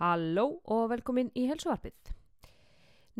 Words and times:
Halló 0.00 0.46
og 0.64 0.86
velkomin 0.94 1.28
í 1.36 1.44
helsuarpið. 1.50 2.14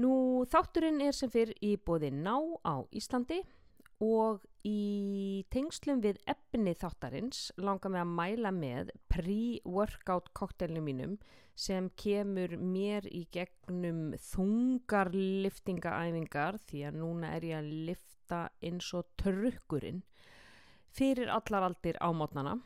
Nú 0.00 0.12
þátturinn 0.48 1.03
er 1.04 1.12
sem 1.12 1.29
fyrr 1.29 1.50
í 1.60 1.75
bóði 1.76 2.08
ná 2.14 2.38
á 2.64 2.80
Íslandi 2.96 3.42
og 4.00 4.46
í 4.64 5.45
tengslum 5.53 6.01
við 6.01 6.22
efni 6.30 6.72
þáttarins 6.80 7.51
langar 7.61 7.93
mig 7.93 8.01
að 8.01 8.14
mæla 8.16 8.53
með 8.56 8.95
pre-workout 9.12 10.32
koktelinu 10.32 10.80
mínum 10.87 11.19
sem 11.53 11.90
kemur 12.01 12.56
mér 12.56 13.04
í 13.12 13.26
gegnum 13.35 14.15
þungar 14.31 15.12
liftingaæfingar 15.12 16.62
því 16.65 16.87
að 16.88 17.01
núna 17.02 17.34
er 17.37 17.48
ég 17.51 17.60
að 17.60 17.73
lifta 17.91 18.41
eins 18.65 18.88
og 18.97 19.12
trukkurinn 19.20 20.01
fyrir 20.97 21.28
allar 21.28 21.69
aldir 21.69 22.01
ámótnana 22.01 22.56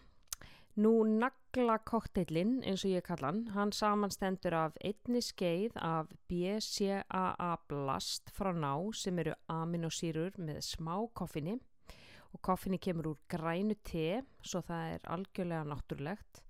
Nú 0.74 1.04
nagla 1.06 1.76
kokteilinn, 1.86 2.56
eins 2.66 2.82
og 2.82 2.90
ég 2.96 3.04
kalla 3.06 3.28
hann, 3.28 3.44
hann 3.54 3.70
samanstendur 3.70 4.56
af 4.58 4.78
einni 4.82 5.20
skeið 5.22 5.76
af 5.78 6.08
BCAA 6.26 7.50
blast 7.70 8.32
frá 8.34 8.50
ná 8.50 8.72
sem 8.98 9.20
eru 9.22 9.36
aminosýrur 9.54 10.34
með 10.34 10.58
smá 10.66 10.96
koffinni 11.14 11.54
og 12.34 12.42
koffinni 12.42 12.80
kemur 12.82 13.12
úr 13.12 13.20
grænu 13.30 13.76
te, 13.86 14.24
svo 14.42 14.64
það 14.66 14.96
er 14.96 15.06
algjörlega 15.14 15.70
náttúrulegt. 15.70 16.42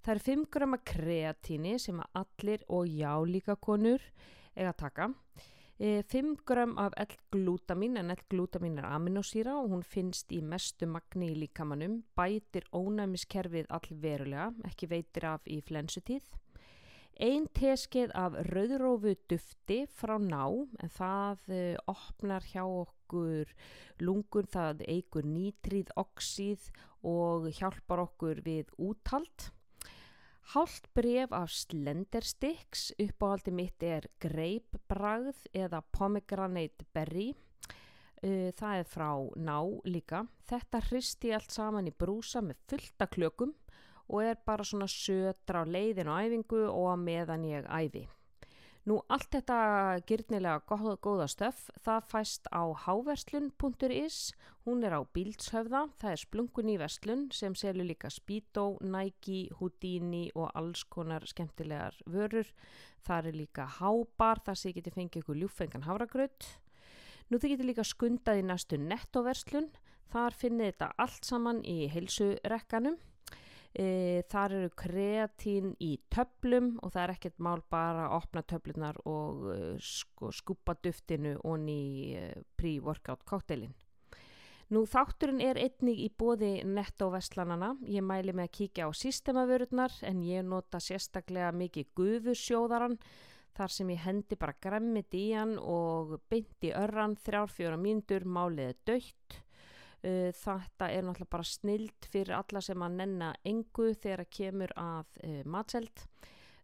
Það 0.00 0.14
er 0.14 0.24
5 0.30 0.48
grama 0.56 0.80
kreatíni 0.80 1.76
sem 1.76 2.00
allir 2.16 2.64
og 2.72 2.88
já 2.88 3.12
líka 3.28 3.58
konur 3.60 4.00
eiga 4.56 4.72
að 4.72 4.80
taka. 4.80 5.10
5 5.78 6.14
e, 6.14 6.36
gram 6.44 6.72
af 6.78 6.90
L-glútamin 6.98 8.00
en 8.00 8.10
L-glútamin 8.10 8.80
er 8.80 8.86
aminosýra 8.90 9.52
og 9.60 9.70
hún 9.70 9.84
finnst 9.86 10.32
í 10.34 10.40
mestu 10.42 10.88
magni 10.90 11.28
í 11.30 11.36
líkamannum, 11.38 12.00
bætir 12.18 12.66
ónæmiskerfið 12.74 13.68
allverulega, 13.70 14.48
ekki 14.66 14.88
veitir 14.90 15.28
af 15.30 15.46
í 15.46 15.60
flensutíð. 15.62 16.32
Einn 17.22 17.46
teskeið 17.54 18.10
af 18.14 18.34
rauðrófu 18.50 19.14
dufti 19.30 19.78
frá 20.00 20.16
ná 20.22 20.42
en 20.82 20.90
það 20.98 21.46
uh, 21.50 21.94
opnar 21.94 22.46
hjá 22.50 22.64
okkur 22.66 23.54
lungun, 24.02 24.50
það 24.50 24.82
eigur 24.86 25.26
nýtrið 25.26 25.94
oxíð 25.98 26.72
og 27.06 27.50
hjálpar 27.54 28.02
okkur 28.02 28.42
við 28.46 28.74
úthald. 28.78 29.50
Hált 30.48 30.86
bref 30.96 31.32
af 31.36 31.50
Slendersticks, 31.52 32.94
uppáhaldi 32.96 33.52
mitt 33.52 33.84
er 33.84 34.06
Greipbragð 34.16 35.42
eða 35.52 35.82
Pomegranate 35.92 36.86
Berry. 36.96 37.34
Uh, 38.24 38.48
það 38.56 38.78
er 38.78 38.88
frá 38.88 39.10
ná 39.36 39.58
líka. 39.84 40.22
Þetta 40.48 40.80
hristi 40.86 41.34
allt 41.36 41.52
saman 41.52 41.90
í 41.90 41.92
brúsa 41.92 42.40
með 42.40 42.62
fullta 42.72 43.10
klökum 43.12 43.52
og 44.08 44.24
er 44.24 44.40
bara 44.40 44.64
svona 44.64 44.88
södra 44.88 45.66
á 45.68 45.68
leiðin 45.68 46.08
og 46.08 46.24
æfingu 46.24 46.62
og 46.64 46.94
að 46.94 47.04
meðan 47.04 47.44
ég 47.44 47.68
æfi. 47.68 48.06
Nú 48.88 49.02
allt 49.12 49.34
þetta 49.34 49.56
gyrnilega 50.08 50.62
góða, 50.64 50.94
góða 51.04 51.24
stöf 51.28 51.58
það 51.84 52.06
fæst 52.08 52.46
á 52.48 52.72
háverslun.is, 52.86 54.18
hún 54.64 54.86
er 54.86 54.94
á 54.96 55.04
bíldshöfða, 55.12 55.82
það 56.00 56.14
er 56.14 56.22
splungun 56.22 56.70
í 56.72 56.76
verslun 56.80 57.26
sem 57.34 57.56
selur 57.58 57.84
líka 57.84 58.08
Speedo, 58.08 58.78
Nike, 58.80 59.50
Houdini 59.58 60.30
og 60.32 60.54
alls 60.56 60.86
konar 60.88 61.26
skemmtilegar 61.28 61.98
vörur. 62.08 62.48
Það 63.04 63.28
er 63.28 63.38
líka 63.42 63.66
hábar 63.76 64.40
þar 64.46 64.56
sem 64.56 64.70
þið 64.70 64.78
getur 64.78 64.96
fengið 64.96 65.20
ykkur 65.20 65.40
ljúfengan 65.42 65.84
háragraut. 65.84 66.48
Nú 67.28 67.36
þið 67.36 67.54
getur 67.56 67.70
líka 67.72 67.84
skundað 67.84 68.40
í 68.40 68.46
næstu 68.48 68.80
nettoverslun, 68.80 69.68
þar 70.08 70.38
finnir 70.38 70.72
þetta 70.72 70.94
allt 70.96 71.28
saman 71.28 71.60
í 71.60 71.90
heilsurekkanum. 71.92 72.96
E, 73.78 74.24
þar 74.26 74.56
eru 74.56 74.70
kreatín 74.74 75.74
í 75.78 75.92
töflum 76.10 76.72
og 76.82 76.90
það 76.96 77.02
er 77.04 77.12
ekkert 77.12 77.42
mál 77.46 77.60
bara 77.70 78.08
að 78.08 78.14
opna 78.16 78.42
töflunar 78.42 78.98
og 79.06 79.44
e, 79.52 79.58
sko, 79.78 80.32
skupa 80.34 80.74
duftinu 80.82 81.36
og 81.46 81.60
ný 81.62 81.82
e, 82.18 82.24
pre-workout 82.58 83.22
káttelin. 83.28 83.76
Nú 84.74 84.82
þátturinn 84.84 85.40
er 85.40 85.56
einnig 85.62 86.02
í 86.02 86.10
bóði 86.10 86.58
nettoveslanana. 86.66 87.70
Ég 87.88 88.04
mæli 88.04 88.34
með 88.34 88.50
að 88.50 88.54
kíkja 88.58 88.90
á 88.90 88.92
systemavörurnar 88.92 89.94
en 90.10 90.26
ég 90.26 90.44
nota 90.44 90.82
sérstaklega 90.82 91.54
mikið 91.56 91.94
gufusjóðaran 91.96 92.98
þar 93.56 93.72
sem 93.72 93.94
ég 93.94 94.02
hendi 94.04 94.36
bara 94.38 94.58
gremmit 94.60 95.14
í 95.14 95.28
hann 95.32 95.54
og 95.62 96.18
beinti 96.28 96.74
örran 96.74 97.16
þrjárfjóra 97.24 97.78
mínútur, 97.80 98.26
málið 98.26 98.74
er 98.74 98.82
dögt 98.90 99.38
Uh, 99.98 100.30
þetta 100.30 100.90
er 100.94 101.02
náttúrulega 101.02 101.32
bara 101.34 101.46
snild 101.46 102.10
fyrir 102.12 102.36
alla 102.38 102.60
sem 102.62 102.82
að 102.86 102.98
nenna 103.00 103.32
engu 103.48 103.88
þegar 103.98 104.22
að 104.22 104.34
kemur 104.38 104.74
að 104.78 105.16
uh, 105.26 105.40
matseld. 105.44 106.04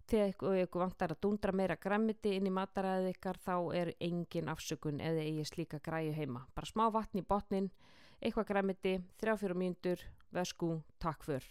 Þegar 0.04 0.60
ykkur 0.66 0.84
vantar 0.84 1.14
að 1.14 1.22
dundra 1.24 1.54
meira 1.56 1.78
græmiti 1.80 2.34
inn 2.36 2.46
í 2.50 2.52
mataræðið 2.52 3.14
ykkar 3.14 3.40
þá 3.40 3.54
er 3.80 3.94
engin 4.04 4.50
afsökun 4.52 5.00
eða 5.00 5.24
eigi 5.24 5.46
slíka 5.48 5.80
græju 5.80 6.12
heima. 6.12 6.44
Bara 6.54 6.68
smá 6.68 6.90
vatn 6.92 7.22
í 7.22 7.24
botnin 7.24 7.70
eitthvað 8.24 8.48
græmiti, 8.52 8.94
þrjáfjóru 9.20 9.56
mínútur 9.58 10.02
vesku, 10.34 10.78
takk 11.02 11.24
för. 11.26 11.46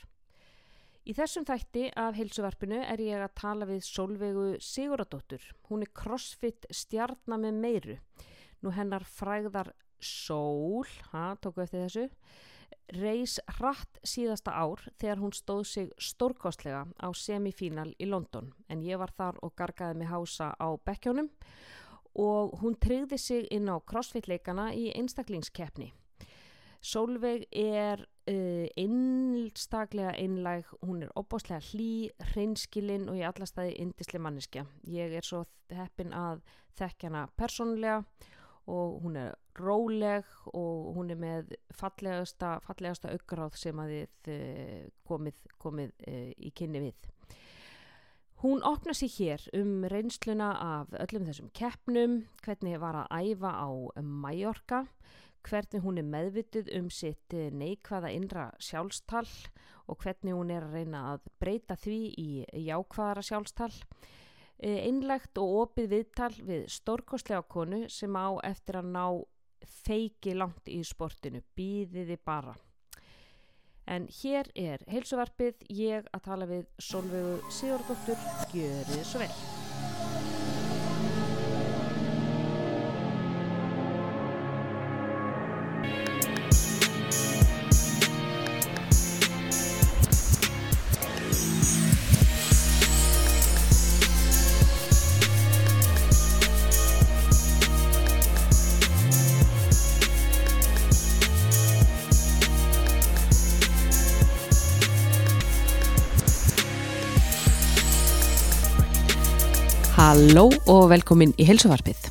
Í 1.04 1.12
þessum 1.18 1.44
þætti 1.44 1.90
af 2.00 2.16
heilsuvarpinu 2.16 2.78
er 2.80 3.02
ég 3.04 3.20
að 3.20 3.34
tala 3.36 3.68
við 3.68 3.82
Solveigu 3.84 4.46
Siguradóttur 4.64 5.44
hún 5.68 5.84
er 5.84 5.92
crossfit 5.92 6.68
stjarnar 6.72 7.42
með 7.44 7.60
meiru. 7.60 7.98
Nú 8.64 8.72
hennar 8.72 9.04
fræðar 9.04 9.74
Sól, 10.04 10.88
ha, 11.12 11.34
tóku 11.42 11.64
eftir 11.64 11.86
þessu, 11.86 12.08
reys 12.94 13.38
hratt 13.58 14.00
síðasta 14.06 14.54
ár 14.54 14.82
þegar 15.00 15.22
hún 15.24 15.34
stóð 15.36 15.64
sig 15.70 15.92
stórkostlega 16.02 16.84
á 17.00 17.08
semifínal 17.16 17.94
í 17.98 18.10
London 18.10 18.52
en 18.70 18.84
ég 18.84 19.00
var 19.00 19.14
þar 19.16 19.40
og 19.42 19.56
gargaði 19.58 20.02
mig 20.02 20.12
hása 20.12 20.52
á 20.60 20.68
bekkjónum 20.86 21.32
og 22.20 22.60
hún 22.62 22.78
tryggði 22.78 23.18
sig 23.18 23.48
inn 23.52 23.72
á 23.72 23.80
crossfit-leikana 23.82 24.72
í 24.78 24.92
einstaklingskeppni. 24.94 25.94
Sólveig 26.84 27.46
er 27.56 28.04
uh, 28.04 28.68
einstaklega 28.76 30.12
einlæg, 30.20 30.68
hún 30.84 31.06
er 31.06 31.14
opbáslega 31.16 31.62
hlý, 31.72 32.12
hreinskilinn 32.34 33.08
og 33.10 33.22
í 33.22 33.24
alla 33.24 33.48
staði 33.48 33.78
indisli 33.80 34.20
manneskja. 34.20 34.66
Ég 34.92 35.16
er 35.16 35.26
svo 35.26 35.46
heppin 35.72 36.12
að 36.14 36.44
þekkjana 36.78 37.30
persónulega 37.40 38.04
og 38.72 39.02
hún 39.04 39.18
er 39.20 39.34
róleg 39.60 40.28
og 40.54 40.94
hún 40.96 41.12
er 41.12 41.20
með 41.20 41.56
fallegasta, 41.76 42.58
fallegasta 42.64 43.12
aukráð 43.14 43.58
sem 43.60 43.80
að 43.80 43.92
þið 43.94 44.30
eh, 44.34 44.86
komið, 45.08 45.42
komið 45.62 45.92
e, 46.08 46.16
í 46.38 46.52
kynni 46.56 46.84
við. 46.86 47.10
Hún 48.44 48.64
opna 48.68 48.96
sér 48.96 49.12
hér 49.18 49.44
um 49.56 49.86
reynsluna 49.88 50.50
af 50.60 50.96
öllum 51.00 51.28
þessum 51.30 51.52
keppnum, 51.56 52.24
hvernig 52.44 52.80
var 52.82 53.04
að 53.04 53.30
æfa 53.30 53.52
á 53.56 53.70
Mallorca, 54.04 54.82
hvernig 55.44 55.84
hún 55.84 56.00
er 56.00 56.08
meðvituð 56.08 56.72
um 56.80 56.90
sitt 56.92 57.36
eh, 57.36 57.52
neikvæða 57.52 58.12
innra 58.16 58.50
sjálfstall 58.64 59.30
og 59.92 60.00
hvernig 60.00 60.36
hún 60.36 60.52
er 60.56 60.64
að 60.66 60.78
reyna 60.80 61.06
að 61.14 61.32
breyta 61.40 61.76
því 61.80 62.00
í 62.20 62.28
jákvæðara 62.70 63.24
sjálfstall 63.28 63.74
einlegt 64.60 65.38
og 65.42 65.56
opið 65.64 65.90
viðtal 65.96 66.34
við 66.40 66.68
stórkostlega 66.72 67.44
konu 67.50 67.86
sem 67.90 68.14
á 68.16 68.30
eftir 68.44 68.80
að 68.80 68.92
ná 68.94 69.06
feiki 69.84 70.36
langt 70.36 70.68
í 70.68 70.82
sportinu, 70.86 71.42
býðiði 71.56 72.20
bara. 72.26 72.56
En 73.88 74.08
hér 74.22 74.48
er 74.56 74.84
heilsuvarpið, 74.88 75.66
ég 75.76 76.08
að 76.16 76.24
tala 76.30 76.48
við 76.48 76.64
Solveigu 76.80 77.52
Sigurdóttur, 77.52 78.32
gjörið 78.56 79.06
svo 79.08 79.26
vel. 79.26 79.63
Halló 110.34 110.50
og 110.66 110.88
velkomin 110.90 111.30
í 111.38 111.46
helsuvarpið. 111.46 112.08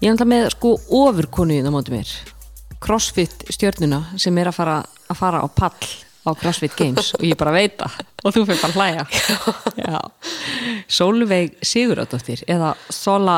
Ég 0.00 0.06
er 0.06 0.14
alltaf 0.14 0.28
með 0.30 0.46
sko 0.54 0.70
ofurkonu 0.96 1.58
í 1.58 1.60
það 1.60 1.74
mótið 1.74 1.96
mér. 1.98 2.12
Crossfit 2.80 3.44
stjörnuna 3.52 3.98
sem 4.16 4.38
er 4.40 4.48
að 4.48 4.56
fara, 4.56 4.76
að 5.12 5.18
fara 5.18 5.42
á 5.44 5.46
pall 5.52 5.90
á 6.24 6.32
Crossfit 6.40 6.72
Games 6.78 7.10
og 7.18 7.26
ég 7.28 7.36
bara 7.36 7.52
veit 7.52 7.76
það 7.76 7.98
og 8.24 8.32
þú 8.32 8.46
fyrir 8.48 8.62
bara 8.64 8.78
hlæja. 8.78 10.00
Solveig 10.96 11.60
Siguradóttir 11.60 12.46
eða 12.48 12.72
Sola 12.88 13.36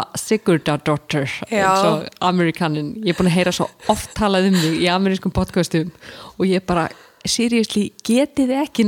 og 1.91 2.07
amerikanin. 2.31 2.95
Ég 3.03 3.11
er 3.11 3.19
búin 3.19 3.33
að 3.33 3.41
heyra 3.41 3.59
svo 3.59 3.67
oft 3.91 4.15
talað 4.15 4.53
um 4.53 4.61
þig 4.69 4.85
í 4.85 4.91
amerískum 4.95 5.35
podcastum 5.35 5.91
og 6.37 6.47
ég 6.47 6.63
bara 6.63 6.87
seriously 7.29 7.91
getið 8.07 8.55
ekki 8.63 8.87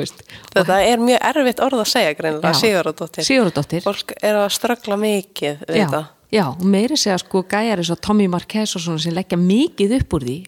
veist 0.00 0.22
Þetta 0.52 0.78
er 0.86 1.02
mjög 1.02 1.26
erfitt 1.32 1.60
orð 1.64 1.82
að 1.82 1.90
segja 1.92 2.14
greinilega. 2.18 2.54
Sigurðardóttir. 2.58 3.26
Sigurðardóttir 3.28 3.84
Fólk 3.84 4.14
er 4.22 4.38
að 4.40 4.48
ströggla 4.56 4.96
mikið 5.00 5.66
við 5.68 5.80
já, 5.82 5.84
þetta. 5.84 6.02
já, 6.32 6.44
og 6.52 6.64
meiri 6.76 6.96
segja 7.00 7.18
sko 7.22 7.44
gæjar 7.50 7.82
eins 7.82 7.92
og 7.92 8.00
Tommy 8.04 8.28
Marquez 8.32 8.76
og 8.78 8.84
svona 8.86 9.02
sem 9.04 9.16
leggja 9.16 9.38
mikið 9.40 9.96
upp 10.00 10.18
úr 10.18 10.26
því 10.28 10.38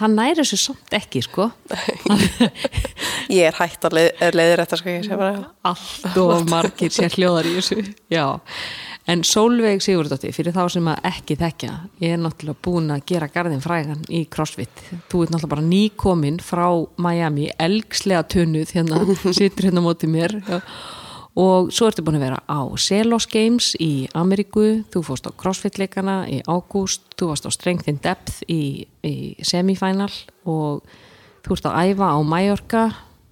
það 0.00 0.12
næri 0.16 0.38
þessu 0.40 0.58
samt 0.62 0.94
ekki 0.96 1.20
sko 1.26 1.50
Ég 3.30 3.46
er 3.46 3.56
hægt 3.60 3.84
að 3.86 3.96
leið, 3.98 4.22
leiðir 4.34 4.62
þetta, 4.64 4.78
sko 4.80 4.90
ég 4.94 5.04
sé 5.06 5.18
bara. 5.18 5.42
allt 5.70 6.16
og 6.22 6.46
margir 6.50 6.90
sér 6.94 7.14
hljóðar 7.14 7.46
í 7.50 7.56
þessu 7.58 7.82
já, 8.10 8.24
en 9.10 9.24
Solveig 9.26 9.82
Sigurðardóttir 9.82 10.34
fyrir 10.34 10.54
þá 10.54 10.62
sem 10.70 10.88
að 10.90 11.10
ekki 11.10 11.36
þekkja 11.40 11.72
ég 12.02 12.14
er 12.14 12.22
náttúrulega 12.22 12.62
búin 12.62 12.92
að 12.94 13.04
gera 13.10 13.28
garðin 13.32 13.62
frægan 13.64 14.04
í 14.06 14.22
CrossFit, 14.30 14.84
þú 15.10 15.24
ert 15.24 15.34
náttúrulega 15.34 15.52
bara 15.56 15.66
nýkomin 15.66 16.40
frá 16.44 16.66
Miami, 17.00 17.50
elgslega 17.58 18.24
tunnuð 18.30 18.74
hérna, 18.76 19.02
situr 19.38 19.68
hérna 19.68 19.82
á 19.82 19.86
móti 19.88 20.10
mér 20.10 20.36
og 21.40 21.70
svo 21.74 21.88
ertu 21.90 22.04
búin 22.06 22.20
að 22.20 22.26
vera 22.28 22.40
á 22.46 22.60
Selos 22.78 23.26
Games 23.30 23.72
í 23.82 24.06
Ameríku, 24.18 24.84
þú 24.92 25.04
fórst 25.06 25.26
á 25.26 25.34
CrossFit 25.34 25.78
leikana 25.80 26.22
í 26.30 26.40
ágúst, 26.46 27.06
þú 27.18 27.32
varst 27.32 27.46
á 27.46 27.50
Strength 27.54 27.90
in 27.90 28.00
Depth 28.02 28.42
í, 28.50 28.86
í 29.06 29.14
semifinal 29.46 30.10
og 30.44 30.82
þú 31.46 31.56
ert 31.56 31.70
að 31.70 31.92
æfa 31.92 32.14
á 32.14 32.18
Mallorca. 32.22 32.88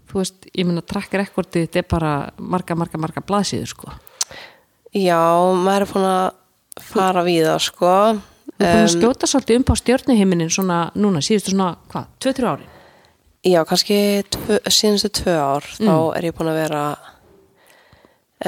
Þú 0.08 0.22
veist, 0.22 0.46
ég 0.56 0.64
meina 0.64 0.80
track 0.80 1.12
rekordið 1.20 1.66
þetta 1.66 1.80
er 1.82 1.88
bara 1.90 2.12
marga, 2.40 2.76
marga, 2.78 3.00
marga 3.02 3.20
blaðsíður 3.28 3.74
sko. 3.74 3.90
Já, 4.94 5.20
maður 5.52 5.84
er 5.84 5.92
búin 5.92 6.08
að 6.08 6.82
fara 6.88 7.22
við 7.26 7.44
það, 7.48 7.60
sko. 7.66 7.92
Þú 8.58 8.64
er 8.64 8.72
búin 8.72 8.86
að 8.86 8.94
skjóta 8.94 9.28
svolítið 9.30 9.58
um 9.60 9.66
á 9.68 9.74
stjórnuhiminin 9.82 10.50
svona 10.50 10.78
núna, 10.98 11.20
síðustu 11.22 11.52
svona, 11.52 11.76
hvað, 11.92 12.06
2-3 12.24 12.48
ári? 12.52 12.68
Já, 13.48 13.60
kannski 13.68 13.98
tvö, 14.34 14.58
síðustu 14.66 15.10
tvö 15.20 15.36
ár, 15.38 15.68
þá 15.78 15.92
er 16.18 16.24
ég 16.28 16.34
búin 16.34 16.50
að 16.50 16.58
vera, 16.58 16.82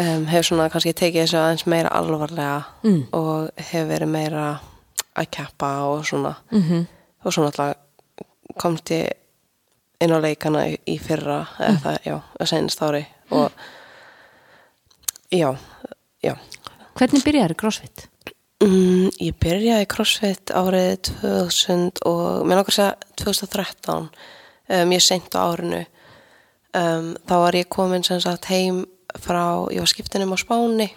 um, 0.01 0.25
hef 0.33 0.49
svona 0.49 0.71
kannski 0.73 0.95
tekið 0.99 1.23
þessu 1.27 1.39
aðeins 1.39 1.67
meira 1.67 1.93
alvarlega 1.95 2.65
Mm. 2.83 3.07
og 3.13 3.51
hef 3.57 3.87
verið 3.89 4.09
meira 4.09 4.61
að 5.15 5.31
keppa 5.31 5.71
og 5.93 6.05
svona. 6.07 6.35
Mm 6.51 6.63
-hmm. 6.63 6.87
og 7.25 7.33
svo 7.33 7.45
náttúrulega 7.45 7.75
komst 8.57 8.91
ég 8.91 9.13
inn 10.01 10.13
á 10.13 10.19
leikana 10.19 10.65
í, 10.87 10.99
fyrra 10.99 11.47
eða 11.61 11.79
það, 11.85 11.99
já, 12.07 12.21
að 12.41 12.47
senast 12.47 12.83
ári 12.83 13.07
og 13.31 13.51
já, 15.31 15.57
já. 16.25 16.35
Hvernig 16.99 17.25
byrjaði 17.25 17.59
CrossFit? 17.61 18.11
mm, 18.65 19.09
ég 19.21 19.37
byrjaði 19.41 19.89
CrossFit 19.91 20.53
árið 20.57 20.93
2000 21.23 22.03
og 22.09 22.47
mér 22.49 22.63
að 22.63 22.73
segja 22.77 22.93
2013 23.23 24.09
um, 24.11 24.95
ég 24.95 25.05
seint 25.05 25.35
á 25.37 25.41
árinu. 25.43 25.83
Um, 26.77 27.13
þá 27.27 27.35
var 27.43 27.59
ég 27.59 27.71
komin 27.73 28.05
sem 28.07 28.21
sagt 28.23 28.47
heim 28.51 28.85
frá, 29.19 29.67
ég 29.75 29.83
var 29.83 29.91
skiptinum 29.91 30.37
á 30.37 30.39
Spáni 30.39 30.91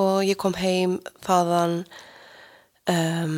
og 0.00 0.22
ég 0.24 0.38
kom 0.40 0.56
heim 0.56 0.98
þaðan 1.26 1.82
um, 2.88 3.36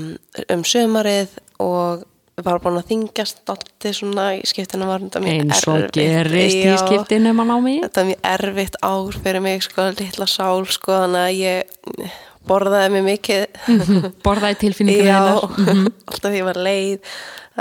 um 0.54 0.62
sömarið 0.62 1.34
og 1.62 2.04
var 2.46 2.60
búin 2.62 2.78
að 2.78 2.88
þingjast 2.92 3.42
alltaf 3.50 3.96
svona 3.96 4.28
í 4.38 4.40
skiptinu 4.46 4.86
var 4.88 5.02
þetta 5.04 5.22
mjög 5.24 5.42
Eins 5.42 5.64
og 5.68 5.76
erfitt. 5.80 5.98
gerist 5.98 6.56
í 6.62 6.76
skiptinu 6.84 7.32
mann 7.34 7.50
á 7.50 7.58
mig? 7.64 7.80
Þetta 7.86 8.00
er 8.04 8.08
mjög 8.12 8.24
erfitt 8.34 8.78
ár 8.86 9.18
fyrir 9.24 9.44
mig 9.44 9.62
sko, 9.66 9.88
litla 9.98 10.28
sál 10.30 10.64
sko, 10.70 10.94
þannig 11.04 11.24
að 11.24 11.38
ég 11.42 12.16
borðaði 12.48 12.88
mig 12.94 13.04
mikið 13.08 14.14
Borðaði 14.24 14.58
tilfinningar 14.62 15.08
Já, 15.10 15.18
hennar? 15.18 15.92
alltaf 16.08 16.30
því 16.32 16.38
ég 16.40 16.46
var 16.48 16.60
leið 16.68 17.12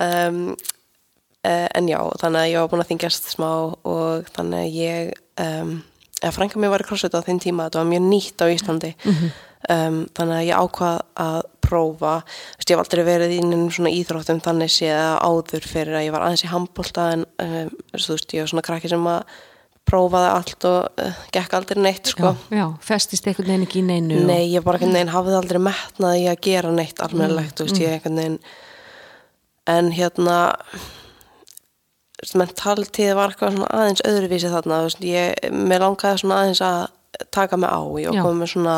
um, 0.06 0.40
uh, 1.48 1.68
en 1.76 1.90
já, 1.92 2.00
þannig 2.22 2.40
að 2.44 2.50
ég 2.54 2.62
var 2.62 2.72
búin 2.72 2.84
að 2.86 2.92
þingjast 2.94 3.30
smá 3.34 3.50
og 3.84 4.30
þannig 4.38 4.64
að 4.64 4.78
ég 4.78 5.12
um, 5.44 5.74
eða 6.22 6.34
frænka 6.38 6.62
mér 6.62 6.72
var 6.74 6.86
í 6.86 6.88
crossfit 6.88 7.14
á 7.18 7.22
þeim 7.26 7.42
tíma 7.44 7.68
þetta 7.68 7.82
var 7.84 7.92
mjög 7.92 8.08
nýtt 8.14 8.42
á 8.42 8.46
Íslandi 8.54 8.94
um, 9.12 10.00
þannig 10.18 10.38
að 10.40 10.48
ég 10.48 10.64
ákvað 10.64 11.02
að 11.28 11.42
prófa, 11.68 12.14
þú 12.24 12.62
veist, 12.62 12.72
ég 12.72 12.78
hef 12.78 12.84
aldrei 12.86 13.04
verið 13.08 13.36
í 13.36 13.42
einum 13.44 13.68
svona 13.76 13.92
íþróttum 13.94 14.40
þannig 14.48 14.72
séð 14.74 15.04
áður 15.28 15.68
fyrir 15.68 16.00
að 16.00 16.08
ég 16.08 16.16
var 16.16 16.26
aðeins 16.30 16.46
í 16.48 16.52
handbólta 16.56 17.06
en 17.18 17.28
um, 17.44 17.70
þú 17.94 18.16
veist, 18.16 18.34
ég 18.38 18.44
var 18.46 18.52
svona 18.54 18.66
krakki 18.70 18.92
sem 18.96 19.08
að 19.14 19.38
prófaði 19.88 20.30
allt 20.36 20.66
og 20.68 21.00
uh, 21.00 21.20
gekk 21.32 21.54
aldrei 21.56 21.78
neitt 21.80 22.10
sko. 22.12 22.34
Já, 22.52 22.58
já, 22.60 22.66
festist 22.84 23.28
einhvern 23.30 23.48
veginn 23.54 23.68
ekki 23.70 23.80
í 23.80 23.86
neinu 23.88 24.18
og- 24.20 24.26
Nei, 24.28 24.42
ég 24.52 24.66
bara 24.66 24.76
einhvern 24.82 24.98
veginn 24.98 25.14
hafði 25.14 25.38
aldrei 25.40 25.62
metnað 25.64 26.18
í 26.20 26.26
að 26.28 26.42
gera 26.50 26.74
neitt 26.76 27.00
ég 27.86 27.94
einhvern 27.96 28.20
veginn 28.20 28.40
en 29.78 29.92
hérna 29.96 30.40
mentaltíð 32.38 33.14
var 33.18 33.32
eitthvað 33.32 33.54
svona 33.56 33.68
aðeins 33.78 34.02
öðruvísi 34.10 34.50
þarna, 34.52 34.78
þú 34.82 34.88
veist, 34.90 35.04
ég, 35.06 35.52
mér 35.54 35.84
langaði 35.86 36.22
svona 36.24 36.40
aðeins 36.42 36.62
að 36.66 37.28
taka 37.36 37.60
mig 37.62 37.70
á, 37.72 37.80
var 38.10 38.18
komið 38.26 38.40
með 38.42 38.52
svona 38.54 38.78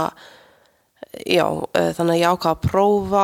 já, 1.27 1.45
uh, 1.49 1.89
þannig 1.97 2.15
að 2.15 2.21
ég 2.21 2.33
ákvað 2.35 2.53
að 2.55 2.67
prófa 2.69 3.23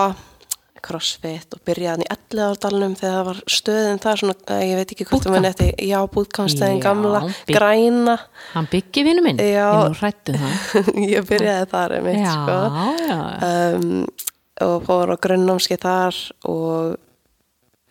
crossfit 0.86 1.56
og 1.58 1.62
byrjaði 1.66 2.04
í 2.06 2.10
11 2.14 2.42
árdalunum 2.46 2.92
þegar 3.00 3.16
það 3.16 3.28
var 3.30 3.40
stöðin 3.56 4.02
þar 4.04 4.20
svona, 4.22 4.36
uh, 4.54 4.60
ég 4.62 4.76
veit 4.78 4.92
ekki 4.94 5.08
hvort 5.10 5.24
það 5.26 5.34
var 5.34 5.44
netti, 5.48 5.70
já, 5.90 5.98
bútkampstöðin 6.14 6.82
gamla, 6.84 7.22
bygg- 7.48 7.56
græna. 7.58 8.18
Hann 8.54 8.68
byggi 8.70 9.06
vinnu 9.08 9.24
minn, 9.26 9.42
Já. 9.42 9.66
ég 9.66 9.90
nú 9.90 9.98
hrættu 9.98 10.36
það. 10.38 10.92
Ég 11.16 11.26
byrjaði 11.32 11.72
þar 11.72 11.96
einmitt, 11.98 12.22
Já, 12.22 12.36
sko. 12.36 12.60
um, 13.50 14.06
og 14.68 14.86
fór 14.86 15.12
á 15.12 15.18
grunnnámski 15.26 15.80
þar 15.82 16.22
og 16.52 17.02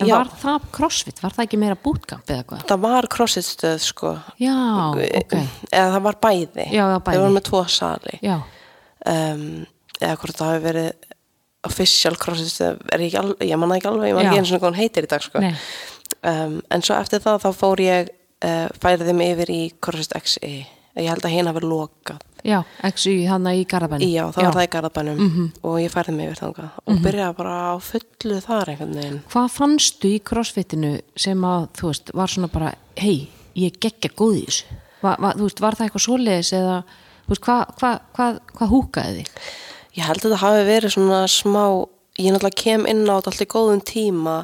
En 0.02 0.08
já, 0.10 0.16
var 0.18 0.30
það 0.40 0.64
crossfit, 0.74 1.20
var 1.22 1.30
það 1.36 1.44
ekki 1.44 1.58
meira 1.62 1.76
bootcamp 1.78 2.30
eða 2.34 2.42
hvað? 2.50 2.62
það 2.66 2.80
var 2.82 3.06
crossfit 3.14 3.46
stöð 3.46 3.76
sko. 3.84 4.14
Já, 4.42 4.54
ok. 4.90 5.34
eða 5.70 5.84
það 5.94 6.00
var 6.08 6.16
bæði. 6.24 6.64
Já, 6.74 6.82
það 6.94 7.04
bæði. 7.06 7.20
var 7.22 7.34
með 7.36 7.44
tvo 7.50 7.60
sali. 7.70 8.16
Já, 8.26 8.34
um, 9.06 9.44
eða 10.00 10.16
hvort 10.20 10.38
það 10.40 10.50
hafi 10.52 10.64
verið 10.64 10.92
official 11.64 12.16
crossfit 12.20 12.60
ég, 13.00 13.14
ég 13.48 13.56
manna 13.60 13.78
ekki 13.78 13.88
alveg, 13.88 14.10
ég 14.10 14.16
man 14.18 14.26
Já. 14.26 14.30
ekki 14.34 14.40
eins 14.42 14.52
og 14.58 14.66
hún 14.66 14.76
heitir 14.78 15.06
í 15.06 15.10
dag 15.10 15.22
sko. 15.24 15.40
um, 15.40 16.60
en 16.70 16.82
svo 16.84 16.96
eftir 17.00 17.22
það 17.24 17.40
þá 17.46 17.50
fór 17.56 17.80
ég 17.84 18.10
uh, 18.44 18.68
færiði 18.82 19.14
mig 19.16 19.32
yfir 19.36 19.52
í 19.54 19.60
crossfit 19.80 20.16
XE 20.20 20.50
ég 20.94 21.08
held 21.10 21.24
að 21.26 21.32
hérna 21.34 21.50
hafi 21.54 21.64
lokað 21.66 22.20
já, 22.46 22.58
ekki 22.86 23.14
hann 23.26 23.48
í 23.50 23.64
Garabæni 23.66 24.10
já, 24.12 24.26
það 24.30 24.44
var 24.46 24.58
það 24.58 24.66
í 24.66 24.72
Garðabænum 24.74 25.22
Mhm. 25.24 25.46
og 25.64 25.78
ég 25.80 25.90
færiði 25.94 26.14
mig 26.18 26.28
yfir 26.28 26.42
þangað 26.44 26.76
og 26.84 27.00
byrjaði 27.06 27.36
bara 27.40 27.54
á 27.72 27.74
fullu 27.82 28.36
þar 28.44 28.70
einhvern 28.74 28.94
veginn 29.00 29.22
Hvað 29.32 29.48
fannstu 29.56 30.12
í 30.12 30.20
crossfitinu 30.22 30.92
sem 31.16 31.40
að, 31.48 31.66
þú 31.80 31.88
veist, 31.90 32.12
var 32.14 32.28
svona 32.30 32.50
bara, 32.52 32.74
hei, 33.00 33.28
ég 33.58 33.80
geggja 33.80 34.12
góð 34.14 34.36
í 34.38 34.44
þessu? 34.46 34.78
Va, 35.02 35.16
va, 35.18 35.32
þú 35.34 35.48
veist, 35.48 35.60
var 35.64 35.74
það 35.80 35.88
eitthvað 35.88 36.04
svoleiðis 36.06 36.52
eða, 36.60 36.76
þú 37.24 37.32
veist, 37.34 37.44
hvað 37.48 37.74
hva, 37.80 37.92
hva, 38.14 38.28
hva 38.60 38.70
húkaði 38.70 39.16
þig? 39.24 39.32
Ég 39.94 40.06
held 40.06 40.20
að 40.20 40.28
þetta 40.28 40.42
hafi 40.42 40.62
verið 40.68 40.94
svona 40.96 41.24
smá, 41.30 41.64
ég 42.18 42.34
náttúrulega 42.34 42.62
kem 42.62 42.86
inn 42.90 43.04
á 43.06 43.14
þetta 43.14 43.30
alltaf 43.30 43.44
í 43.44 43.50
góðum 43.54 43.82
tíma 43.86 44.38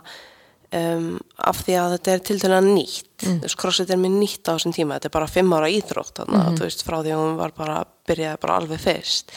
um, 0.77 1.09
af 1.51 1.65
því 1.65 1.79
að 1.81 1.95
þetta 1.97 2.13
er 2.13 2.23
til 2.27 2.37
dæla 2.43 2.61
nýtt. 2.67 3.09
Mm. 3.25 3.41
Þú 3.41 3.49
veist, 3.49 3.59
crossfit 3.61 3.91
er 3.91 4.01
mér 4.01 4.15
nýtt 4.15 4.47
á 4.47 4.55
þessum 4.55 4.77
tíma, 4.77 4.99
þetta 4.99 5.11
er 5.11 5.17
bara 5.17 5.31
fimm 5.31 5.57
ára 5.57 5.73
íþrótt 5.73 6.21
þarna, 6.21 6.45
þú 6.59 6.67
veist, 6.69 6.85
frá 6.87 7.01
því 7.01 7.17
að 7.17 7.25
hún 7.25 7.41
var 7.41 7.57
bara, 7.57 7.81
byrjaði 8.09 8.43
bara 8.45 8.61
alveg 8.61 8.85
fyrst. 8.85 9.35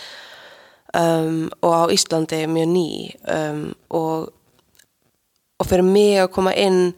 Um, 0.93 1.47
og 1.65 1.73
á 1.73 1.83
Íslandi 1.89 2.43
mjög 2.45 2.69
ný 2.69 2.89
um, 3.33 3.61
og, 3.97 4.27
og 5.57 5.65
fyrir 5.65 5.87
mig 5.87 6.19
að 6.21 6.29
koma 6.35 6.53
inn 6.53 6.91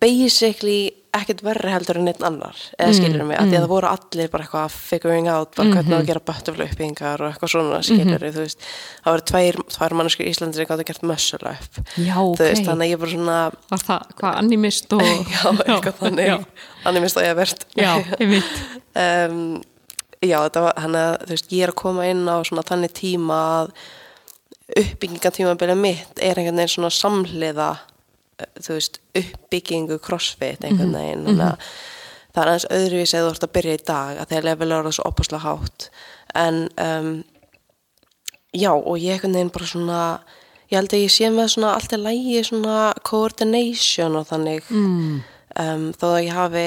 basically 0.00 0.94
ekkert 1.14 1.42
verri 1.46 1.72
heldur 1.72 1.98
en 2.00 2.10
einn 2.10 2.26
annar 2.26 2.60
eða 2.78 2.94
skilur 2.96 3.26
mig, 3.28 3.38
að 3.38 3.50
því 3.50 3.56
að 3.58 3.64
það 3.64 3.72
voru 3.72 3.88
allir 3.90 4.30
bara 4.32 4.46
eitthvað 4.46 4.76
figuring 4.76 5.28
out, 5.30 5.52
bara 5.56 5.74
hvernig 5.74 5.94
á 5.94 5.98
að 6.00 6.08
gera 6.10 6.22
butterfly 6.30 6.66
uppbyggingar 6.70 7.24
og 7.24 7.30
eitthvað 7.30 7.52
svona 7.54 7.80
skilur 7.86 8.24
þú 8.24 8.44
veist, 8.44 8.64
það 9.04 9.16
voru 9.16 9.26
tveir, 9.30 9.60
tvær 9.76 9.96
manneskir 10.00 10.26
í 10.26 10.32
Íslandi 10.34 10.60
sem 10.60 10.70
gáttu 10.70 10.88
gert 10.90 11.06
muscle 11.06 11.54
up 11.54 11.80
Já, 11.96 12.16
þú 12.18 12.42
veist, 12.42 12.66
þannig 12.68 12.86
að 12.86 12.92
ég 12.94 13.02
bara 13.04 13.14
svona 13.14 13.38
Var 13.70 13.84
það, 13.88 14.14
hvað, 14.20 14.40
animist 14.42 14.96
og... 14.98 15.04
já, 15.34 15.44
eitthvað 15.52 16.00
þannig. 16.02 16.30
Já, 16.32 16.68
hann 16.84 16.98
er 16.98 17.06
mist 17.06 17.20
að 17.20 17.28
ég 17.28 17.34
hef 17.34 17.42
verið 17.42 17.66
já 17.80 17.92
ég 18.20 18.32
veit. 18.34 18.54
um, 19.04 19.42
já, 20.24 20.38
þetta 20.38 20.64
var 20.68 20.80
hann 20.84 20.98
að 20.98 21.12
þú 21.24 21.36
veist, 21.36 21.52
ég 21.54 21.66
er 21.66 21.74
að 21.74 21.80
koma 21.84 22.08
inn 22.10 22.24
á 22.26 22.36
svona 22.46 22.66
þannig 22.66 22.96
tíma 22.96 23.40
að 23.58 23.74
uppbyggingatímabilið 24.80 25.76
mitt 25.76 26.22
er 26.24 26.38
einhvern 26.40 26.56
veginn 26.56 26.72
svona 26.72 26.92
samhliða 26.94 27.72
þú 28.60 28.78
veist, 28.78 29.00
uppbyggingu 29.14 29.98
crossfit 30.02 30.64
einhvern 30.64 30.94
veginn 30.96 31.26
þannig 31.28 31.44
að 31.50 31.68
það 32.34 32.42
er 32.42 32.50
aðeins 32.50 32.70
öðruvísi 32.78 33.18
að 33.18 33.26
þú 33.26 33.32
ert 33.34 33.46
að 33.46 33.52
byrja 33.58 33.74
í 33.74 33.82
dag 33.86 34.16
að 34.18 34.30
þegar 34.32 34.48
level 34.48 34.72
er 34.72 34.88
svo 34.92 35.04
opaslega 35.10 35.44
hátt. 35.44 35.90
En 36.34 36.56
um, 36.82 37.12
já, 38.52 38.72
og 38.74 38.96
ég 38.98 39.14
einhvern 39.14 39.36
veginn 39.38 39.52
bara 39.54 39.70
svona 39.70 40.00
ég 40.70 40.80
held 40.80 40.96
að 40.96 41.04
ég 41.04 41.14
sé 41.14 41.30
með 41.30 41.52
svona 41.54 41.74
allt 41.76 41.94
í 41.94 42.00
lægi 42.00 42.42
svona 42.48 42.80
coordination 43.06 44.18
og 44.18 44.26
þannig. 44.32 44.66
Mm, 44.72 45.22
um, 45.62 45.86
þó 45.94 46.06
að 46.10 46.24
ég 46.24 46.34
hafi 46.34 46.66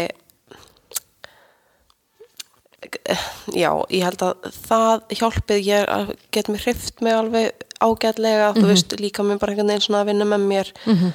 já, 3.58 3.72
ég 3.92 4.04
held 4.06 4.24
að 4.24 4.52
það 4.68 5.16
hjálpið 5.20 5.64
ég 5.68 5.88
að 5.92 6.12
get 6.36 6.52
mér 6.52 6.64
hrift 6.64 7.02
mig 7.04 7.16
alveg 7.18 7.66
ágætlega, 7.84 8.54
þú 8.58 8.68
veist, 8.72 8.96
líka 9.02 9.26
mér 9.26 9.40
bara 9.42 9.54
einhvern 9.54 9.72
veginn 9.74 9.86
svona 9.86 10.04
að 10.04 10.12
vinna 10.12 10.28
með 10.30 10.46
mér. 10.52 10.72
Mhm, 10.86 11.12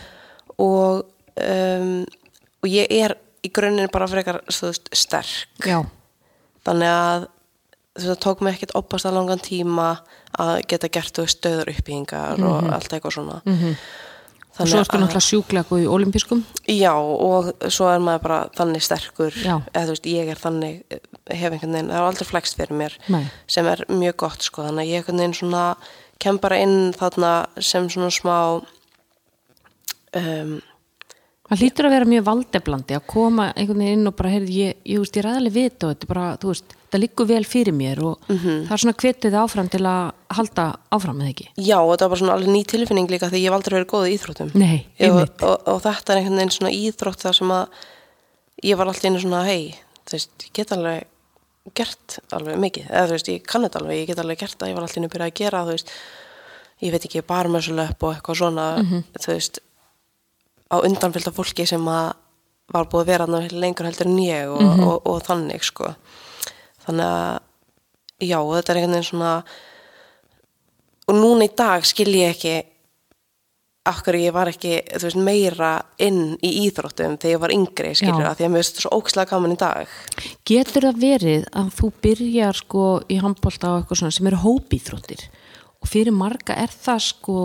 og 0.63 1.03
um, 1.43 1.93
og 2.63 2.71
ég 2.71 2.91
er 3.03 3.17
í 3.43 3.51
grunninn 3.51 3.91
bara 3.93 4.07
frekar 4.11 4.41
veist, 4.47 4.91
sterk. 4.95 5.67
Já, 5.67 5.83
þannig 6.67 6.93
að 6.93 7.29
það 8.03 8.21
tók 8.25 8.41
mig 8.41 8.57
ekkert 8.57 8.77
opast 8.79 9.09
að 9.09 9.19
langan 9.19 9.43
tíma 9.43 9.89
að 10.41 10.63
geta 10.71 10.89
gert 10.93 11.19
stöður 11.29 11.73
uppbyggingar 11.75 12.41
og 12.41 12.71
allt 12.73 12.95
eitthvað 12.95 13.19
svona. 13.19 13.43
Mhm. 13.45 13.77
og 14.61 14.69
svo 14.69 14.81
ertu 14.83 14.99
náttúrulega 15.01 15.25
sjúklega 15.25 15.65
góð 15.65 15.83
í 15.83 15.89
olimpískum 15.89 16.43
Já, 16.69 16.93
og 16.93 17.53
svo 17.73 17.89
er 17.89 18.03
maður 18.05 18.23
bara 18.23 18.41
þannig 18.53 18.83
sterkur, 18.85 19.33
eða 19.33 19.85
þú 19.87 19.95
veist, 19.95 20.09
ég 20.13 20.29
er 20.29 20.37
þannig, 20.37 20.83
hef 21.31 21.53
einhvern 21.53 21.73
veginn, 21.73 21.89
það 21.89 21.97
er 21.97 22.09
aldrei 22.09 22.29
flext 22.29 22.59
fyrir 22.61 22.77
mér, 22.77 22.97
Nei. 23.09 23.31
sem 23.49 23.67
er 23.67 23.85
mjög 23.89 24.17
gott, 24.17 24.43
sko, 24.45 24.67
þannig 24.67 24.85
að 24.85 24.91
ég 24.93 25.01
einhvern 25.01 25.23
veginn 25.23 25.39
svona, 25.41 25.65
kem 26.21 26.39
bara 26.39 26.61
inn 26.61 26.93
þarna 26.93 27.33
sem 27.65 27.89
svona 27.89 28.13
smá, 28.13 28.37
um, 30.19 30.61
Það 31.53 31.61
hlýtur 31.67 31.85
að 31.85 31.93
vera 31.93 32.07
mjög 32.09 32.23
valdeflandi 32.25 32.95
að 32.97 33.03
koma 33.13 33.47
einhvern 33.59 33.81
veginn 33.83 33.99
inn 33.99 34.09
og 34.09 34.15
bara, 34.17 34.31
heyrðu, 34.33 34.53
ég, 34.57 34.77
ég, 34.89 35.03
ég 35.05 35.25
ræðilega 35.27 35.53
vita 35.59 35.89
og 35.89 35.91
þetta 35.93 36.09
bara, 36.09 36.27
þú 36.41 36.49
veist, 36.53 36.71
það 36.93 37.01
liggur 37.03 37.27
vel 37.29 37.43
fyrir 37.45 37.75
mér 37.77 38.01
og 38.09 38.23
það 38.31 38.71
er 38.73 38.81
svona 38.85 38.95
hvetið 39.03 39.35
áfram 39.43 39.69
til 39.75 39.81
að 39.91 40.13
halda 40.39 40.65
áfram 40.97 41.19
með 41.21 41.29
ekki. 41.33 41.47
já, 41.59 41.75
og 41.83 41.91
þetta 41.91 42.07
var 42.07 42.13
bara 42.15 42.21
svona 42.23 42.37
alveg 42.39 42.53
ný 42.55 42.63
tilfinning 42.73 43.11
líka 43.13 43.29
því 43.29 43.43
ég 43.43 43.51
hef 43.51 43.57
aldrei 43.59 43.77
verið 43.77 43.91
góð 43.93 44.07
í 44.09 44.15
íþróttum. 44.17 44.53
Nei, 44.55 44.79
Ég, 44.97 45.11
og, 45.11 45.19
einmitt. 45.19 45.43
og, 45.45 45.67
og 45.75 45.83
þetta 45.85 46.15
er 46.15 46.21
einhvern 46.23 46.41
veginn 46.41 46.55
svona 46.57 46.73
íþrótt 46.79 47.27
það 47.27 47.37
sem 47.41 47.53
að 47.59 47.83
ég 48.71 48.79
var 48.81 48.93
alltaf 48.93 49.11
einu 49.11 49.21
svona, 49.27 49.43
hei, 49.51 49.75
þú 50.09 50.17
veist, 50.17 50.47
ég 50.47 50.55
get 50.57 50.73
alveg 50.79 51.75
gert 51.83 52.17
alveg 52.39 52.63
mikið, 52.65 52.87
eða 52.89 53.11
þú 53.11 53.19
veist, 53.19 53.29
ég 53.35 53.45
kann 53.51 53.67
þetta 53.67 53.83
alveg, 53.83 54.01
ég 54.01 54.09
get 54.15 54.23
alveg 54.25 54.41
gert 54.41 54.57
það, 54.57 54.73
ég 54.73 54.79
var 54.79 54.87
alltaf 54.87 55.03
einu 55.03 55.13
byrjað 55.13 55.29
að 55.35 55.37
gera, 55.43 55.65
þú 55.69 55.77
veist, 55.77 55.93
ég 56.87 56.97
veit 56.97 57.05
ekki, 57.11 57.23
barmössulöp 57.29 58.09
og 58.09 58.17
eitthvað 58.17 58.41
svona, 58.41 58.67
þú 59.21 59.37
veist, 59.37 59.61
á 60.73 60.77
undanfylgda 60.81 61.35
fólki 61.37 61.67
sem 61.69 61.85
að 61.93 62.13
var 62.73 62.89
búið 62.89 63.03
að 63.03 63.11
vera 63.11 63.29
þarna 63.29 63.61
lengur 63.61 63.89
heldur 63.89 64.09
en 64.09 64.21
ég 64.23 64.51
og, 64.53 64.63
og, 64.63 64.95
og, 65.11 65.19
þannig, 65.27 65.65
sko. 65.67 65.91
Þannig 66.87 67.09
að, 67.09 67.41
já, 68.23 68.39
þetta 68.39 68.73
er 68.73 68.81
einhvern 68.81 68.97
veginn 68.97 69.09
svona, 69.09 69.33
og 71.11 71.19
núna 71.19 71.49
í 71.49 71.53
dag 71.59 71.85
skil 71.87 72.09
ég 72.15 72.33
ekki 72.33 72.55
akkur 73.91 74.15
ég 74.15 74.31
var 74.35 74.47
ekki 74.53 74.77
veist, 75.03 75.19
meira 75.19 75.73
inn 76.03 76.37
í 76.39 76.53
íþróttum 76.69 77.17
þegar 77.19 77.35
ég 77.35 77.41
var 77.43 77.55
yngri, 77.55 77.93
skilur 77.99 78.23
það, 78.23 78.37
því 78.39 78.47
að 78.47 78.53
mér 78.53 78.63
finnst 78.63 78.77
þetta 78.77 78.85
svo 78.85 78.99
ókslega 79.01 79.31
gaman 79.33 79.55
í 79.55 79.59
dag. 79.59 79.95
Getur 80.47 80.87
það 80.87 81.01
verið 81.03 81.47
að 81.59 81.71
þú 81.81 81.91
byrjar 82.07 82.61
sko 82.61 82.85
í 83.11 83.19
handbólta 83.25 83.73
og 83.73 83.81
eitthvað 83.81 84.03
svona 84.03 84.17
sem 84.17 84.29
eru 84.31 84.43
hópíþróttir 84.45 85.25
og 85.83 85.91
fyrir 85.91 86.15
marga 86.15 86.55
er 86.63 86.71
það 86.71 87.03
sko, 87.09 87.39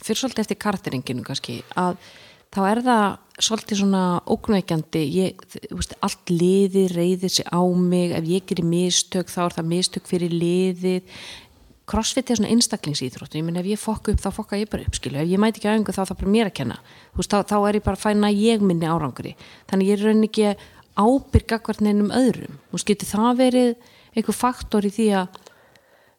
fyrir 0.00 0.22
svolítið 0.22 0.46
eftir 0.46 0.62
karakteringinu 0.64 1.26
kannski, 1.26 1.58
að 1.76 2.00
þá 2.54 2.60
er 2.70 2.82
það 2.86 3.06
svolítið 3.46 3.80
svona 3.82 4.02
óknveikjandi, 4.32 5.02
ég, 5.12 5.42
veist, 5.70 5.96
allt 6.04 6.30
liðið 6.32 6.94
reyðir 6.96 7.32
sig 7.32 7.48
á 7.52 7.60
mig, 7.60 8.14
ef 8.16 8.30
ég 8.30 8.46
gerir 8.48 8.68
mistök 8.68 9.32
þá 9.32 9.40
er 9.46 9.56
það 9.58 9.68
mistök 9.72 10.06
fyrir 10.08 10.32
liðið. 10.32 11.18
Crossfit 11.86 12.30
er 12.32 12.40
svona 12.40 12.50
einstaklingsýþrótt 12.54 13.36
ég 13.38 13.44
minn 13.46 13.60
ef 13.60 13.68
ég 13.70 13.78
fokka 13.78 14.10
upp 14.14 14.22
þá 14.24 14.30
fokka 14.34 14.58
ég 14.58 14.70
bara 14.72 14.86
upp 14.88 14.96
skilu 14.98 15.20
ef 15.20 15.28
ég 15.30 15.38
mæti 15.38 15.60
ekki 15.60 15.68
aðeingu 15.70 15.94
þá 15.94 16.00
er 16.02 16.08
það 16.08 16.22
bara 16.22 16.32
mér 16.32 16.48
að 16.50 16.56
kenna. 16.58 16.78
Þú 17.12 17.20
veist, 17.20 17.34
þá, 17.34 17.52
þá 17.52 17.58
er 17.60 17.78
ég 17.78 17.84
bara 17.86 18.00
að 18.00 18.06
fæna 18.06 18.30
ég 18.34 18.64
minni 18.64 18.88
árangri. 18.90 19.34
Þannig 19.70 19.92
ég 19.92 20.00
er 20.00 20.08
raunin 20.08 20.26
ekki 20.26 20.48
ábyrga 20.96 21.60
hvert 21.62 21.84
neinum 21.84 22.10
öðrum. 22.16 22.56
Þú 22.72 22.78
veist, 22.80 22.88
getur 22.90 23.12
það 23.12 23.42
verið 23.44 23.92
einhver 24.16 24.38
faktor 24.40 24.88
í 24.88 24.94
því 24.96 25.10
að 25.20 25.42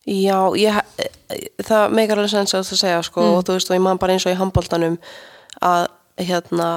Já, 0.07 0.37
ég, 0.55 0.77
það 1.67 1.95
meikar 1.97 2.21
alveg 2.21 2.31
sens 2.31 2.53
að 2.55 2.61
það 2.69 2.79
segja, 2.79 2.99
sko, 3.03 3.23
og 3.35 3.41
þú 3.43 3.57
veist, 3.57 3.67
og 3.67 3.75
ég 3.75 3.81
man 3.83 3.99
bara 3.99 4.15
eins 4.15 4.23
og 4.23 4.31
í 4.31 4.37
handbóltanum 4.39 4.93
að, 5.59 5.89
hérna, 6.17 6.69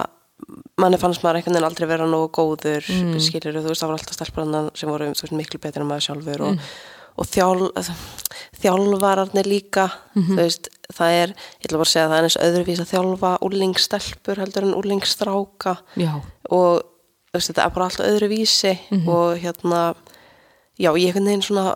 manni 0.80 0.99
fannst 1.00 1.25
maður 1.25 1.40
einhvern 1.40 1.56
veginn 1.56 1.68
aldrei 1.68 1.88
vera 1.90 2.09
nógu 2.09 2.30
góður, 2.37 2.87
mm. 2.87 3.18
skilur, 3.23 3.61
þú 3.61 3.73
veist, 3.73 3.82
það 3.82 3.92
var 3.92 3.99
alltaf 3.99 4.16
stelprannan 4.16 4.70
sem 4.78 4.90
voru, 4.90 5.11
veist, 5.12 5.37
miklu 5.37 5.61
betur 5.62 5.85
en 5.85 5.90
maður 5.90 6.06
sjálfur 6.09 6.44
og, 6.49 6.68
og 7.20 7.28
þjál, 7.28 7.70
þjálfararnir 8.62 9.50
líka, 9.50 9.88
þú 10.14 10.38
veist, 10.38 10.70
það 10.90 11.16
er, 11.18 11.35
ég 11.61 11.68
ætla 11.68 11.80
bara 11.80 11.88
að 11.88 11.92
segja 11.92 12.06
að 12.06 12.12
það 12.12 12.20
er 12.20 12.28
eins 12.28 12.38
öðruvís 12.47 12.82
að 12.82 12.92
þjálfa 12.94 13.32
úlingstelpur 13.47 14.40
heldur 14.42 14.66
en 14.66 14.78
úlingsstráka 14.78 15.76
já, 16.00 16.12
og 16.50 16.80
þú 17.30 17.38
veist, 17.38 17.52
þetta 17.52 17.66
er 17.66 17.76
bara 17.76 17.90
alltaf 17.90 18.11
öðru 18.11 18.30
vísi 18.32 18.75
og 19.04 19.38
hérna 19.38 19.85
já, 20.80 20.90
ég 20.90 21.11
einhvern 21.11 21.30
veginn 21.30 21.47
svona 21.47 21.66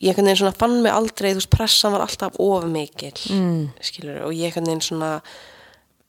ég 0.00 0.10
einhvern 0.10 0.30
veginn 0.30 0.40
svona 0.40 0.56
fann 0.56 0.78
mig 0.84 0.94
aldrei, 0.94 1.32
þú 1.32 1.42
veist, 1.42 1.52
pressan 1.52 1.94
var 1.94 2.06
alltaf 2.06 2.38
of 2.42 2.68
mikil, 2.70 3.14
mm. 3.34 3.64
skilur 3.84 4.22
og 4.28 4.36
ég 4.36 4.50
einhvern 4.50 4.70
veginn 4.70 4.86
svona 4.86 5.16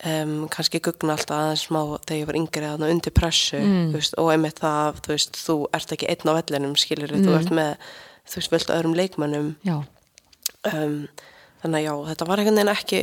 um, 0.05 0.33
kannski 0.51 0.81
gugna 0.83 1.15
alltaf 1.15 1.38
aðeins 1.38 1.65
smá 1.67 1.79
þegar 2.03 2.19
ég 2.19 2.29
var 2.29 2.39
yngri 2.39 2.65
þarna 2.67 2.89
undir 2.93 3.13
pressu 3.15 3.60
þú 3.63 3.98
veist, 4.00 4.17
og 4.19 4.31
einmitt 4.33 4.60
það, 4.63 5.01
þú 5.05 5.13
veist, 5.15 5.39
þú 5.39 5.57
ert 5.79 5.95
ekki 5.95 6.10
einn 6.12 6.31
á 6.31 6.33
vellinum, 6.39 6.75
skilur, 6.79 7.13
þú 7.15 7.36
ert 7.39 7.51
með 7.55 7.75
þú 8.27 8.39
veist, 8.39 8.53
völd 8.53 8.74
öðrum 8.77 8.95
leikmönnum. 9.00 9.50
Já. 9.67 9.77
Um, 10.63 10.98
þannig 11.63 11.79
að 11.81 11.86
já, 11.88 11.93
þetta 12.12 12.27
var 12.29 12.39
einhvern 12.41 12.60
veginn 12.60 12.74
ekki 12.74 13.01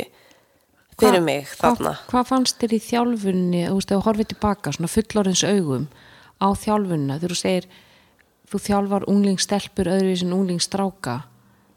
fyrir 1.00 1.20
Hva- 1.20 1.24
mig 1.26 1.48
þarna. 1.56 1.94
Hvað, 1.96 2.06
hvað 2.12 2.28
fannst 2.30 2.60
þér 2.60 2.72
í 2.76 2.80
þjálfunni, 2.86 3.62
þú 3.68 3.78
veist, 3.80 3.90
þú 3.92 4.02
horfið 4.06 4.30
tilbaka, 4.34 4.72
svona 4.76 4.92
fullorins 4.92 5.44
augum 5.48 5.86
á 6.40 6.48
þjálfunna, 6.56 7.18
þegar 7.20 7.34
þú 7.34 7.40
segir 7.40 7.68
þú 8.50 8.60
þjálfar 8.66 9.04
unglingstelpur 9.12 9.90
öðruvísi 9.92 10.26
en 10.26 10.34
unglingsstráka, 10.36 11.16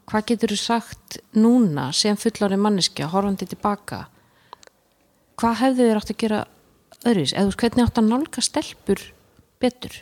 hvað 0.09 0.25
getur 0.31 0.53
þú 0.55 0.59
sagt 0.59 1.19
núna 1.35 1.91
sem 1.95 2.17
fullorinn 2.19 2.63
manneskja, 2.63 3.07
horfandi 3.11 3.47
tilbaka, 3.51 4.05
hvað 5.39 5.59
hefðu 5.63 5.87
þér 5.89 5.99
átt 6.01 6.13
að 6.13 6.21
gera 6.23 6.41
öðruvísi, 7.03 7.37
eða 7.39 7.57
hvernig 7.61 7.85
átt 7.87 8.01
að 8.01 8.09
nálga 8.09 8.43
stelpur 8.45 9.05
betur? 9.63 9.97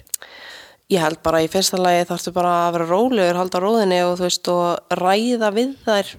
Ég 0.91 0.99
held 0.99 1.21
bara 1.23 1.39
í 1.39 1.47
fyrsta 1.47 1.77
lagi 1.79 2.03
þarftu 2.09 2.33
bara 2.35 2.53
að 2.65 2.73
vera 2.75 2.87
rólegur, 2.89 3.37
halda 3.39 3.59
róðinni 3.63 3.99
og 4.03 4.17
þú 4.19 4.25
veist 4.25 4.49
og 4.51 4.95
ræða 4.99 5.51
við 5.55 5.69
þær 5.85 6.09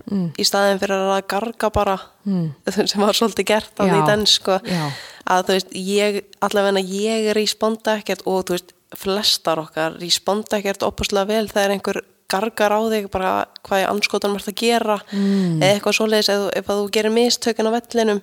í 0.41 0.47
staðin 0.49 0.81
fyrir 0.81 1.03
að 1.13 1.27
garga 1.29 1.69
bara 1.75 1.97
mm. 2.25 2.47
sem 2.89 3.03
var 3.05 3.19
svolítið 3.19 3.51
gert 3.51 3.75
Já, 3.77 3.85
því 3.91 3.99
den 4.09 4.25
sko 4.31 4.57
já. 4.65 4.87
að 5.29 5.43
þú 5.51 5.59
veist 5.59 5.75
ég, 5.77 6.23
allavega 6.41 6.85
ég 6.89 7.29
responda 7.37 7.99
ekkert 8.01 8.25
og 8.25 8.47
þú 8.49 8.57
veist 8.57 8.73
flestar 8.97 9.61
okkar 9.61 9.99
responda 10.01 10.59
ekkert 10.59 10.87
opaslega 10.89 11.29
vel 11.29 11.45
þegar 11.53 11.77
einhver 11.77 12.01
gargar 12.33 12.73
á 12.73 12.81
þig 12.89 13.11
bara 13.13 13.33
hvað 13.67 13.83
ég 13.83 13.91
anskotanum 13.93 14.39
ert 14.41 14.49
að 14.49 14.59
gera 14.63 14.97
mm. 15.13 15.61
eða 15.61 15.75
eitthvað 15.77 15.99
svoleiðis 15.99 16.33
ef, 16.33 16.41
þú- 16.41 16.53
ef 16.63 16.71
þú 16.73 16.89
gerir 16.97 17.15
mistökin 17.17 17.69
á 17.69 17.77
vellinum 17.77 18.23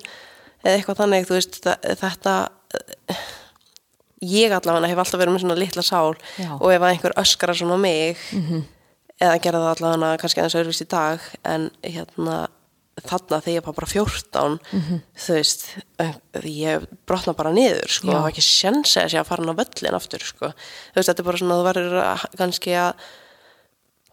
eða 0.63 0.75
eitthvað 0.75 1.01
þannig 1.03 1.27
þú 1.29 1.37
veist 1.37 1.59
þetta 2.03 2.35
ég 4.19 4.51
allavega 4.51 4.91
hef 4.91 5.01
alltaf 5.01 5.21
verið 5.21 5.35
með 5.35 5.43
svona 5.45 5.59
litla 5.59 5.83
sál 5.85 6.15
Já. 6.35 6.51
og 6.59 6.69
ef 6.73 6.85
einhver 6.89 7.15
öskrar 7.21 7.55
svona 7.57 7.77
mig 7.79 8.19
eða 9.19 9.39
gera 9.43 9.61
það 9.63 9.73
allavega 9.75 10.21
kannski 10.21 10.41
aðeins 10.41 10.57
öðruvíst 10.59 10.85
í 10.85 10.89
dag 10.91 11.29
en 11.47 11.69
hérna 11.83 12.39
þarna 12.99 13.39
þegar 13.39 13.55
ég 13.55 13.63
var 13.63 13.75
bara 13.77 13.87
14 13.87 14.57
þú 15.15 15.35
veist, 15.37 15.65
ég 16.43 16.85
brotna 17.07 17.33
bara 17.37 17.53
niður 17.55 17.87
sko, 17.87 18.09
það 18.11 18.21
var 18.25 18.33
ekki 18.33 18.43
sjensi 18.43 18.99
að 18.99 19.09
sé 19.13 19.19
að 19.21 19.29
fara 19.29 19.45
hann 19.45 19.55
á 19.55 19.59
völlin 19.61 19.95
aftur 19.95 20.25
sko, 20.27 20.49
þú 20.51 20.99
veist, 20.99 21.07
þetta 21.09 21.23
er 21.23 21.27
bara 21.29 21.39
svona 21.39 21.59
þú 21.59 21.67
verður 21.69 22.27
kannski 22.41 22.75
að 22.75 23.05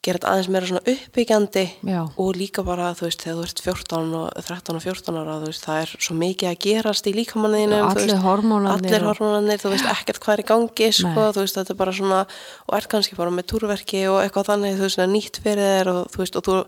gera 0.07 0.19
þetta 0.21 0.31
aðeins 0.33 0.49
meira 0.55 0.69
svona 0.71 0.83
uppbyggjandi 0.93 1.65
Já. 1.91 2.01
og 2.17 2.31
líka 2.39 2.65
bara, 2.67 2.89
þú 2.97 3.07
veist, 3.09 3.23
þegar 3.27 3.37
þú 3.37 3.45
ert 3.47 3.63
14 3.67 4.15
og 4.21 4.47
13 4.47 4.79
og 4.79 4.83
14 4.87 5.21
ára, 5.21 5.37
þú 5.43 5.51
veist, 5.51 5.67
það 5.67 5.81
er 5.83 5.93
svo 6.07 6.17
mikið 6.23 6.51
að 6.53 6.59
gerast 6.67 7.07
í 7.11 7.15
líkamanniðinu 7.17 7.79
Allir 7.91 8.23
hormónarnir 8.25 8.91
allir 8.97 9.07
og- 9.07 9.11
hormónarnir, 9.13 9.63
þú 9.63 9.73
veist 9.75 9.89
ekkert 9.93 10.21
hvað 10.25 10.35
er 10.39 10.43
í 10.45 10.49
gangi 10.53 10.91
sko, 11.01 11.29
þú 11.37 11.41
veist, 11.45 11.57
þetta 11.61 11.75
er 11.77 11.81
bara 11.85 11.93
svona 11.93 12.21
og 12.69 12.77
ert 12.79 12.89
kannski 12.89 13.17
bara 13.17 13.31
með 13.31 13.49
túrverki 13.53 14.05
og 14.11 14.21
eitthvað 14.25 14.51
þannig 14.53 14.77
þú 14.79 14.87
veist, 14.89 15.03
nýtt 15.17 15.41
fyrir 15.43 15.65
þér 15.77 15.93
og 15.95 16.03
þú 16.15 16.23
veist, 16.25 16.37
og 16.37 16.47
þú 16.47 16.59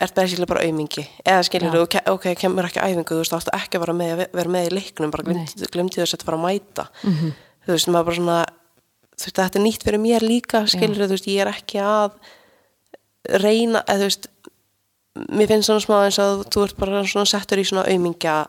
ert 0.00 0.14
basically 0.16 0.46
bara 0.48 0.62
aumingi. 0.64 1.02
Eða 1.28 1.42
skilur 1.44 1.74
þú, 1.76 2.00
ok, 2.14 2.30
kemur 2.40 2.64
ekki 2.64 2.80
æfingu 2.80 3.04
þú 3.04 3.18
veist, 3.20 3.32
þú 3.34 3.36
átt 3.36 3.50
ekki 3.58 3.76
að 3.76 3.82
vera 3.84 3.92
með, 3.98 4.22
vera 4.32 4.48
með 4.54 4.70
í 4.70 4.74
leiknum 4.78 5.10
bara 5.12 5.26
glemdi, 5.26 5.68
glemdi 5.74 6.00
þess 6.00 6.16
að 6.16 6.24
fara 6.24 6.38
að 6.38 6.46
mæta. 6.46 6.86
Mhm. 7.04 7.34
þú 7.66 7.74
veist, 7.76 7.88
maður 7.92 8.04
bara 8.08 8.16
svona 8.16 8.38
þú 8.46 8.59
veist, 9.26 9.36
þetta 9.36 9.58
er 9.58 9.64
nýtt 9.64 9.86
fyrir 9.86 10.02
mér 10.02 10.26
líka 10.26 10.64
skilur 10.70 11.04
þú 11.06 11.16
veist, 11.16 11.28
ég 11.30 11.44
er 11.44 11.52
ekki 11.52 11.82
að 11.84 12.16
reyna, 13.40 13.82
eða 13.84 14.00
þú 14.00 14.08
veist 14.08 14.30
mér 15.28 15.50
finnst 15.50 15.68
svona 15.68 15.84
smá 15.84 15.96
eins 16.06 16.18
að 16.22 16.42
þú 16.52 16.64
ert 16.64 16.80
bara 16.80 17.04
svona 17.04 17.28
settur 17.28 17.60
í 17.60 17.66
svona 17.66 17.86
aumingja 17.90 18.40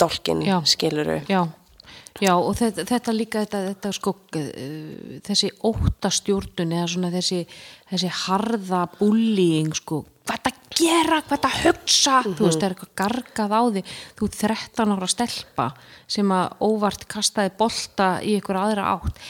dálkin, 0.00 0.42
Já. 0.46 0.58
skilur 0.68 1.10
Já, 1.26 1.42
já 2.20 2.32
og 2.36 2.52
þetta, 2.58 2.84
þetta 2.88 3.14
líka 3.16 3.44
þetta, 3.44 3.62
þetta 3.72 3.92
sko 3.96 4.14
uh, 4.16 5.18
þessi 5.26 5.50
óttastjórnun 5.64 6.76
eða 6.76 6.90
svona 6.92 7.12
þessi, 7.14 7.42
þessi 7.90 8.12
harða 8.24 8.86
bullying 8.98 9.74
sko, 9.76 10.02
hvað 10.26 10.42
það 10.46 10.62
gera, 10.76 11.18
hvað 11.24 11.36
ert 11.36 11.46
að 11.46 11.58
hugsa? 11.64 12.14
Þú 12.26 12.46
veist, 12.46 12.58
það 12.58 12.66
er 12.66 12.74
eitthvað 12.74 12.90
gargað 13.00 13.54
á 13.54 13.62
því 13.62 13.82
þú 14.18 14.26
ert 14.26 14.38
13 14.42 14.94
ára 14.96 15.08
stelpa 15.10 15.66
sem 16.16 16.32
að 16.36 16.64
óvart 16.66 17.06
kastaði 17.10 17.52
bolta 17.60 18.08
í 18.26 18.34
einhver 18.36 18.58
aðra 18.60 18.88
átt. 18.96 19.20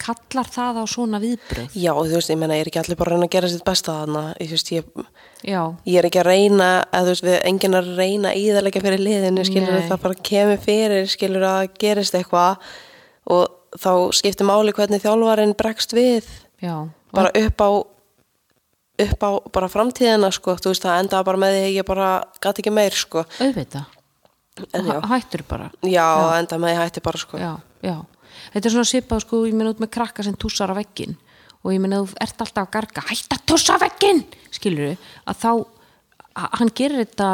Kallar 0.00 0.50
það 0.50 0.80
á 0.80 0.84
svona 0.90 1.20
viðbröð 1.22 1.76
Já, 1.76 1.92
þú 1.92 2.16
veist, 2.16 2.32
ég 2.32 2.40
meina, 2.40 2.56
ég 2.58 2.64
er 2.64 2.70
ekki 2.72 2.82
allir 2.82 3.00
bara 3.00 3.12
að 3.12 3.18
reyna 3.18 3.28
að 3.28 3.34
gera 3.36 3.52
sitt 3.52 3.66
besta 3.68 3.96
þarna, 4.00 4.24
ég, 4.40 4.50
þú 4.50 4.56
veist, 4.56 4.72
ég, 4.74 5.08
já, 5.44 5.62
ég 5.86 6.00
er 6.00 6.10
ekki 6.10 6.22
að 6.22 6.30
reyna, 6.30 6.70
að 6.88 7.10
þú 7.10 7.14
veist, 7.14 7.26
við 7.28 7.38
enginn 7.52 7.80
að 7.80 7.90
reyna 8.00 8.36
íðalega 8.40 8.84
fyrir 8.86 9.04
liðinu, 9.04 9.46
skilur 9.48 9.76
Nei. 9.76 9.88
það 9.90 10.04
bara 10.06 10.22
kemur 10.30 10.62
fyrir, 10.64 11.10
skilur 11.10 11.48
að 11.50 11.66
gerist 11.80 12.16
eitthvað. 12.16 12.72
Og 13.30 13.76
þá 13.78 13.92
skiptir 14.16 14.48
máli 14.48 14.74
hvernig 14.74 15.04
þjálfarinn 15.04 15.54
bregst 15.58 15.94
við, 15.94 16.26
já 16.64 16.88
bara 17.16 17.32
upp 17.40 17.64
á 17.64 17.70
upp 19.00 19.24
á 19.24 19.30
bara 19.52 19.70
framtíðina, 19.72 20.28
sko, 20.34 20.56
þú 20.60 20.74
veist, 20.74 20.84
það 20.84 21.02
endaði 21.04 21.28
bara 21.30 21.40
með 21.40 21.56
því 21.56 21.72
ég 21.78 21.88
bara 21.88 22.08
gæti 22.42 22.62
ekki 22.62 22.72
meir, 22.76 22.96
sko, 22.96 23.24
auðvita, 23.40 23.84
já, 24.60 24.96
hættur 25.12 25.44
bara. 25.48 25.70
Já, 25.86 26.06
það 26.20 26.38
endaði 26.42 26.64
með 26.64 26.74
því 26.74 26.80
hætti 26.82 27.04
bara, 27.06 27.22
sko, 27.22 27.40
já, 27.40 27.52
já. 27.86 27.96
Þetta 28.50 28.68
er 28.68 28.74
svona 28.74 28.88
svipað 28.88 29.24
sko, 29.24 29.40
ég 29.48 29.56
meina 29.56 29.72
út 29.72 29.80
með 29.82 29.92
krakka 29.96 30.24
sem 30.26 30.36
tússar 30.38 30.72
á 30.72 30.76
veggin 30.76 31.16
og 31.60 31.72
ég 31.74 31.80
meina 31.82 32.00
þú 32.00 32.20
ert 32.24 32.44
alltaf 32.44 32.66
að 32.66 32.70
garga 32.76 33.02
hætt 33.08 33.34
að 33.36 33.46
tússa 33.48 33.76
á 33.76 33.82
veggin, 33.82 34.22
skilur 34.54 34.94
að 35.28 35.40
þá, 35.42 35.50
að 36.40 36.54
hann 36.60 36.72
gerir 36.76 37.02
þetta 37.04 37.30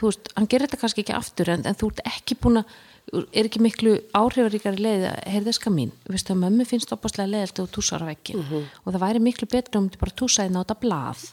þú 0.00 0.08
veist, 0.08 0.30
hann 0.36 0.48
gerir 0.50 0.66
þetta 0.66 0.80
kannski 0.80 1.04
ekki 1.04 1.16
aftur 1.16 1.52
en, 1.54 1.66
en 1.68 1.78
þú 1.78 1.90
ert 1.92 2.02
ekki 2.08 2.38
búin 2.40 2.62
að 2.62 2.74
er 3.10 3.48
ekki 3.48 3.62
miklu 3.62 3.96
áhrifaríkari 4.14 4.82
leið 4.84 5.06
að 5.10 5.16
heyrðeska 5.34 5.72
mín, 5.74 5.94
veistu 6.08 6.34
að 6.34 6.44
mömmu 6.44 6.66
finnst 6.68 6.92
opaslega 6.94 7.32
leiðilt 7.32 7.58
að 7.58 7.66
þú 7.66 7.74
tússar 7.76 8.04
á 8.06 8.10
veggin 8.10 8.44
og 8.44 8.92
það 8.92 9.02
væri 9.02 9.24
miklu 9.24 9.48
betra 9.50 9.80
um 9.80 9.88
þú 9.90 10.02
bara 10.02 10.18
tússa 10.20 10.46
þinn 10.46 10.60
á 10.60 10.62
þetta 10.62 10.78
blað. 10.84 11.24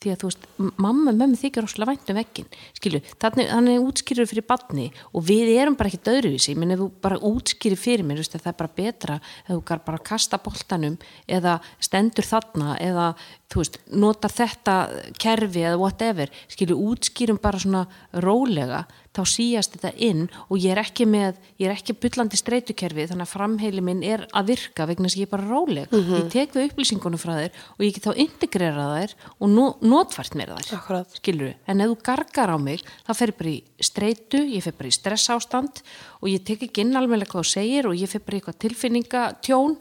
Því 0.00 0.08
að 0.14 0.20
þú 0.22 0.28
veist, 0.30 0.44
mamma, 0.80 1.12
mömmu 1.12 1.36
þykir 1.36 1.60
rosalega 1.66 1.92
vænt 1.92 2.10
um 2.10 2.16
veggin, 2.16 2.46
skilju, 2.78 3.00
þannig 3.20 3.50
hann 3.52 3.66
er 3.68 3.82
útskýrur 3.84 4.28
fyrir 4.30 4.46
badni 4.48 4.86
og 5.12 5.26
við 5.28 5.50
erum 5.60 5.76
bara 5.76 5.90
ekki 5.90 6.00
döðruvísi, 6.06 6.54
menn 6.56 6.72
ef 6.72 6.80
þú 6.80 6.86
bara 7.04 7.18
útskýrir 7.20 7.76
fyrir 7.76 8.06
mér, 8.08 8.22
veist, 8.22 8.32
að 8.32 8.46
það 8.46 8.52
er 8.54 8.58
bara 8.62 8.78
betra 8.78 9.18
ef 9.20 9.50
þú 9.50 9.78
bara 9.90 10.00
kasta 10.00 10.40
boltanum 10.40 10.96
eða 11.28 11.58
stendur 11.84 12.24
þarna 12.24 12.78
eða 12.80 13.10
þú 13.50 13.62
veist, 13.64 13.78
notar 13.90 14.30
þetta 14.30 14.74
kerfi 15.20 15.64
eða 15.66 15.78
whatever, 15.80 16.30
skilju, 16.50 16.76
útskýrum 16.90 17.40
bara 17.42 17.58
svona 17.58 17.86
rólega 18.22 18.84
þá 19.10 19.22
síast 19.26 19.74
þetta 19.74 19.90
inn 20.06 20.20
og 20.46 20.60
ég 20.60 20.70
er 20.70 20.80
ekki 20.84 21.06
með 21.10 21.40
ég 21.58 21.66
er 21.66 21.74
ekki 21.74 21.96
bullandi 21.98 22.38
streytukerfi 22.38 23.08
þannig 23.10 23.26
að 23.26 23.32
framheili 23.32 23.82
minn 23.82 24.04
er 24.06 24.22
að 24.36 24.52
virka 24.52 24.86
vegna 24.86 25.10
að 25.10 25.16
ég 25.18 25.26
er 25.26 25.32
bara 25.32 25.48
róleg. 25.48 25.90
Ég 25.90 26.28
tek 26.30 26.54
við 26.54 26.68
upplýsingunum 26.68 27.20
frá 27.20 27.34
þér 27.40 27.58
og 27.74 27.84
ég 27.84 27.96
get 27.96 28.06
þá 28.06 28.22
integrera 28.22 28.86
þær 28.94 29.16
og 29.34 29.50
no, 29.50 29.66
notfært 29.82 30.38
mér 30.38 30.54
þær. 30.54 30.70
Akkúrat. 30.78 31.18
skilur 31.18 31.56
en 31.66 31.82
ef 31.82 31.90
þú 31.90 31.98
gargar 32.06 32.54
á 32.54 32.58
mig 32.62 32.86
þá 32.86 33.12
fer 33.18 33.34
ég 33.34 33.40
bara 33.42 33.54
í 33.56 33.58
streytu, 33.90 34.44
ég 34.46 34.66
fer 34.66 34.78
bara 34.78 34.92
í 34.92 34.94
stressástand 34.94 35.82
og 36.20 36.30
ég 36.30 36.46
tek 36.46 36.68
ekki 36.68 36.86
inn 36.86 36.94
alveg 36.94 37.26
hvað 37.26 37.42
þú 37.42 37.54
segir 37.56 37.90
og 37.90 37.98
ég 37.98 38.10
fer 38.10 38.22
bara 38.22 38.38
í 38.38 38.42
eitthvað 38.44 38.62
tilfinningatjón 38.62 39.78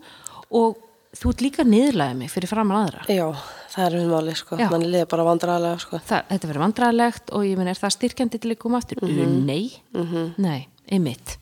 og 0.58 0.86
þú 1.18 1.32
ert 1.34 1.42
líka 1.42 1.64
niðurlega 1.66 2.16
mig 2.20 2.30
fyrir 2.34 2.50
framan 2.52 2.84
aðra. 2.84 3.04
Já, 3.10 3.26
það 3.74 3.86
er 3.88 3.98
um 4.00 4.12
máli, 4.14 4.36
sko, 4.38 4.58
mann 4.72 4.86
liði 4.86 5.08
bara 5.10 5.26
vandræðilega, 5.28 5.80
sko, 5.84 6.00
það, 6.10 6.24
þetta 6.30 6.50
verður 6.52 6.64
vandræðilegt 6.66 7.34
og 7.34 7.46
ég 7.48 7.58
minn 7.60 7.72
er 7.72 7.80
það 7.82 7.96
styrkjandi 7.98 8.40
til 8.44 8.52
að 8.54 8.60
koma 8.62 8.78
aftur? 8.82 9.02
Mhm. 9.02 9.46
nei, 9.46 9.72
nei, 10.38 10.68
einmitt. 10.92 11.38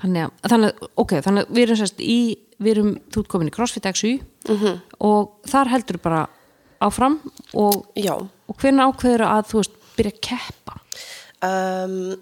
Þannig 0.00 0.24
að, 0.24 0.30
þannig 0.48 0.70
að, 0.70 0.88
ok, 0.96 1.12
þannig 1.26 1.44
að 1.46 1.54
við 1.56 1.62
erum 1.66 1.76
sérst 1.80 1.98
í, 2.00 2.18
við 2.60 2.70
erum, 2.76 2.92
þú 3.12 3.20
ert 3.24 3.28
komin 3.28 3.48
í 3.50 3.54
CrossFit 3.56 3.88
XU 3.92 4.12
Mhm. 4.48 4.80
og 5.00 5.42
þar 5.46 5.68
heldur 5.68 5.98
bara 6.00 6.26
áfram 6.80 7.18
og, 7.54 7.86
og 7.96 8.56
hvernig 8.56 8.86
ákveður 8.88 9.26
að 9.28 9.42
þú 9.50 9.60
veist, 9.60 9.74
byrja 9.96 10.12
að 10.14 10.20
keppa? 10.24 10.80
Um, 11.42 12.16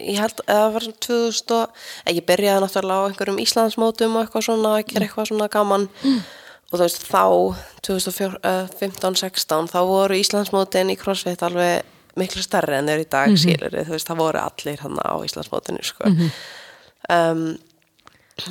ég 0.00 0.18
held 0.22 0.42
að 0.44 0.58
það 0.62 0.72
var 0.74 0.86
svona 0.86 1.02
2000 1.06 1.54
og 1.58 1.82
eh, 2.04 2.14
ég 2.16 2.26
byrjaði 2.28 2.64
náttúrulega 2.64 2.98
á 2.98 3.08
einhverjum 3.08 3.42
Íslandsmótum 3.44 4.16
og 4.16 4.24
eitthvað 4.24 4.46
svona, 4.48 4.74
gera 4.88 5.08
eitthvað 5.08 5.30
svona 5.32 5.48
gaman. 5.52 5.88
Og 6.68 6.74
þú 6.76 6.82
veist 6.84 7.06
þá 7.08 7.24
2015-16 7.88 9.70
þá 9.72 9.78
voru 9.88 10.18
Íslandsmótin 10.20 10.92
í 10.92 10.98
CrossFit 11.00 11.44
alveg 11.46 11.86
miklu 12.18 12.42
stærri 12.42 12.76
en 12.78 12.90
þeir 12.90 13.04
í 13.04 13.08
dag 13.08 13.30
mm 13.30 13.38
skilur 13.40 13.78
þú 13.78 13.94
veist 13.94 14.08
það 14.10 14.20
voru 14.20 14.42
allir 14.42 14.82
hann 14.84 14.98
á 15.00 15.14
Íslandsmótinu 15.24 15.84
sko. 15.86 16.12
Um, 17.08 17.44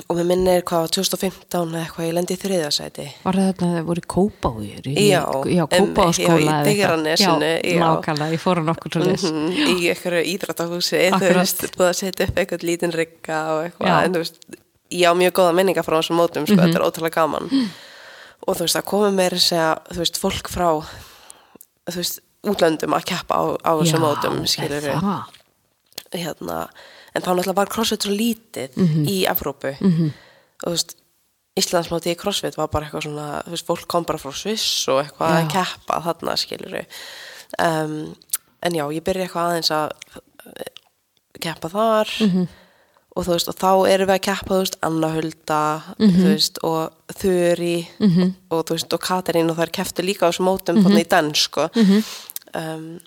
og 0.07 0.17
mér 0.19 0.27
minnir 0.27 0.63
hvað 0.67 0.89
2015 0.97 1.71
eða 1.71 1.81
eitthvað 1.85 2.07
ég 2.07 2.15
lendi 2.17 2.35
í 2.35 2.39
þriðasæti 2.41 3.05
var 3.23 3.37
það 3.39 3.47
þarna 3.47 3.67
að 3.67 3.75
það 3.77 3.87
voru 3.89 4.03
kópáður 4.13 4.89
Já, 4.91 5.21
já 5.55 5.63
kópáskóla 5.73 6.57
í 6.61 6.67
Digranesinu, 6.67 7.51
já, 7.63 7.79
nákvæmlega, 7.83 8.35
ég 8.35 8.43
fór 8.43 8.61
á 8.61 8.63
nokkur 8.67 8.99
leys 9.05 9.25
Mhm, 9.27 9.51
í 9.77 9.89
einhverju 9.93 10.23
íþrættahúsi 10.33 11.03
þú 11.15 11.33
veist, 11.39 11.65
búið 11.77 11.89
að 11.91 11.99
setja 12.01 12.27
upp 12.27 12.41
eitthvað 12.43 12.67
lítinn 12.67 12.95
rigga 12.95 13.39
og 13.55 13.63
eitthvað, 13.69 14.03
en 14.03 14.17
þú 14.17 14.23
veist 14.25 14.39
ég 14.91 15.07
á 15.07 15.13
mjög 15.19 15.33
góða 15.39 15.55
minningar 15.55 15.83
frá 15.87 15.97
þessum 15.99 16.19
mótum 16.19 16.45
sko, 16.47 16.55
þetta 16.61 16.79
er 16.79 16.85
ótrúlega 16.87 17.15
gaman. 17.19 17.49
Og 18.47 18.55
þú 18.55 18.63
veist, 18.63 18.77
það 18.77 18.85
komið 18.87 19.33
að 19.33 19.41
segja, 19.43 19.71
þú 19.91 19.99
veist, 20.03 20.19
fólk 20.21 20.47
frá 20.51 20.67
þú 21.87 21.97
veist, 21.99 22.21
útlöndum 22.47 22.95
að 22.95 23.07
keppa 23.09 23.35
á, 23.35 23.43
á 23.67 23.71
þessum 23.81 24.03
mótum, 24.05 24.37
skilur 24.47 24.77
er 24.87 25.01
það? 25.01 25.33
hérna, 26.15 26.59
en 27.17 27.25
þá 27.25 27.31
náttúrulega 27.33 27.55
var 27.57 27.71
crossfit 27.73 28.05
svo 28.05 28.13
lítið 28.13 28.77
í 29.09 29.17
Evrópu 29.29 29.73
Mhm. 29.81 30.11
og 30.63 30.69
þú 30.71 30.75
veist 30.77 30.95
Íslandsmóti 31.57 32.11
í 32.13 32.17
crossfit 32.21 32.53
var 32.57 32.67
bara 32.69 32.85
eitthvað 32.85 33.07
svona 33.07 33.41
þú 33.47 33.49
veist, 33.55 33.65
fólk 33.65 33.87
kom 33.89 34.03
bara 34.05 34.19
frá 34.21 34.29
Sviss 34.37 34.87
og 34.93 35.01
eitthvað 35.01 35.31
að 35.33 35.41
Já. 35.41 35.49
keppa 35.57 36.01
þarna 36.05 36.35
skilur 36.37 36.75
um, 37.57 38.15
en 38.61 38.73
já, 38.77 38.85
ég 38.93 39.01
byrja 39.05 39.25
eitthvað 39.25 39.49
aðeins 39.49 39.71
að 39.73 39.91
eh, 40.45 40.71
keppa 41.41 41.69
þar 41.73 42.07
Mhm. 42.27 42.47
og 43.17 43.25
þú 43.25 43.31
veist, 43.33 43.47
og 43.49 43.55
þá 43.57 43.71
erum 43.89 44.07
við 44.11 44.15
að 44.19 44.25
keppa 44.27 44.53
þú 44.53 44.59
veist, 44.61 44.77
Anna 44.85 45.09
Hulda 45.15 45.61
Mhm. 45.97 46.21
þú 46.21 46.27
veist, 46.35 46.57
og 46.63 46.93
Þuri 47.17 47.87
og 48.51 48.65
þú 48.65 48.71
veist, 48.77 48.93
og 48.93 49.01
Katarín 49.01 49.49
og 49.49 49.57
þær 49.57 49.71
keftu 49.73 50.03
líka 50.05 50.27
á 50.27 50.29
þessum 50.29 50.45
mótum 50.45 50.75
Mhm. 50.77 50.83
þannig 50.85 51.05
í 51.05 51.09
dans, 51.09 51.37
sko 51.39 51.69
um, 52.53 52.99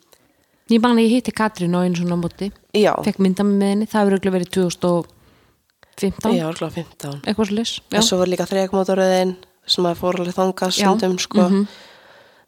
ég 0.71 0.83
man 0.83 0.97
að 0.97 1.05
ég 1.07 1.15
hitti 1.17 1.35
Katrín 1.37 1.75
á 1.77 1.81
einu 1.83 1.99
svona 1.99 2.19
móti. 2.21 2.51
Já, 2.77 2.93
fekk 3.05 3.19
mynda 3.23 3.45
með 3.47 3.73
henni, 3.75 3.87
það 3.91 4.11
hefur 4.15 4.35
verið 4.37 4.51
2015 4.57 6.37
já, 6.39 6.47
alveg 6.49 6.73
15 6.79 7.21
eitthvað 7.27 7.53
leys 7.59 7.77
en 7.93 8.07
svo 8.07 8.19
var 8.21 8.31
líka 8.31 8.47
þreikmótoröðin 8.49 9.37
sem 9.67 9.87
að 9.87 10.01
fór 10.01 10.21
alveg. 10.21 10.35
Mhm. 10.39 10.71
stundum 10.73 11.19
sko. 11.19 11.47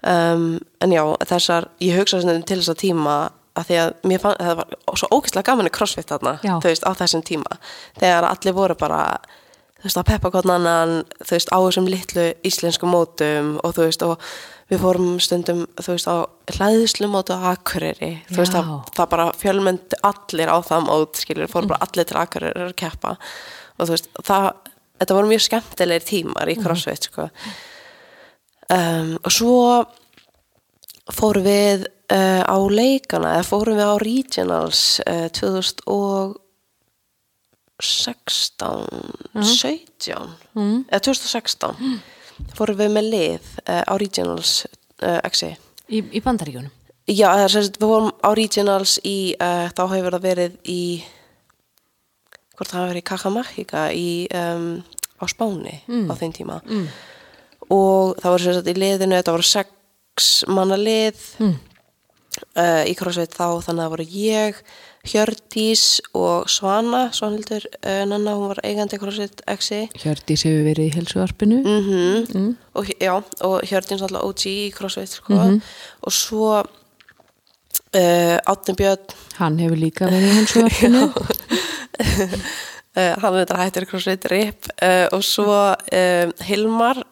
um, 0.02 0.60
en 0.80 0.90
já, 0.90 1.02
þessar 1.28 1.68
ég 1.80 1.98
hugsa 1.98 2.20
stundum 2.22 2.42
til 2.46 2.58
þess 2.58 2.72
að 2.72 2.82
tíma 2.86 3.16
að 3.52 3.66
því 3.68 3.76
að 3.82 3.90
mér 4.08 4.20
fann, 4.22 4.36
það 4.40 4.56
var 4.56 4.66
svo 4.96 5.08
ógeðslega 5.12 5.44
gaman 5.44 5.68
í 5.68 5.72
crossfit 5.76 6.08
þarna, 6.08 6.38
þú 6.40 6.70
veist, 6.70 6.86
á 6.88 6.92
þessum 6.96 7.22
tíma. 7.22 7.58
Þegar 8.00 8.24
allir 8.24 8.54
voru 8.56 8.76
bara 8.80 9.00
þú 9.82 9.88
veist, 9.88 9.98
að 9.98 10.08
peppa 10.12 10.30
hvern 10.30 10.54
annan, 10.54 10.92
þú 11.20 11.34
veist, 11.34 11.50
á 11.50 11.58
þessum 11.58 11.88
litlu 11.90 12.26
íslensku 12.46 12.86
mótum 12.86 13.56
og 13.62 13.74
þú 13.74 13.86
veist, 13.88 14.04
og 14.06 14.26
við 14.70 14.82
fórum 14.84 15.08
stundum 15.20 15.64
þú 15.76 15.96
veist, 15.96 16.06
á 16.06 16.16
hlæðislu 16.54 17.08
mótu 17.10 17.34
á 17.34 17.50
Akureyri. 17.52 18.12
Þú 18.30 18.38
veist, 18.38 18.54
Já. 18.54 18.62
það, 18.94 19.08
bara 19.16 19.26
fjölmyndi 19.40 19.98
allir 20.06 20.52
á 20.54 20.58
það 20.62 20.86
mót, 20.86 21.18
skilur, 21.18 21.50
fórum 21.50 21.72
bara 21.72 21.88
allir 21.88 22.06
til 22.08 22.20
Akureyri 22.20 22.68
að 22.68 22.76
keppa. 22.78 23.16
Og 23.76 23.88
þú 23.88 23.96
veist, 23.96 24.08
það 24.22 24.48
þetta 25.02 25.18
voru 25.18 25.32
mjög 25.32 25.44
skemmtilegir 25.48 26.06
tímar 26.06 26.52
í 26.52 26.56
crossfit, 26.60 27.10
sko. 27.10 27.26
Um, 28.72 29.16
og 29.18 29.34
svo 29.34 29.56
fórum 31.12 31.44
við 31.44 31.88
uh, 32.14 32.42
á 32.46 32.56
leikana 32.70 33.34
eða 33.36 33.48
fórum 33.48 33.80
við 33.80 33.90
á 33.90 33.96
regionals 34.00 34.84
uh, 35.04 35.26
2016 37.80 39.32
17 39.34 40.28
Mm. 40.54 40.84
eða 40.90 41.00
2016 41.00 42.00
fórum 42.56 42.76
við 42.78 42.90
með 42.92 43.06
lið 43.12 43.48
uh, 43.68 43.82
á 43.88 43.92
regionals 44.00 44.66
uh, 45.02 45.20
XI 45.30 45.54
í, 45.88 46.02
í 46.12 46.20
bandaríkjunum? 46.24 46.70
Já, 47.10 47.28
er 47.34 47.50
við 47.80 47.88
vorum 47.90 48.12
á 48.22 48.30
regionals 48.36 48.98
í, 49.04 49.34
uh, 49.40 49.68
þá 49.74 49.82
hefur 49.94 50.14
það 50.16 50.26
verið 50.28 50.52
í 50.70 50.80
hvort 52.56 52.68
það 52.70 52.78
hafi 52.82 52.90
verið 52.92 53.02
í 53.02 53.08
Kakamachika 53.10 53.82
um, 54.36 54.68
á 55.18 55.24
Spáni 55.30 55.74
á 55.88 56.12
þeim 56.18 56.32
tíma. 56.36 56.60
Mm. 56.68 56.86
og 57.72 58.16
það 58.20 58.30
voru 58.34 58.44
sagt 58.58 58.68
í 58.70 58.76
liðinu, 58.78 59.16
þetta 59.18 59.34
voru 59.36 59.48
sex 59.48 60.30
manna 60.52 60.76
lið 60.76 61.20
Mm. 61.40 61.58
í 62.88 62.94
crossfit 62.96 63.34
þá, 63.36 63.60
þannig 63.60 63.80
að 63.80 63.84
það 63.84 63.90
voru 63.92 64.06
ég 64.08 64.62
Hjördís 65.02 65.98
og 66.14 66.46
Svana 66.50 67.08
Svanhildur, 67.10 67.64
uh, 67.82 68.04
Nanna, 68.06 68.36
hún 68.38 68.52
var 68.52 68.60
eigandi 68.62 68.98
crossfit 69.02 69.42
XI 69.50 69.88
Hjördís 69.98 70.44
hefur 70.46 70.62
verið 70.68 70.86
í 70.86 70.94
helsuarpinu 70.94 71.58
mm 71.58 72.28
mm. 72.30 72.52
og, 72.78 72.92
og 73.42 73.56
Hjördís 73.66 74.04
alltaf 74.06 74.22
OG 74.28 74.46
í 74.46 74.70
crossfit 74.76 75.10
sko. 75.16 75.34
Mhm. 75.34 75.58
og 76.06 76.12
svo 76.14 76.62
uh, 76.62 78.36
Átni 78.46 78.76
Björn. 78.78 79.10
Hann 79.40 79.58
hefur 79.58 79.76
líka 79.82 80.06
verið 80.06 80.28
í 80.28 80.38
helsuarpinu 80.38 81.02
uh, 81.10 81.14
hann 83.24 83.34
er 83.34 83.42
þetta 83.42 83.60
hættir 83.64 83.90
crossfit 83.90 84.30
RIP. 84.30 84.70
Uh, 84.78 85.06
og 85.10 85.22
svo 85.26 85.74
Hilmar 86.46 87.02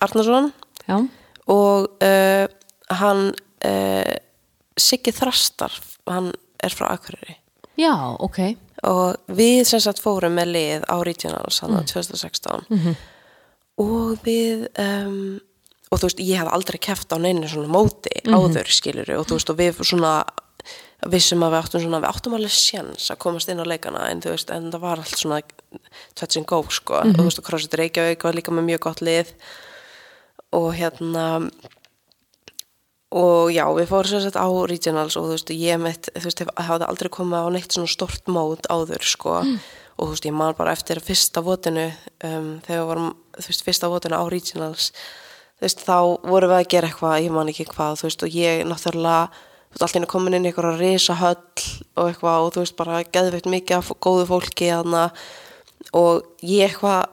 Arnarsson. 0.00 0.52
Já, 0.86 1.02
og 1.50 1.88
hann 3.00 3.32
Siggi 4.78 5.10
Þrastar 5.12 5.74
hann 6.06 6.30
er 6.64 6.74
frá 6.74 6.88
Akureyri. 6.92 7.38
Já, 7.78 7.94
ok. 8.18 8.38
og 8.88 9.16
við 9.30 9.64
sem 9.70 9.80
sagt 9.80 10.02
fórum 10.02 10.34
með 10.34 10.52
lið 10.54 10.86
á 10.90 10.96
Regionals 11.06 11.60
hann 11.62 11.78
á 11.78 11.82
2016 11.86 12.66
og 13.78 14.18
við 14.26 14.66
um, 14.78 15.38
og 15.88 16.00
þú 16.00 16.08
veist, 16.08 16.20
ég 16.20 16.42
hef 16.42 16.50
aldrei 16.52 16.78
keft 16.82 17.14
á 17.14 17.18
neinu 17.22 17.48
svona 17.48 17.70
móti 17.70 18.12
áður 18.26 18.68
skilur 18.68 19.08
og 19.16 19.28
þú 19.30 19.38
veist, 19.38 19.52
og 19.54 19.58
við 19.58 19.80
svona 19.86 20.12
vissum 21.06 21.44
að 21.46 21.54
við 21.54 21.60
áttum 21.62 21.82
svona, 21.84 22.00
við 22.02 22.10
áttum 22.10 22.34
alveg 22.36 22.54
sjans 22.54 23.10
að 23.12 23.20
komast 23.22 23.50
inn 23.52 23.62
á 23.62 23.70
leikana, 23.70 24.08
en 24.10 24.22
þú 24.22 24.34
veist, 24.34 24.50
en 24.50 24.70
það 24.72 24.82
var 24.82 25.02
allt 25.02 25.20
svona 25.20 25.40
touch 26.18 26.38
and 26.40 26.48
go, 26.50 26.58
sko. 26.74 26.98
Og 26.98 27.14
þú 27.14 27.26
veist, 27.28 27.40
og 27.40 27.46
CrossFit 27.46 27.78
Reykjavík 27.78 28.26
var 28.26 28.36
líka 28.36 28.54
með 28.54 28.66
mjög 28.72 28.82
gott 28.88 29.02
lið. 29.06 29.30
Og 30.58 30.72
hérna 30.74 31.26
og 33.18 33.52
já, 33.52 33.64
við 33.74 33.90
fórum 33.90 34.12
sér 34.12 34.24
sett 34.24 34.38
á 34.38 34.46
regionals 34.46 35.18
og 35.18 35.28
þú 35.28 35.36
veist, 35.36 35.54
ég 35.58 35.80
mitt, 35.82 36.10
þú 36.14 36.26
veist, 36.28 36.42
hef, 36.44 36.52
hafði 36.68 36.88
aldrei 36.88 37.12
komið 37.18 37.46
á 37.46 37.48
neitt 37.54 37.74
svona 37.74 37.90
stort 37.90 38.30
mót 38.30 38.68
áður, 38.70 39.02
sko. 39.02 39.40
Og 39.98 40.06
þú 40.06 40.12
veist, 40.12 40.28
ég 40.28 40.36
man 40.38 40.54
bara 40.54 40.74
eftir 40.76 41.00
fyrsta 41.02 41.42
votinu 41.42 41.88
um, 42.22 42.52
þegar 42.62 42.76
við 42.76 42.84
vorum, 42.92 43.08
þú 43.34 43.48
veist, 43.50 43.64
fyrsta 43.66 43.90
votinu 43.90 44.20
á 44.20 44.24
regionals 44.30 44.92
þú 45.58 45.66
veist, 45.66 45.82
þá 45.82 45.98
vorum 46.22 46.52
við 46.52 46.60
að 46.60 46.70
gera 46.70 46.88
eitthvað, 46.88 47.20
ég 47.24 47.34
man 47.34 47.50
ekki 47.50 47.66
hvað, 47.72 47.98
þú 47.98 48.06
veist, 48.06 48.22
og 48.22 48.34
ég 48.38 48.60
náttúrulega, 48.68 49.44
þú 49.66 49.74
veist, 49.74 49.84
allt 49.84 49.98
einu 49.98 50.10
komin 50.12 50.38
inn 50.38 50.46
í 50.46 50.52
eitthvað 50.52 50.78
risa 50.78 51.16
höll 51.18 51.64
og 51.98 52.04
eitthvað 52.04 52.46
og 52.46 52.52
þú 52.54 52.62
veist, 52.62 52.76
bara 52.78 53.02
geðveikt 53.02 53.50
mikið 53.50 53.78
af 53.80 53.90
góðu 53.98 54.28
fólki 54.30 54.70
þarna. 54.70 55.08
Og 55.98 56.22
ég 56.46 56.70
eitthvað 56.70 57.10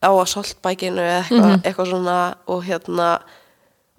á 0.00 0.10
að 0.10 0.30
soltbækinu 0.32 1.04
eitthvað, 1.04 1.52
eitthvað 1.60 1.90
svona 1.92 2.18
og 2.48 2.64
hérna 2.64 3.10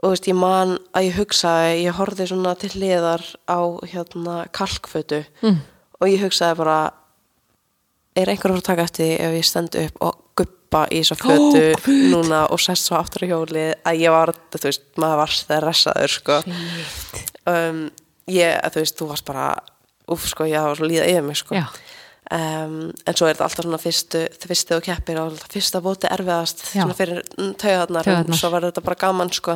og 0.06 0.12
þú 0.12 0.14
veist, 0.14 0.28
ég 0.30 0.38
man 0.38 0.76
að 0.94 1.08
ég 1.08 1.16
hugsaði 1.18 1.78
ég 1.82 1.98
horfði 1.98 2.28
svona 2.30 2.54
til 2.62 2.70
hliðar 2.76 3.24
á 3.50 3.60
hérna 3.90 4.36
kalkfötu. 4.54 5.24
Mm. 5.42 5.58
og 5.98 6.12
ég 6.12 6.22
hugsaði 6.22 6.60
bara 6.60 6.78
er 8.16 8.30
einhver 8.30 8.54
að 8.54 8.60
fara 8.60 8.62
að 8.62 8.70
taka 8.70 8.86
eftir 8.86 9.16
ef 9.26 9.34
ég 9.36 9.48
stend 9.48 9.78
upp 9.80 10.06
og 10.06 10.22
guppa 10.38 10.86
í 10.92 11.02
þessa 11.02 11.18
fötu 11.20 11.96
núna 12.12 12.46
og 12.52 12.62
sest 12.62 12.88
svo 12.88 13.00
aftur 13.00 13.26
á 13.26 13.32
hjólið? 13.32 13.74
Að 13.88 14.02
ég 14.04 14.14
var, 14.14 14.32
þú 14.54 14.64
veist, 14.68 14.86
maður 15.02 15.22
var 15.24 15.36
stressaður 15.36 16.16
sko. 16.20 16.40
Um, 17.50 17.82
ég, 18.32 18.56
þú 18.72 18.84
veist, 18.84 18.98
þú 19.00 19.10
varst 19.12 19.28
bara 19.28 19.50
úf, 20.12 20.30
sko, 20.30 20.48
ég 20.52 20.64
var 20.64 20.78
svo 20.78 20.90
líða 20.90 21.10
yfir 21.10 21.26
mig 21.26 21.42
sko. 21.42 21.66
Um, 22.26 22.90
en 23.06 23.14
svo 23.14 23.28
er 23.28 23.36
þetta 23.36 23.46
alltaf 23.46 23.68
svona 23.68 23.78
fyrstu, 23.78 24.24
fyrstu 24.42 24.80
og 24.80 24.86
keppir 24.88 25.20
og 25.22 25.36
fyrsta 25.54 25.78
bóti 25.86 26.10
erfiðast 26.10 26.64
Já. 26.72 26.80
svona 26.82 26.96
fyrir 26.98 27.20
Taugarnar. 27.62 28.08
svo 28.34 28.50
var 28.50 28.66
þetta 28.66 28.82
bara 28.82 28.98
gaman 29.04 29.30
sko 29.30 29.54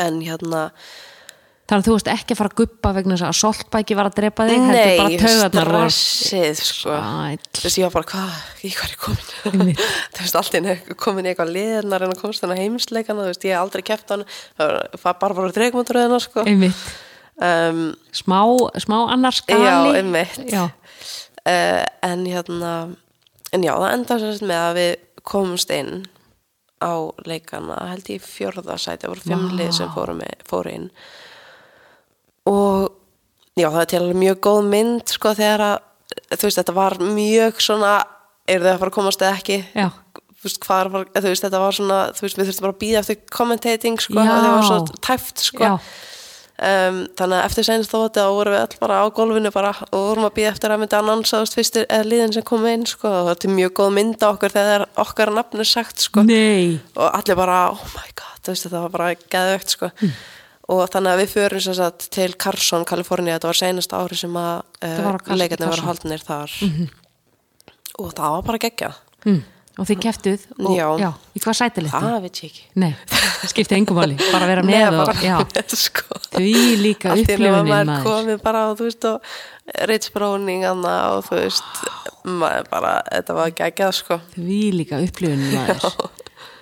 en 0.00 0.22
hérna 0.24 0.68
Þannig 1.64 1.80
að 1.80 1.86
þú 1.86 1.92
veist 1.94 2.08
ekki 2.12 2.34
að 2.34 2.38
fara 2.42 2.50
að 2.50 2.58
guppa 2.58 2.90
vegna 2.92 3.14
þess 3.16 3.24
að 3.24 3.36
soltbæki 3.38 3.94
var 3.96 4.08
að 4.10 4.16
drepa 4.18 4.44
þig, 4.50 4.64
nei, 4.68 5.14
stressið 5.16 6.58
sko. 6.60 6.96
Þú 7.56 7.62
veist, 7.64 7.78
ég 7.80 7.86
var 7.86 7.94
bara, 7.94 8.08
hvað, 8.10 8.34
í 8.60 8.72
hvað 8.74 8.84
er 8.84 8.92
ég 8.92 9.00
komin? 9.00 9.70
Þú 10.12 10.26
veist, 10.26 10.36
allt 10.42 10.58
inn 10.58 10.68
komin 11.00 11.24
í 11.24 11.32
eitthvað 11.32 11.54
liðnar 11.54 12.04
en 12.04 12.12
að 12.12 12.20
komast 12.20 12.44
þennan 12.44 12.60
heimsleikana 12.60 13.24
þú 13.24 13.30
veist, 13.30 13.46
ég 13.48 13.56
hef 13.56 13.64
aldrei 13.64 13.84
keppt 13.88 14.12
hann 14.12 14.26
það 14.60 14.74
var 15.06 15.16
bara 15.22 15.38
bara 15.40 15.54
dreigmótröðina 15.56 16.20
sko. 16.20 16.44
Einmitt. 16.44 16.84
um, 17.40 17.80
Smá, 18.12 18.40
smá 18.84 18.98
annars 19.16 19.40
skali. 19.40 19.64
Já, 19.64 19.96
einmitt. 20.02 20.36
Já, 20.52 20.66
uh, 20.68 21.82
en 22.10 22.28
hérna 22.28 22.74
en 23.56 23.64
já, 23.64 23.72
það 23.72 23.94
enda 23.94 24.20
sérst 24.20 24.44
með 24.44 24.66
að 24.66 24.78
við 24.82 24.92
komumst 25.24 25.72
inn 25.72 26.04
á 26.84 26.92
leikana, 27.24 27.78
held 27.92 28.10
ég 28.12 28.20
í 28.20 28.24
fjórða 28.24 28.76
sæti 28.78 29.06
það 29.06 29.14
voru 29.14 29.24
fimm 29.24 29.46
Vá. 29.48 29.54
lið 29.60 29.72
sem 29.78 29.92
fóru, 29.94 30.16
með, 30.18 30.44
fóru 30.48 30.74
inn. 30.74 30.90
Og 32.50 32.90
já, 33.56 33.68
það 33.70 33.80
er 33.80 33.90
til 33.90 34.00
alveg 34.02 34.20
mjög 34.20 34.40
góð 34.44 34.60
mynd 34.68 35.14
sko 35.14 35.32
þegar 35.38 35.64
að, 35.70 35.76
þú 36.34 36.48
veist, 36.48 36.60
þetta 36.60 36.76
var 36.76 36.98
mjög 37.00 37.62
svona, 37.64 37.92
eru 38.50 38.66
þau 38.66 38.72
að 38.74 38.82
fara 38.82 38.92
að 38.92 38.98
komast 38.98 39.24
eða 39.24 39.38
ekki? 39.40 39.60
Þú 39.74 40.48
veist, 40.50 40.66
fara, 40.68 41.04
þú 41.14 41.28
veist, 41.30 41.46
þetta 41.46 41.62
var 41.62 41.76
svona 41.78 42.00
þú 42.12 42.26
veist, 42.26 42.40
við 42.40 42.50
þurftum 42.50 42.66
bara 42.66 42.76
að 42.76 42.82
býða 42.84 43.00
eftir 43.00 43.20
commentating 43.32 44.02
sko, 44.04 44.18
Já. 44.20 44.28
það 44.28 44.50
var 44.52 44.66
svo 44.68 44.98
tæft 45.08 45.46
sko. 45.46 45.64
Já, 45.64 45.78
um, 46.58 47.00
þannig 47.18 47.38
að 47.38 47.46
eftir 47.48 47.66
senst 47.66 47.92
þótti 47.92 48.22
þá 48.22 48.30
vorum 48.36 48.54
við 48.54 48.62
all 48.62 48.78
bara 48.82 49.00
á 49.02 49.06
gólfinu 49.16 49.52
bara 49.54 49.72
og 49.88 50.06
vorum 50.10 50.28
að 50.28 50.36
býða 50.38 50.52
eftir 50.52 50.74
að 50.74 50.82
myndi 50.82 50.96
að 50.96 51.02
annonsaðast 51.02 51.58
fyrstir 51.58 51.88
eða 51.88 52.08
liðin 52.10 52.34
sem 52.36 52.46
kom 52.46 52.66
inn 52.70 52.86
sko 52.88 53.10
og 53.10 53.30
þetta 53.32 53.48
er 53.48 53.56
mjög 53.58 53.74
góð 53.80 53.90
mynd 53.98 54.24
á 54.24 54.28
okkur 54.30 54.54
þegar 54.54 54.86
okkar 55.04 55.34
nafn 55.34 55.64
er 55.64 55.70
sagt 55.70 56.04
sko. 56.04 56.24
Nei, 56.28 56.78
og 56.94 57.06
allir 57.10 57.38
bara, 57.38 57.58
oh 57.74 57.84
my 57.96 58.08
god, 58.20 58.40
veist 58.48 58.68
þetta 58.68 58.84
var 58.86 58.94
bara 58.94 59.12
geðvögt 59.18 59.76
sko. 59.76 59.90
Og 60.74 60.84
þannig 60.88 61.12
að 61.12 61.20
við 61.20 61.32
förum 61.34 61.64
sagt 61.66 62.06
til 62.14 62.30
Carson, 62.40 62.86
Kalifornia 62.88 63.34
þetta 63.36 63.50
var 63.50 63.58
seinasta 63.58 63.98
ári 64.00 64.16
sem 64.16 64.36
að 64.40 64.62
Það 64.80 65.02
var 65.04 65.18
uh, 65.20 65.34
leikarnir 65.36 65.68
voru 65.68 65.82
Carson. 65.82 65.88
haldnir 65.90 66.24
þar. 66.24 66.54
Og 68.00 68.14
það 68.16 68.36
var 68.38 68.46
bara 68.48 68.62
geggja 68.62 68.94
hm. 69.26 69.42
Og 69.78 69.88
þið 69.88 69.98
keftuð 70.04 70.42
og, 70.60 70.74
Já. 71.02 71.08
í 71.34 71.40
hvað 71.42 71.56
sæti 71.58 71.82
listu? 71.82 71.98
það 72.04 72.20
veit 72.22 72.38
ég 72.40 72.50
ekki 72.50 72.62
Nei, 72.78 72.92
það 73.10 73.50
skipti 73.52 73.74
engum 73.78 73.98
máli, 73.98 74.18
bara 74.32 74.46
vera 74.50 74.62
Nei, 74.68 74.74
með 74.74 74.98
og, 75.00 75.06
bara 75.10 75.24
já, 75.24 75.36
með, 75.42 75.74
sko. 75.86 76.20
því 76.36 76.52
líka 76.82 77.14
upplifunin 77.18 77.70
maður 77.72 78.04
komið 78.06 78.42
bara 78.44 78.64
og 78.70 78.78
þú 78.78 78.88
veist 78.90 79.08
og 79.10 79.34
Ritz 79.88 80.10
Browning 80.14 80.64
anna, 80.68 80.94
og 81.16 81.24
þú 81.26 81.38
veist 81.40 81.84
maður 82.28 82.68
bara, 82.70 82.92
þetta 83.10 83.38
var 83.40 83.54
geggjað 83.62 83.92
sko 84.02 84.20
Því 84.36 84.60
líka 84.78 85.00
upplifunin 85.00 85.54
maður. 85.56 86.10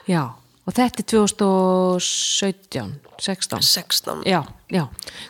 Já, 0.09 0.23
og 0.67 0.73
þetta 0.77 1.03
er 1.03 1.09
2017, 1.13 2.95
16. 3.23 3.63
16 3.63 4.23
Já, 4.27 4.41
já. 4.73 4.87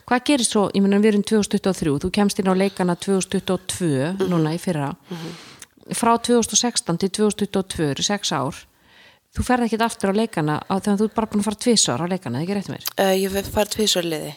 Hvað 0.08 0.24
gerir 0.30 0.46
svo, 0.48 0.66
ég 0.76 0.84
meina 0.84 1.00
við 1.02 1.14
erum 1.14 1.24
2023, 1.28 1.96
þú 2.04 2.10
kemst 2.14 2.40
inn 2.40 2.48
á 2.48 2.54
leikana 2.56 2.94
2022, 2.96 4.14
Mhm. 4.16 4.28
núna 4.32 4.54
í 4.54 4.60
fyrra, 4.60 4.94
frá 5.90 6.14
2016 6.18 6.98
til 6.98 7.10
2022, 7.10 7.90
eru 7.94 8.02
sex 8.06 8.32
ár, 8.32 8.54
þú 9.36 9.44
ferð 9.48 9.66
ekkert 9.66 9.86
aftur 9.88 10.12
á 10.12 10.14
leikana 10.14 10.60
þegar 10.68 10.98
þú 11.00 11.08
ert 11.08 11.14
bara 11.18 11.26
búin 11.32 11.40
að 11.42 11.48
fara 11.50 11.60
tvisar 11.64 12.02
á 12.02 12.06
leikana, 12.06 12.42
ekki 12.44 12.54
rétt 12.58 12.68
mér? 12.72 12.84
uh, 13.00 13.14
ég 13.16 13.50
fær 13.52 13.68
tvisar 13.68 14.04
liði 14.08 14.34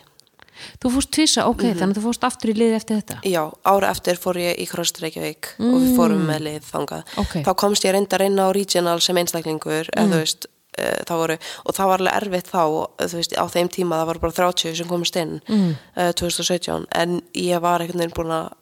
Þú 0.79 0.87
fórst 0.93 1.09
tvisa, 1.11 1.43
ok, 1.51 1.63
Mhm. 1.67 1.77
þannig 1.81 1.95
að 1.97 1.99
þú 1.99 2.03
fórst 2.05 2.23
aftur 2.23 2.49
í 2.49 2.53
liði 2.55 2.75
eftir 2.77 2.95
þetta. 3.01 3.17
já, 3.27 3.41
ára 3.67 3.89
eftir 3.91 4.15
fór 4.15 4.37
ég 4.39 4.55
í 4.63 4.65
Krost 4.71 5.01
Reykjavík 5.03 5.49
og 5.59 5.81
við 5.83 5.95
fórum 5.97 6.23
með 6.25 6.39
lið 6.47 6.61
þangað 6.71 7.03
Ok. 7.19 7.33
þá 7.43 7.51
komst 7.59 7.83
ég 7.83 7.91
reyndar 7.91 8.21
inn 8.23 8.39
á 8.39 8.47
regional 8.55 9.01
sem 9.01 9.17
einstaklingur 9.19 9.89
mm. 9.91 10.07
þú 10.13 10.15
veist 10.23 10.45
uh, 10.79 11.03
það 11.03 11.17
voru, 11.19 11.37
og 11.65 11.75
það 11.75 11.87
var 11.91 11.99
alveg 11.99 12.15
erfitt 12.21 12.47
þá 12.47 12.63
veist, 13.11 13.35
á 13.35 13.45
þeim 13.51 13.67
tíma 13.67 13.99
það 13.99 14.07
voru 14.07 14.19
bara 14.23 14.31
30 14.31 14.75
sem 14.79 14.87
komast 14.87 15.15
inn 15.19 15.41
mm. 15.45 15.75
2017 16.15 16.85
en 16.95 17.21
ég 17.35 17.59
var 17.59 17.81
einhvern 17.83 17.99
veginn 17.99 18.15
búin 18.15 18.31
að 18.31 18.53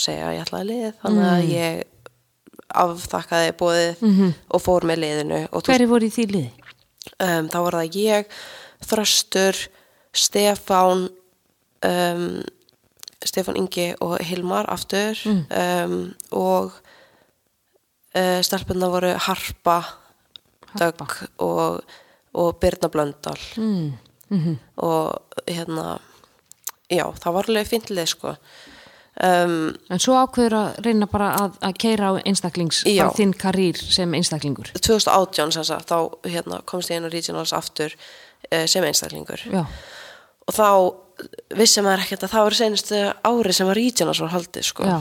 segja 0.00 0.30
að 0.30 0.34
ég 0.38 0.42
ætlaði 0.48 0.66
lið 0.72 0.92
þannig 1.04 1.28
að 1.28 1.48
ég 1.52 1.84
afþakkaði 2.68 3.52
bóðið 3.58 4.00
-hmm. 4.02 4.32
og 4.48 4.62
fór 4.62 4.84
með 4.84 5.02
liðinu 5.04 5.40
Hverju 5.52 5.88
voru 5.88 6.06
í 6.06 6.12
því 6.12 6.26
liði? 6.32 6.50
um, 7.16 7.48
þá 7.48 7.58
var 7.64 7.78
það 7.78 7.96
ég, 7.96 8.26
Þröstur 8.88 9.56
Stefán 10.12 11.08
um, 11.84 12.42
Stefán 13.24 13.58
Ingi 13.58 13.94
og 14.00 14.18
Hilmar 14.24 14.68
aftur 14.70 15.18
um, 15.26 16.14
og 16.30 16.72
uh, 18.14 18.40
stelpunna 18.42 18.90
voru 18.92 19.14
Harpa, 19.18 19.82
Dögg 20.78 21.16
og, 21.38 21.80
og 22.32 22.60
Birna 22.60 22.88
Blöndal 22.88 23.40
Mm. 23.56 23.92
Mm 24.28 24.58
og 24.76 25.24
hérna 25.46 25.98
já, 26.90 27.04
það 27.16 27.32
var 27.32 27.48
alveg 27.48 27.68
fíntlið 27.68 28.06
sko 28.06 28.34
um, 29.24 29.56
En 29.90 30.02
svo 30.02 30.16
ákveður 30.20 30.56
að 30.58 30.78
reyna 30.86 31.08
bara 31.10 31.32
að, 31.42 31.58
að 31.68 31.76
keira 31.84 32.10
á 32.10 32.12
einstaklings, 32.22 32.84
bara 32.86 33.10
þinn 33.16 33.34
karýr 33.38 33.78
sem 33.82 34.14
einstaklingur. 34.18 34.72
2018 34.78 35.54
sem 35.58 35.66
sagt, 35.68 35.90
þá 35.92 36.28
hérna, 36.28 36.62
komst 36.68 36.92
ég 36.92 37.00
inn 37.00 37.08
á 37.08 37.12
Regionals 37.12 37.54
aftur 37.56 37.94
uh, 37.96 38.64
sem 38.70 38.84
einstaklingur. 38.84 39.44
Já, 39.52 39.64
og 40.48 40.56
þá 40.56 40.68
vissi 41.58 41.82
maður 41.82 42.04
ekkert 42.06 42.26
að 42.28 42.34
það 42.36 42.44
var 42.48 42.58
senastu 42.62 43.00
ári 43.26 43.54
sem 43.56 43.70
að 43.70 43.78
Regionals 43.80 44.20
var 44.22 44.34
haldið 44.36 44.68
sko. 44.72 44.86
já. 44.88 44.98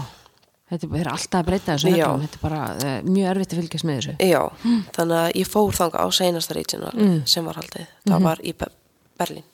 Þetta 0.68 0.88
er 1.00 1.08
alltaf 1.08 1.40
að 1.40 1.46
breyta 1.48 1.76
þessu 1.78 1.92
höllum, 1.94 2.24
þetta 2.26 2.36
er 2.36 2.42
bara 2.44 2.64
uh, 2.76 2.96
mjög 3.08 3.28
erfitt 3.32 3.54
að 3.54 3.60
fylgjast 3.62 3.86
með 3.88 4.00
þessu. 4.02 4.16
Já, 4.28 4.42
þannig 4.98 5.20
að 5.22 5.30
ég 5.40 5.48
fór 5.48 5.78
þanga 5.78 6.02
á 6.04 6.08
seinasta 6.18 6.58
Regional 6.58 7.06
sem 7.24 7.46
var 7.48 7.60
haldið. 7.62 7.94
Það 8.04 8.26
var 8.26 8.42
í 8.44 8.52
Be 8.60 8.68
Berlín. 9.18 9.46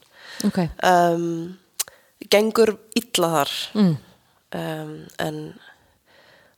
Ok, 0.48 0.58
um, 0.90 1.28
gengur 2.34 2.74
illa 2.98 3.30
þar. 3.36 3.54
Mm. 3.78 3.94
Um, 4.58 4.92
en 5.24 5.40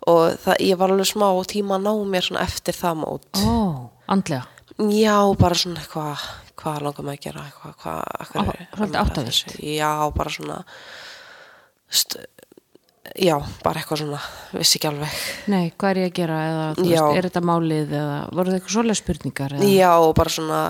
og 0.06 0.36
það, 0.44 0.60
ég 0.62 0.78
var 0.78 0.94
alveg 0.94 1.10
smá 1.10 1.28
tíma 1.50 1.80
að 1.80 1.86
ná 1.88 1.94
mér 2.14 2.28
svona 2.28 2.44
eftir 2.46 2.78
það 2.78 3.00
mót 3.02 3.40
ó, 3.42 3.90
andlega. 4.12 4.46
Já, 4.76 5.18
bara 5.40 5.56
svona 5.58 5.82
eitthvað 5.82 6.26
hvað 6.60 6.82
langar 6.86 7.06
maður 7.06 7.18
að 7.18 7.26
gera 7.26 7.44
eitthvað, 7.48 7.74
hvað, 7.82 8.00
akkur, 8.26 8.40
Á- 8.42 8.68
svolítið 8.76 9.00
áttavillt. 9.02 9.56
Já, 9.66 9.92
bara 10.16 10.34
svona 10.34 10.58
st 11.90 12.18
já, 13.22 13.36
bara 13.64 13.80
eitthvað 13.82 14.02
svona 14.02 14.20
vissi 14.56 14.80
ekki 14.80 14.90
alveg 14.90 15.20
Nei, 15.54 15.70
hvað 15.78 15.92
er 15.92 16.00
ég 16.02 16.10
að 16.10 16.18
gera 16.20 16.40
eða, 16.50 16.66
veist, 16.80 17.20
er 17.20 17.28
þetta 17.30 17.44
málið 17.46 17.94
eða 18.00 18.18
voru 18.32 18.50
það 18.52 18.58
eitthvað 18.60 18.76
svolega 18.78 19.00
spurningar 19.02 19.56
eða? 19.58 19.70
Já, 19.76 19.92
bara 20.20 20.34
svona 20.38 20.62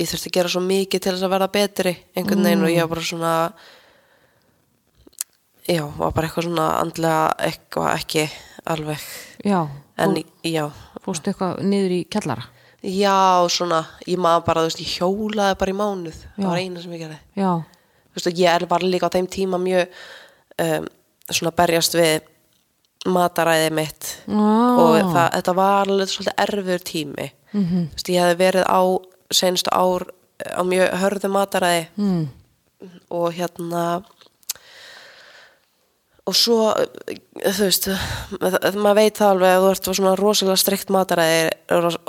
ég 0.00 0.08
þurfti 0.10 0.30
að 0.30 0.36
gera 0.38 0.52
svo 0.54 0.62
mikið 0.64 1.02
til 1.04 1.12
þess 1.14 1.26
að 1.26 1.34
verða 1.34 1.50
betri 1.56 1.94
einhvern 2.16 2.46
veginn 2.46 2.64
og 2.66 2.72
ég 2.72 2.86
var 2.86 2.92
bara 2.94 3.08
svona 3.10 3.32
já, 5.70 5.84
var 5.96 6.14
bara 6.16 6.28
eitthvað 6.28 6.48
svona 6.48 6.68
andlega 6.80 7.26
eitthvað 7.46 7.90
ekki 7.94 8.24
alveg. 8.70 9.04
Já, 9.46 9.60
en 10.00 10.16
og 10.16 10.46
já, 10.46 10.64
fórstu 11.04 11.32
eitthvað 11.32 11.60
niður 11.66 11.94
í 11.96 12.00
kjallara? 12.10 12.48
Já, 12.80 13.44
svona 13.52 13.82
ég 14.08 14.16
maður 14.20 14.46
bara, 14.46 14.64
þú 14.64 14.70
veist, 14.70 14.80
ég 14.80 14.94
hjólaði 14.96 15.58
bara 15.60 15.72
í 15.72 15.76
mánuð. 15.76 16.20
Það 16.36 16.44
Já. 16.44 16.48
var 16.48 16.60
eina 16.62 16.80
sem 16.82 16.94
ég 16.96 17.02
gerði. 17.04 17.18
Já, 17.36 17.50
þú 17.60 18.16
veist, 18.18 18.28
og 18.30 18.40
ég 18.40 18.54
er 18.54 18.66
bara 18.70 18.88
líka 18.88 19.10
á 19.12 19.14
þeim 19.14 19.28
tíma 19.28 19.60
mjög 19.60 19.98
um, 20.64 20.86
svona 21.28 21.52
berjast 21.60 21.96
við 21.98 22.28
mataræði 23.10 23.68
mitt. 23.76 24.08
Ah, 24.28 24.80
og 24.80 24.96
það, 25.12 25.28
þetta 25.36 25.54
var 25.60 25.76
alveg 25.84 26.12
svolítið 26.12 26.42
erfur 26.46 26.86
tími. 26.90 27.28
Mhm. 27.52 27.84
þú 27.90 27.98
veist, 27.98 28.10
ég 28.14 28.24
hefði 28.24 28.40
verið 28.40 28.64
á 28.70 28.80
senstu 29.30 29.70
ár 29.74 30.06
eh, 30.40 30.52
á 30.56 30.62
mjög 30.64 30.96
hörðu 31.02 31.30
mataræði. 31.36 31.86
Mm, 31.96 32.28
og 33.10 33.32
hérna 33.36 33.84
og 36.30 36.36
svo 36.38 36.58
eh, 36.70 37.18
þú 37.42 37.66
veist 37.66 37.88
ma- 38.38 38.60
maður 38.84 38.98
veit 39.00 39.18
það 39.18 39.32
alveg 39.34 39.54
að 39.54 39.64
þú 39.64 39.70
ert 39.70 39.88
svona 39.90 40.12
rosalega 40.18 40.60
strikt 40.60 40.92
mataræði 40.94 41.40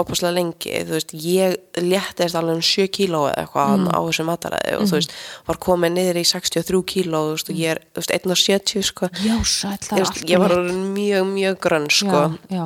opaslega 0.02 0.34
lengi, 0.36 0.76
þú 0.86 0.96
veist, 0.98 1.16
ég 1.26 1.82
léttist 1.82 2.38
alveg 2.38 2.60
um 2.60 2.66
7 2.66 2.88
kíló 2.94 3.24
eða 3.32 3.44
eitthvað 3.46 3.74
mm. 3.80 3.90
á 3.92 4.00
þessu 4.08 4.28
mataræði 4.28 4.78
og 4.78 4.86
þú 4.92 5.00
veist, 5.00 5.18
var 5.50 5.62
komið 5.68 5.96
niður 5.98 6.22
í 6.22 6.26
63 6.32 6.84
kíló, 6.94 7.24
og 7.34 7.52
ég 7.56 7.76
er 7.76 7.82
þú 7.90 8.04
veist, 8.04 8.16
1,70 8.20 8.88
sko. 8.92 9.12
Já, 9.22 9.36
Þú 9.42 9.98
er 9.98 10.06
veist, 10.06 10.24
ég 10.30 10.46
var 10.46 10.56
mjög, 10.70 11.28
mjög 11.34 11.60
grönn 11.66 11.90
sko. 11.92 12.24
Já, 12.52 12.56
já, 12.62 12.66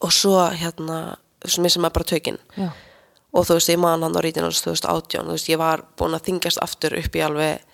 og 0.00 0.14
svo 0.14 0.40
hérna, 0.54 0.98
þú 1.42 1.50
veist, 1.50 1.62
missa 1.66 1.82
maður 1.82 1.98
bara 1.98 2.10
tökinn 2.14 2.42
og 3.34 3.46
þú 3.48 3.58
veist, 3.58 3.70
ég 3.72 3.80
man 3.82 4.04
hann 4.06 4.14
á 4.14 4.20
rítinans 4.22 4.62
2018, 4.62 5.26
þú 5.26 5.34
veist, 5.34 5.50
ég 5.50 5.58
var 5.60 5.82
búin 5.98 6.14
að 6.14 6.28
þingjast 6.28 6.62
aftur 6.62 6.94
upp 7.00 7.16
í 7.18 7.24
alveg 7.24 7.70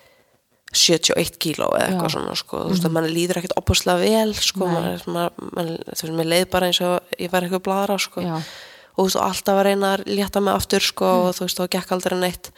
71 0.71 1.37
kíló 1.41 1.67
eða 1.75 1.87
eitthvað 1.89 2.07
Já. 2.07 2.13
svona, 2.15 2.33
sko, 2.39 2.59
þú 2.63 2.73
veist, 2.73 2.85
að 2.87 2.93
mann 2.95 3.07
líður 3.11 3.39
ekkert 3.41 3.55
opaslega 3.59 4.03
vel, 4.05 4.35
sko, 4.37 4.67
maður, 4.71 5.01
maður, 5.11 5.47
maður, 5.49 5.71
þú 5.89 6.05
veist, 6.05 6.13
mér 6.19 6.29
leið 6.31 6.45
bara 6.53 6.69
eins 6.69 6.81
og 6.87 7.15
ég 7.19 7.31
var 7.33 7.47
eitthvað 7.47 7.63
bladra, 7.65 7.97
sko, 7.99 8.23
Já, 8.23 8.35
og 8.37 9.01
þú 9.01 9.07
veist, 9.07 9.17
og 9.17 9.25
alltaf 9.25 9.57
að 9.59 9.65
reyna 9.67 9.89
að 9.95 10.05
létta 10.11 10.43
mig 10.43 10.53
aftur, 10.55 10.85
sko, 10.85 11.09
og 11.25 11.33
þú 11.35 11.47
veist, 11.47 11.59
og 11.59 11.73
gekk 11.75 11.91
aldrei 11.95 12.15
neitt. 12.21 12.51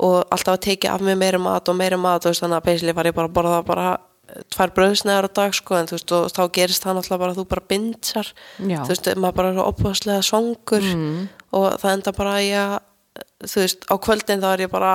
Og 0.00 0.20
alltaf 0.32 0.56
að 0.56 0.62
tekið 0.68 0.94
af 0.94 1.02
mig 1.04 1.18
meiri 1.20 1.40
mat 1.42 1.68
og 1.68 1.76
meiri 1.76 1.98
mat, 2.00 2.22
þú 2.22 2.30
veist, 2.30 2.44
þannig 2.44 2.60
að 2.60 2.68
basically 2.70 2.94
var 2.96 3.10
ég 3.10 3.16
bara 3.18 3.30
að 3.30 3.34
borða 3.36 3.58
bara 3.66 3.88
eh, 3.98 4.44
tvær 4.54 4.74
bröðsnegar 4.78 5.26
á 5.26 5.30
dag, 5.40 5.56
sko, 5.58 5.76
en 5.76 5.90
þú 5.90 5.98
veist, 5.98 6.14
og 6.16 6.30
þá 6.36 6.42
gerist 6.54 6.86
það 6.86 7.00
náttúrulega 7.00 7.24
bara 7.24 7.34
að 7.34 7.40
þú 7.42 7.46
bara 7.50 7.66
bindsar, 7.74 8.30
já. 8.62 8.78
Þú 8.78 8.94
veist, 8.94 9.10
maður 9.18 9.38
bara 9.40 9.50
er 9.50 9.58
svo 9.58 9.66
opaslega 9.74 10.24
svangur 10.30 10.86
mm, 10.94 11.18
og 11.58 11.66
það 11.82 11.96
enda 11.98 12.14
bara 12.16 12.38
að 12.38 12.78
þú 13.44 13.64
veist, 13.64 13.88
á 13.90 13.94
kvöldin 14.00 14.42
þá 14.42 14.48
er 14.54 14.64
ég 14.66 14.72
bara 14.72 14.94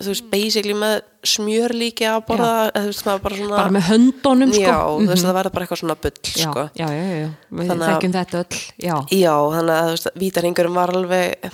þú 0.00 0.10
veist, 0.10 0.26
basically 0.32 0.74
með 0.78 0.94
smjör 1.34 1.74
líki 1.78 2.06
að 2.08 2.20
borða, 2.28 2.52
eða 2.70 2.82
þú 2.82 2.90
veist, 2.90 3.10
bara 3.26 3.38
svona 3.38 3.58
Bara 3.60 3.74
með 3.76 3.86
höndunum, 3.90 4.54
sko. 4.54 4.64
Já, 4.64 4.78
þú 4.90 5.10
veist, 5.10 5.26
það 5.26 5.36
verður 5.38 5.54
bara 5.54 5.66
eitthvað 5.66 5.82
svona 5.82 5.96
bull, 6.04 6.14
já, 6.24 6.46
sko. 6.48 6.64
já, 6.74 6.86
já, 6.90 7.04
já, 7.20 7.28
við 7.60 7.74
þekkjum 7.84 8.16
þetta 8.16 8.40
öll 8.42 8.62
Já, 8.88 9.34
þannig 9.54 9.74
að 9.76 9.84
þú 9.84 9.94
veist, 9.94 10.10
vítarhingurum 10.24 10.80
var 10.80 10.94
alveg 10.98 11.50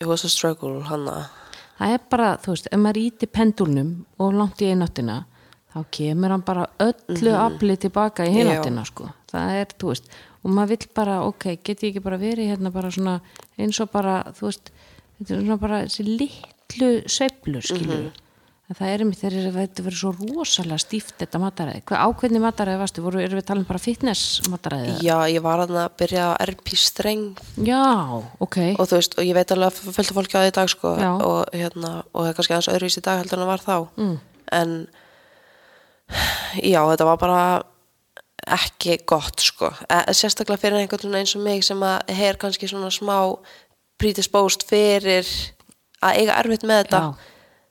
it 0.00 0.08
was 0.08 0.24
a 0.26 0.32
struggle, 0.32 0.80
hann 0.88 1.06
að 1.12 1.28
það 1.80 1.94
er 1.96 2.06
bara, 2.12 2.30
þú 2.42 2.54
veist, 2.56 2.66
ef 2.68 2.80
maður 2.80 3.02
íti 3.04 3.28
pendulnum 3.30 3.92
og 4.20 4.34
langt 4.36 4.60
í 4.64 4.68
eináttina 4.68 5.20
þá 5.70 5.78
kemur 5.94 6.34
hann 6.34 6.44
bara 6.44 6.66
öllu 6.82 7.36
afli 7.38 7.76
tilbaka 7.80 8.26
í 8.26 8.34
hináttina, 8.34 8.82
sko. 8.88 9.06
Það 9.30 9.56
er, 9.60 9.74
þú 9.78 9.92
veist, 9.92 10.10
og 10.42 10.54
maður 10.56 10.74
vill 10.74 10.90
bara 10.98 11.20
ok, 11.28 11.46
get 11.62 11.84
ég 11.84 11.92
ekki 11.94 12.02
bara 12.04 12.18
verið 12.20 12.50
hérna 12.50 12.72
bara 12.74 12.90
svona 12.92 13.20
eins 13.60 13.78
og 13.80 13.92
bara, 13.92 14.22
þú 14.36 14.48
veist 14.48 14.72
þetta 15.20 15.36
er 15.36 15.44
svona 15.44 15.60
bara 15.62 15.82
þessi 15.86 16.06
litlu 16.70 16.90
sveiflur, 17.10 17.66
skilur 17.66 18.10
en 18.70 18.78
það 18.78 18.92
er 18.92 19.02
einmitt 19.02 19.18
þegar 19.18 19.54
þetta 19.56 19.82
verður 19.82 19.98
svo 19.98 20.10
rosalega 20.36 20.78
stíft 20.78 21.16
þetta 21.18 21.40
mataræði, 21.42 21.80
hvað 21.90 22.02
ákveðni 22.06 22.42
mataræði 22.44 22.78
varstu, 22.84 23.02
voru, 23.02 23.18
erum 23.18 23.40
við 23.40 23.46
talað 23.48 23.64
um 23.64 23.68
bara 23.72 23.82
fitness 23.82 24.44
mataræði? 24.46 24.92
já, 25.02 25.16
ég 25.26 25.42
var 25.42 25.64
að 25.64 25.74
byrja 25.98 26.28
á 26.30 26.32
RP 26.46 26.76
streng. 26.78 27.40
Já, 27.66 27.82
ok. 28.38 28.58
Og 28.76 28.86
þú 28.86 29.00
veist, 29.00 29.18
og 29.18 29.26
ég 29.26 29.34
veit 29.34 29.54
alveg 29.56 29.74
að 29.74 29.96
fölta 29.98 30.16
fólki 30.20 30.38
á 30.38 30.42
því 30.46 30.54
dag, 30.60 30.70
sko. 30.70 30.94
Og 31.26 31.40
hérna, 31.50 31.92
og 32.14 32.22
það 32.22 32.30
er 32.30 32.38
kannski 32.38 32.54
aðeins 32.54 32.70
öðruvísi 32.76 33.02
í 33.02 33.06
dag 33.08 33.22
heldur 33.24 33.40
en 33.40 33.44
það 33.44 33.50
var 33.50 33.66
þá. 33.66 33.76
Mm. 33.98 34.16
en 34.60 34.76
já, 36.70 36.80
þetta 36.92 37.10
var 37.10 37.20
bara 37.26 37.42
ekki 38.50 39.00
gott 39.08 39.42
sko. 39.42 39.74
E 39.90 40.14
sérstaklega 40.14 40.62
fyrir 40.62 40.78
einhvern 40.78 41.08
svona 41.08 41.24
eins 41.24 41.34
og 41.34 41.42
mig 41.42 41.66
sem 41.66 41.82
að 41.82 42.14
heyr 42.18 42.38
kannski 42.40 42.70
svona 42.70 42.90
smá 42.94 43.18
predisposed 44.00 44.64
fyrir 44.68 45.26
að 46.00 46.16
eiga 46.22 46.38
erfitt 46.40 46.64
með 46.68 46.82
þetta. 46.84 47.00
Já. 47.04 47.28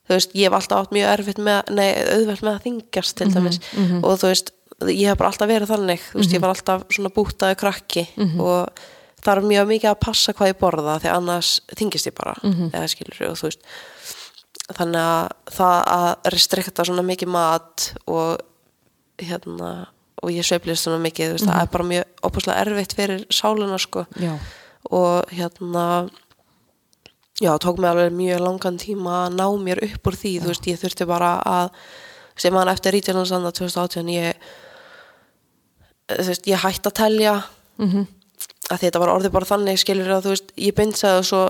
þú 0.09 0.15
veist, 0.17 0.31
ég 0.35 0.47
hef 0.49 0.55
alltaf 0.59 0.79
átt 0.83 0.95
mjög 0.95 1.11
erfitt 1.15 1.41
með 1.45 1.73
nei, 1.77 1.89
auðvelt 2.15 2.41
með 2.45 2.53
að 2.55 2.63
þingjast 2.67 3.17
til 3.19 3.27
dæmis. 3.33 3.59
og 4.03 4.15
þú 4.21 4.31
veist, 4.31 4.53
ég 4.89 5.09
hef 5.11 5.17
bara 5.19 5.29
alltaf 5.29 5.49
verið 5.49 5.73
þannig. 5.73 6.07
Þú 6.11 6.21
veist, 6.21 6.33
ég 6.33 6.41
var 6.41 6.53
alltaf 6.55 6.85
svona 6.95 7.13
bútaði 7.13 7.59
krakki 7.59 8.05
og 8.39 8.69
það 9.19 9.33
er 9.35 9.47
mjög 9.51 9.67
mikið 9.73 9.89
að 9.91 9.99
passa 10.05 10.33
hvað 10.33 10.47
ég 10.53 10.59
borða 10.61 10.99
því 11.03 11.09
annars 11.11 11.49
þingist 11.75 12.07
ég 12.07 12.15
bara 12.15 12.35
eða 12.73 12.87
skilur 12.87 13.23
og 13.29 13.37
þú 13.41 13.49
veist. 13.49 13.65
Þannig 14.69 15.01
að 15.01 15.29
það 15.55 15.77
að 15.97 16.09
restrikta 16.33 16.85
svona 16.85 17.03
mikið 17.03 17.29
mat 17.33 17.93
og 18.07 18.39
hérna 19.19 19.87
og 20.23 20.31
ég 20.31 20.43
sveiflist 20.43 20.83
svona 20.83 20.99
mikið, 21.01 21.29
þú 21.31 21.35
veist, 21.37 21.47
það 21.47 21.61
er 21.63 21.69
bara 21.73 21.89
mjög 21.89 22.25
opaslega 22.27 22.63
erfitt 22.65 22.93
fyrir 22.97 23.21
sáluna 23.31 23.77
sko. 23.79 24.05
Já, 24.19 24.33
og 24.91 25.29
hérna 25.31 25.85
já, 27.39 27.51
tók 27.61 27.79
mig 27.79 27.89
alveg 27.89 28.13
mjög 28.15 28.43
langan 28.43 28.79
tíma 28.81 29.15
að 29.25 29.37
ná 29.39 29.45
mér 29.63 29.83
upp 29.87 30.09
úr 30.11 30.17
því, 30.19 30.33
þú 30.43 30.51
veist, 30.51 30.67
ég 30.69 30.81
þurfti 30.81 31.07
bara 31.09 31.31
að 31.47 31.71
sem 32.39 32.55
hann 32.55 32.71
eftir 32.71 32.95
rítjarnarsanda 32.95 33.51
2018 33.55 34.11
ég 34.13 34.51
þú 36.09 36.27
veist, 36.31 36.47
ég 36.49 36.63
hætti 36.63 36.89
að 36.91 36.97
telja 36.99 37.33
mhm, 37.79 38.05
að 38.69 38.85
þetta 38.85 39.01
var 39.01 39.13
orðið 39.15 39.35
bara 39.35 39.49
þannig 39.49 39.81
skilur 39.81 40.13
að 40.17 40.27
þú 40.27 40.35
veist, 40.35 40.53
ég 40.59 40.77
bindsaði 40.77 41.23
og 41.23 41.27
svo 41.29 41.41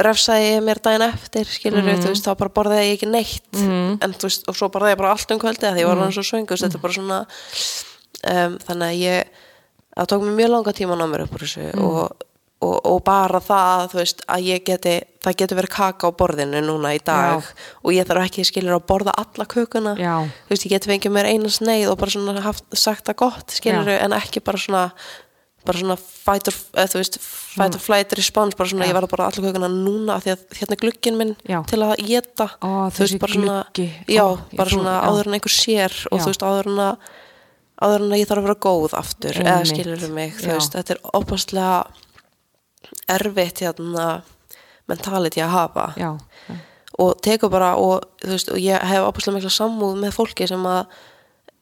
refsaði 0.00 0.52
ég 0.54 0.62
mér 0.64 0.80
daginn 0.82 1.04
eftir 1.04 1.48
skilur 1.50 1.84
þú 1.84 2.12
veist, 2.12 2.26
þá 2.26 2.38
bara 2.38 2.54
borðaði 2.54 2.86
ég 2.86 2.94
ekki 2.96 3.08
neitt. 3.10 3.50
Mhm. 3.56 3.98
en 4.04 4.14
þú 4.14 4.30
veist, 4.30 4.46
og 4.48 4.56
svo 4.56 4.70
borðaði 4.72 4.94
ég 4.94 5.02
bara 5.02 5.10
allt 5.14 5.34
um 5.34 5.42
kvöldi 5.42 5.66
að 5.66 5.76
því 5.76 5.82
ég 5.84 5.90
var 5.90 6.00
hann 6.02 6.14
svo 6.14 6.24
svöng, 6.24 6.46
þú 6.46 6.54
veist, 6.54 6.66
þetta 6.66 6.78
er 6.78 6.84
bara 6.86 6.96
svona 6.96 7.18
um, 8.32 8.56
þannig 8.66 8.86
að 8.86 9.02
ég 9.02 9.42
það 9.96 10.08
tók 10.12 10.24
mér 10.24 10.38
mjög 10.40 10.52
langa 10.52 10.74
tíma 10.76 10.96
að 10.96 11.00
ná 11.02 11.06
mér 11.10 11.24
upp 11.26 11.36
úr 11.36 11.44
þessu 11.44 11.66
og, 11.82 12.26
og, 12.64 12.76
og 12.88 13.02
bara 13.04 13.40
það 13.44 13.82
þú 13.92 13.98
veist, 14.00 14.22
að 14.32 14.46
ég 14.48 14.62
geti, 14.64 14.94
það 15.24 15.36
getur 15.42 15.58
verið 15.60 15.74
kaka 15.76 16.08
á 16.08 16.16
borðinu 16.16 16.62
núna 16.64 16.94
í 16.96 17.00
dag 17.04 17.44
og 17.84 17.92
ég 17.92 18.06
þarf 18.08 18.24
ekki 18.30 18.46
skilur 18.48 18.78
að 18.78 18.86
borða 18.88 19.12
alla 19.20 19.44
kökuna 19.52 19.92
já, 20.00 20.14
þú 20.46 20.54
veist, 20.54 20.64
ég 20.64 20.72
geti 20.76 20.88
fengið 20.94 21.12
mér 21.18 21.28
eina 21.34 21.52
sneið 21.52 21.90
og 21.92 21.98
bara 22.00 22.14
svona 22.16 22.40
haft, 22.46 22.64
sagt 22.72 23.04
það 23.10 23.18
gott, 23.26 23.56
skilur 23.60 23.92
en 23.92 24.16
ekki 24.16 24.40
bara 24.46 24.58
svona 24.62 24.86
bara 25.66 25.80
svona 25.82 25.96
fight 25.98 26.46
or, 26.46 26.54
eða, 26.78 26.86
þú 26.92 26.98
veist, 27.00 27.16
fight 27.26 27.74
or 27.74 27.82
flight 27.82 28.12
response 28.14 28.54
bara 28.56 28.70
svona, 28.70 28.86
Já. 28.86 28.92
ég 28.92 28.96
verða 29.00 29.08
bara 29.10 29.26
allir 29.26 29.48
kökuna 29.50 29.70
núna 29.72 30.16
því 30.22 30.30
að 30.36 30.44
hérna 30.60 30.76
er 30.76 30.82
glugginn 30.84 31.16
minn 31.18 31.32
Já. 31.42 31.58
til 31.66 31.80
að 31.82 31.94
geta 32.06 32.46
Ó, 32.62 32.86
þú 32.94 33.02
veist, 33.02 33.18
bara 33.20 33.34
svona 33.34 33.56
gluggi. 33.74 33.88
já, 34.06 34.22
ég 34.30 34.56
bara 34.60 34.70
svona 34.70 34.94
já. 34.94 35.04
áður 35.10 35.26
en 35.32 35.36
einhver 35.40 35.56
sér 35.56 35.96
og 36.12 36.20
Já. 36.20 36.22
þú 36.22 36.30
veist, 36.30 36.46
áður 36.46 36.70
en 36.70 36.82
að 36.86 37.10
áður 37.82 38.04
en 38.06 38.14
að 38.14 38.20
ég 38.22 38.28
þarf 38.30 38.40
að 38.40 38.46
vera 38.46 38.58
góð 38.68 38.94
aftur 39.02 39.40
eða 39.42 39.56
Einmitt. 39.58 39.72
skilur 39.74 40.14
mig, 40.16 40.36
þú 40.38 40.46
Já. 40.46 40.54
veist, 40.54 40.76
þetta 40.78 40.94
er 40.94 41.02
opaslega 41.18 41.72
erfitt 43.10 43.62
hérna 43.64 44.06
mentality 44.86 45.42
að 45.42 45.54
hafa. 45.54 45.86
Já, 45.98 46.10
og 47.02 47.18
tekur 47.24 47.52
bara 47.52 47.74
og 47.76 48.06
veist, 48.24 48.48
og 48.52 48.60
ég 48.62 48.80
hef 48.88 49.04
opaslega 49.04 49.36
mikla 49.36 49.52
sammúð 49.52 49.98
með 50.00 50.14
fólki 50.16 50.48
sem 50.48 50.62
að 50.70 50.86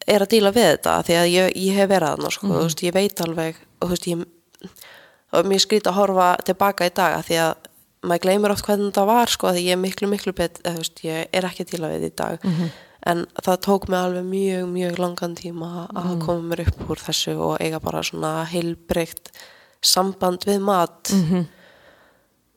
er 0.06 0.22
að 0.22 0.34
díla 0.34 0.52
við 0.54 0.68
þetta 0.68 0.96
því 1.06 1.16
að 1.18 1.28
ég, 1.32 1.52
ég 1.64 1.78
hef 1.78 1.90
verið 1.90 2.12
þarna 2.12 2.32
sko, 2.34 2.48
þú 2.50 2.60
veist, 2.60 2.82
ég 2.84 2.94
veit 2.94 3.22
alveg 3.24 3.60
og 3.80 3.92
veist, 3.92 4.08
ég 4.10 5.46
mér 5.48 5.62
skrýt 5.64 5.88
að 5.90 5.96
horfa 5.98 6.26
tilbaka 6.46 6.86
í 6.86 6.92
dag 6.94 7.16
að 7.18 7.30
því 7.30 7.38
að 7.46 7.70
maður 8.04 8.24
gleymir 8.26 8.52
oft 8.52 8.66
hvernig 8.68 8.90
þetta 8.90 9.06
var 9.08 9.32
sko, 9.32 9.48
að 9.48 9.56
því 9.58 9.64
ég 9.64 9.78
er 9.78 9.80
miklu, 9.80 10.10
miklu 10.12 10.34
bet 10.36 10.60
veist, 10.66 11.00
ég 11.06 11.32
er 11.32 11.48
ekki 11.48 11.64
að 11.64 11.72
díla 11.72 11.90
við 11.94 12.04
þetta 12.04 12.12
í 12.12 12.18
dag. 12.20 12.74
En 13.04 13.24
það 13.44 13.58
tók 13.66 13.88
mig 13.92 13.98
alveg 14.00 14.28
mjög, 14.28 14.68
mjög 14.72 15.00
langan 15.02 15.34
tíma 15.36 15.70
að 15.92 16.12
koma 16.24 16.46
mér 16.52 16.62
upp 16.68 16.86
úr 16.88 17.00
þessu 17.04 17.34
og 17.36 17.58
eiga 17.60 17.80
bara 17.84 18.00
svona 18.04 18.30
heilbreykt 18.48 19.32
samband 19.84 20.46
við 20.48 20.62
mat 20.64 21.12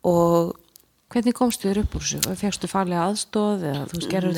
og 0.07 0.55
Hvernig 1.07 1.31
komstu 1.37 1.69
þér 1.69 1.77
upp 1.85 1.93
úr 1.95 2.03
þessu? 2.03 2.33
Fegstu 2.35 2.67
farlega 2.67 3.05
aðstóð 3.07 3.61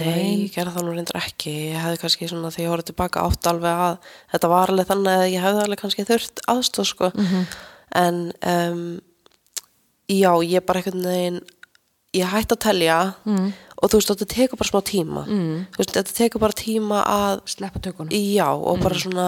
Nei, 0.05 0.35
ég 0.43 0.51
gerði 0.53 0.73
það 0.75 0.83
nú 0.85 0.91
reyndar 0.93 1.17
ekki. 1.17 1.53
Ég 1.71 1.79
hefði 1.81 1.97
kannski 2.03 2.27
svona 2.29 2.51
þegar 2.53 2.61
ég 2.61 2.69
horfði 2.75 2.87
tilbaka 2.91 3.23
átt 3.25 3.47
alveg 3.49 3.81
að 3.87 3.95
þetta 4.35 4.49
var 4.51 4.69
alveg 4.75 4.89
þannig 4.91 5.15
að 5.15 5.23
ég 5.33 5.45
hefði 5.47 5.63
alveg 5.63 5.81
kannski 5.81 6.05
þurft 6.05 6.43
aðstóð 6.53 6.87
sko. 6.91 7.09
En 8.03 8.19
um, 8.51 8.83
já, 10.13 10.29
ég 10.45 10.67
bara 10.69 10.83
einhvern 10.83 11.09
veginn, 11.09 11.41
ég 12.21 12.29
hætti 12.35 12.53
að 12.59 12.61
telja 12.67 12.99
Mm. 13.25 13.49
og 13.81 13.89
þú 13.89 13.97
veist, 14.03 14.13
þetta 14.13 14.29
tekur 14.35 14.61
bara 14.61 14.69
smá 14.69 14.81
tíma. 14.93 15.25
Mm. 15.25 15.57
Þú 15.73 15.81
veist, 15.81 15.95
þetta 15.97 16.17
tekur 16.21 16.45
bara 16.45 16.53
tíma 16.61 17.01
að, 17.17 17.41
Sleppa 17.49 17.81
tökunum? 17.81 18.13
já, 18.13 18.45
og 18.53 18.77
bara 18.85 18.93
svona, 19.01 19.27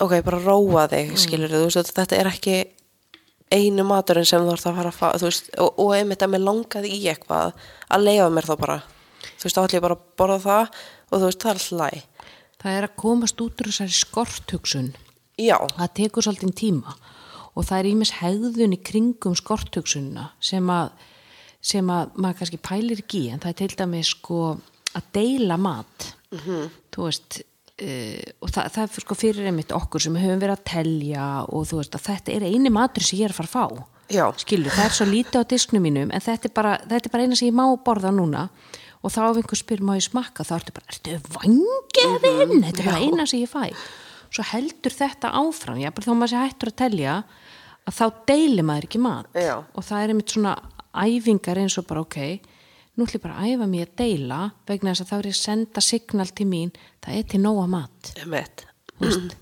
ok, 0.00 0.16
bara 0.26 0.40
róa 0.42 0.86
þig, 0.92 1.14
skilur 1.20 1.52
þú 1.52 1.62
veist, 1.68 1.92
þetta 1.96 2.18
er 2.18 2.30
ekki 2.32 2.56
einu 3.54 3.84
maturinn 3.86 4.26
sem 4.26 4.42
þú 4.42 4.52
ert 4.56 4.66
að 4.66 4.78
fara 4.80 4.90
að 4.90 4.98
fá 4.98 5.08
þú 5.20 5.28
veist, 5.28 5.50
og, 5.62 5.78
og 5.78 5.94
einmitt 5.96 6.24
að 6.24 6.32
mér 6.34 6.44
langaði 6.44 6.92
í 6.96 7.00
eitthvað 7.12 7.54
að 7.88 8.06
leifa 8.08 8.28
mér 8.34 8.48
þá 8.48 8.54
bara. 8.60 8.78
Þú 9.36 9.46
veist, 9.46 9.56
þá 9.56 9.62
ætlum 9.62 9.78
ég 9.78 9.84
bara 9.86 9.96
að 9.96 10.04
borða 10.18 10.38
það 10.44 10.62
og 11.06 11.20
þú 11.20 11.24
veist, 11.28 11.42
það 11.42 11.50
er 11.50 11.60
alltaf 11.60 11.80
læg 11.80 12.04
Það 12.56 12.76
er 12.76 12.84
að 12.86 12.94
komast 12.98 13.42
út 13.44 13.60
úr 13.62 13.68
þessari 13.70 13.94
skorthugsun. 13.94 14.86
já, 15.38 15.56
Það 15.76 15.90
tekur 15.94 16.24
svolítið 16.24 16.54
tíma. 16.56 16.94
Og 17.54 17.64
það 17.68 17.78
er 17.78 17.88
ímis 17.92 18.12
hegðun 18.18 18.74
í 18.74 18.78
kringum 18.82 19.36
skorthugsunna 19.36 20.30
sem 20.40 20.66
að, 20.72 20.90
sem 21.60 21.86
að 21.92 22.16
maður 22.16 22.38
kannski 22.40 22.58
pælir 22.58 23.02
ekki 23.04 23.20
en 23.30 23.40
það 23.44 23.52
er 23.52 23.58
til 23.60 23.76
dæmis 23.76 24.10
sko 24.16 24.40
að 24.96 25.12
deila 25.12 25.56
mat. 25.60 26.08
Þú 26.32 27.06
veist, 27.06 27.38
uh, 27.82 28.22
og 28.42 28.52
það, 28.52 28.70
það 28.74 28.86
er 28.86 29.04
sko 29.04 29.18
fyrir 29.18 29.50
einmitt 29.50 29.74
okkur 29.76 30.02
sem 30.06 30.16
höfum 30.18 30.40
verið 30.42 30.56
að 30.56 30.64
telja 30.70 31.26
og 31.48 31.68
þú 31.68 31.82
veist 31.82 31.98
að 31.98 32.06
þetta 32.08 32.34
er 32.36 32.48
eini 32.48 32.72
matur 32.72 33.06
sem 33.06 33.20
ég 33.20 33.28
er 33.28 33.34
að 33.34 33.40
fara 33.40 33.50
að 33.50 33.56
fá. 33.56 33.84
já, 34.12 34.24
skilur, 34.42 34.72
það 34.72 34.88
er 34.88 34.96
svo 34.98 35.06
lítið 35.10 35.42
á 35.42 35.50
disknum 35.50 35.86
mínum 35.86 36.12
en 36.14 36.24
þetta 36.24 36.50
er 36.50 36.56
bara, 36.56 36.74
þetta 36.86 37.10
er 37.10 37.14
bara 37.14 37.26
eina 37.26 37.38
sem 37.38 37.50
ég 37.50 37.56
má 37.58 37.64
borða 37.86 38.14
núna. 38.14 38.48
Og 39.04 39.12
þá 39.12 39.20
ef 39.28 39.36
einhver 39.38 39.58
spyr 39.60 39.82
má 39.86 39.92
ég 39.94 40.06
smakka? 40.06 40.42
þá 40.42 40.54
ertu 40.56 40.72
bara, 40.74 40.88
ertu 40.90 41.18
vangeðinn 41.30 42.64
þetta 42.64 42.80
er 42.82 42.88
bara 42.88 43.02
eina 43.04 43.26
sem 43.28 43.44
ég 43.44 43.50
fæ. 43.50 43.68
Svo 44.34 44.42
heldur 44.50 44.94
þetta 44.94 45.30
áfram, 45.38 45.78
já, 45.78 45.92
bara 45.94 46.06
þá 46.08 46.14
maður 46.16 46.32
sé 46.32 46.40
hættur 46.42 46.72
að 46.72 46.78
telja 46.80 47.12
að 47.86 47.94
þá 48.00 48.06
deilir 48.32 48.66
maður 48.66 48.88
ekki 48.88 49.02
mat. 49.04 49.28
Já. 49.36 49.62
og 49.62 49.86
það 49.86 50.02
er 50.02 50.12
einmitt 50.14 50.34
svona 50.34 50.56
æfingar 50.96 51.60
eins 51.60 51.76
og 51.78 51.86
bara 51.86 52.02
ok 52.02 52.18
nú 52.96 53.06
ætlum 53.06 53.18
ég 53.18 53.24
bara 53.24 53.38
að 53.40 53.54
æfa 53.54 53.70
mig 53.70 53.86
að 53.86 53.94
deila 54.02 54.40
vegna 54.66 54.92
þess 54.92 55.04
að 55.04 55.10
þá 55.10 55.16
er 55.18 55.30
ég 55.30 55.36
að 55.36 55.42
senda 55.42 55.84
signal 55.84 56.28
til 56.32 56.48
mín 56.50 56.74
það 57.04 57.16
er 57.18 57.30
til 57.32 57.42
nóga 57.44 57.66
mat 57.70 58.12
veist, 58.26 58.66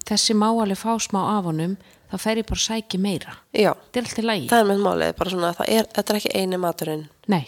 þessi 0.08 0.34
má 0.34 0.48
alveg 0.50 0.78
fá 0.78 0.94
smá 0.98 1.20
af 1.38 1.50
honum 1.50 1.76
þá 2.10 2.16
fer 2.18 2.42
ég 2.42 2.48
bara 2.48 2.60
að 2.60 2.66
sækja 2.68 3.00
meira 3.00 3.36
já, 3.52 3.72
þetta 3.72 4.00
er 4.00 4.08
alltaf 4.08 4.30
lægi 4.30 4.48
það 4.50 4.64
er 4.64 4.70
með 4.72 4.86
málið 4.88 5.18
bara 5.20 5.36
svona, 5.36 5.52
það 5.58 5.76
er, 5.78 5.92
þetta 5.94 6.12
er 6.12 6.20
ekki 6.20 6.34
eini 6.34 6.58
maturinn 6.58 7.06
nei, 7.30 7.44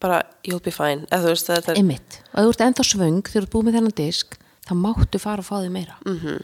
bara, 0.00 0.22
you'll 0.44 0.62
be 0.62 0.72
fine 0.74 1.06
eða 1.10 1.24
þú 1.24 1.32
veist, 1.32 1.50
er. 1.50 2.20
Og 2.34 2.44
þú 2.44 2.52
ert 2.52 2.64
ennþá 2.66 2.86
svöng 2.86 3.22
þegar 3.24 3.34
þú 3.34 3.42
ert 3.42 3.54
búið 3.54 3.66
með 3.66 3.78
þennan 3.78 3.96
disk, 4.00 4.38
þá 4.66 4.72
máttu 4.82 5.20
fara 5.22 5.44
að 5.44 5.48
fá 5.48 5.56
þig 5.62 5.72
meira. 5.72 5.98
Mhm. 6.04 6.16
-hmm. 6.22 6.40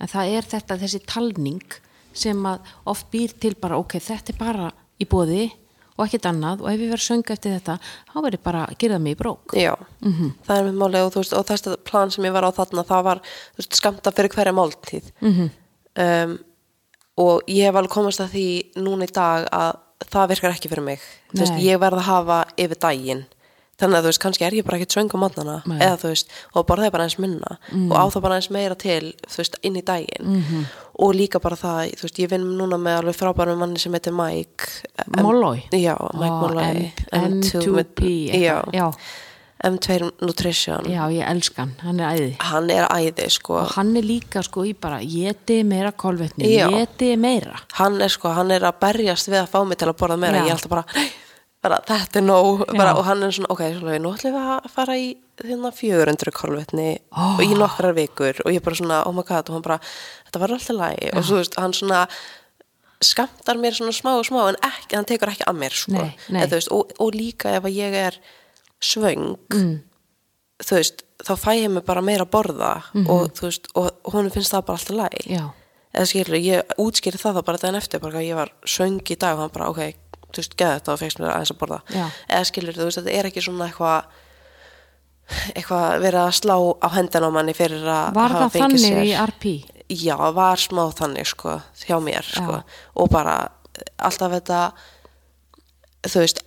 En 0.00 0.08
það 0.08 0.34
er 0.36 0.44
þetta, 0.48 0.78
þessi 0.80 1.00
talning 1.06 1.72
sem 2.12 2.46
að 2.46 2.58
oft 2.86 3.10
býr 3.10 3.32
til 3.38 3.54
bara, 3.54 3.76
ok, 3.76 4.00
þetta 4.00 4.32
er 4.32 4.38
bara 4.38 4.72
í 4.98 5.04
bóði 5.04 5.52
og 6.00 6.06
ekkert 6.08 6.26
annað 6.30 6.62
og 6.64 6.70
ef 6.72 6.80
ég 6.80 6.90
verð 6.94 7.04
svöng 7.04 7.30
eftir 7.34 7.52
þetta, 7.58 7.74
þá 8.10 8.14
ég 8.38 8.42
bara 8.46 8.62
að 8.70 8.78
gera 8.80 8.98
mig 8.98 9.16
í 9.16 9.20
brók. 9.20 9.52
Já, 9.54 9.74
Mhm. 10.00 10.30
það 10.46 10.56
er 10.58 10.64
með 10.70 10.78
málið 10.80 11.04
og, 11.06 11.12
veist, 11.20 11.32
og 11.36 11.46
þessi 11.46 11.76
plan 11.84 12.10
sem 12.10 12.24
ég 12.24 12.32
var 12.32 12.42
á 12.48 12.50
þarna 12.56 12.84
það 12.88 13.02
var 13.04 13.20
veist, 13.58 13.76
skamta 13.76 14.10
fyrir 14.16 14.32
hverja 14.32 14.54
máltíð 14.56 15.12
Mhm. 15.20 15.50
um, 15.96 16.38
og 17.18 17.42
ég 17.46 17.64
hef 17.68 17.74
alveg 17.74 17.90
komast 17.92 18.20
að 18.20 18.30
því 18.32 18.46
núna 18.80 19.04
í 19.04 19.12
dag 19.12 19.48
að 19.52 19.76
það 20.10 20.28
virkar 20.32 20.54
ekki 20.56 20.70
fyrir 20.72 20.82
mig 20.84 21.00
veist, 21.34 21.52
ég 21.60 21.78
verð 21.78 21.98
að 22.00 22.08
hafa 22.08 22.44
yfir 22.56 22.78
daginn 22.80 23.24
þannig 23.80 23.96
að 23.98 24.02
þú 24.04 24.10
veist, 24.12 24.20
kannski 24.22 24.44
er 24.46 24.52
ég 24.58 24.64
bara 24.68 24.76
ekkert 24.78 24.92
svöng 24.96 25.10
á 25.10 25.18
mótnana 25.22 25.56
Nei. 25.66 25.78
eða 25.80 25.96
þú 26.02 26.08
veist, 26.12 26.28
og 26.54 26.66
borðaði 26.68 26.92
bara 26.92 27.04
eins 27.08 27.18
minna 27.18 27.56
og 27.90 27.96
á 27.96 28.04
það 28.12 28.22
bara 28.22 28.36
eins 28.40 28.50
meira 28.50 28.74
til 28.78 29.14
þú 29.26 29.36
veist, 29.42 29.58
inn 29.62 29.76
í 29.80 29.82
daginn 29.84 30.26
Mhm. 30.40 30.64
og 31.00 31.14
líka 31.14 31.40
bara 31.40 31.56
það, 31.56 31.94
þú 31.96 32.02
veist, 32.06 32.18
ég 32.20 32.28
vinn 32.30 32.44
núna 32.58 32.76
með 32.76 32.98
alveg 33.00 33.16
frábærum 33.16 33.58
manni 33.58 33.78
sem 33.80 33.92
heitir 33.92 34.12
Mike 34.12 34.68
Molloy? 35.22 35.62
Já, 35.72 35.96
Mike 36.14 36.36
Ó, 36.36 36.40
Molloy 36.40 36.92
M- 37.12 37.40
M2P, 37.40 38.30
Já, 38.42 38.62
já, 38.72 38.92
M2 39.64 40.10
Nutrition 40.22 40.84
já, 40.88 41.02
ég 41.12 41.24
elska 41.28 41.62
hann, 41.66 41.74
hann 41.84 42.00
er 42.00 42.06
æði. 42.16 42.36
hann 42.40 42.70
er 42.70 42.86
æði 42.88 43.26
sko 43.30 43.58
Og 43.60 43.72
hann 43.76 43.96
er 43.96 44.02
líka 44.02 44.42
sko 44.42 44.62
í 44.64 44.72
bara, 44.78 45.00
geti 45.04 45.62
meira 45.64 45.92
kolvetni, 45.92 46.48
Já. 46.56 46.68
geti 46.72 47.14
meira. 47.20 47.58
hann 47.76 48.00
er 48.00 48.08
sko, 48.08 48.28
hann 48.32 48.50
er 48.50 48.60
að 48.60 48.78
berjast 48.80 49.28
við 49.28 49.42
að 49.42 49.48
fá 49.52 49.66
mig 49.68 49.76
til 49.78 49.88
að 49.88 49.96
borða 50.00 50.18
meira, 50.18 50.38
Já. 50.38 50.44
ég 50.44 50.46
er 50.48 50.56
alltaf 50.56 50.68
bara, 50.70 50.84
"Nei, 50.96 51.10
bara 51.62 51.78
þetta 51.84 52.18
er 52.20 52.24
nóg, 52.24 52.62
bara, 52.72 52.94
og 52.96 53.04
hann 53.04 53.22
er 53.26 53.32
svona 53.36 53.50
ok, 53.52 53.62
svona, 53.78 53.98
nú 54.00 54.12
ætlum 54.16 54.32
við 54.36 54.50
að 54.56 54.68
fara 54.72 54.94
í 54.96 55.08
þérna 55.40 55.70
400 55.76 56.32
kolvetni 56.36 56.86
og 57.12 57.42
í 57.44 57.50
nokkrar 57.58 57.92
vikur. 57.96 58.40
Og 58.46 58.52
ég 58.54 58.62
bara 58.64 58.78
svona, 58.78 59.02
oh 59.08 59.12
my 59.16 59.22
god. 59.28 59.48
Og 59.50 59.58
hann 59.58 59.66
bara, 59.66 59.76
þetta 60.28 60.40
var 60.42 60.54
alltaf 60.56 60.76
lægi 60.80 61.10
og 61.16 61.24
svo 61.28 61.40
veist, 61.40 61.58
hann 61.60 61.76
svona 61.76 62.06
skamtar 63.00 63.56
mér 63.60 63.72
svona 63.76 63.92
smá 63.96 64.12
og 64.20 64.26
smá 64.28 64.42
en 64.50 64.58
ekki, 64.66 64.96
hann 64.98 65.06
tekur 65.08 65.30
ekki 65.32 65.46
að 65.48 65.60
mér 65.60 65.76
sko, 65.76 65.94
Nei, 65.96 66.10
nei. 66.32 66.42
Þú 66.48 66.56
veist, 66.58 66.72
og, 66.76 66.90
og 67.00 67.14
líka 67.16 67.54
ef 67.56 67.68
ég 67.72 67.96
er 68.06 68.18
svöng 68.80 69.36
Mm. 69.52 69.78
þú 70.60 70.76
veist, 70.76 71.02
þá 71.24 71.32
fæ 71.40 71.50
ég 71.56 71.70
mig 71.72 71.84
bara 71.88 72.02
meira 72.04 72.24
að 72.26 72.30
borða 72.34 72.72
og 73.08 73.32
þú 73.36 73.46
veist, 73.48 73.70
og, 73.74 73.88
honum 74.12 74.30
finnst 74.32 74.52
það 74.52 74.66
bara 74.68 74.78
alltaf 74.78 74.96
lægi 75.00 75.38
eða 75.96 76.06
skilur, 76.06 76.36
ég 76.40 76.74
útskýri 76.78 77.18
það 77.20 77.40
þá 77.40 77.44
bara 77.48 77.58
daginn 77.58 77.80
eftir, 77.80 78.00
bara 78.00 78.20
ég 78.22 78.36
var 78.36 78.52
söng 78.64 79.00
í 79.00 79.16
dag. 79.18 79.34
Og 79.34 79.40
hann 79.48 79.50
bara, 79.56 79.70
ok, 79.72 79.96
þú 80.34 80.42
veist, 80.42 80.56
geða 80.60 80.78
þetta 80.78 80.92
og 80.94 81.00
fegst 81.02 81.20
mér 81.22 81.32
aðeins 81.34 81.52
að 81.54 81.60
borða, 81.62 81.80
Já. 81.94 82.04
eða 82.28 82.48
skilur 82.50 82.78
þú 82.78 82.88
veist, 82.88 83.00
þetta 83.00 83.16
er 83.18 83.28
ekki 83.30 83.44
svona 83.46 83.68
eitthvað 83.70 84.18
eitthvað 85.54 86.00
verið 86.02 86.20
að 86.24 86.32
slá 86.40 86.56
á 86.58 86.88
hendina 86.96 87.28
á 87.30 87.36
manni 87.36 87.54
fyrir 87.54 87.84
að 87.86 88.16
var 88.16 88.32
hafa 88.34 88.48
það 88.48 88.54
fengið 88.56 88.64
þannig 88.64 88.82
sér 88.86 89.04
í 89.06 89.12
RP? 89.26 89.44
já, 89.90 90.16
var 90.34 90.58
smá 90.62 90.82
þannig, 90.98 91.28
sko, 91.30 91.56
hjá 91.86 91.96
mér 92.02 92.26
sko, 92.26 92.62
og 92.98 93.10
bara 93.12 93.36
alltaf 93.98 94.34
þetta 94.34 94.60
þú 96.10 96.24
veist 96.24 96.42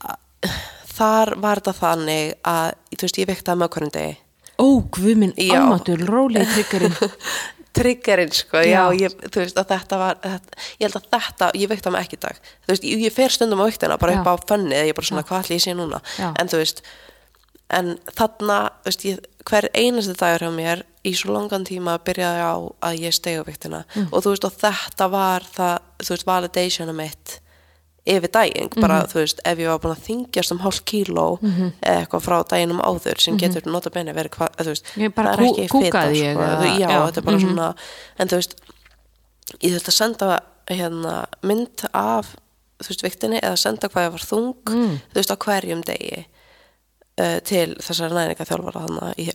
þar 0.93 1.33
var 1.41 1.61
þetta 1.61 1.73
þannig 1.79 2.35
að, 2.47 2.75
þú 2.93 3.07
veist, 3.07 3.21
ég 3.23 3.31
vektaði 3.31 3.61
með 3.63 3.73
hverjum 3.77 3.95
degi 3.95 4.13
Ó, 4.61 4.67
guðminn, 4.93 5.31
Já. 5.41 5.55
almatur, 5.63 6.03
rólið 6.05 6.45
tryggurinn. 6.53 6.93
triggerinn 7.73 8.31
sko, 8.31 8.57
já, 8.61 8.83
Já. 8.93 8.99
ég, 9.01 9.15
þú 9.33 9.41
veist 9.41 9.57
að 9.57 9.71
þetta 9.73 9.97
var, 9.97 10.19
þetta, 10.21 10.57
ég 10.79 10.83
held 10.87 10.97
að 10.99 11.07
þetta 11.15 11.47
ég 11.57 11.69
vekta 11.71 11.91
mig 11.93 12.05
ekki 12.05 12.19
í 12.19 12.23
dag, 12.27 12.41
þú 12.65 12.73
veist, 12.73 12.83
ég, 12.85 13.01
ég 13.07 13.13
fer 13.15 13.33
stundum 13.33 13.63
á 13.63 13.65
viktina 13.65 13.97
bara 13.97 14.13
Já. 14.13 14.19
upp 14.21 14.29
á 14.29 14.35
fönnið, 14.53 14.85
ég 14.91 14.95
bara 14.99 15.09
svona 15.09 15.23
hvað 15.25 15.43
ætli 15.45 15.57
ég 15.57 15.63
sé 15.65 15.73
núna, 15.77 16.01
Já. 16.19 16.29
en 16.37 16.47
þú 16.53 16.61
veist 16.61 16.83
en 17.73 17.93
þarna, 18.13 18.57
þú 18.83 18.91
veist, 18.91 19.05
ég, 19.09 19.21
hver 19.49 19.69
einasti 19.73 20.13
dagur 20.19 20.45
hjá 20.45 20.51
mér 20.53 20.83
í 21.03 21.11
svo 21.17 21.33
langan 21.33 21.65
tíma 21.67 21.97
byrjaði 22.05 22.43
á 22.45 22.55
að 22.87 22.99
ég 23.01 23.13
stegi 23.17 23.41
á 23.41 23.43
viktina 23.47 23.83
Mm. 23.95 24.07
og 24.13 24.21
þú 24.23 24.29
veist, 24.35 24.45
og 24.45 24.53
þetta 24.61 25.09
var 25.11 25.41
það, 25.55 25.79
þú 26.03 26.09
veist, 26.13 26.25
validationu 26.29 26.93
mitt 26.95 27.39
yfir 28.05 28.31
daginn, 28.31 28.69
bara, 28.81 29.01
Mhm. 29.03 29.07
þú 29.13 29.17
veist, 29.21 29.39
ef 29.45 29.57
ég 29.57 29.67
var 29.67 29.79
búin 29.79 29.95
að 29.95 30.05
þingjast 30.07 30.51
um 30.51 30.59
hálf 30.59 30.81
kíló 30.83 31.39
eða 31.81 32.05
eitthvað 32.05 32.21
frá 32.25 32.43
daginum 32.49 32.81
áður 32.81 33.19
sem 33.19 33.37
getur 33.37 33.65
nota 33.71 33.89
bene 33.89 34.13
verið 34.13 34.29
hvað, 34.37 34.49
þú 34.57 34.65
veist, 34.73 34.85
Mhm. 34.95 35.13
Það 35.13 35.25
er 35.25 35.39
ekki 35.39 35.61
ég, 35.63 35.69
sko, 35.69 35.79
þú, 35.79 36.79
já, 36.79 36.89
já, 36.89 37.05
þetta 37.07 37.17
er 37.17 37.21
bara 37.23 37.37
mhm. 37.37 37.45
svona 37.47 37.75
en 38.19 38.27
þú 38.27 38.35
veist, 38.35 38.55
ég 39.61 39.71
þurfti 39.71 39.91
að 39.91 39.99
senda 40.01 40.39
hérna, 40.67 41.25
mynd 41.43 41.85
af 41.93 42.35
þú 42.83 42.87
veist, 42.89 43.03
viktinni 43.03 43.39
eða 43.41 43.57
senda 43.57 43.87
hvað 43.87 44.05
ég 44.07 44.11
var 44.11 44.19
þung 44.19 44.53
Mm. 44.65 44.99
þú 45.13 45.15
veist, 45.15 45.31
á 45.31 45.37
hverjum 45.37 45.81
degi 45.83 46.25
uh, 47.19 47.39
til 47.39 47.75
þessar 47.75 48.09
næringa 48.11 48.45
þjálfara 48.47 48.81
hana 48.81 49.13
í, 49.17 49.31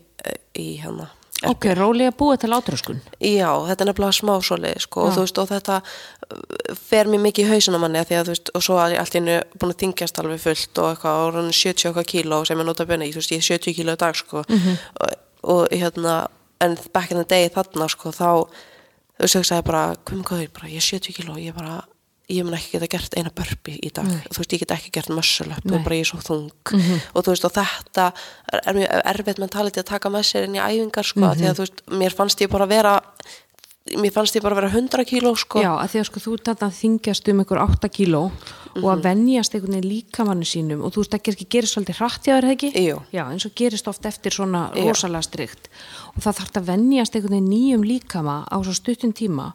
í 0.56 0.80
hérna 0.82 1.08
Ok, 1.46 1.68
rólið 1.78 2.08
að 2.10 2.16
búa 2.18 2.36
til 2.40 2.50
átröskun. 2.50 2.96
Já, 3.22 3.50
þetta 3.68 3.84
er 3.84 3.88
nefnilega 3.92 4.16
smá 4.16 4.32
svoleið 4.42 4.80
sko, 4.82 5.04
og 5.06 5.18
veist, 5.20 5.38
og 5.38 5.50
þetta 5.52 5.76
uh, 5.84 6.72
fer 6.88 7.10
mér 7.10 7.22
mikið 7.28 7.44
í 7.44 7.52
hausuna 7.52 7.78
manni 7.78 8.00
af 8.00 8.08
því 8.08 8.16
að 8.18 8.24
þú 8.26 8.34
veist, 8.34 8.50
og 8.58 8.64
svo 8.66 8.78
að 8.82 8.94
ég 8.96 9.02
allt 9.02 9.14
í 9.14 9.20
hennu 9.20 9.36
búin 9.54 9.74
að 9.74 9.84
þingjast 9.84 10.18
alveg 10.22 10.42
fullt 10.42 10.80
og 10.82 10.88
eitthvað, 10.90 11.20
og 11.22 11.38
hann 11.38 11.52
70 11.60 11.90
okkar 11.92 12.08
kíló 12.10 12.40
sem 12.48 12.58
er 12.58 12.66
nota 12.66 12.88
benni, 12.88 13.12
þú 13.14 13.22
veist, 13.22 13.34
ég 13.36 13.44
er 13.44 13.48
70 13.52 13.78
kíló 13.78 13.94
í 13.94 14.02
dag 14.02 14.18
sko, 14.18 14.42
og, 14.42 15.14
og 15.54 15.62
hérna 15.70 16.16
en 16.64 16.74
back 16.90 17.14
in 17.14 17.22
the 17.22 17.28
day 17.28 17.46
þarna 17.54 17.86
sko, 17.92 18.10
þá 18.10 18.30
þú 19.22 19.28
veist, 19.28 19.54
ég 19.54 19.64
bara, 19.70 19.84
hvað 20.02 20.18
með 20.18 20.28
hvað 20.32 20.44
bara, 20.58 20.72
ég 20.74 20.82
er 20.82 20.88
70 20.90 21.18
kíló, 21.20 21.38
ég 21.38 21.54
bara 21.54 21.84
ég 22.28 22.44
mun 22.44 22.54
ekki 22.58 22.74
geta 22.76 22.86
gert 22.92 23.14
eina 23.16 23.30
börpi 23.32 23.78
í 23.80 23.90
dag 23.94 24.04
þú 24.28 24.36
veist, 24.42 24.52
ég 24.52 24.60
get 24.64 24.74
ekki 24.76 24.90
gert 24.92 25.08
Nei. 25.64 25.78
og 25.78 25.84
bara 25.86 25.96
ég 25.96 26.04
er 26.04 26.10
svo 26.10 26.20
þung 26.20 26.50
og 27.14 27.24
þú 27.24 27.32
veist, 27.32 27.44
og 27.48 27.54
þetta 27.56 28.12
er, 28.52 28.74
mjög 28.76 29.02
erfitt 29.14 29.38
mentality 29.40 29.80
að 29.80 29.90
taka 29.94 30.12
með 30.12 30.26
sér 30.28 30.44
inn 30.48 30.58
í 30.58 30.62
æfingar 30.62 31.08
sko, 31.08 31.20
mm 31.24 31.36
því 31.40 31.48
að 31.48 31.56
þú 31.60 31.64
veist, 31.66 31.84
mér 32.02 32.16
fannst 32.18 32.40
ég 32.44 32.50
bara 32.52 32.66
vera 32.68 32.98
mér 33.96 34.12
fannst 34.12 34.36
ég 34.36 34.42
bara 34.44 34.54
vera 34.58 34.68
100 34.68 35.04
kíló 35.08 35.32
sko, 35.40 35.62
Já, 35.64 35.70
að 35.80 35.94
því 35.94 36.00
að 36.02 36.06
sko 36.10 36.20
þú 36.20 36.32
að 36.52 36.74
þingjast 36.76 37.28
um 37.32 37.38
einhver 37.40 37.60
8 37.64 37.88
kíló 37.88 38.22
og 38.28 38.32
Mhm. 38.76 38.90
að 38.92 39.02
venjast 39.02 39.54
einhvern 39.54 39.74
veginn 39.78 39.88
líkamannu 39.88 40.44
sínum 40.44 40.82
og 40.84 40.92
þú 40.92 41.00
veist 41.00 41.14
ekki 41.16 41.32
ekki 41.32 41.46
gerist 41.48 41.74
svolítið 41.74 41.96
hratt 41.96 42.22
hjá 42.28 42.34
þér 42.36 42.50
ekki? 42.52 42.68
Jú. 42.76 42.98
Já, 43.10 43.24
eins 43.32 43.46
og 43.48 43.54
gerist 43.56 43.88
oft 43.88 44.04
eftir 44.04 44.30
svona 44.30 44.70
Já. 44.76 44.84
rosalega 44.84 45.22
strikt 45.24 45.68
og 46.14 46.20
það 46.22 46.36
þarf 46.38 46.52
að 46.60 46.68
venjast 46.68 47.16
einhvern 47.16 47.32
veginn 47.32 47.48
nýjum 47.48 47.84
líkama 47.88 48.44
á 48.44 48.56
svo 48.60 48.74
stuttum 48.76 49.12
tíma 49.16 49.54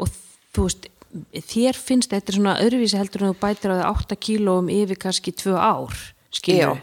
og 0.00 0.08
þú 0.56 0.62
veist 0.64 0.88
þér 1.32 1.78
finnst 1.78 2.12
þetta 2.12 2.34
svona 2.36 2.58
öðruvísi 2.64 2.98
heldur 2.98 3.26
en 3.26 3.32
þú 3.32 3.38
bætir 3.42 3.72
á 3.72 3.76
þig 3.78 3.88
8 3.92 4.18
kílóum 4.26 4.68
yfir 4.72 5.00
kannski 5.06 5.34
2 5.36 5.56
ár, 5.56 5.96
skilur 6.34 6.82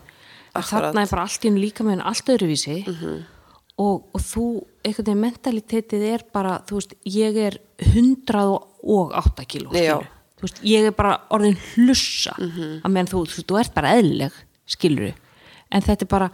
þarna 0.53 1.03
er 1.03 1.09
bara 1.09 1.23
allt 1.25 1.45
í 1.45 1.49
einu 1.49 1.61
líkaminn 1.63 2.01
allt 2.05 2.27
öðruvísi. 2.29 2.83
Og, 3.81 4.03
og 4.13 4.21
þú, 4.21 4.47
einhvern 4.85 5.07
veginn 5.07 5.23
mentalitetið 5.23 6.03
er 6.05 6.23
bara, 6.29 6.59
þú 6.69 6.77
veist, 6.77 6.91
ég 7.09 7.39
er 7.41 7.55
108 7.81 9.47
kíló 9.49 9.71
þú 10.43 10.45
veist, 10.45 10.59
ég 10.67 10.89
er 10.89 10.93
bara 10.93 11.15
orðin 11.33 11.57
hlussa 11.73 12.35
að 12.37 12.91
meðan 12.91 13.09
þú, 13.09 13.23
þú, 13.31 13.45
þú 13.49 13.59
ert 13.61 13.73
bara 13.73 13.95
eðlileg 13.97 14.37
skilur 14.69 15.15
en 15.73 15.85
þetta 15.85 16.05
er 16.05 16.11
bara 16.11 16.29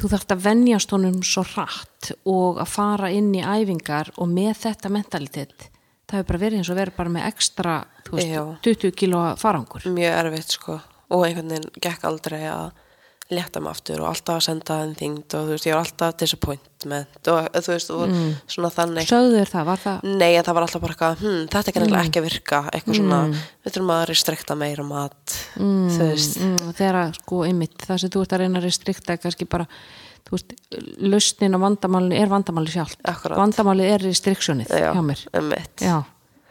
þú 0.00 0.12
þarft 0.14 0.32
að 0.32 0.44
venjast 0.46 0.94
honum 0.94 1.20
svo 1.26 1.44
hratt 1.44 2.12
og 2.24 2.62
að 2.62 2.72
fara 2.72 3.10
inn 3.12 3.32
í 3.34 3.42
æfingar 3.42 4.12
og 4.16 4.30
með 4.32 4.54
þetta 4.62 4.92
mentalitet 4.94 5.68
það 6.12 6.20
hefur 6.20 6.30
bara 6.34 6.42
verið 6.44 6.60
eins 6.60 6.70
og 6.70 6.78
verið 6.82 6.96
bara 7.00 7.14
með 7.16 7.26
ekstra 7.32 7.74
veist, 8.12 8.28
Já. 8.28 8.44
20 8.68 8.92
kílóa 9.00 9.34
farangur. 9.40 9.88
Mjög 9.88 10.16
erfitt 10.22 10.56
sko. 10.58 10.78
Og 11.12 11.26
einhvern 11.26 11.48
veginn 11.56 11.70
gekk 11.82 12.04
aldrei 12.08 12.42
að 12.52 12.70
létta 13.32 13.60
mig 13.64 13.70
aftur 13.72 14.00
og 14.02 14.10
alltaf 14.10 14.36
að 14.36 14.44
senda 14.44 14.74
henn 14.82 14.90
þyngd 14.98 15.34
og 15.38 15.46
þú 15.48 15.52
veist, 15.54 15.64
ég 15.66 15.72
var 15.72 15.86
alltaf 15.86 16.16
disappointment 16.20 17.28
og 17.32 17.46
þú 17.54 17.70
veist, 17.72 17.90
og 17.94 18.02
Mm. 18.10 18.34
svona 18.46 18.70
þannig. 18.74 19.06
Sögðu 19.08 19.38
þér 19.40 19.50
það, 19.54 19.64
var 19.64 19.78
það? 19.78 20.02
Nei, 20.20 20.34
en 20.36 20.44
það 20.44 20.54
var 20.54 20.62
alltaf 20.66 20.80
bara 20.82 20.92
eitthvað, 20.94 21.16
hm, 21.22 21.46
þetta 21.48 21.68
er 21.68 21.72
kannilega 21.78 22.04
ekki 22.10 22.20
að 22.20 22.26
virka. 22.28 22.60
Eitthvað 22.72 22.98
svona, 22.98 23.20
Mm. 23.28 23.38
við 23.64 23.72
þurfum 23.72 23.94
að 23.96 24.06
restrikta 24.12 24.56
meira 24.58 24.84
mat. 24.84 25.38
Þú 25.56 25.98
veist, 26.12 26.36
mm, 26.40 26.74
þegar 26.76 27.14
sko 27.14 27.36
einmitt 27.46 27.78
það 27.78 28.00
sem 28.00 28.10
þú 28.10 28.20
ert 28.22 28.32
að 28.36 28.38
reyna 28.44 28.58
að 28.60 28.64
restrikta 28.68 29.10
er 29.12 29.16
kannski 29.18 29.48
bara 29.48 29.66
þú 30.26 30.36
veist, 30.36 30.54
lausnin 31.02 31.56
á 31.56 31.58
vandamálinu 31.62 32.18
er 32.18 32.30
vandamáli 32.30 32.72
sjálft. 32.72 33.00
Akkúrat. 33.08 33.40
vandamálið 33.40 33.90
er 33.94 34.06
restriktionið 34.06 34.72
Já. 34.72 34.92
hjá 34.92 35.02
mér. 35.04 35.26
Já. 35.80 35.98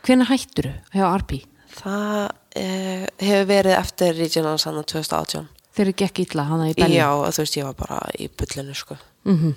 hvenær 0.05 0.31
hætturu 0.31 0.75
hjá 0.93 1.07
RP 1.15 1.41
Það 1.71 2.29
eh, 2.59 3.07
hefur 3.21 3.45
verið 3.47 3.77
eftir 3.77 4.15
Regional 4.17 4.59
Sanna 4.59 4.83
2018 4.83 5.47
þegar 5.71 5.97
gekk 6.03 6.23
illa 6.25 6.47
hana 6.49 6.69
í 6.71 6.75
Belli 6.75 6.97
Já, 6.99 7.09
þú 7.31 7.45
veist, 7.45 7.57
ég 7.57 7.67
var 7.69 7.77
bara 7.79 7.99
í 8.19 8.27
bullinu 8.27 8.77
sko. 8.77 8.97
Mm 9.27 9.53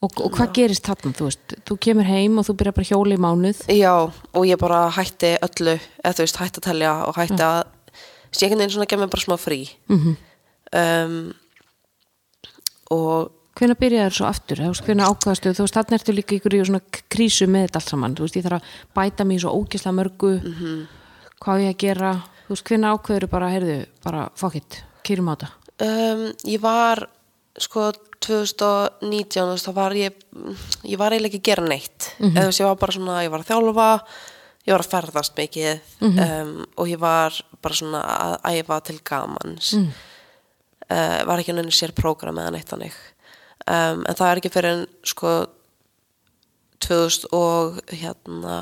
og, 0.00 0.14
og 0.24 0.32
hvað 0.32 0.52
gerist 0.56 0.86
þarna 0.88 1.12
þú 1.12 1.26
veist, 1.26 1.54
þú 1.68 1.74
kemur 1.84 2.06
heim 2.08 2.38
og 2.40 2.46
þú 2.48 2.54
byrjar 2.56 2.76
bara 2.78 2.86
að 2.86 2.92
hjóla 2.94 3.16
í 3.16 3.20
mánuð. 3.20 3.58
Já, 3.76 3.92
og 4.08 4.46
ég 4.48 4.60
bara 4.60 4.78
hætti 4.96 5.34
öllu 5.44 5.74
eða 5.76 6.14
þú 6.16 6.24
veist, 6.24 6.38
hætti 6.40 6.62
að 6.62 6.66
telja 6.70 6.92
og 7.04 7.18
hætti 7.18 7.44
að 7.44 7.58
sé 8.30 8.46
einhvern 8.46 8.62
veginn 8.62 8.72
svona 8.78 9.00
mér 9.02 9.12
bara 9.12 9.26
smá 9.26 9.36
frí. 9.36 9.60
Mm 9.92 10.16
um, 10.72 11.32
og 12.94 13.30
hvenær 13.58 13.78
byrjaður 13.80 14.16
svo 14.16 14.28
aftur, 14.28 14.62
veist, 14.64 14.84
hvenær 14.86 15.12
ákvaðastu 15.12 15.52
þú 15.56 15.66
veist, 15.66 15.76
þarna 15.76 15.98
ertu 15.98 16.14
líka 16.16 16.36
ykkur 16.36 16.56
í 16.56 16.60
svona 16.64 17.00
krísu 17.12 17.48
með 17.50 17.66
þetta 17.66 17.80
allt 17.80 17.92
saman, 17.92 18.16
þú 18.16 18.26
veist, 18.26 18.38
ég 18.38 18.46
þarf 18.46 18.60
að 18.60 18.76
bæta 18.98 19.26
í 19.26 19.38
svo 19.42 19.54
ógisla 19.58 19.94
mörgu. 19.96 20.34
Hvað 21.40 21.56
á 21.56 21.62
ég 21.64 21.74
að 21.74 21.80
gera, 21.84 22.12
þú 22.46 22.54
veist, 22.54 22.66
hvenær 22.70 22.96
ákvaður 22.96 23.28
bara, 23.32 23.50
heyrðu, 23.54 23.78
bara, 24.04 24.26
fuck 24.38 24.60
it 24.60 24.82
kýrum 25.06 25.30
á 25.30 25.34
þetta? 25.34 25.50
Um, 25.80 26.24
ég 26.48 26.60
var 26.62 27.06
sko 27.60 27.90
2019 28.20 29.40
þú 29.40 29.54
veist, 29.54 29.68
þá 29.68 29.72
var 29.76 29.96
ég 29.96 30.18
ég 30.84 31.00
var 31.00 31.14
eiginlega 31.14 31.32
ekki 31.32 31.40
að 31.40 31.48
gera 31.50 31.64
neitt. 31.68 32.10
Eða 32.20 32.44
þú 32.44 32.50
veist, 32.50 32.60
ég 32.60 32.68
var 32.68 32.82
bara 32.84 32.96
svona, 32.96 33.22
ég 33.24 33.32
var 33.32 33.44
að 33.44 33.50
þjálfa 33.50 33.88
ég 34.66 34.74
var 34.74 34.84
að 34.84 34.92
ferðast 34.92 35.38
mikið. 35.38 35.88
Um, 36.04 36.54
og 36.76 36.90
ég 36.90 37.00
var 37.00 37.40
bara 37.64 37.80
svona 37.80 38.04
að 38.04 38.36
æfa 38.52 38.80
til 38.88 38.98
gamans 39.04 39.74
mm. 40.90 41.26
var 41.30 41.42
ekki 41.42 41.54
nefnir 41.56 41.76
sér 41.76 41.94
prógram 41.96 42.40
eða 42.42 42.54
neitt 42.54 42.70
þannig. 42.70 42.96
Um, 43.70 44.04
en 44.08 44.16
það 44.18 44.30
er 44.30 44.40
ekki 44.40 44.52
fyrir 44.52 44.74
en 44.74 44.86
sko 45.06 45.34
2000 46.80 47.28
og 47.36 47.78
hérna 47.92 48.56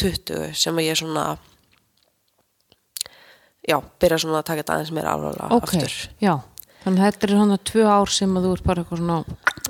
20 0.00 0.54
sem 0.56 0.78
ég 0.82 0.98
svona 0.98 1.24
já, 3.66 3.78
byrja 4.00 4.22
svona 4.22 4.40
að 4.40 4.48
taka 4.50 4.62
þetta 4.62 4.76
aðeins 4.76 4.94
meira 4.94 5.14
alvarlega 5.14 5.58
ok, 5.58 5.74
aftur. 5.74 5.96
já, 6.22 6.34
þannig 6.84 7.02
að 7.02 7.08
þetta 7.10 7.26
er 7.26 7.34
svona 7.34 7.58
tvö 7.70 7.86
ár 7.90 8.14
sem 8.14 8.38
að 8.38 8.46
þú 8.46 8.54
ert 8.54 8.68
bara 8.68 8.84
eitthvað 8.84 9.02
svona 9.02 9.18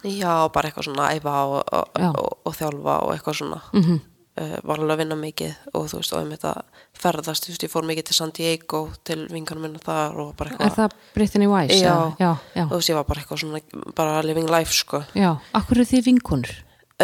Já, 0.04 0.48
bara 0.52 0.68
eitthvað 0.68 0.90
svona 0.90 1.12
æfa 1.16 1.34
og, 1.48 1.60
og, 1.72 2.00
og, 2.04 2.32
og 2.44 2.56
þjálfa 2.58 2.96
og 3.06 3.14
eitthvað 3.14 3.38
svona. 3.38 3.60
Mm 3.72 4.00
uh, 4.40 4.56
var 4.66 4.80
alveg 4.80 4.94
að 4.94 5.00
vinna 5.02 5.16
mikið 5.20 5.54
og 5.74 5.86
þú 5.92 6.00
veist, 6.00 6.12
og 6.14 6.20
einmitt 6.22 6.44
að 6.48 6.60
ferðast, 7.04 7.46
þú 7.46 7.52
veist, 7.54 7.64
ég 7.66 7.72
fór 7.72 7.88
mikið 7.88 8.08
til 8.08 8.16
San 8.18 8.34
Diego 8.36 8.82
til 9.06 9.18
vinganum 9.32 9.66
minna 9.66 9.82
þar 9.84 10.20
og 10.24 10.34
bara 10.38 10.52
er 10.54 10.58
eitthvað 10.58 10.76
það 10.80 11.14
Brittany 11.14 11.48
Weiss? 11.50 11.80
Já. 11.80 11.96
já, 12.18 12.30
já, 12.54 12.64
þú 12.68 12.78
veist, 12.78 12.92
ég 12.92 12.98
var 13.00 13.08
bara 13.08 13.24
eitthvað 13.24 13.42
svona, 13.44 13.62
bara 13.96 14.22
living 14.26 14.50
life, 14.50 14.74
sko 14.74 15.02
já, 15.14 15.32
akkur 15.52 15.80
eru 15.80 15.88
þið 15.92 16.06
vinkonur? 16.10 16.54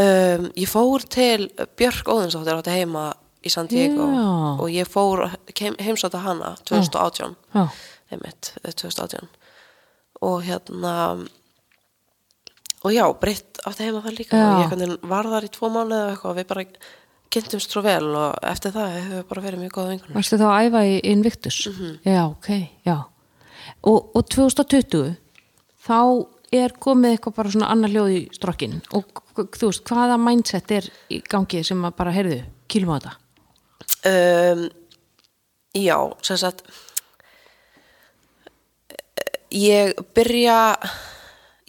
um, 0.00 0.46
Ég 0.56 0.70
fór 0.70 1.06
til 1.10 1.50
Björk 1.78 2.10
Óðinsdóttir 2.10 2.60
átti 2.60 2.78
heima 2.78 3.10
í 3.40 3.50
San 3.52 3.68
Diego 3.70 4.04
og 4.60 4.68
ég 4.70 4.88
fór 4.88 5.28
heimsáta 5.56 6.20
hana 6.20 6.54
2018 6.68 7.36
já, 7.54 7.66
einmitt, 8.12 8.54
eh, 8.64 8.72
2018 8.74 9.28
og 10.20 10.42
hérna 10.44 10.94
og 12.84 12.92
já, 12.92 13.04
Britt 13.20 13.60
átti 13.66 13.84
heima 13.86 14.00
það 14.04 14.16
líka 14.18 14.36
Já. 14.36 14.48
og 14.48 14.72
ég 14.72 14.98
var 15.08 15.28
þar 15.28 15.46
í 15.46 15.50
tvo 15.52 15.68
mánu 15.72 15.96
eða 15.96 16.12
eitthvað 16.14 16.30
og 16.30 16.36
við 16.38 16.46
bara 16.48 16.64
kynntumst 17.30 17.72
svo 17.72 17.82
vel 17.84 18.10
og 18.18 18.36
eftir 18.50 18.74
það 18.74 18.92
hefur 18.96 19.14
við 19.14 19.24
bara 19.30 19.44
verið 19.46 19.62
mjög 19.64 19.76
góða 19.76 19.94
vingunum 19.94 20.18
varstu 20.18 20.38
þá 20.40 20.46
að 20.48 20.66
æfa 20.66 20.82
í 20.88 20.98
Invictus? 21.12 21.60
Mhm. 21.70 21.96
já, 22.04 22.22
ok, 22.26 22.50
já 22.86 22.96
og, 23.86 24.10
og 24.16 24.28
2020 24.34 25.14
þá 25.86 26.00
er 26.60 26.74
komið 26.82 27.14
eitthvað 27.14 27.36
bara 27.38 27.54
svona 27.54 27.70
annar 27.70 27.92
hljóð 27.94 28.12
í 28.16 28.20
strokkin 28.34 28.80
og 28.96 29.22
þú 29.36 29.70
veist, 29.70 29.84
hvaða 29.86 30.18
mindset 30.20 30.76
er 30.80 30.90
í 31.12 31.20
gangi 31.22 31.62
sem 31.66 31.86
að 31.86 31.96
bara, 32.00 32.14
heyrðu, 32.14 32.42
kýlum 32.70 32.94
á 32.94 32.96
þetta 32.98 33.16
um, 34.10 34.68
Já, 35.70 35.96
sem 36.26 36.38
sagt 36.40 36.64
ég 39.54 39.94
byrja 40.16 40.58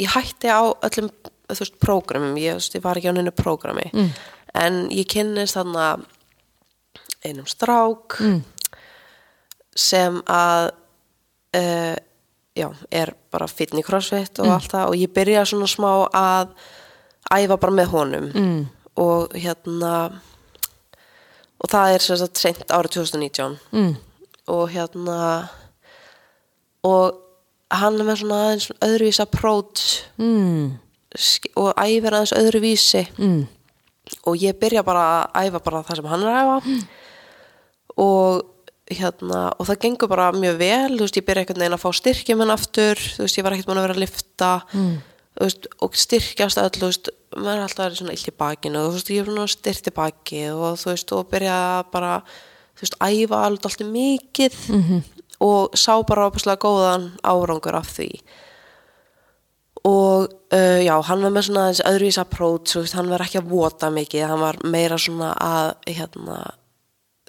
ég 0.01 0.09
hætti 0.15 0.49
á 0.49 0.73
öllum 0.73 1.11
þú 1.51 1.59
veist, 1.59 1.77
prógramum, 1.83 2.37
ég, 2.41 2.57
ég 2.73 2.83
var 2.83 2.97
ekki 2.97 3.11
á 3.11 3.15
neinu 3.15 3.33
prógrami 3.35 3.89
mm. 3.91 4.09
En 4.53 4.89
ég 4.91 5.07
kynnist 5.07 5.55
þarna 5.55 5.85
einum 7.25 7.45
strák 7.47 8.17
mm. 8.19 8.41
sem 9.75 10.17
að 10.27 10.71
uh, 11.55 11.95
já, 12.57 12.67
er 12.91 13.13
bara 13.31 13.47
fitni 13.47 13.83
crossfit 13.85 14.39
og 14.43 14.49
allt 14.57 14.71
það 14.73 14.89
og 14.91 14.97
ég 14.99 15.13
byrja 15.15 15.45
svona 15.47 15.69
smá 15.71 15.91
að 16.11 16.51
æfa 17.31 17.57
bara 17.61 17.77
með 17.77 17.91
honum 17.93 18.31
Mm. 18.35 18.61
og 18.99 19.31
hérna 19.39 19.93
og 21.61 21.69
það 21.69 21.93
er 21.95 21.99
sem 22.03 22.17
sagt 22.17 22.37
seint 22.41 22.63
árið 22.73 22.97
2019 22.97 23.59
Mm. 23.71 23.95
og 24.47 24.69
hérna 24.73 25.49
og 26.83 27.15
hann 27.71 27.99
er 28.01 28.03
með 28.09 28.17
svona 28.23 28.39
aðeins 28.49 28.71
öðruvís 28.83 29.19
approach 29.23 30.03
Mm. 30.17 30.79
og 31.55 31.73
æfir 31.77 32.11
aðeins 32.11 32.33
öðruvísi 32.35 33.07
Mm. 33.17 33.47
Og 34.27 34.39
ég 34.39 34.57
byrja 34.59 34.83
bara 34.85 35.05
að 35.31 35.49
æfa 35.49 35.61
bara 35.65 35.83
það 35.87 35.99
sem 35.99 36.09
hann 36.11 36.25
er 36.25 36.31
að 36.31 36.41
æfa. 36.41 36.79
Og 38.01 38.41
hérna 38.91 39.45
og 39.55 39.67
það 39.69 39.81
gengur 39.85 40.11
bara 40.11 40.31
mjög 40.35 40.59
vel. 40.59 40.97
Þú 40.97 41.05
veist, 41.05 41.19
ég 41.19 41.27
byrja 41.27 41.45
einhvern 41.45 41.63
veginn 41.63 41.77
að 41.77 41.83
fá 41.83 41.89
styrkjum 41.99 42.43
henn 42.43 42.53
aftur. 42.55 43.01
Þú 43.15 43.25
veist, 43.25 43.39
ég 43.39 43.47
var 43.47 43.55
ekkert 43.55 43.71
búin 43.71 43.81
að 43.81 43.87
vera 43.87 43.97
að 43.97 44.03
lifta 44.03 44.51
mm. 44.73 44.93
veist, 45.39 45.67
og 45.85 45.97
styrkjast 46.03 46.61
öll 46.61 46.73
þú 46.77 46.91
veist, 46.91 47.11
maður 47.37 47.53
er 47.55 47.65
alltaf 47.67 47.97
svona 47.99 48.15
illt 48.17 48.31
í 48.31 48.37
bakinu 48.43 48.81
og 48.81 48.91
þú 48.91 48.99
veist, 48.99 49.13
ég 49.13 49.23
er 49.23 49.31
svona 49.31 49.55
styrkt 49.55 49.91
í 49.91 49.95
baki 49.95 50.43
og 50.51 50.79
þú 50.81 50.91
veist, 50.91 51.15
og 51.15 51.31
byrja 51.31 51.57
bara 51.93 52.13
þú 52.75 52.85
veist, 52.85 52.99
æfa 52.99 53.43
alltaf 53.47 53.79
mikið 53.79 54.55
-hmm. 54.67 55.03
og 55.39 55.77
sá 55.77 55.93
bara 56.03 56.27
opaslega 56.27 56.59
góðan 56.59 57.11
árangur 57.23 57.75
af 57.75 57.87
því 57.97 58.21
og 59.87 60.29
uh, 60.53 60.79
já, 60.83 60.93
hann 61.07 61.23
var 61.25 61.33
með 61.33 61.47
svona 61.47 61.67
þessi 61.71 61.85
öðruvís 61.89 62.19
approach, 62.21 62.75
veist, 62.77 62.97
hann 62.97 63.09
var 63.09 63.23
ekki 63.25 63.39
að 63.41 63.51
vota 63.51 63.89
mikið, 63.93 64.25
hann 64.29 64.43
var 64.43 64.59
meira 64.69 64.99
svona 65.01 65.31
að 65.41 65.71
hérna, 65.89 66.37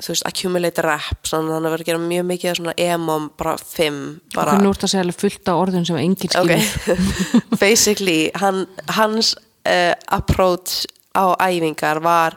þú 0.03 0.13
veist, 0.13 0.27
accumulate 0.29 0.85
reps, 0.85 1.33
hann 1.33 1.49
var 1.49 1.79
að 1.79 1.87
gera 1.89 2.03
mjög 2.03 2.29
mikið 2.29 2.53
af 2.53 2.61
svona 2.61 2.77
emom, 2.89 3.31
bara 3.41 3.57
fimm 3.57 4.03
bara, 4.35 4.57
Hvernig 4.57 4.73
úr 4.73 4.83
það 4.83 4.93
segja 4.95 5.07
alveg 5.07 5.21
fullt 5.25 5.49
á 5.49 5.55
orðun 5.55 5.89
sem 5.89 6.03
enginn 6.03 6.35
skilur 6.35 6.61
ok, 6.61 7.09
basically 7.65 8.21
hann, 8.43 8.67
hans 8.99 9.35
uh, 9.65 9.95
approach 10.13 10.85
á 11.17 11.33
æfingar 11.41 12.05
var 12.05 12.37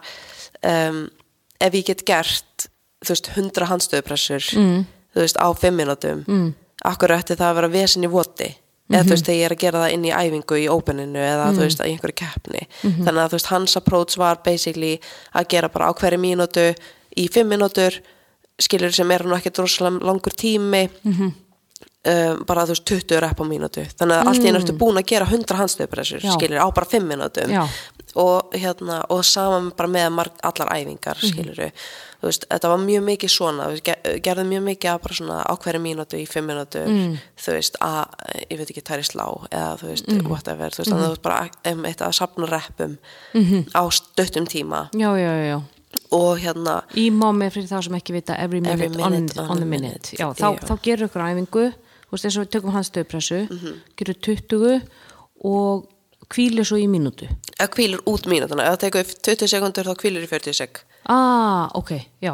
um, 0.63 1.05
ef 1.59 1.75
ég 1.75 1.91
get 1.91 2.07
gert 2.07 2.69
þú 3.03 3.15
veist, 3.15 3.33
100 3.35 3.67
handstöðupressur 3.71 4.51
mm. 4.59 4.83
þú 5.15 5.25
veist, 5.27 5.39
á 5.39 5.47
5 5.51 5.75
minútum 5.75 6.23
mm. 6.23 6.53
akkur 6.87 7.19
ætti 7.19 7.35
það 7.35 7.51
að 7.51 7.59
vera 7.59 7.75
vesin 7.81 8.07
í 8.07 8.11
voti 8.11 8.55
eða 8.91 9.03
þú 9.07 9.13
veist, 9.15 9.25
þegar 9.25 9.39
ég 9.39 9.45
er 9.45 9.55
að 9.55 9.61
gera 9.63 9.79
það 9.81 9.93
inn 9.95 10.05
í 10.05 10.11
æfingu 10.13 10.57
í 10.61 10.65
openinu 10.69 11.21
eða 11.25 11.45
þú 11.55 11.63
veist, 11.65 11.79
í 11.81 11.93
einhverju 11.95 12.17
keppni. 12.21 12.67
Þannig 12.83 13.21
að 13.23 13.31
þú 13.31 13.37
veist, 13.39 13.51
hans 13.53 13.77
approach 13.79 14.17
var 14.21 14.41
basically 14.45 14.99
að 15.33 15.47
gera 15.55 15.69
bara 15.73 15.89
á 15.89 15.91
hverju 15.97 16.19
mínútu 16.21 16.67
í 17.17 17.25
5 17.31 17.49
mínútur 17.49 17.97
skilur 18.61 18.93
sem 18.93 19.09
er 19.11 19.25
nú 19.25 19.35
ekki 19.35 19.51
drossalega 19.51 20.05
langur 20.05 20.31
tími 20.31 20.85
um, 22.05 22.45
bara 22.47 22.63
þú 22.67 22.75
veist 22.75 22.85
20 22.87 23.19
rep 23.25 23.41
á 23.41 23.45
mínútu. 23.49 23.83
Þannig 23.97 24.15
að 24.21 24.29
allt 24.29 24.43
í 24.43 24.47
einu 24.47 24.59
ertu 24.61 24.77
búin 24.79 25.01
að 25.01 25.09
gera 25.11 25.25
100 25.27 25.57
handstöðpressur 25.59 26.21
Já. 26.23 26.31
skilur 26.37 26.61
á 26.61 26.67
bara 26.71 26.85
5 26.85 27.09
mínútum. 27.09 27.55
Og 28.15 28.53
hérna 28.55 29.01
og 29.11 29.25
saman 29.27 29.71
bara 29.75 29.89
með 29.91 30.21
allar 30.45 30.69
æfingar 30.77 31.17
skilur 31.19 31.57
þú 31.57 31.71
veist, 32.29 32.45
þetta 32.51 32.69
var 32.71 32.79
mjög 32.83 33.03
mikið 33.09 33.31
svona 33.33 33.67
við 33.71 33.81
ge- 33.89 34.15
gerðum 34.25 34.49
mjög 34.53 34.63
mikið 34.69 34.89
að 34.93 35.01
bara 35.05 35.17
svona 35.19 35.37
á 35.45 35.53
hverju 35.65 35.81
mínútu 35.83 36.17
í 36.19 36.25
5 36.27 36.45
mínútur 36.49 36.89
þú 37.43 37.55
veist, 37.57 37.77
að, 37.81 38.17
ég 38.49 38.57
veit 38.59 38.69
ekki, 38.73 38.83
tæri 38.89 39.05
slá 39.07 39.25
eða 39.51 39.77
þú 39.81 39.87
veist, 39.91 40.11
whatever 40.29 40.69
þú 40.75 40.81
veist, 40.83 40.91
þannig 40.91 41.05
að 41.05 41.07
þú 41.07 41.15
veist 41.15 41.25
bara 41.29 41.73
um, 41.73 41.85
eitt 41.91 42.01
að 42.01 42.15
sapna 42.19 42.49
reppum 42.51 42.97
á 43.75 43.81
stuttum 43.91 44.45
tíma. 44.49 44.89
Já, 44.93 45.09
já, 45.17 45.31
já, 45.31 45.45
já. 45.55 45.61
Og 46.11 46.37
hérna 46.43 46.81
Í 46.99 47.07
mámi 47.11 47.47
fyrir 47.51 47.67
þá 47.71 47.79
sem 47.85 47.95
ekki 47.97 48.13
vita 48.13 48.35
every 48.37 48.59
minute, 48.61 48.75
Every 48.83 48.89
minute 48.99 49.39
on, 49.39 49.49
on 49.55 49.57
the 49.63 49.65
minute, 49.65 50.11
Já, 50.19 50.27
þá, 50.35 50.59
þá 50.67 50.73
gerur 50.83 51.07
ykkur 51.09 51.23
æfingu 51.23 51.65
þú 51.71 52.11
veist 52.13 52.25
eins 52.27 52.37
og 52.37 52.43
við 52.45 52.51
tökum 52.55 52.73
hans 52.75 52.89
stöðpressu 52.91 53.39
Mhm. 53.49 53.77
gerur 53.97 54.17
20 54.21 54.81
og 55.45 55.87
kvílu 56.33 56.65
svo 56.65 56.77
í 56.81 56.87
mínútu? 56.91 57.27
Eða 57.59 57.69
kvílir 57.75 58.01
út 58.09 58.25
mínútuna, 58.31 58.65
ef 58.67 58.75
það 58.77 58.83
tekur 58.85 59.11
20 59.29 59.51
sekundur 59.51 59.89
þá 59.89 59.95
kvílir 60.01 60.25
í 60.25 60.29
40 60.31 60.53
sek. 60.57 60.81
Ah, 61.11 61.69
ok, 61.77 61.91
já, 62.23 62.33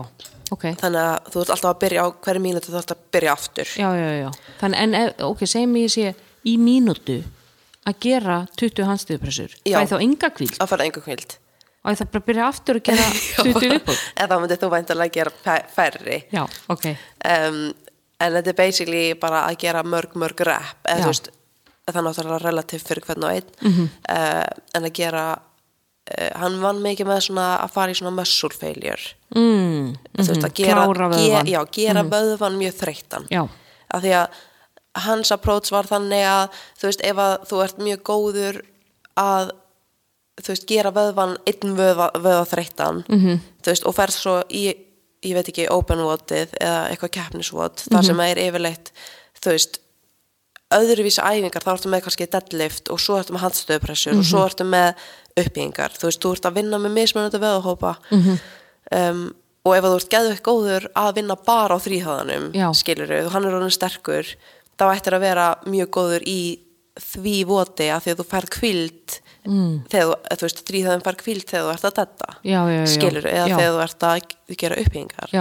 ok. 0.51 0.65
Þannig 0.79 1.01
að 1.01 1.29
þú 1.33 1.41
ert 1.43 1.53
alltaf 1.55 1.69
að 1.73 1.81
byrja 1.83 2.05
á 2.05 2.07
hverju 2.23 2.43
mínútu 2.45 2.71
þú 2.71 2.79
ert 2.81 2.93
að 2.95 3.03
byrja 3.17 3.33
aftur. 3.35 3.73
Já, 3.77 3.89
já, 3.99 4.09
já, 4.21 4.29
þannig 4.61 4.81
en, 4.85 4.97
ef- 5.01 5.21
ok, 5.27 5.43
segjum 5.47 5.77
ég 5.81 5.91
sé 5.93 6.13
í 6.47 6.55
mínútu 6.61 7.19
að 7.89 7.99
gera 8.05 8.39
20 8.61 8.85
handstöðupressur 8.87 9.53
Já. 9.65 9.79
fæ 9.81 9.89
þá 9.89 9.97
enga 10.05 10.29
kvíld 10.37 10.57
að 10.61 10.69
fara 10.69 10.85
engu 10.85 11.01
kvíld 11.01 11.31
og 11.81 11.95
þarf 11.97 12.11
bara 12.13 12.21
að 12.21 12.27
byrja 12.27 12.43
aftur 12.47 12.77
að 12.77 12.83
gera 12.91 13.05
20 13.41 13.71
viðbúð 13.73 14.01
eða 14.21 14.27
þá 14.29 14.35
myndir 14.43 14.59
þú 14.61 14.69
væntalega 14.75 15.15
gera 15.15 15.31
fæ- 15.41 15.71
færri. 15.73 16.19
Já, 16.29 16.43
ok, 16.69 16.85
um, 17.25 17.57
en 18.21 18.35
þetta 18.37 18.51
er 18.53 18.57
basically 18.59 19.03
bara 19.17 19.39
að 19.49 19.57
gera 19.65 19.81
mörg 19.81 20.13
mörg 20.21 20.43
rep. 20.45 20.77
Eða 20.85 21.01
þú 21.07 21.09
veist, 21.09 21.31
það 21.87 22.01
er 22.01 22.05
náttúrulega 22.07 22.43
relativ 22.43 22.83
fyrir 22.87 23.05
hvern 23.07 23.25
og 23.27 23.37
einn. 23.37 23.55
Mm 23.61 23.87
en 24.75 24.85
að 24.87 24.93
gera 24.93 25.23
uh, 25.37 26.29
hann 26.41 26.59
vann 26.61 26.81
mikið 26.83 27.07
með 27.07 27.23
svona 27.27 27.47
að 27.63 27.73
fara 27.73 27.91
í 27.91 27.97
svona 27.97 28.15
muscle 28.15 28.53
failure. 28.55 29.15
Mm, 29.35 29.95
þú 30.17 30.27
veist 30.27 30.47
að 30.47 30.55
gera, 30.61 30.85
vöðvan 30.87 31.47
já, 31.47 31.59
gera 31.71 32.03
vöðvan 32.03 32.57
mjög 32.59 32.77
þreyttan. 32.79 33.27
Af 33.91 34.03
því 34.03 34.15
að 34.21 34.39
hans 35.05 35.31
approach 35.31 35.71
var 35.71 35.87
þannig 35.87 36.25
að 36.27 36.61
þú 36.79 36.89
veist 36.89 37.03
ef 37.07 37.19
að 37.23 37.33
þú 37.49 37.63
ert 37.65 37.83
mjög 37.85 38.05
góður 38.09 38.61
að 39.19 39.51
þú 40.41 40.53
veist 40.53 40.67
gera 40.67 40.91
vöðvan 40.95 41.35
einn 41.47 41.75
vöða, 41.77 42.09
vöða 42.15 42.45
þreyttan 42.49 43.03
-hmm. 43.07 43.39
þú 43.61 43.71
veist 43.71 43.85
og 43.85 43.95
ferð 43.95 44.15
svo 44.15 44.35
í 44.49 44.63
ég 45.21 45.35
veit 45.37 45.47
ekki 45.47 45.69
open 45.69 46.01
wattið 46.01 46.55
eða 46.59 46.89
eitthvað 46.89 47.15
keppniswatt 47.17 47.85
þar 47.91 48.05
sem 48.05 48.19
er 48.19 48.41
yfirleitt 48.41 48.91
þú 49.41 49.53
veist 49.53 49.79
öðruvísi 50.77 51.21
æfingar 51.21 51.65
þá 51.65 51.73
ertu 51.73 51.91
með 51.91 52.05
kannski 52.05 52.29
deadlift 52.31 52.91
og 52.93 53.01
svo 53.01 53.19
ertu 53.19 53.35
með 53.35 53.45
handstöðupressur 53.45 54.17
og 54.19 54.25
svo 54.27 54.45
ertu 54.45 54.67
með 54.67 55.03
uppbyggingar. 55.35 55.93
Þú 55.97 56.09
veist, 56.09 56.23
þú 56.23 56.33
ert 56.35 56.49
að 56.49 56.57
vinna 56.59 56.79
með 56.81 56.97
mismunandi 56.97 57.41
veðahópa 57.41 57.93
um, 58.11 59.21
og 59.61 59.77
ef 59.77 59.85
þú 59.85 59.93
ert 59.99 60.11
geðveikt 60.15 60.45
góður 60.45 60.89
að 60.97 61.13
vinna 61.19 61.37
bara 61.37 61.77
á 61.77 61.83
þrýhæðanum 61.83 62.49
Já. 62.57 62.67
skilur 62.77 63.13
og 63.19 63.31
hann 63.35 63.45
er 63.45 63.57
orðin 63.57 63.75
sterkur 63.75 64.35
þá 64.79 64.85
ættir 64.89 65.17
að 65.17 65.25
vera 65.27 65.47
mjög 65.69 65.91
góður 65.97 66.25
í 66.25 66.41
því 67.01 67.35
voti 67.47 67.87
að 67.93 68.05
því 68.05 68.13
að 68.13 68.21
þú 68.21 68.25
færð 68.31 68.53
kvild 68.55 69.17
mm. 69.47 69.75
þegar 69.91 70.37
þú, 70.37 70.45
veist, 70.45 70.63
þrýhæðan 70.67 71.03
færð 71.05 71.21
kvild 71.21 71.45
þegar 71.49 71.67
þú 71.67 71.73
ert 71.75 71.87
að 71.87 71.99
detta 72.01 72.31
skilur, 72.89 73.27
eða 73.29 73.45
Já. 73.45 73.55
þegar 73.55 73.75
þú 73.75 73.83
ert 73.85 74.07
að 74.09 74.57
gera 74.63 74.79
uppbyggingar 74.81 75.35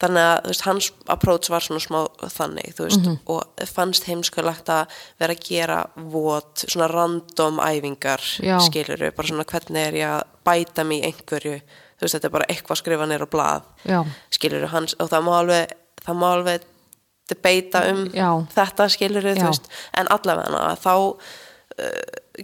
þannig 0.00 0.24
að 0.24 0.46
veist, 0.48 0.64
hans 0.64 0.90
approach 1.12 1.50
var 1.52 1.60
svona 1.64 1.80
smá 1.84 1.98
þannig, 2.32 2.74
veist, 2.78 3.00
Mhm. 3.04 3.18
og 3.28 3.44
fannst 3.68 4.04
heimskulegt 4.08 4.68
að 4.72 4.86
vera 5.20 5.34
að 5.34 5.44
gera 5.48 5.86
vot, 5.96 6.64
svona 6.66 6.88
random 6.90 7.58
æfingar, 7.60 8.20
Já. 8.40 8.58
skiluru, 8.64 9.12
bara 9.14 9.28
svona 9.28 9.44
hvernig 9.44 9.86
er 9.86 9.92
ég 9.92 10.08
að 10.08 10.24
bæta 10.46 10.84
mig 10.86 11.02
einhverju, 11.04 11.60
þú 11.60 12.00
veist, 12.06 12.14
þetta 12.16 12.24
er 12.24 12.30
bara 12.38 12.48
eitthvað 12.48 12.80
skrifa 12.80 13.06
nýr 13.06 13.26
á 13.26 13.28
blað, 13.28 13.62
já, 13.84 14.04
skiluru, 14.30 14.66
hans, 14.72 14.94
og 14.98 15.10
það 15.10 15.22
má 15.28 15.32
alveg, 15.40 15.72
það 16.06 16.16
má 16.16 16.26
alveg 16.32 16.60
debeita 17.28 17.84
um 17.90 18.06
Já. 18.10 18.46
þetta, 18.56 18.88
skiluru, 18.90 19.34
en 19.94 20.06
allavega 20.10 20.76
þá 20.80 20.94
uh, 21.78 21.86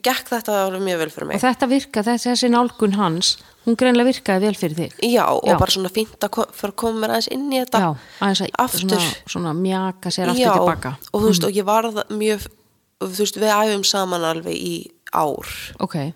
gekk 0.03 0.29
þetta 0.31 0.55
alveg 0.67 0.83
mjög 0.87 0.99
vel 0.99 1.11
fyrir 1.11 1.27
mig. 1.27 1.37
og 1.37 1.43
þetta 1.43 1.69
virka, 1.69 2.03
þessi 2.07 2.51
nálgun 2.53 2.95
hans 2.95 3.37
hún 3.67 3.77
greinlega 3.77 4.09
virkaði 4.13 4.41
vel 4.47 4.55
fyrir 4.55 4.77
þig 4.79 4.93
Já, 5.13 5.25
og 5.27 5.45
Já. 5.49 5.59
bara 5.59 5.71
svona 5.75 5.91
fínt 5.91 6.19
að 6.23 6.37
fyrir 6.55 6.73
að 6.73 6.77
koma 6.77 7.01
mér 7.03 7.11
aðeins 7.17 7.29
inn 7.35 7.49
í 7.53 7.59
þetta. 7.65 7.79
já, 7.83 7.97
aðeins 8.21 8.41
að 8.41 8.51
Aftur. 8.59 8.81
svona, 8.89 9.15
svona 9.27 9.55
mjaka 9.59 10.09
sér 10.15 10.29
aftur 10.31 10.45
Já, 10.45 10.53
tilbaka 10.55 10.91
Mhm. 10.97 11.09
og 11.13 11.21
þú 11.23 11.27
veist, 11.33 11.45
og 11.45 11.53
ég 11.53 11.65
varð 11.65 12.03
mjög, 12.11 12.47
þú 13.01 13.19
veist, 13.19 13.37
við 13.37 13.51
æfum 13.57 13.85
saman 13.85 14.23
alveg 14.25 14.55
í 14.55 14.91
ár, 15.13 15.47
ok, 15.81 16.13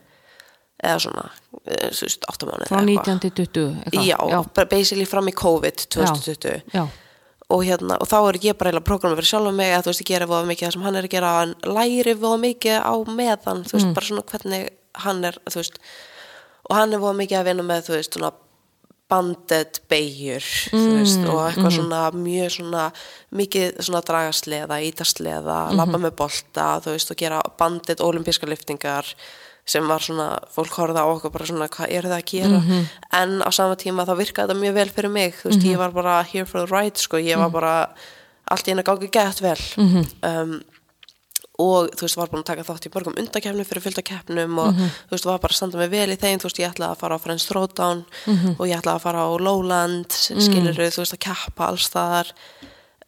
eða 0.82 0.98
svona, 1.04 1.30
eh, 1.66 1.90
þú 1.90 2.02
veist, 2.06 2.24
áttamáni 2.30 2.66
frá 2.70 2.80
19 2.84 3.20
til 3.20 3.30
20 3.30 3.82
eitthvað. 3.84 4.06
Já, 4.06 4.16
já, 4.30 4.42
bara 4.54 4.66
basically 4.66 5.04
fram 5.04 5.26
í 5.28 5.34
COVID 5.34 5.76
2020 5.90 6.62
já, 6.72 6.86
og 7.50 7.64
hérna, 7.66 7.98
og 8.00 8.06
þá 8.08 8.16
er 8.28 8.38
ég 8.38 8.56
bara 8.58 8.70
eiginlega 8.70 8.84
prógrama 8.86 9.16
fyrir 9.18 9.28
sjálf 9.28 9.52
mig 9.54 9.74
að 9.74 9.82
þú 9.82 9.90
veist, 9.90 10.00
ég 10.00 10.06
gera 10.06 10.26
voða 10.26 10.46
mikið 10.46 10.68
það 10.68 10.72
sem 10.72 10.82
hann 10.82 10.96
er 10.96 11.02
að 11.02 11.10
gera 11.10 11.42
en 11.42 11.54
læri 11.66 12.14
voða 12.14 12.38
mikið 12.46 12.78
á 12.80 12.94
meðan 13.10 13.64
þú 13.66 13.72
veist, 13.74 13.86
Mm. 13.90 13.94
bara 13.94 14.06
svona 14.06 14.22
hvernig 14.24 14.68
hann 14.94 15.24
er 15.24 15.32
þú 15.50 15.56
veist, 15.60 15.78
og 16.70 16.76
hann 16.78 16.94
er 16.94 17.02
voða 17.02 17.18
mikið 17.18 17.40
að 17.40 17.48
vinna 17.50 17.66
með 17.66 17.82
þú 17.88 17.96
veist, 17.98 18.14
svona 18.16 18.32
banded 19.10 19.80
beigjur, 19.90 20.44
Mm, 20.70 21.26
og 21.34 21.40
eitthvað 21.50 21.72
svona 21.74 22.00
mjög 22.14 22.50
svona 22.54 22.92
mikið 23.34 23.80
svona 23.82 24.02
dragasleða, 24.06 24.76
ítasleða 24.86 25.56
Mhm. 25.70 25.76
labba 25.76 25.98
með 25.98 26.14
bolta, 26.16 26.80
veist, 26.84 27.10
og 27.10 27.16
gera 27.16 27.40
banded 27.58 27.98
olimpíska 28.00 28.46
liftingar 28.46 29.04
sem 29.66 29.86
var 29.86 29.98
svona, 30.00 30.38
fólk 30.54 30.70
horfða 30.78 31.02
á 31.02 31.06
okkur 31.10 31.32
bara 31.32 31.44
svona 31.44 31.68
hvað 31.68 31.90
eru 31.90 32.08
það 32.08 32.22
að 32.22 32.30
gera, 32.30 32.60
Mhm. 32.60 32.86
en 33.12 33.40
á 33.42 33.50
sama 33.52 33.74
tíma 33.76 34.06
þá 34.06 34.14
virkaði 34.16 34.48
þetta 34.48 34.60
mjög 34.62 34.74
vel 34.74 34.88
fyrir 34.88 35.10
mig 35.10 35.34
þú 35.34 35.50
veist, 35.50 35.62
ég 35.66 35.76
var 35.76 35.90
bara 35.90 36.22
here 36.22 36.46
for 36.46 36.64
the 36.66 36.74
ride 36.76 36.96
sko, 36.96 37.16
ég 37.18 37.34
Mhm. 37.36 37.40
var 37.40 37.50
bara 37.50 37.88
allt 38.50 38.64
í 38.66 38.70
henni 38.70 38.82
gangi 38.84 39.10
gett 39.10 39.40
vel 39.40 39.58
um, 40.22 40.62
og 41.60 41.90
þú 41.96 42.06
veist, 42.06 42.16
var 42.20 42.30
búin 42.32 42.42
að 42.44 42.48
taka 42.50 42.64
þátt 42.68 42.86
í 42.88 42.92
mörgum 42.94 43.18
undakefnum 43.20 43.66
fyrir 43.68 43.84
fylgta 43.84 44.04
keppnum 44.10 44.58
og 44.62 44.70
Mhm. 44.74 44.90
þú 45.08 45.14
veist, 45.16 45.26
var 45.28 45.38
bara 45.44 45.52
að 45.52 45.56
standa 45.60 45.78
mig 45.82 45.90
vel 45.92 46.08
í 46.14 46.18
þeim 46.22 46.38
þú 46.40 46.48
veist, 46.48 46.60
ég 46.62 46.70
ætlaði 46.72 46.94
að 46.94 47.00
fara 47.02 47.16
á 47.18 47.22
Friends 47.24 47.46
Throwdown 47.50 48.04
Mhm. 48.26 48.56
og 48.58 48.64
ég 48.66 48.78
ætlaði 48.80 48.96
að 48.96 49.04
fara 49.06 49.24
á 49.26 49.30
Lowland 49.38 50.10
skilur 50.10 50.74
þú 50.78 51.02
veist, 51.04 51.14
að 51.16 51.24
keppa 51.28 51.68
alls 51.68 51.88
staðar 51.90 52.32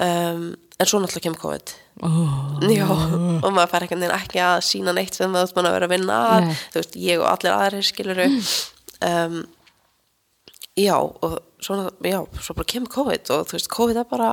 um, 0.00 0.56
en 0.80 0.86
svo 0.86 0.98
náttúrulega 1.00 1.26
kemur 1.28 1.42
COVID 1.44 1.72
oh, 2.02 2.58
Já, 2.66 2.86
og 3.44 3.52
maður 3.52 3.70
fær 3.70 3.84
veginn 3.86 4.10
ekki 4.10 4.40
að 4.42 4.62
sína 4.66 4.92
neitt 4.96 5.14
sem 5.14 5.30
það 5.32 5.52
mann 5.56 5.66
að 5.68 5.74
vera 5.76 5.86
að 5.86 5.94
vinna 5.94 6.16
að 6.32 6.46
Nei. 6.46 6.54
þú 6.72 6.80
veist, 6.80 6.96
ég 6.96 7.20
og 7.20 7.28
allir 7.30 7.52
aðrir 7.54 7.86
skiluru 7.86 8.26
um, 9.06 9.46
já, 10.78 10.96
og 10.98 11.38
svona, 11.62 11.90
já, 12.02 12.18
svo 12.40 12.54
bara 12.56 12.64
kemur 12.72 12.88
COVID 12.94 13.30
og 13.36 13.46
þú 13.50 13.52
veist, 13.58 13.68
COVID 13.68 13.96
er 14.00 14.08
bara 14.10 14.30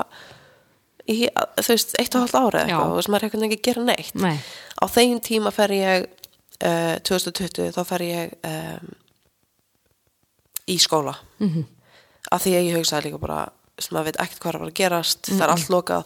í, 1.09 1.17
þú 1.59 1.67
veist, 1.73 1.95
eitt 2.01 2.15
og 2.15 2.25
halvt 2.25 2.37
ára 2.39 2.63
eitthvað 2.63 2.85
og 2.85 2.93
þú 2.93 2.99
veist, 2.99 3.11
maður 3.13 3.25
er 3.27 3.31
veginn 3.33 3.47
ekki 3.49 3.59
að 3.59 3.67
gera 3.69 3.83
neitt. 3.89 4.15
Nei, 4.15 4.37
á 4.79 4.85
þeim 4.95 5.19
tíma 5.25 5.51
fer 5.55 5.73
ég 5.75 6.07
uh, 6.07 6.95
2020, 7.09 7.71
þá 7.75 7.81
fer 7.89 8.05
ég 8.07 8.35
um, 8.49 8.91
í 10.69 10.77
skóla. 10.81 11.15
Mm 11.39 11.49
-hmm. 11.53 11.65
af 12.31 12.43
því 12.45 12.53
að 12.57 12.67
ég 12.67 12.77
hugsaði 12.77 13.07
líka 13.09 13.17
bara 13.17 13.39
sem 13.79 13.95
maður 13.95 14.05
veit 14.11 14.19
ekkert 14.21 14.39
hvað 14.43 14.53
er 14.53 14.59
að 14.59 14.67
að 14.67 14.73
gerast 14.81 15.29
það 15.31 15.41
er 15.45 15.49
allt 15.53 15.69
lokað. 15.69 16.05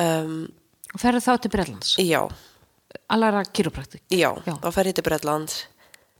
Um, 0.00 0.48
og 0.94 1.00
ferðu 1.00 1.20
þá 1.20 1.32
til 1.40 1.50
Breitlands 1.50 1.96
já, 1.98 2.20
allara 3.08 3.42
kýrópraktik 3.44 4.02
Já, 4.10 4.30
Já. 4.46 4.54
þá 4.62 4.70
fer 4.72 4.86
ég 4.86 4.94
til 4.94 5.02
Bretland 5.06 5.50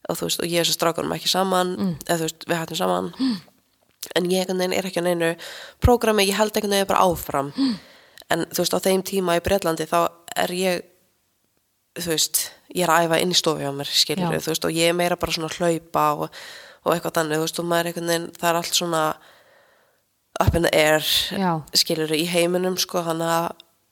og 0.09 0.17
þú 0.19 0.27
veist, 0.27 0.41
og 0.41 0.47
ég 0.47 0.61
og 0.61 0.67
þessu 0.67 0.75
strákunum 0.75 1.15
ekki 1.15 1.29
saman 1.29 1.77
Mm. 1.77 1.97
eða 2.07 2.17
þú 2.19 2.23
veist, 2.27 2.45
við 2.49 2.59
hættum 2.59 2.77
saman 2.77 3.13
en 4.17 4.31
ég 4.33 4.49
er 4.49 4.87
ekki 4.87 5.01
á 5.03 5.07
neinu 5.07 5.35
prógrami, 5.81 6.27
ég 6.29 6.37
held 6.39 6.55
einhvern 6.57 6.73
veginn 6.73 6.89
bara 6.89 7.05
áfram 7.05 7.53
Mm. 7.57 7.75
en 8.31 8.45
þú 8.47 8.63
veist, 8.63 8.75
á 8.75 8.81
þeim 8.81 9.03
tíma 9.03 9.37
í 9.37 9.43
Bretlandi 9.45 9.87
þá 9.91 10.09
er 10.37 10.49
ég 10.55 10.83
þú 11.99 12.09
veist, 12.15 12.51
ég 12.75 12.85
er 12.87 12.89
að 12.95 13.07
æfa 13.09 13.21
inn 13.21 13.31
í 13.35 13.37
stofu 13.37 13.61
á 13.67 13.73
mér 13.75 13.89
skilur 13.91 14.31
Já. 14.33 14.41
þú 14.41 14.51
veist, 14.55 14.65
og 14.65 14.71
ég 14.73 14.89
er 14.89 14.95
meira 14.95 15.17
bara 15.17 15.33
svona 15.33 15.51
hlaupa 15.53 16.05
og, 16.15 16.31
og 16.85 16.93
eitthvað 16.95 17.17
þannig, 17.19 17.37
þú 17.37 17.45
veist, 17.45 17.59
og 17.59 17.65
maður 17.67 17.81
er 17.81 17.91
einhvern 17.91 18.09
veginn 18.13 18.29
það 18.39 18.49
er 18.51 18.59
allt 18.61 18.75
svona 18.79 19.03
up 20.41 20.55
in 20.55 20.63
the 20.63 20.73
air 20.75 21.01
Já. 21.37 21.51
skilur 21.75 22.15
í 22.17 22.25
heiminum 22.31 22.79
sko, 22.79 23.03
þannig 23.05 23.29
að 23.29 23.51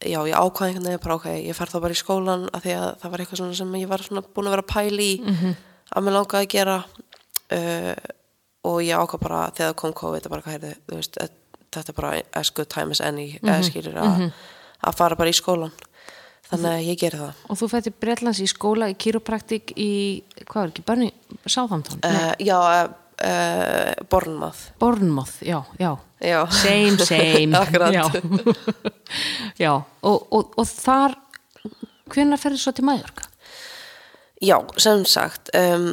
já, 0.08 0.20
ég 0.30 0.36
ákvað 0.38 0.68
einhvern 0.68 0.86
veginn 0.88 1.02
bara 1.04 1.16
ok, 1.18 1.26
ég 1.42 1.56
fer 1.58 1.66
þá 1.72 1.80
bara 1.82 1.96
í 1.96 1.98
skólan 2.00 2.46
af 2.54 2.62
því 2.64 2.76
að 2.78 2.86
það 3.02 3.10
var 3.10 3.18
eitthvað 3.24 3.54
sem 3.58 3.74
ég 3.82 3.88
var 3.90 3.98
svona 4.06 4.22
búin 4.22 4.46
að 4.48 4.54
vera 4.56 4.62
að 4.62 4.72
pæla 4.72 5.02
í 5.02 5.12
Mhm. 5.26 5.56
að 5.96 6.04
mér 6.06 6.16
langaði 6.16 6.46
að 6.46 6.52
gera 6.54 6.76
uh, 7.50 7.94
og 8.68 8.78
ég 8.84 8.94
ákvað 9.00 9.22
bara 9.24 9.42
þegar 9.56 9.76
kom 9.80 9.92
COVID 9.96 10.28
bara 10.32 10.44
hvað 10.44 10.54
heyrðu, 10.58 10.72
veist, 10.92 11.18
eh, 11.22 11.28
þetta 11.72 11.92
er 11.94 11.98
bara 12.00 12.22
as 12.42 12.50
good 12.54 12.68
time 12.72 12.90
as 12.96 13.00
any, 13.04 13.38
Mhm. 13.42 13.48
eða 13.48 13.66
skilur 13.70 13.98
að, 14.04 14.28
að 14.84 14.94
fara 15.00 15.16
bara 15.16 15.32
í 15.32 15.36
skólan 15.36 15.72
þannig 16.50 16.70
að 16.72 16.86
ég 16.88 16.98
geri 17.02 17.18
það. 17.20 17.34
Og 17.50 17.58
þú 17.60 17.66
fætti 17.74 17.92
Breitlands 18.00 18.38
í 18.40 18.46
skóla 18.48 18.86
í 18.88 18.96
kýrópraktik 18.96 19.72
í, 19.76 19.90
hvað 20.48 20.62
er 20.62 20.70
ekki, 20.72 20.84
Barney 20.88 21.12
Southampton, 21.46 21.98
uh, 22.04 22.32
já, 22.40 22.56
uh, 22.56 22.88
uh, 23.24 23.94
Bornmouth 24.08 24.62
Bournemouth, 24.80 25.40
já, 25.42 25.62
já. 25.78 25.96
Já, 26.20 26.46
same, 26.50 26.98
same. 27.06 27.52
Já, 27.92 28.10
já. 29.64 29.72
Og, 30.02 30.26
og, 30.32 30.54
og 30.58 30.66
þar 30.66 31.14
hvenær 32.10 32.40
ferðu 32.42 32.58
svo 32.58 32.72
til 32.74 32.84
Mallorca? 32.88 33.28
Já, 34.42 34.56
sem 34.80 35.04
sagt 35.06 35.50
um, 35.54 35.92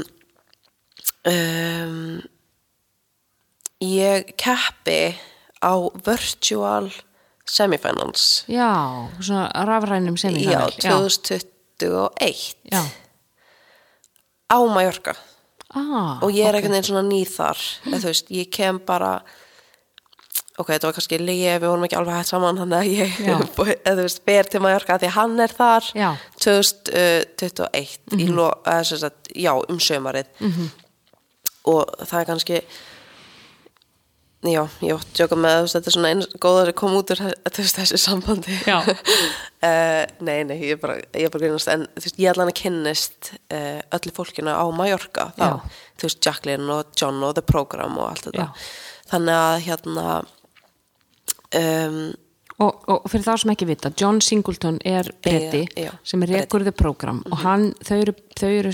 um, 1.26 2.21
ég 3.84 4.36
keppi 4.39 5.15
á 5.61 5.73
virtual 6.05 6.89
semifinals. 7.45 8.43
Já, 8.47 9.07
svona 9.19 9.49
rafrænum 9.65 10.17
sem 10.17 10.36
ég 10.36 10.51
já, 10.51 10.69
já, 10.82 10.91
2021 10.91 12.55
já. 12.71 12.82
á 14.49 14.57
Mallorca. 14.65 15.15
Ah, 15.76 16.23
og 16.23 16.32
ég 16.32 16.45
er 16.45 16.55
ok. 16.55 16.55
einhvern 16.55 16.71
veginn 16.71 16.88
svona 16.88 17.03
ný 17.03 17.26
þar. 17.28 17.59
Eða 17.86 17.99
þú 17.99 18.11
veist, 18.11 18.32
ég 18.32 18.49
kem 18.49 18.80
bara 18.80 19.19
ok, 20.55 20.69
þetta 20.71 20.88
var 20.88 20.95
kannski 20.95 21.19
lígi, 21.19 21.51
við 21.59 21.67
vorum 21.67 21.84
ekki 21.88 21.97
alveg 21.99 22.15
hægt 22.15 22.32
saman 22.32 22.61
hann 22.61 22.73
að 22.78 22.89
ég, 22.93 23.17
eða 23.28 23.95
þú 23.97 24.05
veist, 24.05 24.23
ber 24.26 24.49
til 24.49 24.61
Mallorca 24.63 24.97
því 25.01 25.11
hann 25.17 25.39
er 25.43 25.51
þar. 25.51 25.91
Já. 25.97 26.09
2021 26.39 28.17
í 28.23 28.28
lo, 28.32 28.49
eða, 28.63 28.99
sagt, 29.03 29.32
já, 29.36 29.51
um 29.53 29.80
sömarið 29.80 30.32
-hmm. 30.39 30.69
og 31.73 32.07
það 32.07 32.19
er 32.19 32.30
kannski 32.32 32.61
já, 34.53 34.61
ég 34.85 34.93
átt 34.95 35.09
að 35.09 35.17
tjóka 35.17 35.37
með 35.39 35.57
veist, 35.63 35.75
þetta 35.77 35.89
er 35.89 35.95
svona 35.95 36.11
eins 36.13 36.27
góðar 36.43 36.71
að 36.71 36.77
koma 36.81 36.99
út 37.01 37.11
úr 37.15 37.21
þessu 37.57 37.99
sambandi. 38.01 38.61
Eh, 39.65 40.03
nei, 40.21 40.43
nei, 40.45 40.59
ég 40.61 40.75
er 40.75 40.77
bara, 40.77 40.99
ég 41.15 41.25
er 41.25 41.31
bara 41.33 41.41
grínast 41.41 41.69
en 41.71 41.87
þú 41.95 42.03
veist, 42.03 42.17
ég 42.21 42.29
ætla 42.29 42.43
hann 42.43 42.51
að 42.51 42.57
kynnist 42.59 43.29
uh, 43.55 43.79
öllu 43.97 44.11
fólkinu 44.13 44.51
á 44.53 44.61
Mallorca 44.69 45.23
þá, 45.39 45.41
Já. 45.41 45.79
þú 45.97 46.05
veist, 46.05 46.19
Jacqueline 46.21 46.75
og 46.75 46.91
John 46.99 47.23
og 47.25 47.31
The 47.33 47.41
Program 47.49 47.97
og 47.97 48.11
allt 48.11 48.27
þetta 48.27 48.45
Já. 48.45 48.67
þannig 49.09 49.39
að 49.39 49.55
hérna 49.65 50.05
um, 51.63 51.97
Og, 52.64 52.86
og 52.88 53.08
fyrir 53.12 53.26
þá 53.26 53.34
sem 53.41 53.51
ekki 53.51 53.66
vita, 53.68 53.89
John 53.99 54.22
Singleton 54.24 54.78
er 54.88 55.10
breyti 55.26 55.66
Já, 55.76 55.89
já, 55.89 55.91
sem 56.08 56.24
er 56.24 56.32
rekur 56.38 56.64
the 56.64 56.72
program. 56.72 57.20
Og 57.28 57.41
hann, 57.43 57.74
þau 57.84 57.97
eru, 57.97 58.14
þau 58.39 58.51
eru 58.62 58.72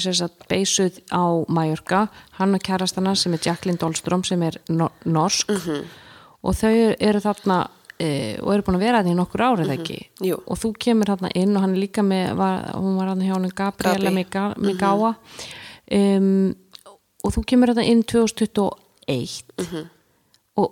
beisuð 0.52 1.00
á 1.10 1.24
Mallorca, 1.50 2.04
hann 2.38 2.54
og 2.54 2.62
kærastana 2.62 3.16
sem 3.18 3.34
er 3.34 3.42
Jacqueline 3.42 3.82
Dahlström 3.82 4.26
sem 4.28 4.44
er 4.46 4.60
no 4.70 4.92
norsk. 5.10 5.50
Og 6.46 6.58
þau 6.58 6.74
eru 6.94 7.22
þarna 7.24 7.58
e, 7.98 8.10
og 8.42 8.54
eru 8.54 8.68
búin 8.68 8.78
að 8.78 8.86
vera 8.86 9.02
þetta 9.02 9.16
í 9.16 9.18
nokkur 9.18 9.46
árið 9.48 9.74
ekki? 9.76 9.98
Jú. 10.30 10.38
og 10.46 10.62
þú 10.62 10.72
kemur 10.86 11.14
þarna 11.14 11.32
inn 11.42 11.56
og 11.56 11.66
hann 11.66 11.74
er 11.74 11.82
líka 11.82 12.06
með, 12.06 12.36
var, 12.38 12.68
hún 12.78 13.00
var 13.00 13.10
hann 13.16 13.24
hjá 13.26 13.34
hann 13.34 13.50
Gabriela 13.64 14.14
Migawa. 14.14 15.16
Um, 15.92 16.54
og 17.26 17.34
þú 17.34 17.44
kemur 17.50 17.74
þarna 17.74 17.88
inn 17.90 18.06
2021 18.06 18.62
og, 18.62 19.90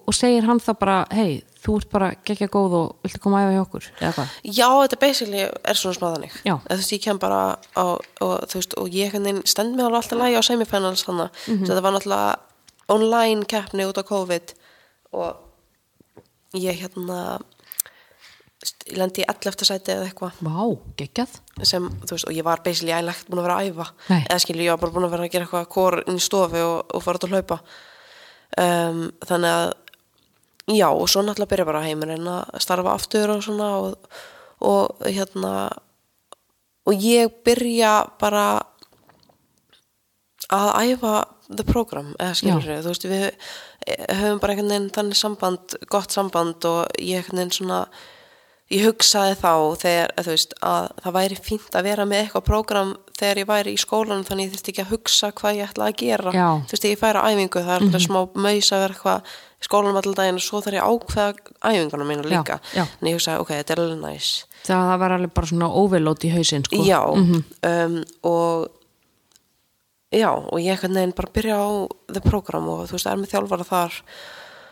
og 0.07 0.13
segir 0.17 0.45
hann 0.47 0.59
þá 0.63 0.71
bara 0.79 0.97
hei, 1.11 1.41
þú 1.63 1.75
ert 1.79 1.89
bara 1.91 2.09
geggja 2.27 2.47
góð 2.53 2.75
og 2.79 2.95
viltu 3.03 3.19
koma 3.23 3.41
að 3.41 3.49
æfa 3.49 3.55
hjá 3.57 3.63
okkur 3.65 3.87
eða 3.99 4.11
hvað? 4.17 4.33
Já, 4.59 4.67
þetta 4.83 4.99
basically 5.01 5.41
er 5.47 5.79
svona 5.81 5.97
smá 5.97 6.07
þannig 6.15 6.37
Já. 6.45 6.55
Eða, 6.55 6.69
Þú 6.69 6.79
veist, 6.83 6.93
ég 6.95 7.03
kem 7.03 7.19
bara 7.19 7.41
á 7.75 7.83
og, 7.85 8.35
þú 8.49 8.55
veist, 8.61 8.77
og 8.79 8.89
ég 8.95 9.17
stend 9.49 9.75
mig 9.75 9.85
alveg 9.85 9.99
alltaf 10.03 10.19
lægi 10.21 10.39
á 10.39 10.43
semifinals 10.49 11.05
þannig 11.07 11.29
mm 11.47 11.53
Mhm. 11.57 11.65
þetta 11.67 11.81
var 11.85 11.93
náttúrulega 11.97 12.35
online 12.89 13.45
keppni 13.45 13.85
út 13.85 13.97
á 14.01 14.03
COVID 14.03 14.53
og 15.13 15.35
ég 16.55 16.79
hérna 16.81 17.39
ég 18.89 18.97
lendi 18.99 19.21
í 19.23 19.27
11. 19.29 19.63
sæti 19.67 19.93
eða 19.93 20.07
eitthvað 20.09 20.39
Vá, 20.43 20.63
geggjað 20.99 21.35
sem, 21.63 21.85
þú 22.03 22.11
veist, 22.15 22.27
og 22.27 22.33
ég 22.35 22.43
var 22.43 22.59
basically 22.65 22.91
ælægt 22.91 23.29
búin 23.29 23.39
að 23.39 23.45
vera 23.47 23.59
að 23.61 23.69
æfa 23.69 23.85
Nei. 24.09 24.23
eða 24.25 24.39
skilju, 24.43 24.65
ég 24.65 24.73
var 24.73 24.81
bara 24.81 24.91
búin 24.95 25.05
að 25.07 25.13
vera 25.13 25.23
að 25.27 25.31
gera 25.35 25.45
eitthvað 25.45 25.69
kor 25.75 25.99
inn 26.07 26.17
í 26.19 26.23
stofu 26.23 26.59
og, 26.65 26.89
og 26.95 27.03
fara 27.05 27.19
út 27.21 27.27
að 27.29 27.35
hlaupa 27.37 27.59
um, 28.57 29.05
þannig 29.27 29.53
að 29.59 29.69
já, 30.69 30.87
og 30.89 31.05
svo 31.09 31.23
náttúrulega 31.25 31.53
byrja 31.53 31.67
bara 31.69 31.85
heimurinn 31.85 32.29
að 32.29 32.59
starfa 32.63 32.95
aftur 32.95 33.35
og 33.35 33.43
svona 33.45 33.69
og, 33.81 34.19
og 34.65 35.05
hérna 35.05 35.53
og 36.89 37.03
ég 37.05 37.33
byrja 37.45 37.93
bara 38.21 38.45
að 40.49 40.69
æfa 40.93 41.15
the 41.49 41.65
program, 41.65 42.13
eða 42.19 42.37
skilur 42.37 42.65
Já. 42.65 42.79
þú 42.83 42.93
veist, 42.93 43.05
við 43.09 43.25
höfum 44.19 44.39
bara 44.41 44.53
einhvern 44.53 44.71
veginn 44.71 44.89
þannig 44.93 45.17
samband, 45.17 45.75
gott 45.89 46.13
samband 46.13 46.65
og 46.69 46.85
ég 47.01 47.21
einhvern 47.21 47.41
veginn 47.41 47.55
svona 47.55 47.79
ég 48.69 48.83
hugsaði 48.85 49.35
þá 49.39 49.51
þegar 49.81 50.11
veist, 50.29 50.53
að 50.61 50.89
það 51.03 51.15
væri 51.15 51.37
fínt 51.41 51.75
að 51.79 51.87
vera 51.89 52.05
með 52.05 52.23
eitthvað 52.23 52.45
prógram 52.45 52.91
þegar 53.17 53.41
ég 53.41 53.47
væri 53.49 53.73
í 53.73 53.79
skólanum 53.81 54.25
þannig 54.27 54.45
ég 54.45 54.51
þurfti 54.53 54.73
ekki 54.73 54.83
að 54.85 54.91
hugsa 54.93 55.31
hvað 55.39 55.57
ég 55.57 55.71
ætla 55.71 55.87
að 55.89 55.95
gera. 56.03 56.33
Já. 56.37 56.47
Þú 56.69 56.75
veist, 56.75 56.85
ég 56.89 56.99
færi 57.01 57.23
á 57.23 57.27
æfingu 57.29 57.63
það 57.65 57.73
er 57.75 57.85
alltaf 57.87 58.05
smá 58.05 58.19
maus 58.45 58.69
að 58.75 58.83
vera 58.85 58.93
eitthvað 58.95 59.31
í 59.59 59.67
skólanum 59.67 59.99
allan 59.99 60.17
daginn 60.21 60.39
og 60.39 60.45
svo 60.45 60.61
þarf 60.63 60.77
ég 60.77 60.85
að 60.85 60.93
ákveða 60.93 61.31
æfingunum 61.73 62.11
mínu 62.13 62.23
Já, 62.29 62.31
líka. 62.35 62.59
já. 62.77 62.83
en 63.01 63.09
ég 63.09 63.17
hugsaði, 63.17 63.41
ok, 63.43 63.53
þetta 63.57 63.73
er 63.75 63.81
alveg 63.83 64.01
næs. 64.05 64.29
Það, 64.69 64.83
það 64.91 64.99
var 65.01 65.15
alveg 65.17 65.33
bara 65.39 65.49
svona 65.49 65.71
overload 65.81 66.25
í 66.29 66.33
hausinn 66.35 66.65
sko. 66.69 66.83
já, 66.85 66.99
um, 67.09 67.97
og 68.29 68.67
já, 70.13 70.29
og 70.29 70.57
ég 70.61 70.73
einhvern 70.77 70.97
veginn 70.99 71.15
bara 71.17 71.33
byrja 71.35 71.57
á 71.57 71.67
the 72.13 72.21
program 72.21 72.67
og 72.69 72.85
þú 72.89 72.97
veist, 72.97 73.09
er 73.09 73.19
með 73.19 73.33
þjálfara 73.33 73.67
þar 73.67 73.99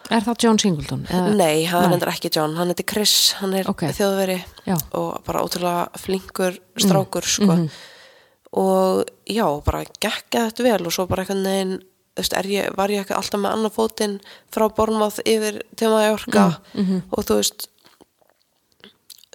Er 0.09 0.21
það 0.23 0.37
John 0.43 0.59
Singleton? 0.59 1.05
Eða, 1.11 1.35
Nei, 1.35 1.65
hann 1.65 1.93
er 1.97 2.07
ekki 2.13 2.29
John, 2.33 2.55
hann 2.55 2.71
heitir 2.71 2.85
Chris, 2.87 3.33
hann 3.41 3.53
er 3.53 3.67
Ok. 3.69 3.83
þjóðveri 3.97 4.37
Já. 4.67 4.77
og 4.93 5.21
bara 5.27 5.41
ótrúlega 5.43 5.89
flinkur 5.99 6.57
strákur, 6.79 7.23
sko. 7.27 7.45
mhm. 7.57 7.69
Og 8.57 9.03
já, 9.27 9.45
bara 9.65 9.83
gekka 9.99 10.47
þetta 10.47 10.63
vel 10.63 10.85
og 10.87 10.93
svo 10.95 11.05
bara 11.09 11.25
einhvern 11.25 11.43
veginn, 11.43 11.73
þú 12.15 12.21
veist, 12.23 12.33
er 12.39 12.47
ég, 12.49 12.75
var 12.77 12.89
ég 12.89 13.11
alltaf 13.11 13.39
með 13.43 13.51
annar 13.57 13.73
fótinn 13.75 14.15
frá 14.49 14.69
Bornmáð 14.73 15.19
yfir 15.27 15.59
til 15.75 15.89
Mallorca 15.91 16.45
Mhm, 16.73 17.03
og 17.11 17.25
þú 17.27 17.35
veist, 17.41 17.67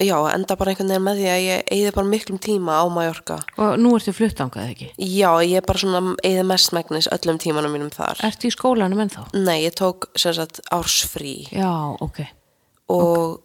já, 0.07 0.17
enda 0.35 0.57
bara 0.61 0.73
einhvern 0.73 0.91
veginn 0.93 1.07
með 1.07 1.21
því 1.23 1.29
að 1.33 1.43
ég 1.47 1.71
eigði 1.77 1.93
bara 1.99 2.11
miklum 2.13 2.41
tíma 2.43 2.81
á 2.81 2.85
Mallorca. 2.93 3.39
Og 3.59 3.77
nú 3.81 3.95
ertu 3.99 4.15
flutt 4.17 4.43
ángað 4.45 4.73
ekki? 4.73 4.91
Já, 4.99 5.31
ég 5.47 5.61
er 5.61 5.67
bara 5.69 5.83
svona 5.83 6.17
eigði 6.25 6.45
mestmægnis 6.51 7.09
öllum 7.15 7.39
tímanum 7.43 7.73
mínum 7.77 7.93
þar. 7.95 8.21
Ertu 8.29 8.51
í 8.51 8.55
skólanum 8.55 9.05
ennþá? 9.07 9.29
Nei, 9.39 9.63
ég 9.67 9.77
tók 9.79 10.11
sagt 10.19 10.61
ársfrí. 10.73 11.37
Já, 11.55 11.71
ok. 12.03 12.23
og 12.93 13.41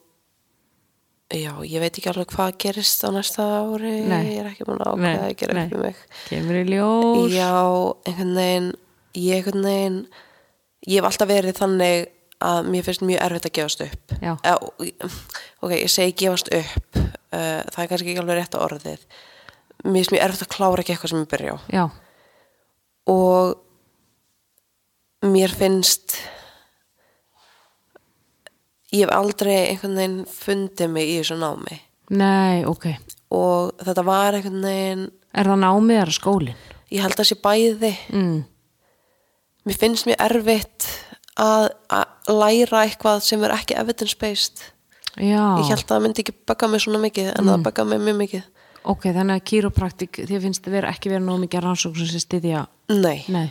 já, 1.31 1.51
ég 1.67 1.79
veit 1.83 1.97
ekki 1.97 2.09
alveg 2.11 2.29
hvað 2.31 2.53
gerist 2.63 3.03
á 3.03 3.09
næsta 3.11 3.43
ári 3.43 3.97
Nei. 4.07 4.21
ég 4.31 4.41
er 4.41 4.49
ekki 4.51 4.67
búin 4.67 4.79
að 4.79 4.93
ákveða 4.93 5.25
að 5.27 5.33
gera 5.41 5.63
í 5.65 5.79
mig 5.81 5.97
Kemur 6.29 6.59
í 6.61 6.63
ljós? 6.71 7.33
já, 7.35 7.51
einhvern 8.07 8.35
veginn 8.39 8.69
ég 9.17 9.41
einhvern 9.41 9.67
veginn 9.67 9.97
ég 10.87 11.01
hef 11.01 11.09
alltaf 11.09 11.27
verið 11.31 11.59
þannig 11.59 12.07
að 12.43 12.67
mér 12.69 12.83
finnst 12.85 13.01
mjög 13.07 13.21
erfitt 13.25 13.47
að 13.49 13.55
gefast 13.57 13.81
upp 13.87 14.13
Já. 14.21 14.33
Eða, 14.45 14.57
ok, 15.65 15.71
ég 15.73 15.89
segi 15.89 16.13
gefast 16.21 16.51
upp 16.53 16.99
uh, 16.99 17.61
það 17.65 17.79
er 17.83 17.89
kannski 17.91 18.11
ekki 18.11 18.21
alveg 18.21 18.37
rétt 18.41 18.57
á 18.57 18.59
orðið 18.65 19.05
mér 19.87 19.97
finnst 19.97 20.13
mjög 20.13 20.25
erfitt 20.27 20.45
að 20.45 20.53
klára 20.55 20.83
ekki 20.83 20.93
eitthvað 20.95 21.13
sem 21.13 21.23
ég 21.23 21.31
byrja 21.33 21.55
á 21.55 21.57
Já, 21.73 21.83
og 23.13 23.45
mér 25.33 25.51
finnst 25.57 26.17
ég 28.93 29.03
hef 29.03 29.11
aldrei 29.17 29.57
einhvern 29.71 29.97
veginn 29.99 30.19
fundið 30.31 30.91
mig 30.93 31.09
í 31.11 31.17
þessu 31.19 31.37
námi 31.41 31.79
nei, 32.15 32.61
ok. 32.69 32.85
og 33.35 33.73
þetta 33.83 34.03
var 34.07 34.37
einhvern 34.37 34.61
veginn 34.63 35.07
Er 35.37 35.45
það 35.51 35.59
námið 35.65 35.99
eða 36.01 36.13
skólinn? 36.15 36.61
ég 36.93 37.03
held 37.03 37.19
að 37.19 37.27
sé 37.31 37.35
bæði 37.43 37.91
Mm. 38.13 38.37
mér 39.67 39.77
finnst 39.81 40.07
mjög 40.07 40.21
erfitt 40.29 40.87
að, 41.37 41.69
að 41.93 42.33
læra 42.33 42.83
eitthvað 42.85 43.21
sem 43.25 43.45
er 43.45 43.55
ekki 43.57 43.77
evidence-based 43.79 44.65
Já, 45.17 45.57
ég 45.57 45.69
held 45.71 45.81
að 45.81 45.89
það 45.89 46.03
myndi 46.05 46.23
ekki 46.23 46.35
bögga 46.45 46.67
mig 46.69 46.83
svona 46.83 47.01
mikið 47.01 47.29
en 47.33 47.49
það 47.49 47.63
bögga 47.65 47.85
mig 47.89 48.01
mjög 48.05 48.17
mikið 48.21 48.43
ok, 48.87 49.07
þannig 49.15 49.37
að 49.39 49.45
kýropraktik, 49.51 50.19
þið 50.29 50.43
finnst 50.45 50.67
þið 50.67 50.89
ekki 50.91 51.11
vera 51.11 51.23
nóg 51.23 51.39
mikið 51.43 51.63
rannsókn 51.65 52.09
sem 52.09 52.21
styðja, 52.23 52.65
nei, 52.93 53.23
nei. 53.33 53.47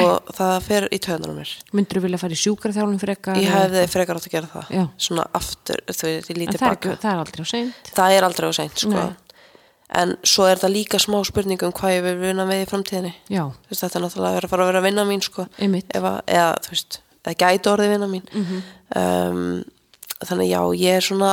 og 0.00 0.32
það 0.34 0.54
fer 0.66 0.86
í 0.90 1.00
töðunum 1.06 1.38
mér 1.38 1.52
Myndur 1.76 2.00
þú 2.00 2.04
vilja 2.08 2.22
fara 2.24 2.36
í 2.36 2.40
sjúkraþjálfum 2.42 3.02
frekar? 3.02 3.38
ég 3.40 3.54
hefði 3.54 3.84
frekar 3.92 4.20
átt 4.20 4.28
að 4.28 4.34
gera 4.34 4.50
það 4.54 4.72
Já. 4.74 4.82
svona 5.06 5.26
aftur, 5.40 5.84
þú 5.90 6.10
veit, 6.10 6.32
ég 6.32 6.40
lítið 6.42 6.64
baka 6.66 6.96
það 7.04 7.12
er 7.12 7.22
aldrei 7.22 7.46
á 7.46 7.48
seint. 7.54 7.92
það 7.94 8.16
er 8.16 8.28
aldrei 8.28 8.50
á 8.50 8.52
seint 8.58 8.84
sko. 8.84 8.96
Nei. 8.98 9.38
en 10.02 10.16
svo 10.26 10.50
er 10.50 10.60
það 10.64 10.74
líka 10.80 10.98
smá 10.98 11.20
spurning 11.28 11.62
um 11.62 11.74
hvað 11.78 11.96
ég 12.00 12.06
vil 12.08 12.18
vinna 12.24 12.48
með 12.48 12.64
í 12.64 12.68
framtíðinni 12.74 13.14
Já, 13.30 13.44
Þú 13.46 13.70
veist, 13.70 13.86
þetta 13.86 14.00
er 14.00 14.06
náttúrulega 14.08 14.34
að 14.34 14.38
vera 14.40 14.50
að 14.50 14.54
fara 14.56 14.66
að 14.66 14.72
vera 14.72 14.84
vinna 14.88 15.08
mín 15.08 15.22
sko. 15.22 15.46
Að, 15.54 16.14
eða 16.26 16.48
þú 16.64 16.74
veist 16.74 17.03
það 17.24 17.38
gæti 17.42 17.70
orðið 17.72 17.92
vinna 17.94 18.08
mín 18.10 18.26
Mhm. 18.32 18.62
um, 18.96 19.64
þannig 20.24 20.50
já, 20.50 20.60
ég 20.80 20.96
er 20.98 21.00
svona 21.08 21.32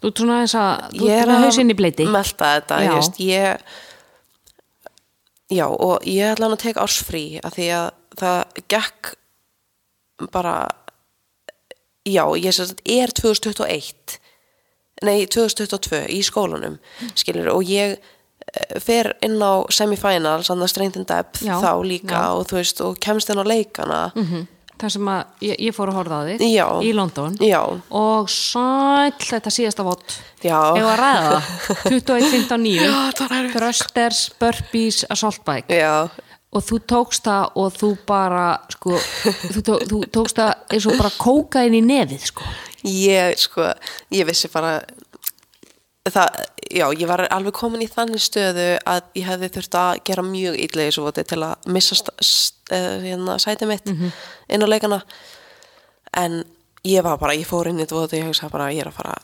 þú 0.00 0.10
svona 0.16 0.40
þess 0.42 0.54
að, 0.56 0.90
þú 0.96 1.06
ég 1.10 1.20
er 1.22 1.26
með 1.28 1.42
hausinn 1.44 1.70
í 1.70 1.76
bleiti. 1.76 2.06
melta 2.08 2.50
þetta, 2.60 2.76
Já. 2.80 2.84
ég 2.88 2.94
veist, 2.94 3.18
ég 3.20 3.60
já, 5.50 5.66
og 5.66 6.04
ég 6.06 6.30
ætla 6.34 6.46
hann 6.48 6.56
að 6.56 6.62
teka 6.64 6.84
ársfrí 6.84 7.24
af 7.44 7.54
því 7.56 7.66
að 7.74 7.90
það 8.20 8.44
gekk 8.70 9.14
bara 10.32 10.54
já, 12.06 12.24
ég 12.38 12.52
sem 12.54 12.66
sagt 12.70 12.80
er 12.88 13.12
2021 13.16 14.18
nei, 15.02 15.24
2022 15.26 16.06
í 16.12 16.20
skólanum, 16.26 16.78
skilur, 17.16 17.48
og 17.54 17.62
ég 17.64 17.96
fer 18.82 19.12
inn 19.26 19.36
á 19.42 19.62
semifinals 19.70 20.48
þannig 20.50 20.66
að 20.66 20.72
strength 20.72 20.96
and 21.00 21.06
depth 21.10 21.42
Já, 21.46 21.56
þá 21.62 21.72
líka 21.86 22.16
já. 22.16 22.30
og 22.34 22.48
þú 22.50 22.56
veist, 22.60 22.80
og 22.86 22.96
kemst 23.02 23.30
inn 23.30 23.42
á 23.42 23.44
leikana. 23.46 24.00
Mm 24.16 24.48
Það 24.80 24.92
sem 24.94 25.08
að 25.12 25.42
ég, 25.44 25.56
ég 25.60 25.74
fór 25.76 25.90
að 25.92 25.96
horfa 25.98 26.18
á 26.18 26.22
þig 26.24 26.42
Já. 26.54 26.66
í 26.80 26.92
London. 26.96 27.34
Já, 27.44 27.58
og 27.92 28.30
sæll 28.32 29.12
þetta 29.20 29.50
síðasta 29.52 29.84
vott 29.84 30.14
já. 30.40 30.56
Ef 30.72 30.86
að 30.88 30.94
ræða 31.02 31.34
það? 31.34 31.50
21.59 31.92 32.86
það 32.88 33.20
var 33.20 33.34
erfitt. 33.42 33.58
Thrusters, 33.58 34.20
Burpees, 34.40 35.02
Assault 35.12 35.42
Bike. 35.44 35.76
Já, 35.76 36.08
og 36.56 36.64
þú 36.64 36.78
tókst 36.94 37.28
það 37.28 37.60
og 37.60 37.76
þú 37.76 37.90
bara 38.08 38.46
sko, 38.72 38.96
þú, 39.52 39.60
tó, 39.68 39.76
þú 39.92 40.00
tókst 40.16 40.40
það 40.40 40.54
eins 40.72 40.88
og 40.88 40.96
bara 41.02 41.12
kóka 41.20 41.66
inn 41.68 41.76
í 41.76 41.82
nefið 41.84 42.24
sko. 42.32 42.48
ég 42.88 43.36
sko 43.36 43.68
ég 44.16 44.24
vissi 44.32 44.48
bara 44.48 44.78
það, 46.14 46.38
já, 46.70 46.84
ég 46.92 47.08
var 47.10 47.24
alveg 47.30 47.56
komin 47.56 47.84
í 47.84 47.90
þannig 47.90 48.22
stöðu 48.22 48.68
að 48.88 49.02
ég 49.18 49.28
hefði 49.28 49.50
þurft 49.56 49.78
að 49.80 49.90
gera 50.10 50.24
mjög 50.26 50.60
illa 50.66 50.84
í 50.84 50.90
þessu 50.90 51.04
voti 51.06 51.26
til 51.30 51.40
að 51.46 51.70
missa 51.74 51.98
eh, 52.70 52.96
hérna, 53.06 53.38
sæti 53.42 53.68
mitt 53.70 53.90
inn 53.90 54.64
á 54.64 54.68
leikana. 54.68 55.02
En 56.20 56.42
ég 56.86 57.04
var 57.06 57.18
bara, 57.20 57.36
ég 57.38 57.48
fór 57.48 57.70
inn 57.70 57.80
í 57.80 57.84
þetta 57.84 58.00
og 58.00 58.16
ég 58.18 58.30
hugsaði 58.30 58.54
bara, 58.54 58.70
ég 58.74 58.84
er 58.84 58.90
að 58.90 58.98
fara 59.00 59.18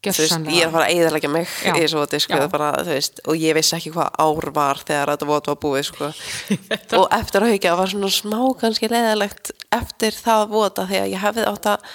veist, 0.00 0.36
ég 0.48 0.62
er 0.62 0.68
að 0.68 0.74
fara 0.74 0.86
að 0.88 0.94
eðalega 0.96 1.30
mig 1.30 1.48
Já. 1.60 1.72
í 1.74 1.82
þessu 1.82 1.98
voti, 2.00 2.20
sko, 2.24 2.38
bara, 2.52 2.70
veist, 2.86 3.20
og 3.28 3.36
ég 3.36 3.56
vissi 3.56 3.76
ekki 3.76 3.92
hvað 3.94 4.14
ár 4.24 4.50
var 4.56 4.80
þegar 4.80 5.12
þetta 5.12 5.28
voti 5.28 5.52
var 5.52 5.58
búið, 5.64 5.82
sko. 5.90 6.10
Og 7.00 7.06
eftir 7.16 7.44
að 7.44 7.54
haukja 7.54 7.74
var 7.78 7.92
svona 7.92 8.12
smá 8.14 8.38
kannski 8.60 8.90
leðalegt 8.90 9.52
eftir 9.76 10.16
það 10.16 10.46
vota 10.54 10.86
þegar 10.88 11.12
ég 11.12 11.24
hefði 11.24 11.46
átt 11.50 11.68
að 11.74 11.90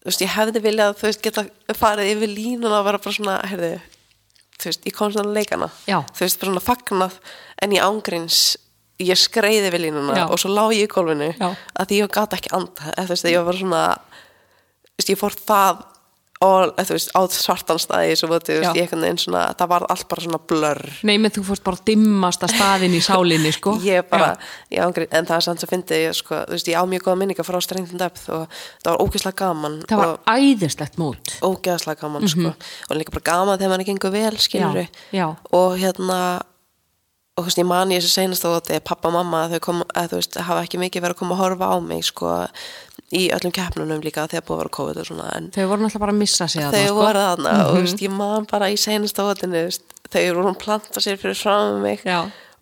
þú 0.00 0.08
veist, 0.10 0.24
ég 0.24 0.32
hefði 0.34 0.62
viljað, 0.64 0.96
þú 1.00 1.08
veist, 1.08 1.22
geta 1.24 1.44
farið 1.76 2.12
yfir 2.14 2.32
línuna 2.32 2.80
og 2.80 2.86
vera 2.88 3.00
bara 3.02 3.16
svona, 3.16 3.36
heyrðu 3.50 3.72
þú 4.60 4.70
veist, 4.70 4.86
ég 4.88 4.96
kom 4.96 5.12
svona 5.12 5.34
leikana 5.36 5.70
Já. 5.88 6.00
þú 6.14 6.24
veist, 6.24 6.40
bara 6.40 6.52
svona 6.52 6.64
fagnað 6.64 7.18
en 7.62 7.76
ég 7.76 7.84
ángríns 7.84 8.40
ég 9.00 9.16
skreiði 9.16 9.70
við 9.72 9.86
línuna 9.86 10.16
Já. 10.18 10.24
og 10.28 10.40
svo 10.40 10.52
lá 10.52 10.64
ég 10.76 10.84
í 10.88 10.90
gólfinu 10.92 11.30
Já. 11.36 11.52
að 11.74 11.88
því 11.92 12.00
ég 12.02 12.12
gata 12.12 12.36
ekki 12.36 12.52
anda 12.56 12.92
eða, 12.94 13.06
þú 13.06 13.14
veist, 13.14 13.30
ég 13.32 13.46
var 13.48 13.60
svona 13.60 13.84
þú 13.96 15.00
veist, 15.00 15.12
ég 15.14 15.20
fór 15.20 15.36
það 15.38 15.84
og 16.40 16.70
þú 16.78 16.94
veist, 16.96 17.10
á 17.12 17.20
svartan 17.28 17.76
staði 17.82 18.14
svo 18.16 18.30
þú 18.32 18.38
veist, 18.56 18.76
ég 18.78 18.86
einhvern 18.86 19.02
veginn 19.04 19.18
svona 19.20 19.42
það 19.60 19.68
var 19.74 19.84
allt 19.92 20.06
bara 20.08 20.24
svona 20.24 20.40
blur 20.48 20.80
Nei, 21.04 21.18
menn 21.20 21.34
þú 21.34 21.42
fórst 21.50 21.64
bara 21.66 21.82
dimmasta 21.84 22.48
staðin 22.48 22.96
í 22.96 23.00
sálinni, 23.08 23.52
sko. 23.52 23.74
ég 23.84 24.06
bara, 24.08 24.30
Já. 24.72 24.86
ég 24.88 25.00
en 25.10 25.28
það 25.28 25.34
er 25.36 25.46
samt 25.48 25.60
sem 25.60 25.68
fyndi 25.74 26.00
ég, 26.06 26.16
sko, 26.16 26.40
þú 26.48 26.56
veist, 26.56 26.70
ég 26.72 26.80
á 26.80 26.84
mjög 26.88 27.04
góða 27.10 27.20
minninga 27.20 27.44
frá 27.44 27.60
strengðin 27.60 28.00
depth 28.00 28.30
og 28.32 28.46
það 28.80 28.92
var 28.94 29.02
ógeðslega 29.04 29.40
gaman 29.44 29.80
Það 29.90 30.04
var 30.04 30.14
æðislegt 30.38 30.96
mót. 31.02 31.34
ógeðslega 31.44 32.00
gaman, 32.06 32.28
sko 32.32 32.54
og 32.54 32.96
líka 32.96 33.12
bara 33.18 33.28
gaman 33.34 33.60
þegar 33.60 33.74
mann 33.74 33.84
er 33.84 33.90
gengur 33.92 34.16
vel, 34.16 34.36
skilur 34.40 34.80
Já, 34.80 34.88
já. 35.20 35.26
og 35.52 35.76
hérna 35.76 36.20
og 37.38 37.44
þú 37.46 37.46
veist, 37.46 37.60
ég 37.62 37.68
man 37.70 37.92
í 37.92 37.96
þessu 37.96 38.10
seinast 38.12 38.44
og 38.44 38.56
þetta 38.58 38.80
pappa 38.84 39.08
og 39.08 39.14
mamma, 39.14 39.44
þau 39.48 39.60
kom, 39.64 39.78
að, 39.96 40.08
þú 40.10 40.18
veist, 40.18 40.36
hafa 40.44 40.64
ekki 40.66 40.80
mikið 40.82 41.04
verið 41.04 41.14
að 41.14 41.20
koma 41.22 41.36
að 41.36 41.40
horfa 41.44 41.68
á 41.72 41.76
mig, 41.80 42.02
sko 42.04 42.32
í 43.10 43.24
öllum 43.34 43.54
keppnunum 43.54 44.02
líka 44.04 44.26
þegar 44.30 44.44
búið 44.46 44.56
að 44.56 44.60
vera 44.62 44.74
COVID 44.76 45.00
og 45.02 45.08
svona, 45.08 45.30
Þau 45.54 45.64
voru 45.70 45.82
náttúrulega 45.82 46.02
bara 46.04 46.14
að 46.14 46.20
missa 46.20 46.46
sig 46.50 46.62
að 46.62 46.76
þau 46.76 46.78
það, 46.78 46.90
sko. 46.90 47.00
voru 47.00 47.24
þarna 47.24 47.54
og 47.64 47.72
þú 47.72 47.80
veist, 47.86 48.04
ég 48.04 48.14
man 48.20 48.46
bara 48.50 48.70
í 48.70 48.76
seinasta 48.78 49.26
votinu, 49.26 49.64
þau 50.10 50.22
voru 50.28 50.52
að 50.52 50.60
planta 50.62 51.02
sér 51.02 51.18
fyrir 51.20 51.40
fram 51.40 51.80
mig 51.82 52.04
Já. 52.06 52.20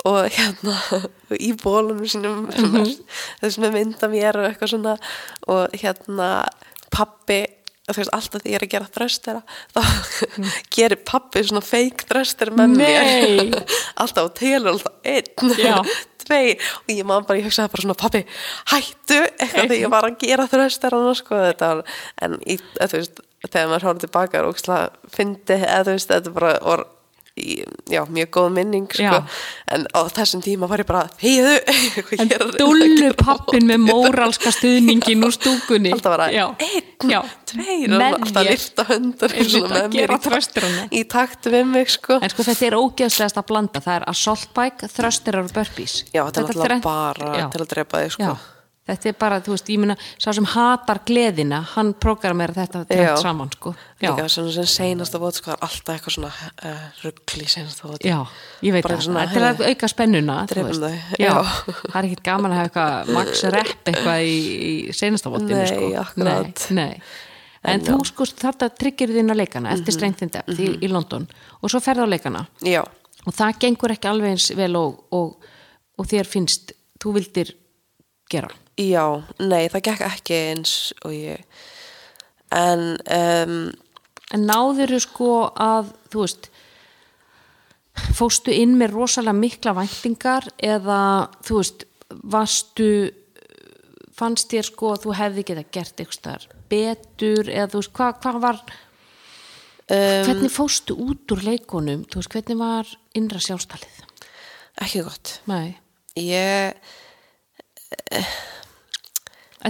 og 0.09 0.19
hérna 0.39 0.79
í 1.49 1.53
bólunum 1.61 2.09
sínum 2.09 2.49
þess 2.55 3.61
með 3.61 3.77
mynda 3.77 4.11
mér 4.13 4.41
og 4.41 4.49
eitthvað 4.49 4.73
svona 4.73 4.97
og 5.53 5.77
hérna 5.77 6.31
pappi 6.95 7.43
þú 7.89 8.03
veist, 8.03 8.13
alltaf 8.13 8.43
því 8.43 8.53
ég 8.53 8.59
er 8.59 8.67
að 8.67 8.73
gera 8.75 8.91
þröstera 8.93 9.43
þá 9.75 9.83
gerir 10.77 11.03
pappi 11.09 11.45
svona 11.45 11.65
feik 11.65 12.05
þröster 12.09 12.53
með 12.57 12.75
Nei. 12.77 12.81
mér 12.83 13.61
alltaf 14.01 14.29
og 14.31 14.35
telur 14.39 14.75
alltaf 14.75 14.97
einn 15.09 15.31
Tvei 16.29 16.55
og 16.55 16.93
ég 16.93 17.09
man 17.09 17.25
bara, 17.29 17.41
ég 17.41 17.49
hugsaði 17.49 17.73
bara 17.73 17.87
svona 17.87 17.99
pappi, 17.99 18.23
hættu 18.75 19.23
eitthvað 19.25 19.73
því 19.73 19.81
ég 19.81 19.95
var 19.95 20.09
að 20.09 20.21
gera 20.23 20.49
þrösterana 20.53 21.17
sko 21.17 21.41
þetta 21.47 21.73
en 22.27 22.39
í, 22.45 22.59
þú 22.61 22.93
veist 22.99 23.25
þegar 23.47 23.69
maður 23.71 23.89
horfði 23.89 24.07
tilbaka 24.07 24.45
og 24.45 24.57
veist, 25.97 26.13
þetta 26.13 26.35
bara 26.37 26.55
í, 26.61 26.87
já, 27.91 28.03
mjög 28.09 28.31
góð 28.37 28.49
minning 28.57 28.87
sko. 28.93 29.21
En 29.75 29.87
á 29.95 30.01
þessum 30.17 30.43
tíma 30.45 30.69
var 30.71 30.83
ég 30.83 30.89
bara 30.89 31.05
heiðu 31.21 31.55
En 32.19 32.29
dullu 32.61 33.11
pappin 33.21 33.67
með 33.69 33.85
móralska 33.87 34.53
stuðningin 34.55 35.25
úr 35.29 35.35
stúkunni. 35.37 35.93
alltaf 35.95 36.15
bara 36.17 36.29
Já. 36.35 36.47
einn, 36.59 37.31
tveir 37.49 37.89
Með 37.95 38.19
alltaf 38.19 38.49
lifta 38.49 38.87
að 38.89 39.89
gera 39.95 40.19
þrösturana. 40.27 40.89
í 40.93 41.05
takt 41.09 41.47
við 41.53 41.65
mig 41.71 41.91
sko 41.95 42.19
En 42.23 42.31
sko 42.33 42.43
þetta 42.49 42.67
er 42.71 42.79
ógeðslegast 42.79 43.41
að 43.41 43.49
blanda. 43.53 43.81
Það 43.85 43.97
er 44.01 44.09
assault 44.13 44.49
bike, 44.57 44.89
þröstirar 44.93 45.45
og 45.47 45.53
burpees. 45.57 46.05
já, 46.13 46.23
þetta 46.29 46.41
er 46.45 46.53
alltaf 46.53 46.87
bara 46.87 47.33
Já. 47.39 47.49
til 47.55 47.61
að 47.65 47.69
drepa 47.75 48.05
þig 48.05 48.15
sko 48.19 48.23
Já, 48.29 48.37
þetta 48.89 49.11
er 49.11 49.17
bara, 49.21 49.39
þú 49.45 49.55
veist, 49.55 49.71
ég 49.73 49.81
meina 49.83 49.97
sá 50.17 50.31
sem 50.37 50.49
hatar 50.55 51.03
gleðina, 51.09 51.61
hann 51.75 51.93
prógramera 52.01 52.57
þetta 52.57 52.83
trend 52.89 53.23
saman, 53.23 53.53
sko. 53.55 53.75
Já, 53.99 54.11
líka 54.11 54.27
sem, 54.33 54.49
sem 54.55 54.69
seinasta 54.73 55.21
vot 55.23 55.39
sko, 55.39 55.53
það 55.53 55.57
er 55.57 55.69
alltaf 55.69 55.95
eitthvað 55.95 56.17
svona 56.17 56.33
uh, 56.33 56.83
ruggli 57.05 57.49
seinasta 57.51 57.89
vot. 57.91 58.05
Já 58.07 58.19
ég 58.65 58.75
veit 58.75 58.87
það, 58.89 59.05
svona, 59.07 59.25
þetta 59.29 59.41
er 59.41 59.49
að 59.49 59.65
auka 59.69 59.91
spennuna 59.93 60.37
veist. 60.51 60.83
þau, 60.83 61.17
Já, 61.23 61.33
það 61.39 61.99
er 62.01 62.11
ekkit 62.11 62.23
gaman 62.29 62.55
að 62.55 62.61
hafa 62.61 62.69
eitthvað 62.71 63.15
max 63.19 63.47
rep 63.55 63.91
eitthvað 63.93 64.27
í, 64.27 64.37
í 64.69 64.75
seinasta 64.97 65.33
votinu, 65.35 65.57
Nei, 65.59 65.67
sko. 65.73 65.91
akkurat. 66.03 66.69
Nei, 66.71 66.87
nei. 66.93 67.17
En 67.69 67.83
þú 67.85 67.99
sko 68.07 68.25
þetta 68.31 68.71
tryggir 68.79 69.11
þín 69.13 69.35
að 69.35 69.41
leikana 69.43 69.75
eftir 69.75 69.97
strength 69.97 70.23
in 70.25 70.31
depth 70.33 70.63
í, 70.63 70.71
í 70.79 70.91
London. 70.91 71.27
Og 71.59 71.73
svo 71.73 71.81
ferð 71.83 72.07
á 72.07 72.09
leikana. 72.09 72.45
Já, 72.65 72.85
og 73.27 73.35
það 73.35 73.59
gengur 73.65 73.93
ekki 73.95 74.09
alveg 74.11 74.37
eins 74.37 74.51
vel 74.57 74.73
og, 74.79 75.01
og, 75.15 75.49
og 75.99 76.09
þér 76.09 76.29
finnst. 76.31 76.73
Þú 77.03 77.15
vildir 77.19 77.51
gera? 78.31 78.53
Já, 78.79 79.05
nei, 79.43 79.67
það 79.73 79.85
gekk 79.91 80.07
ekki 80.07 80.41
eins 80.53 80.73
og 81.03 81.15
ég. 81.17 81.61
En 82.55 82.95
um, 83.03 83.61
En 84.35 84.45
náður 84.45 84.93
sko 85.01 85.31
að, 85.57 85.93
þú 86.13 86.25
veist, 86.25 86.49
fóstu 88.19 88.53
inn 88.53 88.77
með 88.79 88.93
rosalega 88.95 89.37
mikla 89.37 89.75
væntingar 89.79 90.51
eða, 90.61 90.99
þú 91.47 91.63
veist, 91.63 91.87
varstu, 92.35 92.91
fannst 94.19 94.53
þér 94.53 94.69
sko 94.69 94.93
að 94.93 95.07
þú 95.07 95.17
hefði 95.23 95.47
geta 95.49 95.65
gert 95.73 96.05
eitthvað 96.05 96.47
betur 96.69 97.49
eða 97.49 97.71
þú 97.73 97.81
veist, 97.81 97.95
hvað 97.97 98.21
hva 98.27 98.35
var, 98.45 98.61
um, 99.89 100.29
hvernig 100.29 100.53
fóstu 100.53 100.99
út 101.09 101.35
úr 101.35 101.45
leikunum, 101.49 102.05
þú 102.05 102.21
veist, 102.21 102.37
hvernig 102.37 102.61
var 102.61 102.95
innra 103.17 103.41
sjálfstalið? 103.41 104.05
ekki 104.79 105.01
gott. 105.03 105.39
Nei, 105.51 105.73
ég, 106.21 106.77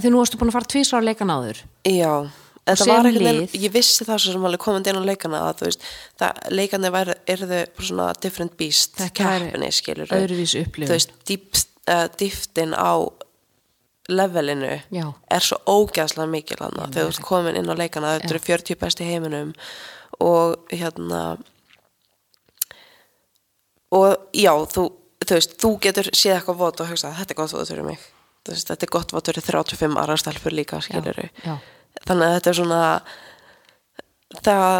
því 0.02 0.12
nú 0.12 0.20
varstu 0.20 0.38
búin 0.40 0.52
að 0.52 0.58
fara 0.58 0.72
tvisra 0.74 1.00
á 1.00 1.06
leikan 1.06 1.32
áður. 1.32 1.64
já 1.86 2.12
þetta 2.68 2.84
sem 2.84 2.92
var 2.92 3.08
veginn, 3.08 3.46
ég 3.56 3.72
vissi 3.72 4.06
það 4.06 4.24
sem 4.24 4.48
alveg 4.48 4.62
komandi 4.62 4.92
inn 4.92 5.00
á 5.00 5.08
leikana 5.08 5.42
að 5.46 5.60
þú 5.60 5.68
veist, 5.68 5.86
það, 6.20 6.42
leikandi 6.54 6.90
væri, 6.94 7.16
erðu 7.34 7.60
svona 7.88 8.08
different 8.22 8.56
beast 8.60 9.00
keppni, 9.16 9.70
skilur 9.74 10.12
þú 10.12 10.90
veist, 10.90 11.14
dýpt, 11.28 11.64
uh, 11.88 12.06
dýftin 12.20 12.76
á 12.76 12.92
levelinu 14.08 14.78
Já. 14.94 15.04
er 15.30 15.44
svo 15.44 15.58
ógæðslega 15.68 16.32
mikil 16.32 16.60
hann 16.62 16.78
þegar 16.78 17.10
þú 17.10 17.12
ert 17.12 17.24
komin 17.28 17.58
inn 17.60 17.68
á 17.68 17.76
leikana, 17.76 18.16
þetta 18.16 18.34
eru 18.34 18.44
40 18.46 18.80
besti 18.80 19.08
heiminum 19.08 19.52
og 20.24 20.72
hérna 20.72 21.22
og 23.94 24.32
já, 24.36 24.52
þú, 24.72 24.88
þú 25.29 25.39
veist, 25.39 25.57
þú 25.61 25.72
getur 25.85 26.11
séð 26.12 26.37
eitthvað 26.39 26.61
vot 26.62 26.83
og 26.83 26.93
hugsa, 26.93 27.14
þetta 27.18 27.35
er 27.35 27.41
gott 27.41 27.55
vot 27.57 27.70
fyrir 27.70 27.87
mig. 27.87 28.05
Veist, 28.49 28.68
þetta 28.70 28.87
er 28.87 28.93
gott 28.95 29.12
vot 29.12 29.29
fyrir 29.29 29.45
35 29.45 29.99
aðra 30.01 30.16
stelpur 30.20 30.55
líka, 30.57 30.81
skilur 30.85 31.18
þannig 32.07 32.29
að 32.29 32.35
þetta 32.37 32.51
er 32.51 32.57
svona 32.59 32.83
það 34.45 34.76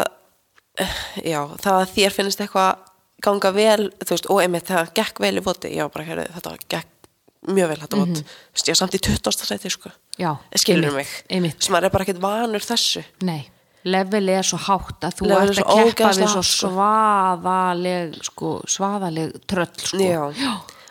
já, 1.27 1.39
það 1.59 1.73
að 1.75 1.91
þér 1.95 2.15
finnst 2.15 2.43
eitthvað 2.43 2.85
ganga 3.25 3.51
vel, 3.51 3.89
þú 3.99 4.15
veist, 4.15 4.29
og 4.31 4.39
einmitt 4.43 4.69
það 4.69 4.93
gekk 4.95 5.19
vel 5.25 5.35
í 5.35 5.43
voti, 5.43 5.73
já, 5.75 5.83
bara 5.91 6.07
hérðu, 6.07 6.27
þetta 6.37 6.53
gekk 6.71 6.95
mjög 7.49 7.71
vel 7.71 7.79
þetta 7.81 7.99
vot, 7.99 8.21
þú 8.21 8.55
veist, 8.55 8.69
ég 8.69 8.73
er 8.73 8.79
samt 8.79 8.95
í 8.95 9.01
20. 9.09 9.47
seti, 9.49 9.71
sko, 9.73 9.91
Já, 10.19 10.31
skilur 10.55 10.89
einmitt, 10.89 10.95
mig? 10.95 11.13
Einmitt, 11.35 11.59
sem 11.63 11.75
maður 11.75 11.89
er 11.89 11.95
bara 11.95 12.07
ekkert 12.07 12.23
vanur 12.23 12.63
þessu. 12.63 13.03
Nei. 13.27 13.41
Level 13.87 14.27
er 14.33 14.43
svo 14.43 14.59
hátt 14.59 15.05
að 15.07 15.19
þú 15.19 15.29
Level 15.29 15.45
er 15.45 15.53
ert 15.53 15.61
að 15.63 15.93
keppa 15.93 16.11
við 16.17 16.31
svo 16.33 16.43
sko. 16.43 16.71
svaðaleg, 16.73 18.17
sko, 18.27 18.51
svaðaleg 18.67 19.37
tröll, 19.47 19.71
sko. 19.79 20.01
já. 20.03 20.23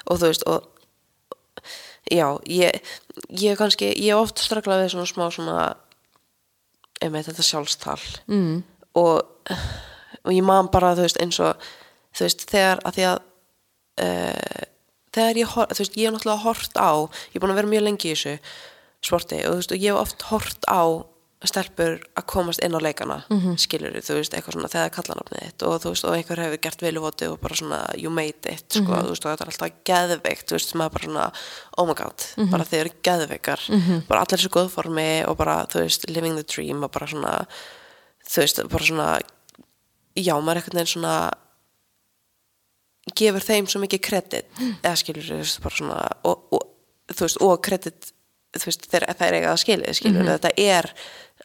og 0.08 0.20
þú 0.20 0.30
veist 0.30 0.46
og 0.48 0.66
já, 2.08 2.26
ég 2.48 2.80
ég 3.28 3.58
kannski, 3.60 3.90
ég 3.92 4.16
oft 4.16 4.40
straklað 4.40 4.84
við 4.84 4.94
svona 4.94 5.10
smá 5.10 5.26
svona 5.34 5.66
einmitt 7.04 7.28
þetta 7.28 7.44
sjálfstal 7.46 8.00
mm. 8.26 8.62
og, 8.98 9.20
og 10.24 10.32
ég 10.34 10.46
man 10.46 10.70
bara 10.72 10.94
þú 10.96 11.06
veist 11.06 11.20
eins 11.22 11.38
og 11.44 11.68
þú 12.16 12.26
veist 12.26 12.48
þegar 12.50 12.82
að 12.88 12.98
því 12.98 13.06
að 13.10 13.20
uh, 14.06 14.64
þegar 15.14 15.42
ég, 15.42 15.52
þú 15.52 15.82
veist, 15.82 16.00
ég 16.00 16.08
hef 16.08 16.16
náttúrulega 16.16 16.44
hort 16.46 16.80
á 16.80 16.90
ég 17.04 17.38
er 17.38 17.44
búin 17.44 17.54
að 17.54 17.60
vera 17.62 17.72
mjög 17.74 17.86
lengi 17.86 18.10
í 18.10 18.16
þessu 18.16 18.34
sporti 19.04 19.40
og 19.44 19.52
þú 19.52 19.60
veist, 19.60 19.74
og 19.76 19.84
ég 19.84 19.92
hef 19.92 20.02
oft 20.02 20.26
hort 20.32 20.68
á 20.68 20.82
stelpur 21.46 22.00
að 22.18 22.24
komast 22.26 22.62
inn 22.66 22.74
á 22.74 22.82
leikana 22.82 23.20
mm 23.28 23.38
-hmm. 23.38 23.58
skilur 23.62 23.94
þú 23.94 24.14
veist, 24.18 24.34
eitthvað 24.34 24.56
svona 24.56 24.68
þegar 24.72 24.90
kallanafnið 24.96 25.44
þitt 25.44 25.62
og 25.62 25.74
þú 25.82 25.88
veist, 25.92 26.04
og 26.04 26.14
einhver 26.16 26.40
hefur 26.42 26.60
gert 26.66 26.82
vel 26.82 26.96
í 26.96 27.04
voti 27.04 27.26
og 27.30 27.40
bara 27.40 27.54
svona, 27.54 27.80
you 27.94 28.10
made 28.10 28.42
it, 28.50 28.66
sko, 28.68 28.90
þú 28.90 29.12
veist, 29.12 29.24
og 29.24 29.30
þetta 29.30 29.44
er 29.44 29.50
alltaf 29.52 29.72
geðveikt, 29.84 30.46
þú 30.48 30.54
veist, 30.58 30.74
maður 30.74 30.92
bara 30.92 31.04
svona 31.04 31.32
oh 31.78 31.86
my 31.86 31.94
god, 31.94 32.50
bara 32.50 32.64
þeir 32.64 32.80
eru 32.80 32.90
geðveikar. 33.02 33.60
Bara 34.08 34.20
allir 34.20 34.38
þessu 34.38 34.50
góðformi 34.50 35.26
og 35.28 35.36
bara, 35.36 35.66
þú 35.66 35.78
veist, 35.78 36.10
living 36.10 36.34
the 36.34 36.42
dream 36.42 36.82
og 36.82 36.90
bara 36.90 37.06
svona 37.06 37.46
þú 38.28 38.40
veist, 38.42 38.62
bara 38.68 38.84
svona 38.84 39.20
já, 40.16 40.34
maður 40.40 40.50
er 40.50 40.62
einhvern 40.62 40.78
veginn 40.80 40.94
svona 40.94 41.16
gefur 43.16 43.44
þeim 43.44 43.68
svo 43.70 43.80
mikið 43.80 44.00
kredit 44.04 44.60
eða 44.82 44.96
skilur 44.96 45.24
þú 45.24 45.40
veist, 45.40 45.62
bara 45.62 45.80
svona 45.80 45.98
og, 46.28 46.44
og, 46.52 46.66
þú 47.14 47.26
veist, 47.26 47.40
og 47.44 47.62
kredit 47.64 48.12
þú 48.56 48.70
veist, 48.70 48.88
þeir, 48.90 49.06
þeir 49.18 49.38
eiga 49.38 49.52
að 49.52 49.62
skilja, 49.62 49.94
skilur 49.96 50.28
þetta 50.28 50.52
er 50.56 50.90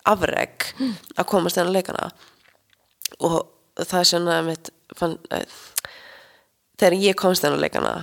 afreg 0.09 0.67
að 1.17 1.27
komast 1.29 1.59
inn 1.59 1.69
á 1.71 1.75
leikana. 1.75 2.09
Og 3.23 3.39
það 3.79 3.99
er 3.99 4.09
svona 4.09 4.37
mitt 4.47 4.71
fann, 4.97 5.17
þegar 6.79 6.97
ég 6.99 7.19
komst 7.19 7.45
inn 7.45 7.55
á 7.55 7.63
leikana 7.63 7.93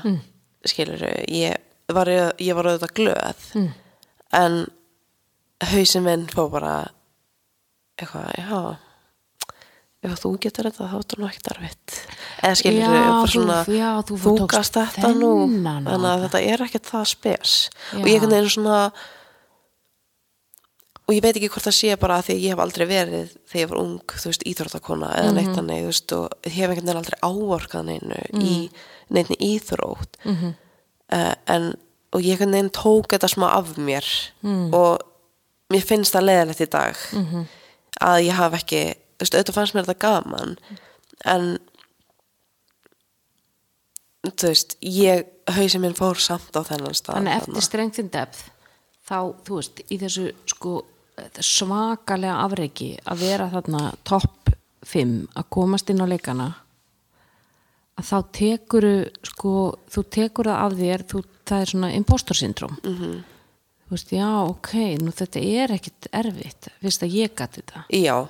skilur 0.68 1.02
ég 1.30 1.56
var, 1.90 2.08
ég 2.38 2.54
var 2.56 2.70
auðvitað 2.70 2.96
glöð. 3.00 3.48
En 4.36 4.60
hausinn 5.72 6.06
minn 6.06 6.28
fór 6.30 6.50
bara 6.52 6.74
eitthvað, 8.00 8.30
já 8.38 8.78
ef 10.00 10.16
þú 10.22 10.30
getur 10.40 10.68
þetta 10.70 10.86
þá 10.88 10.94
er 10.96 11.02
þetta 11.02 11.18
nú 11.20 11.26
ekkert 11.28 11.96
eða 12.40 12.56
skilur 12.56 12.80
Já, 12.80 12.90
bara 12.90 13.32
svona 13.34 13.56
já, 13.68 13.88
þú 14.08 14.18
þú 14.22 14.34
gast 14.48 14.76
þetta 14.78 15.10
nú. 15.12 15.32
þannig 15.60 16.06
að 16.08 16.22
þetta. 16.24 16.40
er 16.54 16.64
ekkert 16.64 16.88
það 16.88 17.08
spes. 17.10 17.56
Og 17.92 18.00
Já. 18.00 18.06
ég 18.06 18.14
einhvern 18.14 18.32
veginn 18.32 18.54
svona 18.54 18.78
og 21.10 21.16
ég 21.16 21.22
veit 21.24 21.34
ekki 21.40 21.48
hvort 21.50 21.66
það 21.66 21.74
sé 21.74 21.96
bara 21.98 22.20
að 22.20 22.26
því 22.28 22.34
ég 22.44 22.52
hef 22.54 22.60
aldrei 22.62 22.86
verið 22.86 23.32
þegar 23.50 23.60
ég 23.64 23.70
var 23.72 23.78
ung, 23.82 23.96
þú 24.06 24.28
veist, 24.30 24.44
íþróttakona 24.46 25.08
eða 25.18 25.30
Mhm. 25.32 25.34
neitt 25.40 25.56
þannig, 25.58 25.80
þú 25.82 25.90
veist, 25.90 26.12
og 26.14 26.28
hef 26.46 26.68
einhvern 26.70 26.86
veginn 26.86 27.00
aldrei 27.02 27.18
áorkað 27.26 27.84
neinu 27.88 28.18
í 28.30 28.70
Mhm. 28.70 28.70
neinni 29.10 29.36
íþrótt 29.50 30.20
uh, 31.12 31.34
en, 31.48 31.74
og 32.12 32.20
ég 32.22 32.36
einhvern 32.38 32.52
veginn 32.54 32.70
tók 32.70 33.08
þetta 33.10 33.28
smá 33.34 33.48
af 33.58 33.74
mér 33.76 34.06
Mm. 34.44 34.72
og 34.74 35.00
mér 35.72 35.82
finnst 35.82 36.14
það 36.14 36.28
leðilegt 36.28 36.60
í 36.60 36.70
dag 36.70 36.94
Mhm. 37.12 37.46
að 38.00 38.24
ég 38.28 38.32
hafi 38.38 38.56
ekki, 38.56 38.94
þú 39.18 39.20
veist, 39.20 39.34
auðvitað 39.34 39.54
fannst 39.58 39.74
mér 39.74 39.84
þetta 39.84 39.98
gaman 39.98 40.56
en 41.24 41.58
þú 44.36 44.46
veist, 44.52 44.76
ég 44.84 45.24
hausinn 45.56 45.80
minn 45.80 45.94
fór 45.98 46.18
samt 46.20 46.52
á 46.54 46.60
þennan 46.62 46.94
stað 46.94 47.16
Þannig 47.18 47.36
eftir 47.40 47.62
strength 47.66 47.98
in 48.02 48.08
depth 48.12 48.42
þá, 49.08 49.34
þú 49.46 49.56
veist, 49.58 49.80
í 49.90 49.98
þessu 49.98 50.26
sko 50.46 50.84
svakalega 51.44 52.38
afreiki 52.44 52.90
að 53.04 53.18
vera 53.24 53.50
þarna 53.52 53.82
topp 54.04 54.50
5 54.86 55.26
að 55.36 55.48
komast 55.52 55.90
inn 55.92 56.00
á 56.00 56.06
leikana 56.08 56.48
að 58.00 58.06
þá 58.10 58.16
tekuru 58.32 58.92
sko, 59.28 59.52
þú 59.92 60.04
tekur 60.16 60.48
það 60.50 60.62
af 60.64 60.76
þér 60.78 61.04
þú, 61.10 61.22
það 61.50 61.60
er 61.64 61.70
svona 61.74 61.92
impostor 61.98 62.36
syndrom 62.38 62.76
Mhm. 62.82 62.94
-hmm. 63.02 63.22
þú 63.88 63.90
veist, 63.90 64.10
já, 64.12 64.28
ok 64.48 64.72
nú 65.02 65.10
þetta 65.12 65.40
er 65.62 65.72
ekkit 65.76 66.06
erfitt 66.12 66.68
fyrst 66.82 67.02
að 67.02 67.14
ég 67.14 67.34
gæti 67.34 67.60
þetta. 67.62 67.84
Já, 67.90 68.28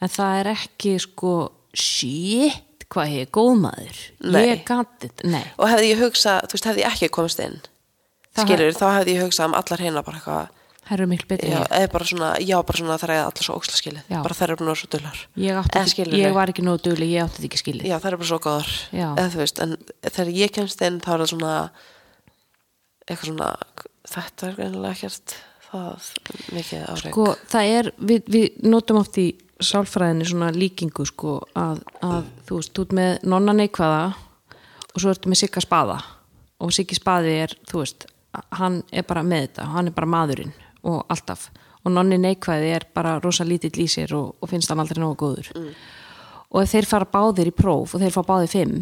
en 0.00 0.08
það 0.08 0.40
er 0.40 0.46
ekki 0.54 0.98
sko 1.00 1.50
shit, 1.74 2.84
hvað 2.90 3.20
er 3.20 3.26
góð 3.26 3.54
maður. 3.60 3.98
Ég 4.20 4.64
gæti 4.64 5.08
þetta, 5.08 5.24
nei. 5.28 5.44
Og 5.58 5.68
hefði 5.68 5.90
ég 5.94 5.98
hugsað, 5.98 6.40
þú 6.48 6.52
veist, 6.52 6.64
hefði 6.64 6.82
ég 6.84 6.92
ekki 6.92 7.08
komist 7.08 7.38
inn 7.40 7.60
skilur, 8.38 8.72
þá 8.72 8.86
hefði 8.98 9.14
ég 9.16 9.22
hugsað 9.24 9.44
um 9.46 9.54
allar 9.54 9.78
hérna 9.82 10.02
bara 10.04 10.18
eitthvað, 10.18 10.48
það 10.88 10.94
eru 10.96 11.06
miklu 11.10 11.28
betri. 11.28 11.50
Já, 11.52 11.58
ég. 11.60 11.72
eða 11.78 11.90
bara 11.92 12.08
svona 12.08 12.30
já, 12.40 12.56
bara 12.70 12.80
svona 12.80 12.96
þar 13.02 13.12
er 13.14 13.22
allar 13.26 13.44
svo 13.44 13.56
óksla 13.58 13.76
skilið. 13.76 14.06
Já. 14.08 14.20
bara 14.24 14.38
þær 14.38 14.54
eru 14.54 14.64
vera 14.64 14.78
svo 14.80 14.88
dullar 14.94 15.20
Ég, 15.36 15.60
ekki, 15.82 16.06
ég 16.16 16.36
var 16.36 16.52
ekki 16.52 16.64
nógu 16.64 16.82
dugleg, 16.88 17.12
ég 17.12 17.26
átti 17.26 17.42
þetta 17.42 17.48
ekki 17.50 17.60
skilið. 17.62 17.88
já, 17.90 17.96
þær 18.00 18.10
eru 18.14 18.20
bara 18.22 18.30
svo 18.32 18.40
góðar. 18.46 18.72
Eða 18.96 19.28
þú 19.34 19.42
veist, 19.42 19.60
en 19.64 19.76
þegar 20.08 20.32
ég 20.38 20.54
kemst 20.56 20.84
inn 20.88 21.00
þá 21.04 21.10
er 21.12 21.22
það 21.24 21.30
svona 21.34 21.52
eitthvað 23.08 23.28
svona, 23.32 23.50
þetta 24.08 24.48
er 24.48 24.56
greinilega 24.58 24.96
ekkert 24.96 25.36
það 25.68 26.08
mikið 26.56 26.84
áreik 26.88 27.12
Sko, 27.12 27.26
það 27.52 27.72
er, 27.78 27.90
við, 28.00 28.30
við 28.32 28.68
notum 28.68 29.00
oft 29.02 29.20
í 29.20 29.28
sálfræðinni 29.58 30.28
svona 30.28 30.52
líkingu 30.54 31.06
sko 31.08 31.40
að, 31.58 31.82
að 32.04 32.28
þú 32.48 32.60
veist, 32.60 32.72
þú 32.76 32.84
ert 32.86 32.94
með 32.98 33.26
nonna 33.32 33.54
neikvæða 33.58 34.04
og 34.88 35.02
svo 35.02 35.12
ertu 35.12 35.30
með 35.30 35.42
sigga 35.42 35.62
spaða. 35.64 35.98
Og 36.62 36.72
siggi 36.74 36.96
spaði 36.98 37.34
er, 37.44 37.52
þú 37.70 37.82
veist, 37.82 38.06
hann 38.58 38.80
er 38.92 39.06
bara 39.08 39.24
með 39.26 39.44
þetta, 39.48 39.66
hann 39.74 39.90
er 39.90 39.94
bara 39.96 40.10
maðurinn 40.10 40.54
og 40.82 41.06
alltaf. 41.08 41.48
Og 41.84 41.92
nonni 41.94 42.18
neikvæði 42.20 42.70
er 42.74 42.86
bara 42.94 43.18
rosa 43.22 43.44
lítill 43.46 43.78
í 43.80 43.88
sér 43.88 44.12
og, 44.18 44.36
og 44.42 44.50
finnst 44.50 44.70
hann 44.70 44.82
aldrei 44.82 45.00
nógu 45.02 45.16
góður. 45.22 45.50
Og 46.48 46.62
ef 46.62 46.70
þeir 46.72 46.88
fara 46.88 47.08
báðir 47.12 47.50
í 47.50 47.54
próf 47.54 47.94
og 47.94 48.02
þeir 48.02 48.14
fá 48.14 48.22
báðir 48.26 48.52
fimm 48.52 48.78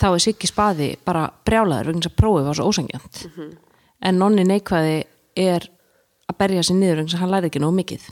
þá 0.00 0.08
er 0.10 0.22
Siggi 0.24 0.48
spaði 0.50 0.88
bara 1.06 1.28
brjálaður 1.46 1.92
vegna 1.92 2.02
þess 2.02 2.10
að 2.12 2.18
prófið 2.18 2.48
var 2.48 2.58
svo 2.58 2.66
ósangjant 2.70 3.20
en 4.04 4.18
nonni 4.18 4.44
neikvæði 4.48 4.96
er 5.38 5.68
að 6.28 6.38
berja 6.40 6.62
sig 6.66 6.76
niður 6.76 7.02
vegna 7.02 7.14
að 7.14 7.20
hann 7.22 7.30
læri 7.30 7.50
ekki 7.50 7.62
nógu 7.62 7.76
mikið. 7.78 8.04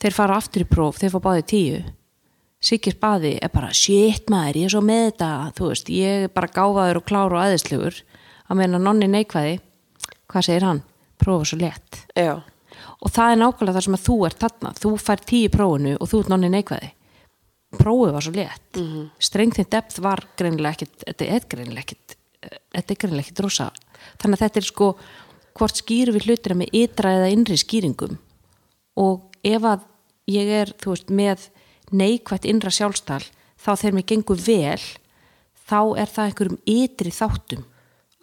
Þeir 0.00 0.12
fara 0.16 0.36
aftur 0.36 0.64
í 0.64 0.68
próf, 0.68 0.98
þeir 1.00 1.12
fá 1.14 1.20
báðir 1.24 1.46
tíu. 1.52 1.78
Siggi 2.60 2.92
spaði 2.92 3.38
er 3.42 3.52
bara 3.52 3.72
shit 3.72 4.30
maður, 4.32 4.56
ég 4.56 4.68
er 4.68 4.72
svo 4.72 4.82
með 4.84 5.02
þetta. 5.10 5.30
Þú 5.56 5.68
veist, 5.70 5.88
ég 5.92 6.24
er 6.26 6.32
bara 6.32 6.50
gáfaður 6.52 7.00
og 7.00 7.06
klár 7.06 7.34
og 7.36 7.42
aðeinslugur 7.42 8.00
að 8.48 8.56
meina 8.60 8.80
nonni 8.80 9.08
neikvæði 9.08 9.58
hvað 10.26 10.46
segir 10.48 10.66
hann? 10.66 10.82
Prófa 11.20 11.48
svo 11.48 11.58
létt. 11.60 12.02
Já, 12.16 12.42
og 13.00 13.12
það 13.12 13.32
er 13.32 13.40
nákvæmlega 13.40 13.76
það 13.76 13.86
sem 13.86 13.98
að 13.98 14.06
þú 14.06 14.16
ert 14.28 14.44
þarna. 14.44 14.72
Þú 14.82 14.92
fær 15.00 15.24
tíu 15.30 15.52
prófunu 15.52 15.96
og 15.96 16.10
þú 16.10 16.20
ert 16.22 16.32
nonni 16.32 16.52
neikvæði. 16.52 16.90
Prófið 17.76 18.14
var 18.16 18.24
svo 18.26 18.32
létt. 18.32 18.70
Mm 18.76 18.86
-hmm. 18.86 19.10
strength 19.18 19.58
in 19.58 19.66
depth 19.70 20.00
var 20.00 20.26
greinilega 20.36 20.72
ekkit 20.72 21.04
þetta 21.06 21.24
er 21.24 21.42
greinilega 21.48 21.80
ekkit 21.80 22.16
þetta 22.74 22.90
er 22.92 22.96
greinilega 23.00 23.26
ekkit 23.26 23.40
rosa. 23.40 23.70
Þannig 24.18 24.36
að 24.36 24.44
þetta 24.44 24.58
er 24.58 24.64
sko 24.64 24.96
hvort 25.56 25.76
skýrum 25.76 26.14
við 26.14 26.26
hlutina 26.26 26.54
með 26.54 26.68
ytra 26.72 27.10
eða 27.10 27.32
innri 27.32 27.56
skýringum. 27.56 28.18
Og 28.96 29.20
ef 29.44 29.62
að 29.62 29.80
ég 30.26 30.46
er 30.48 30.72
þú 30.78 30.90
veist 30.90 31.10
með 31.10 31.48
neikvætt 31.92 32.44
innra 32.44 32.70
sjálfstal 32.70 33.22
þá 33.56 33.70
þegar 33.76 33.94
mér 33.94 34.06
gengur 34.10 34.40
vel 34.42 34.82
þá 35.66 35.80
er 35.98 36.10
það 36.10 36.26
einhverjum 36.26 36.58
ytri 36.66 37.10
þáttum 37.10 37.64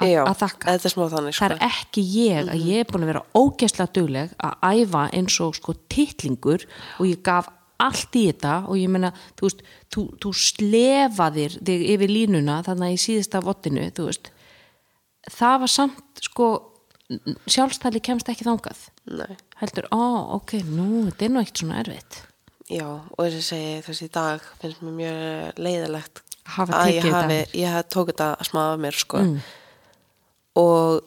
já, 0.09 0.21
að 0.23 0.37
þakka. 0.43 0.73
er 0.73 0.93
sko. 0.93 1.07
það 1.39 1.55
er 1.55 1.65
ekki 1.69 2.05
ég 2.13 2.51
að 2.53 2.67
ég 2.69 2.83
er 2.83 2.89
búin 2.89 3.05
að 3.05 3.11
vera 3.13 3.25
ógeðslega 3.37 3.95
dugleg 3.97 4.35
að 4.37 4.83
æfa 4.83 5.03
eins 5.19 5.39
og 5.43 5.57
sko 5.59 5.75
titlingur 5.91 6.67
og 6.99 7.05
ég 7.09 7.23
gaf 7.25 7.49
allt 7.83 8.15
í 8.15 8.27
þetta 8.29 8.57
og 8.69 8.77
ég 8.79 8.91
meina 8.91 9.11
þú 9.39 9.49
veist, 9.49 9.63
þú, 9.93 10.05
þú 10.23 10.33
slefaðir 10.43 11.57
þig 11.59 11.87
yfir 11.95 12.13
línuna 12.13 12.61
þannig 12.65 12.95
í 12.95 13.01
síðasta 13.01 13.43
vottinu, 13.43 13.89
það 15.31 15.59
var 15.63 15.71
samt 15.71 16.23
sko 16.23 16.51
sjálfstæli 17.49 18.01
kemst 18.03 18.29
ekki 18.31 18.45
þangað. 18.47 18.85
Nei. 19.11 19.33
heldur, 19.59 19.89
ó, 19.91 20.33
ok, 20.39 20.55
nú, 20.63 21.05
þetta 21.09 21.25
er 21.25 21.33
nú 21.33 21.41
ekkert 21.41 21.63
svona 21.63 21.81
erfitt. 21.81 22.21
Já, 22.71 22.87
og 22.87 23.19
þess 23.19 23.39
að 23.39 23.47
segi 23.49 23.73
þessi 23.87 24.07
dag 24.13 24.45
finnst 24.61 24.83
mér 24.85 24.95
mjög 25.01 25.59
leiðilegt 25.65 26.21
að 26.63 26.93
ég 26.93 27.09
hafi, 27.11 27.41
ég 27.59 27.75
hef 27.75 27.89
tók 27.91 28.13
þetta 28.13 28.29
smá 28.47 28.61
af 28.71 28.79
mér 28.81 28.97
sko. 28.97 29.19
Mm. 29.19 29.43
Og 30.59 31.01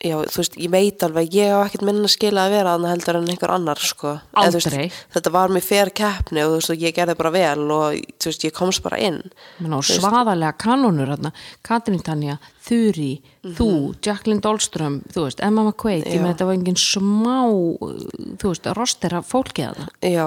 já, 0.00 0.16
þú 0.16 0.40
veist, 0.40 0.56
ég 0.60 0.72
veit 0.72 1.04
alveg 1.04 1.34
ég 1.36 1.52
á 1.52 1.60
ekkert 1.60 1.84
minna 1.84 2.08
skila 2.10 2.46
að 2.46 2.54
vera 2.54 2.74
þannig 2.76 2.92
heldur 2.94 3.18
en 3.18 3.32
einhver 3.34 3.52
annar 3.54 3.82
sko. 3.84 4.14
Aldrei. 4.40 4.86
veist, 4.86 5.02
þetta 5.16 5.32
var 5.34 5.52
mér 5.52 5.64
fer 5.64 5.90
keppni 5.96 6.44
og 6.44 6.54
þú 6.54 6.60
veist, 6.60 6.72
og 6.74 6.84
ég 6.86 6.96
gerði 6.96 7.16
bara 7.20 7.32
vel 7.34 7.66
og 7.76 7.98
þú 8.16 8.30
veist, 8.30 8.46
ég 8.48 8.56
komst 8.56 8.84
bara 8.84 9.00
inn. 9.00 9.20
Men 9.60 9.76
á 9.76 9.80
svaðalega 9.84 10.56
kanónur 10.60 11.12
þarna, 11.12 11.34
Katrín 11.66 12.04
Tanja, 12.06 12.38
Þuri 12.70 13.10
þú, 13.58 13.68
Jacqueline 14.04 14.44
Dahlström 14.44 15.00
þú 15.12 15.26
veist, 15.26 15.44
Emma 15.44 15.66
McQuaid, 15.66 16.06
ég 16.08 16.22
með 16.22 16.34
þetta 16.34 16.48
var 16.48 16.58
engin 16.58 16.80
smá 16.80 17.38
þú 17.50 18.52
veist, 18.52 18.72
roster 18.78 19.16
af 19.20 19.28
fólki 19.28 19.66
að 19.68 19.84
það 19.84 20.12
já, 20.14 20.26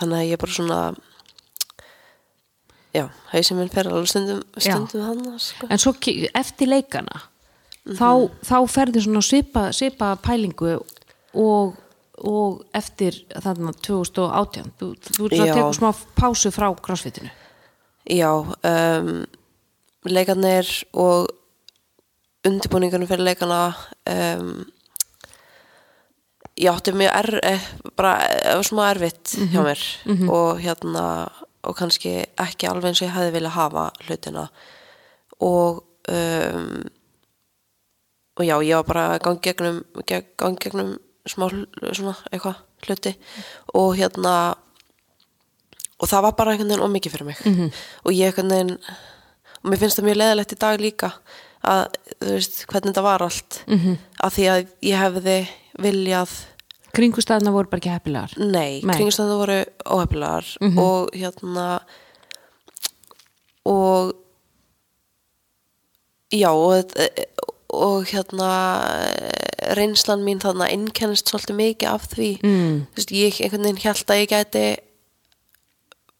þannig 0.00 0.18
að 0.18 0.32
ég 0.32 0.42
bara 0.42 0.58
svona 0.58 0.80
já, 2.94 3.08
hausinn 3.32 3.58
minn 3.58 3.72
fer 3.72 3.88
alveg 3.90 4.08
stundum 4.10 4.44
stundum 4.56 5.04
hann 5.04 5.26
sko. 5.42 5.68
en 5.68 5.82
svo 5.82 5.94
eftir 6.34 6.70
leikana 6.70 7.26
þá, 7.96 8.28
þá 8.44 8.56
ferði 8.70 9.04
svona 9.04 9.22
svipa, 9.24 9.68
svipa 9.76 10.12
pælingu 10.24 10.76
og, 11.38 11.76
og 12.18 12.62
eftir 12.76 13.22
þarna 13.32 13.72
2018 13.76 14.72
þú, 14.80 14.92
þú 15.08 15.30
tekur 15.32 15.76
smá 15.76 15.90
pásu 16.18 16.52
frá 16.54 16.68
crossfitinu. 16.82 17.30
Já, 18.08 18.30
um, 18.40 19.12
leikarnir 20.08 20.68
og 20.96 21.28
undirbúningunum 22.48 23.08
fyrir 23.10 23.26
leikana 23.26 23.62
um, 24.08 24.52
ég 26.58 26.72
átti 26.72 26.94
mjög 26.96 27.12
er, 27.14 27.28
eh, 27.46 27.66
bara 27.96 28.14
eh, 28.26 28.62
smá 28.66 28.88
erfitt 28.90 29.36
hjá 29.52 29.62
mér 29.62 29.82
og 30.26 30.58
hérna 30.62 31.04
og 31.66 31.76
kannski 31.78 32.14
ekki 32.38 32.68
alveg 32.70 32.92
eins 32.92 33.02
og 33.02 33.08
ég 33.08 33.16
hefði 33.16 33.34
viljað 33.34 33.56
hafa 33.56 33.88
hlutina. 34.06 34.46
Og 35.44 35.82
um, 36.08 36.86
og 38.38 38.46
já, 38.46 38.54
ég 38.62 38.78
var 38.78 38.86
bara 38.86 39.04
að 39.16 39.20
gangi 39.26 39.42
gegnum, 39.42 39.82
geg, 40.06 40.32
gangi 40.38 40.62
gegnum 40.62 40.94
smá 41.28 41.48
svona 41.50 42.14
eitthvað 42.30 42.60
hluti. 42.86 43.14
Og 43.74 43.96
hérna 43.98 44.34
og 45.98 46.06
það 46.06 46.24
var 46.28 46.36
bara 46.38 46.54
einhvern 46.54 46.70
veginn 46.70 46.86
ómikið 46.86 47.16
fyrir 47.16 47.28
mig. 47.32 47.42
Og 48.06 48.14
ég 48.14 48.30
einhvern 48.30 48.54
veginn 48.54 48.74
og 49.58 49.70
mér 49.72 49.80
finnst 49.80 49.98
það 49.98 50.06
mjög 50.06 50.20
leðilegt 50.20 50.54
í 50.54 50.60
dag 50.62 50.82
líka 50.82 51.10
að 51.66 51.96
þú 52.20 52.28
veist 52.30 52.60
hvernig 52.70 52.92
þetta 52.92 53.02
var 53.02 53.24
allt. 53.26 53.62
-hmm. 53.66 53.96
að 54.22 54.34
því 54.36 54.44
að 54.52 54.60
ég 54.86 55.02
hefði 55.02 55.38
viljað 55.78 56.30
kringustæðna 56.98 57.54
voru 57.54 57.70
bara 57.70 57.82
ekki 57.82 57.94
heppilegar 57.94 58.36
nei, 58.38 58.80
Nei. 58.82 58.94
kringstæðan 58.96 59.40
voru 59.42 59.58
óhefnilegar 59.96 60.52
og 60.84 61.14
hérna 61.16 61.66
og 63.68 64.14
já 66.34 66.50
og, 66.52 66.92
og 67.68 68.08
hérna 68.10 68.50
reynslan 69.78 70.24
mín 70.24 70.40
þarna 70.42 70.68
innkennist 70.72 71.30
svolítið 71.30 71.58
mikið 71.58 71.88
af 71.92 72.10
því 72.12 72.28
mm. 72.42 72.76
þú 72.92 73.00
veist, 73.00 73.14
ég 73.16 73.40
einhvern 73.44 73.66
veginn 73.68 73.82
held 73.84 74.12
að 74.12 74.20
ég 74.22 74.30
gæti 74.32 74.66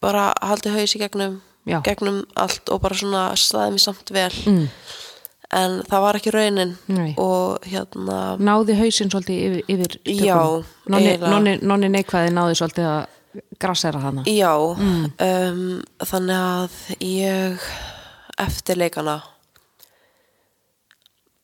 bara 0.03 0.31
haldið 0.45 0.79
haus 0.79 0.95
í 0.95 1.03
gegnum 1.03 1.39
Já. 1.69 1.83
gegnum 1.85 2.23
allt 2.39 2.71
og 2.73 2.81
bara 2.81 2.97
svona 2.97 3.23
staðið 3.37 3.75
mér 3.77 3.85
samt 3.85 4.13
vel 4.15 4.33
Mm. 4.49 4.69
En 5.55 5.79
það 5.89 6.05
var 6.05 6.19
ekki 6.19 6.33
raunin. 6.35 6.75
Nei. 6.93 7.13
og 7.17 7.65
hérna 7.69 8.19
náði 8.37 8.77
hausinn 8.79 9.13
svolítið 9.13 9.63
yfir, 9.65 9.95
yfir? 10.05 10.27
Já, 10.27 10.41
nonni, 10.91 11.15
nonni, 11.25 11.55
nonni 11.63 11.93
neikvæði 11.95 12.35
náði 12.37 12.59
svolítið 12.61 12.91
að 12.91 13.01
grassera 13.61 14.01
hana 14.03 14.25
Já, 14.27 14.53
um, 14.59 15.65
þannig 16.11 16.39
að 16.43 16.79
ég 17.05 17.69
eftir 18.39 18.79
leikana 18.79 19.21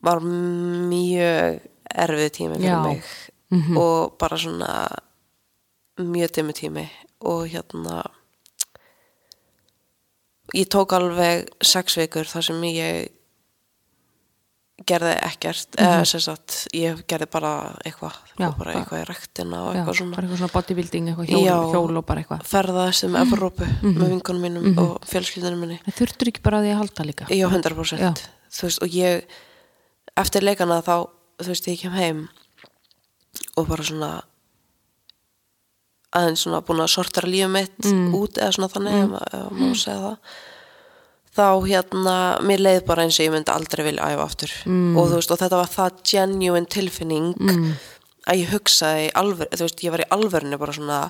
var 0.05 0.21
mjög 0.21 1.63
erfið 1.95 2.31
tími 2.37 2.59
fyrir 2.59 2.69
Já. 2.69 2.83
mig. 2.85 3.03
Og 3.79 4.17
bara 4.19 4.39
svona 4.39 4.71
mjög 5.99 6.35
dimmu 6.37 6.53
tími. 6.53 6.85
Og 7.21 7.47
hérna 7.49 8.03
ég 10.55 10.69
tók 10.69 10.93
alveg 10.93 11.49
sex 11.63 11.97
vikur 11.99 12.29
þar 12.29 12.49
sem 12.51 12.65
ég 12.69 13.13
gerði 14.83 15.13
ekkert 15.23 15.77
eða 15.79 16.03
sem 16.09 16.23
sagt, 16.23 16.57
ég 16.75 17.05
gerði 17.09 17.29
bara 17.31 17.53
eitthvað, 17.87 18.17
Já, 18.35 18.49
bara 18.59 18.75
eitthvað 18.75 19.05
í 19.05 19.07
rektina 19.07 19.61
og 19.63 19.69
Já, 19.71 19.81
eitthvað 19.81 19.99
svona. 20.01 20.17
bara 20.17 20.27
eitthvað 20.27 20.41
svona 20.41 20.55
bodybuilding, 20.57 21.11
eitthvað 21.13 21.31
hjól, 21.31 21.43
Já. 21.47 21.55
hjól 21.71 22.01
og 22.01 22.07
bara 22.09 22.25
eitthvað. 22.25 22.43
ferðaðist 22.51 23.07
um 23.07 23.19
Evrópu 23.21 23.69
með 23.85 24.15
vinkunum 24.17 24.47
mínum 24.49 24.81
og 24.83 25.07
fjölskyldunum 25.11 25.63
minni. 25.63 25.79
Þurftur 25.87 26.33
ekki 26.33 26.43
bara 26.43 26.59
á 26.59 26.63
því 26.65 26.73
að 26.73 26.81
halda 26.83 27.07
líka. 27.07 27.29
Já, 27.31 27.47
100% 27.47 28.03
Já. 28.03 28.11
Þú 28.55 28.67
veist, 28.67 28.83
og 28.83 28.99
ég 28.99 29.39
eftir 30.25 30.47
leikana 30.47 30.81
þá, 30.83 30.97
þú 31.39 31.53
veist, 31.53 31.71
ég 31.71 31.85
kem 31.85 31.95
heim 31.95 32.25
og 33.55 33.69
bara 33.71 33.87
svona 33.87 34.11
aðeins 36.15 36.45
svona 36.47 36.63
búin 36.67 36.83
að 36.83 36.93
sortara 36.95 37.31
lífið 37.31 37.55
mitt 37.55 37.89
út 38.15 38.39
eða 38.39 38.51
svona 38.55 38.71
þannig, 38.75 38.99
mm. 39.07 39.15
ef 39.39 39.55
má 39.55 39.71
segja 39.79 40.03
það 40.03 40.43
þá 41.35 41.47
hérna 41.67 42.17
mér 42.47 42.63
leið 42.63 42.81
bara 42.87 43.05
eins 43.05 43.19
og 43.19 43.27
ég 43.27 43.35
myndi 43.35 43.53
aldrei 43.53 43.85
vilja 43.89 44.11
æfa 44.15 44.25
aftur. 44.29 44.53
Mm. 44.69 44.97
og 44.97 45.11
veist, 45.15 45.35
og 45.35 45.41
þetta 45.41 45.61
var 45.61 45.71
það 45.73 46.01
genuine 46.11 46.71
tilfinning 46.71 47.35
að 48.25 48.41
ég 48.41 48.53
hugsaði 48.55 49.09
í 49.09 49.15
alvör, 49.21 49.51
þú 49.53 49.67
veist, 49.67 49.83
ég 49.85 49.95
var 49.95 50.05
í 50.05 50.11
alvörinu 50.15 50.59
bara 50.61 50.77
svona 50.77 51.01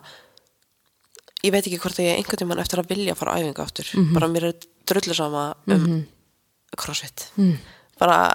ég 1.44 1.52
veit 1.52 1.66
ekki 1.66 1.78
hvort 1.82 2.00
ég 2.00 2.16
einhvern 2.16 2.40
tímann 2.40 2.62
eftir 2.62 2.80
að 2.80 2.90
vilja 2.94 3.14
fara 3.18 3.36
á 3.36 3.38
æfingu 3.38 3.62
aftur. 3.62 3.90
Bara 4.14 4.30
mér 4.32 4.48
er 4.48 4.66
drullu 4.88 5.14
sama 5.14 5.54
um 5.68 6.04
crossfit. 6.74 7.28
Mm. 7.36 7.58
bara, 8.00 8.32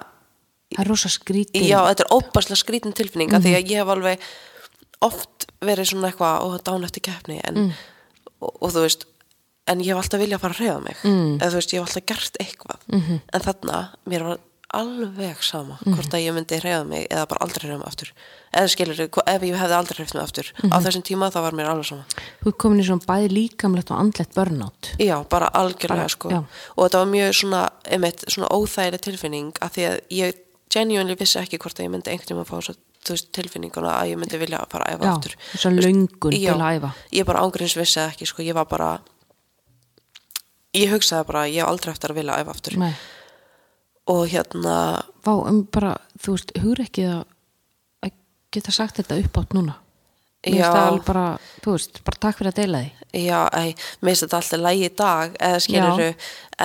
Það 0.69 0.83
er 0.83 0.89
rosa 0.91 1.09
skrítið 1.09 1.63
já, 1.65 1.79
þetta 1.89 2.03
er 2.05 2.11
óbærslega 2.13 2.61
skrítin 2.61 2.93
tilfinning 2.93 3.31
af 3.33 3.41
því 3.41 3.53
að 3.57 3.71
ég 3.71 3.79
hef 3.81 3.89
alveg 3.89 4.25
oft 5.01 5.47
verið 5.65 5.87
svona 5.89 6.11
eitthvað 6.11 6.43
og 6.45 6.59
dán 6.67 6.85
eftir 6.85 7.03
keppni 7.07 7.39
en, 7.49 7.71
og, 8.37 8.51
og 8.53 8.73
þú 8.75 8.83
veist 8.85 9.07
en 9.69 9.81
ég 9.85 9.93
hef 9.93 10.01
alltaf 10.03 10.21
viljað 10.23 10.43
fara 10.43 10.55
að 10.57 10.61
reyða 10.65 10.83
mig. 10.85 11.01
Mm. 11.05 11.33
eða 11.39 11.49
þú 11.49 11.59
veist, 11.59 11.73
ég 11.73 11.79
hef 11.81 11.89
alltaf 11.89 12.05
gert 12.11 12.39
eitthvað. 12.43 12.79
-hmm. 12.89 13.19
en 13.33 13.45
þarna, 13.47 13.81
mér 14.09 14.23
var 14.27 14.39
alveg 14.69 15.39
sama 15.41 15.79
hvort 15.81 16.13
að 16.13 16.21
ég 16.27 16.33
myndi 16.35 16.59
reyða 16.61 16.83
mig 16.85 17.07
eða 17.09 17.25
bara 17.29 17.41
aldrei 17.45 17.65
reyða 17.65 17.79
mig 17.79 17.87
aftur. 17.89 18.11
Eða 18.53 18.67
skilur, 18.69 18.99
ef 19.25 19.41
ég 19.47 19.55
hefði 19.57 19.77
aldrei 19.77 19.97
reyða 19.97 20.13
mig 20.13 20.23
aftur 20.23 20.51
á 20.69 20.77
þessum 20.85 21.05
tíma 21.09 21.31
þá 21.33 21.39
var 21.41 21.57
mér 21.57 21.71
alveg 21.71 21.87
sama. 21.89 22.05
Þú 22.43 22.53
komin 22.61 22.83
í 22.83 22.85
svona 22.85 23.05
bæði 23.09 23.31
líkamlegt 23.33 23.91
og 23.91 23.97
andlegt 23.97 24.35
burnout. 24.35 24.91
Já, 24.99 25.17
bara 25.29 25.49
algjörlega 25.53 26.05
Bara, 26.05 26.09
sko. 26.09 26.29
já. 26.29 26.43
og 26.75 26.85
þetta 26.85 27.01
var 27.01 27.09
mjög 27.09 27.33
svona, 27.33 27.63
einmitt, 27.89 28.23
svona 28.27 28.51
óþægileg 28.53 29.01
tilfinning 29.01 29.53
að 29.59 29.69
því 29.73 29.83
að 29.89 29.99
ég 30.09 30.33
genuinely 30.69 31.15
vissi 31.17 31.39
ekki 31.39 31.57
hvort 31.57 31.79
að 31.79 31.85
ég 31.85 31.91
myndi 31.91 32.11
einhvern 32.13 32.75
veist, 33.09 33.31
tilfinninguna 33.35 33.93
að 34.01 34.11
ég 34.11 34.19
myndi 34.19 34.39
vilja 34.41 34.59
fara 34.69 34.85
að 34.85 34.97
æfa 34.97 35.05
Já, 35.07 35.13
aftur. 35.15 35.35
þess 35.53 35.65
að 35.69 35.79
löngun 35.85 36.35
Já, 36.35 36.53
til 36.53 36.61
að 36.61 36.75
æfa. 36.77 36.91
Ég 37.15 37.25
bara 37.25 37.43
ángríns 37.45 37.75
vissi 37.79 38.01
ekki 38.03 38.27
sko, 38.29 38.43
ég 38.45 38.57
var 38.57 38.67
bara 38.69 38.89
ég 40.77 40.91
hugsaði 40.93 41.25
bara, 41.27 41.47
ég 41.49 41.61
hef 41.63 41.67
aldrei 41.71 41.91
eftir 41.93 42.11
að 42.13 42.19
vilja 42.21 42.37
æfa 42.43 42.51
aftur. 42.55 42.77
Nei, 42.77 42.93
og 44.09 44.23
hérna, 44.31 44.75
vá, 45.25 45.33
um 45.49 45.63
bara, 45.71 45.95
þú 46.21 46.35
veist, 46.37 46.51
hugur 46.57 46.81
ekki 46.85 47.05
að, 47.09 47.23
að 48.05 48.11
geta 48.55 48.71
sagt 48.71 48.97
þetta 49.01 49.19
upp 49.23 49.37
átt 49.43 49.53
núna. 49.53 49.75
Mér 50.39 50.53
finnst 50.55 50.71
það 50.71 50.87
alveg 50.87 51.05
bara, 51.05 51.25
þú 51.63 51.71
veist, 51.75 51.99
bara 52.07 52.21
takk 52.25 52.37
fyrir 52.39 52.51
að 52.53 52.59
deila 52.61 52.79
því. 52.85 52.91
Já, 53.25 53.39
æ, 53.53 53.63
mér 54.01 54.09
finnst 54.13 54.23
þetta 54.25 54.37
alltaf 54.39 54.59
lægi 54.63 54.85
í 54.87 54.95
dag, 54.95 55.35
eða 55.49 55.59
skiluru 55.65 56.09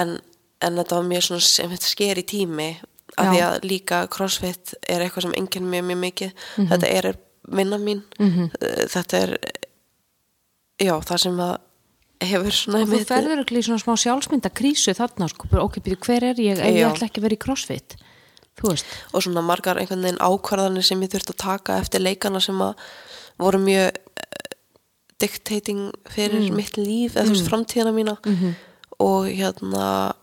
en, 0.00 0.14
en 0.60 0.76
þetta 0.80 0.96
var 1.00 1.08
mjög 1.10 1.22
svona 1.28 1.40
sem 1.48 1.70
þetta 1.74 1.90
sker 1.90 2.20
í 2.22 2.26
tími, 2.34 2.68
af 3.16 3.26
Já. 3.26 3.30
því 3.32 3.40
að 3.46 3.66
líka 3.70 3.98
crossfit 4.10 4.74
er 4.90 5.00
eitthvað 5.04 5.22
sem 5.28 5.34
enginn 5.38 5.68
mjög 5.70 5.84
mjög 5.90 6.00
mikið, 6.04 6.32
Mhm. 6.56 6.68
þetta 6.72 6.88
er 6.98 7.10
vinna 7.54 7.78
mín, 7.78 8.02
-hmm. 8.18 8.48
þetta 8.90 9.18
er 9.22 9.38
já, 10.80 10.94
það 11.04 11.18
sem 11.18 11.36
að 11.44 11.58
hefur 12.22 12.52
svona 12.54 12.82
og 12.82 12.88
þú 12.88 12.92
einmitt- 12.94 13.08
ferður 13.10 13.40
ekki 13.44 13.58
í 13.58 13.64
svona 13.66 13.82
smá 13.82 13.94
sjálfsmynda 13.98 14.50
krísu 14.54 14.94
þarna, 14.94 15.28
sko, 15.28 15.48
ok, 15.60 15.80
býtu, 15.82 15.98
hver 16.06 16.22
er 16.30 16.34
ég? 16.34 16.58
Ef 16.58 16.74
ég 16.74 16.86
ætla 16.92 17.08
ekki 17.08 17.20
að 17.20 17.26
vera 17.28 17.34
í 17.34 17.42
crossfit 17.44 17.96
þú 18.54 18.70
og 19.14 19.22
svona 19.22 19.42
margar 19.42 19.76
einhvern 19.82 20.02
veginn 20.06 20.22
ákvarðanir 20.22 20.84
sem 20.86 21.00
ég 21.02 21.10
þurfti 21.10 21.34
að 21.34 21.42
taka 21.42 21.78
eftir 21.82 22.00
leikana 22.00 22.40
sem 22.40 22.54
að 22.62 22.74
voru 23.38 23.58
mjög 23.58 23.90
eh, 23.90 24.54
dictating 25.18 25.92
fyrir 26.08 26.50
Mm. 26.50 26.54
mitt 26.56 26.76
líf 26.78 27.16
eða 27.16 27.26
þú 27.26 27.34
veist 27.34 27.48
framtíðana 27.50 27.92
mína. 27.94 28.16
Mhm. 28.24 28.54
og 29.00 29.26
hérna 29.26 30.14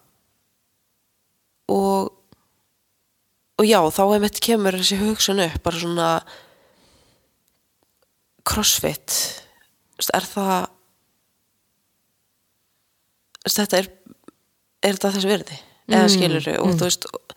og 1.68 2.14
og 3.60 3.66
já, 3.68 3.78
þá 3.92 4.02
einmitt 4.16 4.39
kemur 4.42 4.72
þessi 4.74 4.98
hugsun 4.98 5.39
upp 5.44 5.62
bara 5.64 5.78
svona 5.78 6.24
crossfit. 8.48 9.44
Þú 10.00 10.10
er 10.18 10.22
það 10.22 10.68
Þú 10.68 10.81
þetta 13.48 13.82
er 13.82 13.89
er 14.82 14.98
þetta 14.98 15.12
þess 15.16 15.30
virði? 15.30 15.58
Eða 15.92 16.12
skilur 16.14 16.48
og 16.62 16.78
þú 16.78 16.88
veist 16.88 17.08
og, 17.10 17.34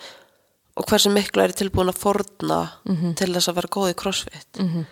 og 0.79 0.87
hversu 0.91 1.11
miklu 1.13 1.43
er 1.43 1.55
ég 1.55 1.59
tilbúin 1.59 1.91
að 1.91 2.01
forna 2.03 2.61
til 3.19 3.33
þess 3.33 3.51
að 3.51 3.59
vera 3.61 3.73
góð 3.77 3.91
í 3.91 3.99
crossfit? 3.99 4.61
-hmm. 4.61 4.87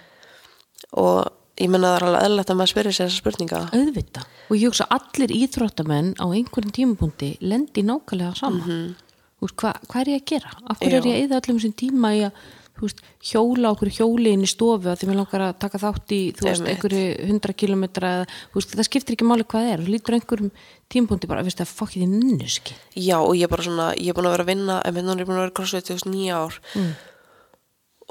og 1.02 1.30
ég 1.60 1.70
menna 1.70 1.92
það 1.92 1.96
er 1.96 2.06
alveg 2.08 2.26
eðlægt 2.26 2.50
að 2.50 2.58
maður 2.58 2.72
spyrir 2.72 2.96
sér 2.96 3.06
þessa 3.08 3.22
spurninga. 3.22 3.60
Auðvita 3.72 4.24
og 4.48 4.56
ég 4.56 4.66
hugsa 4.68 4.88
allir 4.90 5.30
íþróttamenn 5.36 6.14
á 6.18 6.26
einhverjum 6.26 6.72
tímapunkti 6.72 7.36
lendi 7.40 7.82
nákvæmlega 7.82 8.34
sama 8.36 8.64
þú 8.66 9.46
veist, 9.46 9.56
hva, 9.58 9.72
hvað 9.88 10.00
er 10.02 10.08
ég 10.12 10.22
að 10.22 10.28
gera? 10.32 10.50
af 10.68 10.78
hverju 10.78 10.98
er 10.98 11.06
ég 11.06 11.14
að 11.14 11.22
eða 11.24 11.40
öllum 11.40 11.58
þessum 11.58 11.76
tíma 11.76 12.14
í 12.14 12.20
að 12.26 12.32
veist, 12.80 13.02
hjóla 13.22 13.70
okkur 13.74 13.90
hjóli 13.92 14.32
inn 14.32 14.42
í 14.46 14.50
stofu 14.50 14.90
að 14.90 14.98
því 15.00 15.08
mér 15.10 15.18
langar 15.20 15.44
að 15.46 15.58
taka 15.62 15.80
þátt 15.82 16.14
í 16.16 16.20
veist, 16.40 16.64
einhverju 16.66 17.04
hundra 17.28 17.52
kilometra 17.52 18.12
það 18.54 18.88
skiptir 18.88 19.16
ekki 19.16 19.28
máli 19.28 19.46
hvað 19.46 19.68
það 19.68 19.72
er. 19.74 19.84
Þú 19.84 19.94
lítur 19.94 20.16
einhverjum 20.18 20.50
tímapunkti 20.92 21.30
bara, 21.30 21.44
veist 21.46 21.60
það, 21.60 21.76
fokkið 21.78 22.02
þið 22.02 22.12
nynnuski 22.16 22.76
Já, 22.96 23.18
og 23.20 23.36
ég 23.36 23.46
er 23.46 23.52
bara 23.52 23.68
svona, 23.68 23.92
ég 23.98 24.10
er 24.12 24.18
búin 24.18 24.30
að 24.30 24.36
vera 24.36 24.46
að 24.46 24.52
vinna 24.54 24.80
en 24.82 24.98
núna 24.98 25.14
er 25.14 25.24
ég 25.24 25.30
búin 25.30 25.38
að 25.38 25.46
vera 25.46 25.54
í 25.96 26.12
nýja 26.12 26.42
ár. 26.42 26.60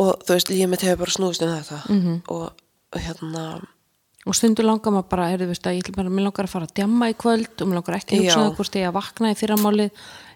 Og 0.01 0.25
þú 0.25 0.37
veist, 0.37 0.49
lífið 0.49 0.71
mitt 0.71 0.87
hefur 0.87 1.03
bara 1.03 1.17
snúðist 1.17 1.45
um 1.45 1.53
þetta. 1.57 1.81
-hmm. 1.91 2.21
og 2.31 2.99
hérna 3.01 3.61
og 4.21 4.37
stundu 4.37 4.61
langar 4.65 4.93
maður 4.93 5.09
bara, 5.09 5.29
heyrðu, 5.31 5.47
veist 5.49 5.65
að 5.65 5.79
ég 5.79 5.95
langar 5.97 6.45
að 6.45 6.53
fara 6.53 6.67
að 6.67 6.75
djamma 6.77 7.09
í 7.09 7.15
kvöld 7.17 7.61
og 7.61 7.69
mér 7.69 7.79
langar 7.79 7.97
ekki 7.97 8.17
að 8.17 8.21
hugsa 8.21 8.37
Já. 8.37 8.43
það 8.43 8.55
hvort 8.59 8.75
ég 8.77 8.87
að 8.87 8.97
vakna 8.99 9.31
í 9.31 9.37
fyrramálið 9.39 9.91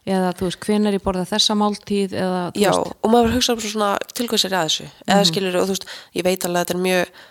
eða 0.06 0.34
þú 0.38 0.49
veist, 0.49 0.60
hvenær 0.66 0.97
ég 0.97 1.03
borða 1.06 1.26
þessa 1.30 1.56
máltíð 1.58 2.14
eða, 2.14 2.41
Já, 2.53 2.70
veist, 2.70 2.97
og 3.01 3.14
maður 3.14 3.38
hugsa 3.38 3.56
bara 3.58 3.72
svona 3.72 3.93
til 4.14 4.28
hvað 4.30 4.43
sér 4.43 4.58
að 4.58 4.68
þessu. 4.70 4.89
Eða 5.08 5.30
skilur, 5.32 5.58
og 5.62 5.66
þú 5.66 5.76
veist, 5.76 5.88
ég 6.18 6.28
veit 6.28 6.45
alveg 6.45 6.60
að 6.60 6.66
þetta 6.66 6.78
er 6.78 6.84
mjög 6.86 7.24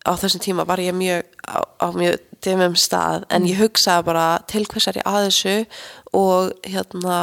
á 0.00 0.12
þessum 0.16 0.42
tíma 0.42 0.66
var 0.68 0.80
ég 0.80 0.96
mjög 0.96 1.28
á, 1.44 1.58
á 1.60 1.86
mjög 1.92 2.18
demum 2.40 2.76
stað, 2.78 3.26
en 3.28 3.46
ég 3.48 3.60
hugsaði 3.60 4.06
bara 4.08 4.26
til 4.48 4.64
hvers 4.64 4.88
er 4.88 5.00
ég 5.00 5.08
að 5.08 5.26
þessu 5.28 5.56
og 6.16 6.54
hérna 6.64 7.18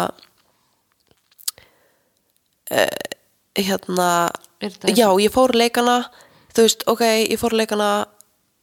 eh, 2.70 3.16
hérna 3.58 4.10
Er 4.58 4.74
já, 4.90 5.06
ég 5.22 5.30
fór 5.30 5.54
leikana 5.54 6.08
þú 6.56 6.64
veist, 6.66 6.86
ok, 6.90 7.04
ég 7.30 7.38
fór 7.38 7.54
leikana 7.54 7.90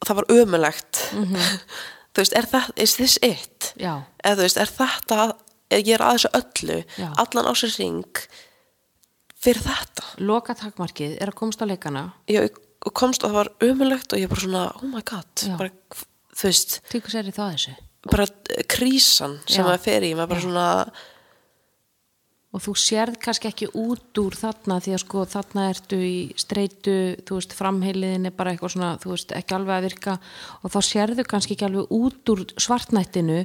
og 0.02 0.08
það 0.08 0.18
var 0.18 0.32
ömulegt 0.34 1.02
þú 2.14 2.22
veist, 2.22 2.34
er 2.34 2.48
það, 2.50 2.70
is 2.82 2.96
this 2.98 3.18
it? 3.22 3.72
Já, 3.78 4.02
eða 4.22 4.40
þú 4.40 4.46
veist, 4.46 4.62
er 4.62 4.72
þetta 4.78 5.20
ég 5.72 5.94
er 5.96 6.04
að 6.04 6.18
þessu 6.18 6.32
öllu, 6.40 6.78
Já. 6.98 7.08
allan 7.24 7.48
á 7.48 7.52
sér 7.56 7.72
ring 7.78 8.20
fyrir 9.44 9.64
þetta 9.64 10.04
loka 10.24 10.56
takmarkið 10.58 11.16
er 11.20 11.32
að 11.32 11.38
komast 11.40 11.64
á 11.64 11.66
leikana 11.68 12.04
ég 12.30 12.60
komst 12.92 13.24
og 13.24 13.32
það 13.32 13.38
var 13.38 13.52
ömulegt 13.64 14.12
og 14.12 14.20
ég 14.20 14.30
bara 14.30 14.44
svona, 14.44 14.66
oh 14.80 14.90
my 14.90 15.02
god 15.06 15.46
Já. 15.46 15.56
bara, 15.60 15.72
þú 16.34 16.50
veist, 16.50 16.78
hvers 16.92 17.18
er 17.20 17.32
það 17.32 17.56
þessu 17.56 17.74
bara 18.04 18.26
krísan 18.68 19.38
sem 19.48 19.62
Já. 19.62 19.68
maður 19.68 19.84
fer 19.86 20.04
í, 20.04 20.12
maður 20.16 20.32
bara 20.34 20.44
svona 20.44 20.68
og 22.54 22.62
þú 22.62 22.74
sérð 22.78 23.18
kannski 23.22 23.50
ekki 23.50 23.68
út 23.74 24.20
úr 24.22 24.36
þarna 24.38 24.78
því 24.82 24.94
að 24.94 25.02
sko 25.02 25.24
þarna 25.32 25.66
ertu 25.72 25.98
í 25.98 26.14
streitu, 26.38 26.96
þú 27.26 27.40
veist, 27.40 27.56
framheiliðin 27.58 28.30
er 28.30 28.36
bara 28.36 28.54
eitthvað 28.54 28.76
svona, 28.76 28.92
þú 29.02 29.14
veist, 29.16 29.34
ekki 29.34 29.56
alveg 29.56 29.74
að 29.74 29.86
virka. 29.88 30.16
Og 30.62 30.74
þá 30.74 30.78
sérðu 30.86 31.26
kannski 31.26 31.56
ekki 31.56 31.66
alveg 31.66 31.94
út 31.98 32.34
úr 32.34 32.44
svartnættinu 32.54 33.42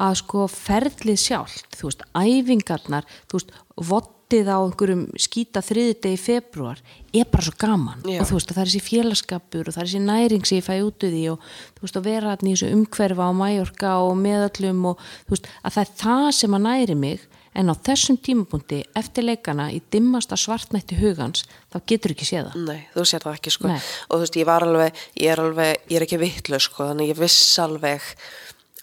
að 0.00 0.16
sko 0.20 0.46
ferlið 0.52 1.20
sjálft, 1.24 1.76
þú 1.80 1.88
veist, 1.88 2.06
æfingarnar, 2.12 3.08
þú 3.30 3.40
veist, 3.40 3.56
vottið 3.90 4.52
á 4.52 4.58
einhverjum 4.60 5.06
skýta 5.16 5.64
þriðudegi 5.64 6.18
í 6.18 6.20
februar 6.20 6.84
er 7.16 7.26
bara 7.32 7.46
svo 7.48 7.56
gaman. 7.56 8.04
Já. 8.04 8.20
og 8.20 8.28
þú 8.28 8.36
veist, 8.36 8.52
það 8.52 8.62
er 8.62 8.70
þessi 8.74 8.84
félagskapur 8.90 9.70
og 9.70 9.74
það 9.74 9.82
er 9.82 9.88
þessi 9.88 10.04
næring 10.04 10.44
sem 10.44 10.60
ég 10.60 10.68
fæ 10.68 10.74
út 10.84 11.08
úr 11.08 11.16
því 11.16 11.24
og 11.32 11.48
þú 11.48 11.86
veist, 11.86 11.96
að 11.96 12.08
vera 12.12 12.34
þarna 12.34 12.50
í 12.50 12.54
þessu 12.54 12.72
umhverfa 12.76 13.24
á 13.24 13.32
Mæjorka 13.40 13.96
og 14.04 14.14
meðallum 14.20 14.88
og 14.92 15.04
þú 15.24 15.34
veist, 15.34 15.52
að 15.64 15.76
það 15.78 15.82
er 15.86 15.92
það 16.04 16.30
sem 16.36 16.58
að 16.60 16.66
næri 16.68 16.98
mig 17.00 17.28
en 17.58 17.70
á 17.70 17.74
þessum 17.74 18.18
tímapunkti 18.22 18.80
eftir 18.98 19.26
leikana 19.26 19.70
í 19.74 19.80
dimmasta 19.92 20.38
svartnætti 20.38 20.98
hugans 21.00 21.44
þá 21.72 21.80
getur 21.92 22.14
ekki 22.14 22.28
séð 22.28 22.50
það 22.50 22.68
Nei, 22.68 22.80
þú 22.94 23.06
sér 23.10 23.24
það 23.26 23.38
ekki 23.38 23.54
sko 23.56 23.72
Nei. 23.72 23.80
og 23.80 24.14
þú 24.14 24.20
veist, 24.22 24.38
ég 24.38 24.48
var 24.48 24.66
alveg, 24.66 25.02
ég 25.18 25.32
er 25.34 25.42
alveg 25.42 25.90
ég 25.90 25.98
er 25.98 26.06
ekki 26.06 26.20
vitlu 26.20 26.60
sko, 26.62 26.86
þannig 26.90 27.12
ég 27.12 27.20
viss 27.20 27.58
alveg 27.62 28.06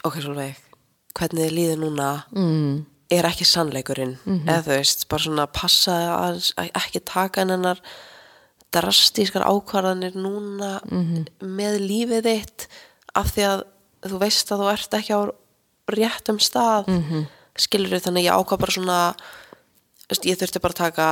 ok, 0.04 0.20
svolveg 0.20 0.60
hvernig 1.18 1.48
þið 1.48 1.56
líður 1.56 1.82
núna 1.86 2.10
mm. 2.36 2.76
er 3.18 3.30
ekki 3.30 3.48
sannleikurinn, 3.48 4.18
eða 4.44 4.60
þú 4.68 4.76
veist 4.76 5.08
bara 5.10 5.28
svona 5.30 5.48
passa 5.50 5.98
að 6.18 6.44
að 6.60 6.72
ekki 6.84 7.04
taka 7.08 7.46
hennar 7.46 7.82
drastískar 8.76 9.48
ákvarðanir 9.48 10.18
núna 10.20 10.78
með 11.40 11.80
lífið 11.88 12.28
þitt 12.28 12.68
af 13.18 13.32
því 13.34 13.48
að 13.48 13.66
þú 14.12 14.22
veist 14.22 14.52
að 14.52 14.62
þú 14.62 14.72
ert 14.74 14.98
ekki 15.00 15.16
á 15.16 15.22
réttum 15.88 16.40
stað 16.44 16.92
mm 16.92 17.04
-hmm. 17.04 17.26
Skilur 17.58 18.02
þannig 18.04 18.26
að 18.26 18.30
ég 18.30 18.40
ákvað 18.40 18.64
bara 18.64 18.76
svona 18.76 19.00
veist, 20.08 20.26
ég 20.26 20.40
þurfti 20.40 20.64
bara 20.64 20.76
að 20.76 20.84
taka 20.84 21.08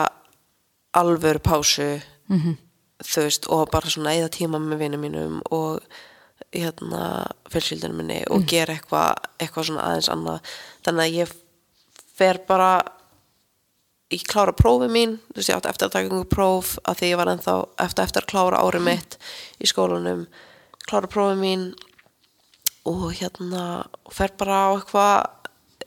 alvöru 0.95 1.39
pásu 1.39 2.01
-hmm. 2.27 2.57
þú 3.03 3.21
veist, 3.27 3.47
og 3.47 3.69
bara 3.71 3.89
svona 3.89 4.15
eða 4.15 4.29
tíma 4.29 4.59
með 4.59 4.77
vinum 4.77 5.01
mínum 5.01 5.41
og 5.51 5.79
hérna 6.53 7.25
fjölskyldinu 7.51 7.95
minni 7.95 8.23
og 8.29 8.45
gera 8.47 8.73
eitthvað 8.73 9.15
eitthvað 9.39 9.65
svona 9.65 9.87
aðeins 9.87 10.09
annað. 10.09 10.39
Þannig 10.85 11.03
að 11.03 11.15
ég 11.19 11.33
fer 12.15 12.39
bara 12.47 12.83
ég 14.13 14.23
klára 14.23 14.53
prófi 14.53 14.87
mín 14.91 15.17
þú 15.31 15.39
veist 15.39 15.49
ég 15.49 15.57
átti 15.57 15.69
eftir 15.69 15.87
að 15.87 15.95
taka 15.95 16.09
einhver 16.09 16.29
próf 16.31 16.77
að 16.83 16.99
því 16.99 17.09
ég 17.09 17.17
var 17.17 17.31
ennþá 17.31 17.55
eftir, 17.85 18.03
eftir 18.03 18.23
að 18.23 18.31
klára 18.31 18.61
árið 18.63 18.85
mitt 18.85 19.17
í 19.59 19.67
skólanum. 19.67 20.27
Klára 20.85 21.07
prófi 21.07 21.39
mín 21.39 21.73
og 22.85 23.09
hérna 23.17 23.85
fer 24.13 24.35
bara 24.37 24.69
á 24.69 24.69
eitthvað 24.75 25.44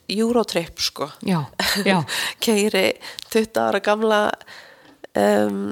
Eurotrip 0.09 0.81
sko. 0.81 1.09
Já, 1.25 1.43
já, 1.85 1.99
keiri 2.43 2.87
20 3.29 3.61
ára 3.61 3.81
gamla 3.83 4.21
um, 5.17 5.69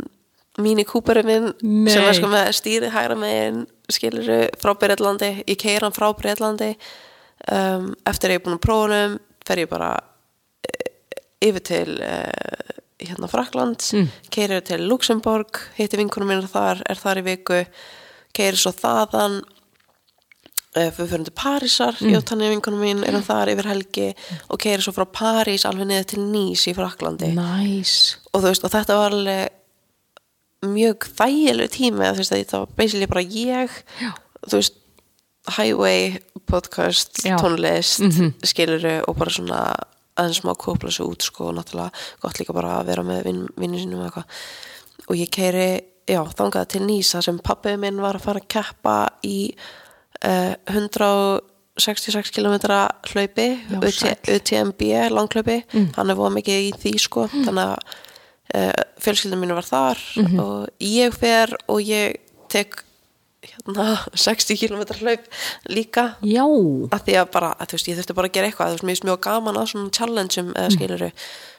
mínu 0.62 0.86
kúperi 0.90 1.24
minn 1.26 1.52
sem 1.90 2.06
er 2.06 2.18
sko 2.18 2.30
með 2.32 2.54
stýri 2.58 2.92
hægra 2.94 3.18
megin 3.20 3.66
skiluru 3.94 4.40
frá 4.60 4.74
Breitlandi 4.80 5.32
ég 5.46 5.60
keiri 5.60 5.86
hann 5.86 5.96
frá 5.96 6.10
Breitlandi 6.18 6.74
um, 7.52 7.92
eftir 8.10 8.32
að 8.32 8.36
ég 8.36 8.42
er 8.42 8.46
búin 8.46 8.58
að 8.58 8.66
prófunum 8.66 9.20
fer 9.48 9.62
ég 9.62 9.70
bara 9.72 9.92
eh, 10.66 10.90
yfir 11.48 11.64
til 11.70 12.00
uh, 12.02 12.74
hérna 12.98 13.30
Fraklands 13.30 13.94
mm. 13.94 14.10
keiri 14.34 14.60
til 14.66 14.88
Luxemburg 14.90 15.62
hitti 15.78 16.00
vinkunum 16.00 16.34
mín 16.34 16.50
þar, 16.50 16.82
er 16.90 17.00
þar 17.00 17.22
í 17.22 17.28
viku 17.30 17.62
keiri 18.36 18.58
svo 18.60 18.74
þaðan 18.76 19.40
við 20.76 20.91
fyrir 20.97 21.24
til 21.26 21.34
Parísar 21.38 21.95
mm. 22.01 22.09
ég 22.11 22.18
og 22.20 22.26
tannig 22.28 22.51
vinkunum 22.53 22.82
mín 22.84 23.03
erum 23.07 23.24
þar 23.26 23.49
yfir 23.53 23.70
helgi 23.72 24.07
og 24.51 24.59
keiri 24.61 24.84
svo 24.84 24.93
frá 24.93 25.05
París 25.09 25.65
alveg 25.65 25.88
niður 25.89 26.09
til 26.11 26.20
Nýs 26.28 26.68
í 26.70 26.76
Fraklandi 26.78 27.32
næs 27.38 27.93
og 28.34 28.43
veist 28.45 28.65
og 28.68 28.74
þetta 28.76 28.97
var 28.99 29.15
alveg 29.15 29.53
mjög 30.68 31.07
þægilegu 31.18 31.74
tími 31.74 32.11
veist 32.18 32.34
að 32.34 32.45
það 32.49 32.63
var 32.65 32.76
basically 32.78 33.09
bara 33.09 33.24
ég 33.24 33.80
Já. 34.01 34.11
þú 34.47 34.59
veist 34.59 34.78
highway 35.57 36.18
podcast, 36.47 37.22
Já. 37.24 37.38
tónlist 37.39 38.01
Mhm. 38.03 38.34
skiluru 38.43 39.03
og 39.07 39.18
bara 39.18 39.32
svona 39.32 39.76
aðeins 40.18 40.41
má 40.43 40.53
kópla 40.55 40.91
sig 40.91 41.05
út 41.05 41.22
sko 41.22 41.49
og 41.49 41.55
náttúrulega 41.55 41.91
gott 42.22 42.39
líka 42.39 42.53
bara 42.53 42.80
að 42.82 42.86
vera 42.86 43.03
með 43.03 43.24
vin, 43.24 43.47
vinnu 43.57 43.78
sínum 43.80 43.99
og 44.01 44.11
eitthvað 44.11 44.26
og 45.09 45.15
ég 45.15 45.30
keiri, 45.30 45.82
já, 46.07 46.22
þangað 46.36 46.68
til 46.68 46.82
Nýsa 46.82 47.22
sem 47.24 47.38
pappi 47.39 47.78
minn 47.78 48.01
var 48.01 48.15
að 48.15 48.22
fara 48.22 48.39
að 48.39 48.47
keppa 48.47 49.09
í 49.24 49.55
166 50.24 52.32
km 52.34 52.55
hlaupi. 53.11 53.47
UTMB 54.38 54.82
langhlaupi, 55.13 55.57
hann 55.97 56.09
er 56.09 56.15
voða 56.18 56.34
mikið 56.39 56.57
í 56.68 56.70
því 56.82 56.93
sko, 57.03 57.22
þannig 57.30 57.63
að 57.65 57.78
uh, 58.57 58.82
fjölskyldin 59.03 59.41
mínu 59.43 59.53
var 59.57 59.68
þar 59.68 59.97
og 60.41 60.68
ég 60.82 61.13
fer 61.13 61.53
og 61.68 61.82
ég 61.84 62.18
tek 62.49 62.84
hérna 63.47 63.86
60 64.26 64.57
km 64.57 64.82
hlaup 65.01 65.24
líka. 65.70 66.15
Já, 66.26 66.43
að 66.43 67.01
því 67.05 67.13
að 67.22 67.30
bara, 67.32 67.53
að, 67.59 67.72
veist, 67.78 67.88
ég 67.88 67.95
þurfti 67.99 68.13
bara 68.18 68.28
að 68.32 68.36
gera 68.39 68.47
eitthvað. 68.49 68.82
Mér 68.82 68.91
finnst 68.95 69.05
mjög 69.07 69.22
gaman 69.28 69.57
að 69.61 69.70
svona 69.72 69.93
challengeum 69.95 70.49
eða 70.55 70.74
skiluru, 70.74 71.09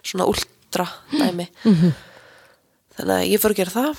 svona 0.03 0.27
ultra 0.29 0.87
dæmi. 1.15 1.47
Þannig 2.99 3.15
að 3.15 3.29
ég 3.31 3.41
fór 3.41 3.53
að 3.55 3.61
gera 3.63 3.77
það. 3.77 3.93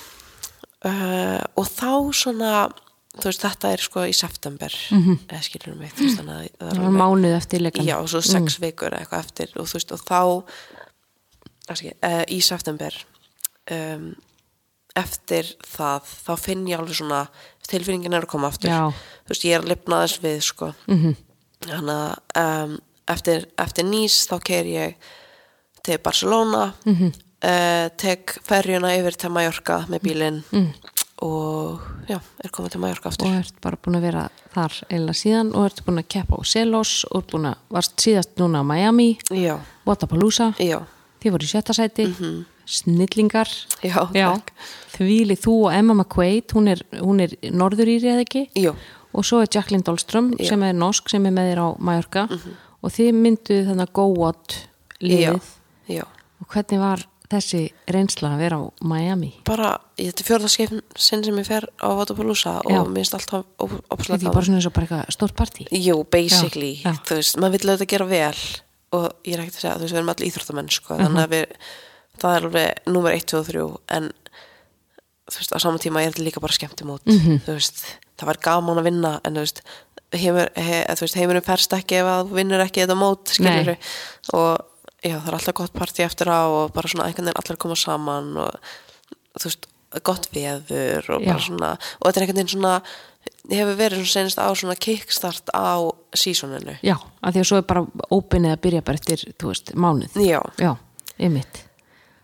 Uh, 0.80 1.40
og 1.60 1.66
þá 1.68 1.90
svona 2.16 2.50
þú 3.18 3.26
veist, 3.26 3.42
þetta 3.42 3.72
er 3.74 3.82
sko 3.82 4.04
í 4.06 4.14
september 4.14 4.74
eða 4.94 5.42
skilur 5.42 5.78
mig, 5.78 5.92
þú 5.96 6.06
veist, 6.06 6.20
þannig 6.20 6.50
að 6.60 6.70
það 6.70 6.82
er 6.86 6.98
mánuð 7.00 7.36
eftir 7.36 7.64
leikana 7.64 7.88
já, 7.88 7.96
og 7.98 8.10
svo 8.12 8.20
sex 8.22 8.58
vikur 8.62 8.94
eða 8.94 9.00
eitthvað 9.04 9.24
eftir 9.26 9.54
og 9.56 9.70
þú 9.70 9.78
veist, 9.80 9.94
og 9.96 10.04
þá 10.06 10.20
ekki, 11.74 11.94
uh, 12.06 12.24
í 12.30 12.40
september 12.42 12.98
um, 13.70 14.12
eftir 14.98 15.50
það 15.66 16.06
þá 16.10 16.32
finn 16.38 16.68
ég 16.68 16.78
alveg 16.80 16.98
svona 16.98 17.24
tilfinningin 17.70 18.14
er 18.16 18.24
að 18.26 18.32
koma 18.32 18.48
aftur. 18.50 18.70
Já. 18.70 18.90
þú 19.26 19.34
veist, 19.34 19.44
ég 19.46 19.54
er 19.54 19.62
að 19.62 19.70
lifna 19.70 20.00
þess 20.04 20.22
við 20.24 20.40
sko. 20.42 20.72
Mhm. 20.90 21.16
þannig 21.66 21.98
að 22.00 22.40
um, 22.40 22.78
eftir, 23.10 23.46
eftir 23.60 23.84
Nýs 23.84 24.16
þá 24.30 24.36
keir 24.44 24.70
ég 24.70 25.10
til 25.84 25.98
Barcelona 25.98 26.72
uh, 26.86 27.86
tek 28.00 28.34
ferjuna 28.46 28.94
yfir 28.96 29.16
til 29.16 29.30
Mallorca 29.34 29.84
með 29.88 30.02
bílinn. 30.06 30.42
Mm. 30.52 30.72
Og 31.24 31.80
já, 32.08 32.18
er 32.44 32.52
komið 32.54 32.74
til 32.74 32.80
Mallorca 32.82 33.10
aftur. 33.12 33.28
Og 33.28 33.40
ert 33.42 33.58
bara 33.64 33.78
búin 33.80 33.98
að 33.98 34.06
vera 34.08 34.22
þar 34.54 34.78
eila 34.90 35.14
síðan 35.16 35.52
og 35.54 35.66
ert 35.68 35.82
búin 35.86 36.00
að 36.02 36.08
keppa 36.16 36.38
á 36.38 36.42
Selos 36.48 36.94
og 37.10 37.26
búin 37.30 37.50
að, 37.50 37.58
varst 37.76 37.98
síðast 38.00 38.32
núna 38.40 38.62
á 38.62 38.64
Miami 38.66 39.10
já, 39.30 39.58
Wotapalooza, 39.88 40.52
já, 40.58 40.78
þið 41.20 41.36
voru 41.36 41.48
í 41.48 41.52
sjötta 41.52 41.76
sæti. 41.76 42.08
Snillingar. 42.70 43.50
Já, 43.82 43.96
Já, 44.14 44.28
takk. 44.30 44.52
þvíli 44.94 45.34
þú 45.34 45.54
og 45.66 45.72
Emma 45.74 45.94
McQuaid 45.96 46.52
hún 46.54 46.70
er, 46.70 46.82
hún 47.02 47.18
er 47.24 47.32
norðurýri 47.50 48.12
eða 48.12 48.22
ekki? 48.22 48.44
Og 49.10 49.26
svo 49.26 49.40
er 49.42 49.50
Jacqueline 49.50 49.82
Dahlström 49.82 50.28
sem 50.46 50.62
er 50.62 50.76
norsk 50.78 51.10
sem 51.10 51.24
er 51.26 51.34
með 51.34 51.48
þér 51.50 51.62
á 51.66 51.68
Mallorca. 51.82 52.26
Og 52.80 52.94
þið 52.94 53.10
mynduð 53.18 53.64
þannig 53.72 53.88
að 53.88 53.94
GoWat 53.98 54.54
já, 54.54 55.08
liðið. 55.08 55.48
Já. 55.90 56.04
Og 56.40 56.46
hvernig 56.54 56.80
var 56.80 57.02
þessi 57.30 57.60
reynsla 57.94 58.32
að 58.34 58.40
vera 58.42 58.56
á 58.58 58.62
Miami 58.82 59.30
bara, 59.46 59.68
þetta 59.98 60.22
er 60.24 60.28
fjörða 60.30 60.48
skeipn 60.50 60.80
sinn 60.98 61.22
sem 61.24 61.36
ég 61.38 61.46
fer 61.46 61.66
á 61.78 61.88
Vatapalooza 61.94 62.56
og 62.64 62.88
mér 62.90 63.04
finnst 63.04 63.14
alltaf 63.14 63.44
þetta 63.60 64.18
er 64.18 64.32
bara 64.34 64.46
svona 64.48 64.58
eins 64.58 64.66
og 64.66 64.74
bara 64.74 64.86
eitthvað 64.88 65.14
stórt 65.14 65.36
partí 65.38 65.66
Jú, 65.70 66.00
basically, 66.10 66.72
Já, 66.82 66.90
já. 66.90 66.96
þú 67.06 67.20
veist, 67.20 67.36
maður 67.38 67.56
vill 67.58 67.70
auðvitað 67.70 67.92
gera 67.94 68.08
vel 68.10 68.40
og 68.92 69.06
ég 69.22 69.34
er 69.36 69.44
ekkert 69.44 69.54
að 69.56 69.62
segja, 69.62 69.76
þú 69.76 69.84
veist, 69.86 69.94
við 69.94 70.00
erum 70.00 70.12
allir 70.14 70.30
íþróttamenn 70.32 70.70
sko, 70.74 70.94
Mhm. 70.96 71.04
þannig 71.06 71.22
að 71.22 71.30
við, 71.36 71.46
það 72.20 72.36
er 72.36 72.46
alveg 72.48 72.90
númer 72.90 73.12
1, 73.14 73.26
2 73.30 73.38
og 73.38 73.46
3, 73.46 73.66
en 73.96 74.10
þú 75.30 75.38
veist, 75.38 75.52
á 75.54 75.58
saman 75.62 75.78
tíma 75.78 76.02
er 76.02 76.10
þetta 76.10 76.24
líka 76.26 76.40
bara 76.42 76.52
skemmtimót, 76.56 77.04
Mhm. 77.06 77.38
þú 77.46 77.54
veist 77.54 77.84
það 78.18 78.26
var 78.26 78.38
gaman 78.42 78.76
að 78.82 78.88
vinna, 78.90 79.20
en 79.24 79.34
þú 79.34 79.44
veist 79.46 79.62
heimur, 80.12 80.48
he, 80.56 80.84
þú 80.90 81.00
veist, 81.06 81.14
heimurum 81.14 81.42
ferst 81.46 81.70
ekki 81.72 82.00
ef 82.00 82.06
að 82.10 82.32
vinnur 82.34 82.64
ekki 82.66 82.82
þetta 82.82 82.98
mót, 82.98 83.30
skilur 83.30 83.76
og 84.34 84.66
já, 85.04 85.16
það 85.16 85.28
er 85.30 85.36
alltaf 85.38 85.56
gott 85.60 85.76
partí 85.76 86.04
eftir 86.04 86.30
á 86.30 86.40
og 86.46 86.72
bara 86.76 86.90
svona 86.90 87.08
einhvern 87.08 87.30
veginn 87.30 87.42
allir 87.42 87.60
koma 87.60 87.76
saman 87.78 88.32
og 88.40 88.72
þú 89.40 89.46
veist, 89.48 89.70
gott 90.06 90.28
veður 90.34 91.08
og 91.16 91.24
bara 91.24 91.38
Já. 91.38 91.46
svona, 91.46 91.70
og 91.98 92.04
þetta 92.06 92.20
er 92.20 92.26
einhvern 92.26 92.40
veginn 92.42 92.52
svona 92.54 92.74
hefur 93.50 93.78
verið 93.78 94.02
svona 94.02 94.12
senast 94.12 94.38
á 94.38 94.48
svona 94.54 94.76
kickstart 94.78 95.50
á 95.50 95.80
sísoninu 96.14 96.76
Já, 96.86 96.94
af 96.96 97.34
því 97.34 97.42
að 97.42 97.48
svo 97.50 97.58
er 97.60 97.66
bara 97.72 97.82
ópinnið 98.10 98.54
að 98.54 98.62
byrja 98.66 98.84
bara 98.86 99.00
eftir, 99.00 99.24
þú 99.40 99.50
veist, 99.50 99.74
mánuð. 99.74 100.20
Já, 100.22 100.40
Já, 100.60 100.72
ymmit 101.18 101.64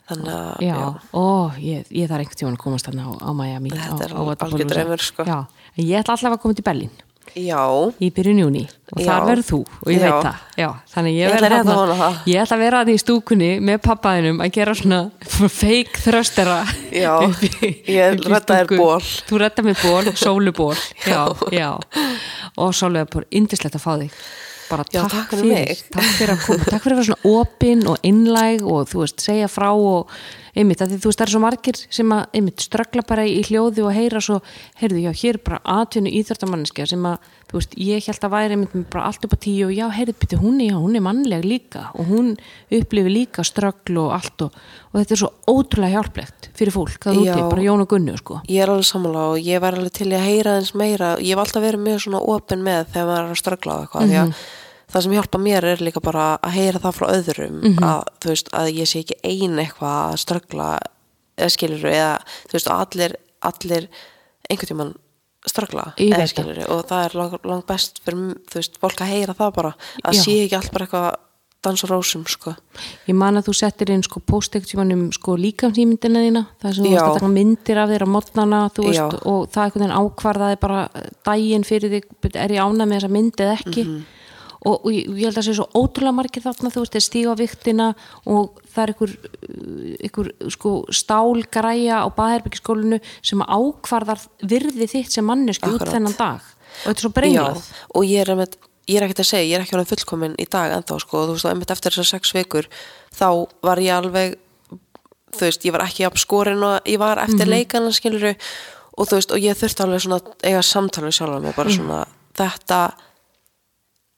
þannig 0.06 0.30
að 0.30 0.62
Já, 0.62 0.74
já, 0.76 0.86
ó, 1.18 1.24
ég, 1.58 1.88
ég 1.90 2.06
þarf 2.10 2.22
einhvern 2.22 2.38
tímann 2.38 2.58
að 2.58 2.62
komast 2.62 2.86
þarna 2.86 3.08
á, 3.08 3.12
á 3.26 3.30
Miami 3.34 3.72
Þetta 3.74 3.96
á, 3.98 4.04
er 4.06 4.14
alveg 4.46 4.70
draumur, 4.70 5.02
sko. 5.02 5.26
Já, 5.26 5.38
ég 5.82 5.98
ætla 5.98 6.14
allavega 6.14 6.38
að 6.38 6.44
koma 6.44 6.58
til 6.60 6.66
Berlín 6.68 6.94
já, 7.34 7.60
í 8.00 8.08
byrjun 8.14 8.38
júni 8.44 8.62
og 8.94 9.00
þar 9.02 9.18
Já. 9.20 9.26
verður 9.26 9.46
þú 9.50 9.58
og 9.66 9.90
ég 9.90 9.98
Já. 9.98 10.06
veit 10.06 10.26
það 10.26 10.60
Já, 10.62 10.68
þannig 10.94 11.16
ég, 11.16 11.26
Ég 11.26 11.36
ætla 11.36 11.58
að 11.58 11.68
vona 11.70 11.96
það. 12.00 12.16
ég 12.30 12.40
ætla 12.44 12.56
að 12.56 12.62
vera 12.64 12.80
að 12.80 12.86
því 12.90 12.94
í 12.96 13.02
stúkunni 13.02 13.50
með 13.68 13.80
pappaðinum 13.86 14.40
að 14.46 14.52
gera 14.56 14.74
svona 14.78 15.00
fake 15.60 16.02
þröstera 16.06 16.56
ég 17.98 18.22
stúku. 18.22 18.78
ból. 18.80 19.02
Þú 19.28 19.40
redda 19.42 19.66
mér 19.66 19.78
ból, 19.82 20.14
sóluból 20.16 20.74
Já, 21.12 21.22
já 21.52 21.70
og 22.56 22.72
sólu 22.78 23.02
bara 23.12 23.26
indislegt 23.30 23.76
að 23.76 23.84
fá 23.84 23.92
þig 24.00 24.18
bara 24.66 24.82
takk, 24.82 25.12
takk 25.12 25.28
fyrir 25.30 25.46
mig. 25.46 25.82
takk 25.94 26.08
fyrir 26.16 26.32
að 26.34 26.40
koma 26.46 26.64
takk 26.66 26.82
fyrir 26.82 26.96
að 26.96 26.98
vera 26.98 27.08
svona 27.10 27.34
opin 27.38 27.84
og 27.86 28.00
innlæg 28.02 28.64
og 28.66 28.88
þú 28.90 29.04
veist, 29.04 29.22
segja 29.22 29.46
frá 29.50 29.68
og 29.76 30.10
einmitt, 30.56 30.82
því 30.82 30.98
þú 31.00 31.10
veist, 31.10 31.20
það 31.20 31.26
er 31.26 31.32
svo 31.34 31.40
margir 31.42 31.80
sem 31.84 32.12
að 32.16 32.22
einmitt, 32.38 32.64
ströggla 32.64 33.04
bara 33.06 33.26
í 33.28 33.42
hljóði 33.46 33.84
og 33.84 33.92
heyra 33.96 34.22
svo 34.24 34.40
heyrðu, 34.80 35.02
já, 35.04 35.12
hér 35.20 35.38
er 35.38 35.42
bara 35.46 35.60
atvinnu 35.76 36.12
íþjóttamanneskja 36.20 36.88
sem 36.92 37.06
að, 37.08 37.30
þú 37.50 37.60
veist, 37.60 37.76
ég 37.86 38.08
held 38.08 38.26
að 38.26 38.34
væri 38.36 38.56
einmitt 38.56 38.76
bara 38.92 39.06
allt 39.10 39.26
upp 39.26 39.36
á 39.36 39.38
tíu 39.46 39.68
og 39.68 39.74
já, 39.76 39.86
heyrðu, 39.92 40.16
byrju, 40.22 40.40
hún 40.42 40.60
er, 40.60 40.72
já, 40.72 40.76
hún 40.80 40.96
er 40.96 41.06
mannleg 41.06 41.46
líka 41.46 41.86
og 41.94 42.10
hún 42.10 42.34
upplifir 42.72 43.12
líka 43.12 43.44
ströggl 43.46 44.00
og 44.02 44.16
allt 44.16 44.46
og, 44.48 44.60
og 44.92 45.00
þetta 45.00 45.16
er 45.16 45.22
svo 45.22 45.32
ótrúlega 45.52 45.94
hjálplegt 45.96 46.50
fyrir 46.56 46.72
fólk, 46.74 47.00
það 47.04 47.20
úti, 47.20 47.30
Já. 47.30 47.48
bara 47.50 47.64
Jón 47.64 47.82
og 47.84 47.90
Gunnu, 47.90 48.16
sko. 48.16 48.40
Ég 48.48 48.64
er 48.64 48.72
alveg 48.72 48.88
sammála 48.88 49.24
og 49.34 49.40
ég 49.44 49.60
var 49.60 49.76
alveg 49.76 49.92
til 49.98 50.08
að 50.08 50.24
heyra 50.24 50.56
eins 50.60 50.72
meira. 50.78 51.16
Ég 51.20 51.34
hef 51.34 51.42
alltaf 51.42 51.64
verið 51.64 51.84
mjög 51.84 51.98
svona 52.06 52.22
er 54.86 54.92
það 54.94 55.02
sem 55.02 55.12
hjálpa 55.16 55.38
mér 55.42 55.64
er 55.64 55.76
líka 55.82 56.00
bara 56.02 56.38
að 56.42 56.52
heyra 56.56 56.78
það 56.82 56.94
frá 56.98 57.06
öðrum 57.12 57.56
Mhm. 57.62 57.78
að, 57.82 58.04
þú 58.20 58.28
veist, 58.28 58.48
að 58.52 58.72
ég 58.76 58.86
sé 58.86 59.02
ekki 59.04 59.18
ein 59.24 59.58
eitthvað 59.58 59.96
að 60.12 60.20
ströggla 60.24 60.68
eða 61.38 61.50
skilur 61.50 61.84
eða 61.90 62.12
þú 62.48 62.52
veist, 62.52 62.70
allir, 62.70 63.16
allir 63.42 63.88
einhvern 64.50 64.68
tímann 64.70 64.94
ströggla 65.46 65.92
eða 65.98 66.26
skilur 66.30 66.58
og 66.70 66.86
það 66.88 67.04
er 67.04 67.14
lang, 67.18 67.38
lang 67.44 67.66
best 67.66 68.00
fyrir 68.04 68.34
þú 68.50 68.54
veist, 68.60 68.78
fólk 68.80 69.00
að 69.04 69.12
heyra 69.14 69.34
það 69.34 69.54
bara 69.54 69.74
að 70.04 70.14
Já. 70.14 70.22
sé 70.22 70.32
ekki 70.46 70.56
allt 70.56 70.72
bara 70.72 70.86
eitthvað 70.86 71.14
dans 71.66 71.82
og 71.82 71.90
rósum 71.90 72.22
sko. 72.28 72.52
Ég 73.08 73.14
man 73.16 73.34
að 73.40 73.46
þú 73.48 73.54
settir 73.58 73.90
inn 73.90 74.02
sko 74.04 74.20
póstektímanum 74.20 75.08
sko 75.12 75.34
líkamsýmyndina 75.36 76.20
þína 76.22 76.42
það 76.62 76.74
sem 76.76 76.84
þú 76.84 76.90
varst 76.92 77.06
að 77.06 77.14
taka 77.16 77.30
myndir 77.32 77.76
af 77.82 77.88
þér 77.90 78.04
á 78.06 78.08
mótnana 78.14 78.60
veist, 78.76 79.26
og 79.26 79.48
það 79.50 79.64
einhvern 79.64 79.82
veginn 79.82 79.98
ákvarðaði 79.98 80.60
bara 80.60 80.88
daginn 81.26 81.64
fyrir 81.66 81.90
þig, 81.90 82.04
er 82.36 82.48
ég 82.54 82.62
ánað 82.62 82.86
með 82.86 83.00
þessa 83.00 83.10
mynd 83.10 83.36
eða 83.42 83.56
ekki 83.58 83.84
Mhm. 83.84 84.04
Og, 84.66 84.86
og 84.86 84.92
ég, 84.92 85.08
held 85.08 85.32
að 85.32 85.38
það 85.38 85.46
sé 85.46 85.54
svo 85.58 85.66
ótrúlega 85.78 86.16
margir 86.16 86.44
þarna 86.44 86.72
þú 86.74 86.82
veist, 86.82 86.94
þeir 86.96 87.04
stíga 87.06 87.34
á 87.34 87.40
viktina 87.40 87.88
og 88.26 88.60
það 88.74 88.82
er 88.82 88.92
einhver, 88.92 89.16
uh, 89.48 89.90
einhver 90.08 90.30
sko 90.54 90.72
stálgræja 91.00 92.02
á 92.02 92.08
baðherbyggiskólinu 92.16 93.00
sem 93.20 93.44
ákvarðar 93.46 94.24
virði 94.42 94.88
þitt 94.96 95.16
sem 95.16 95.26
manneski 95.26 95.70
út 95.70 95.86
þennan 95.86 96.16
dag. 96.18 96.46
Og 96.84 96.88
þetta 96.88 96.96
er 96.96 97.04
svo 97.04 97.12
Já, 97.12 97.18
brengilað 97.20 97.68
og 97.94 98.08
ég 98.08 98.24
er, 98.24 98.32
einmitt, 98.34 98.58
ég 98.90 98.98
er 98.98 99.06
ekkert 99.06 99.22
að 99.22 99.30
segja, 99.30 99.50
ég 99.50 99.58
er 99.58 99.66
ekki 99.66 99.78
orðin 99.78 99.92
fullkomin 99.92 100.40
í 100.42 100.48
dag 100.50 100.74
ennþá 100.76 100.98
sko, 101.04 101.22
og 101.22 101.30
þú 101.30 101.38
veist, 101.38 101.50
einmitt 101.52 101.76
eftir 101.76 101.94
þessar 101.94 102.10
sex 102.16 102.34
vikur 102.36 102.70
þá 103.16 103.28
var 103.64 103.82
ég 103.82 103.96
alveg 103.96 104.36
þú 105.36 105.48
veist, 105.48 105.66
ég 105.66 105.74
var 105.74 105.86
ekki 105.86 106.06
af 106.08 106.18
skorin 106.20 106.64
og 106.64 106.88
ég 106.88 107.00
var 107.00 107.20
eftir 107.22 107.48
leikana 107.48 107.92
skiluru 107.94 108.34
og 108.96 109.08
þú 109.08 109.18
veist, 109.18 109.34
og 109.34 109.42
ég 109.42 109.58
þurfti 109.58 109.84
alveg 109.84 110.04
svona 110.04 110.20
að 110.22 110.46
eiga 110.48 110.62
samtal 110.64 111.04
við 111.06 111.18
sjálfa 111.18 111.42
mig, 111.44 111.56
bara 111.56 111.74
svona 111.74 112.04
þetta 112.36 112.80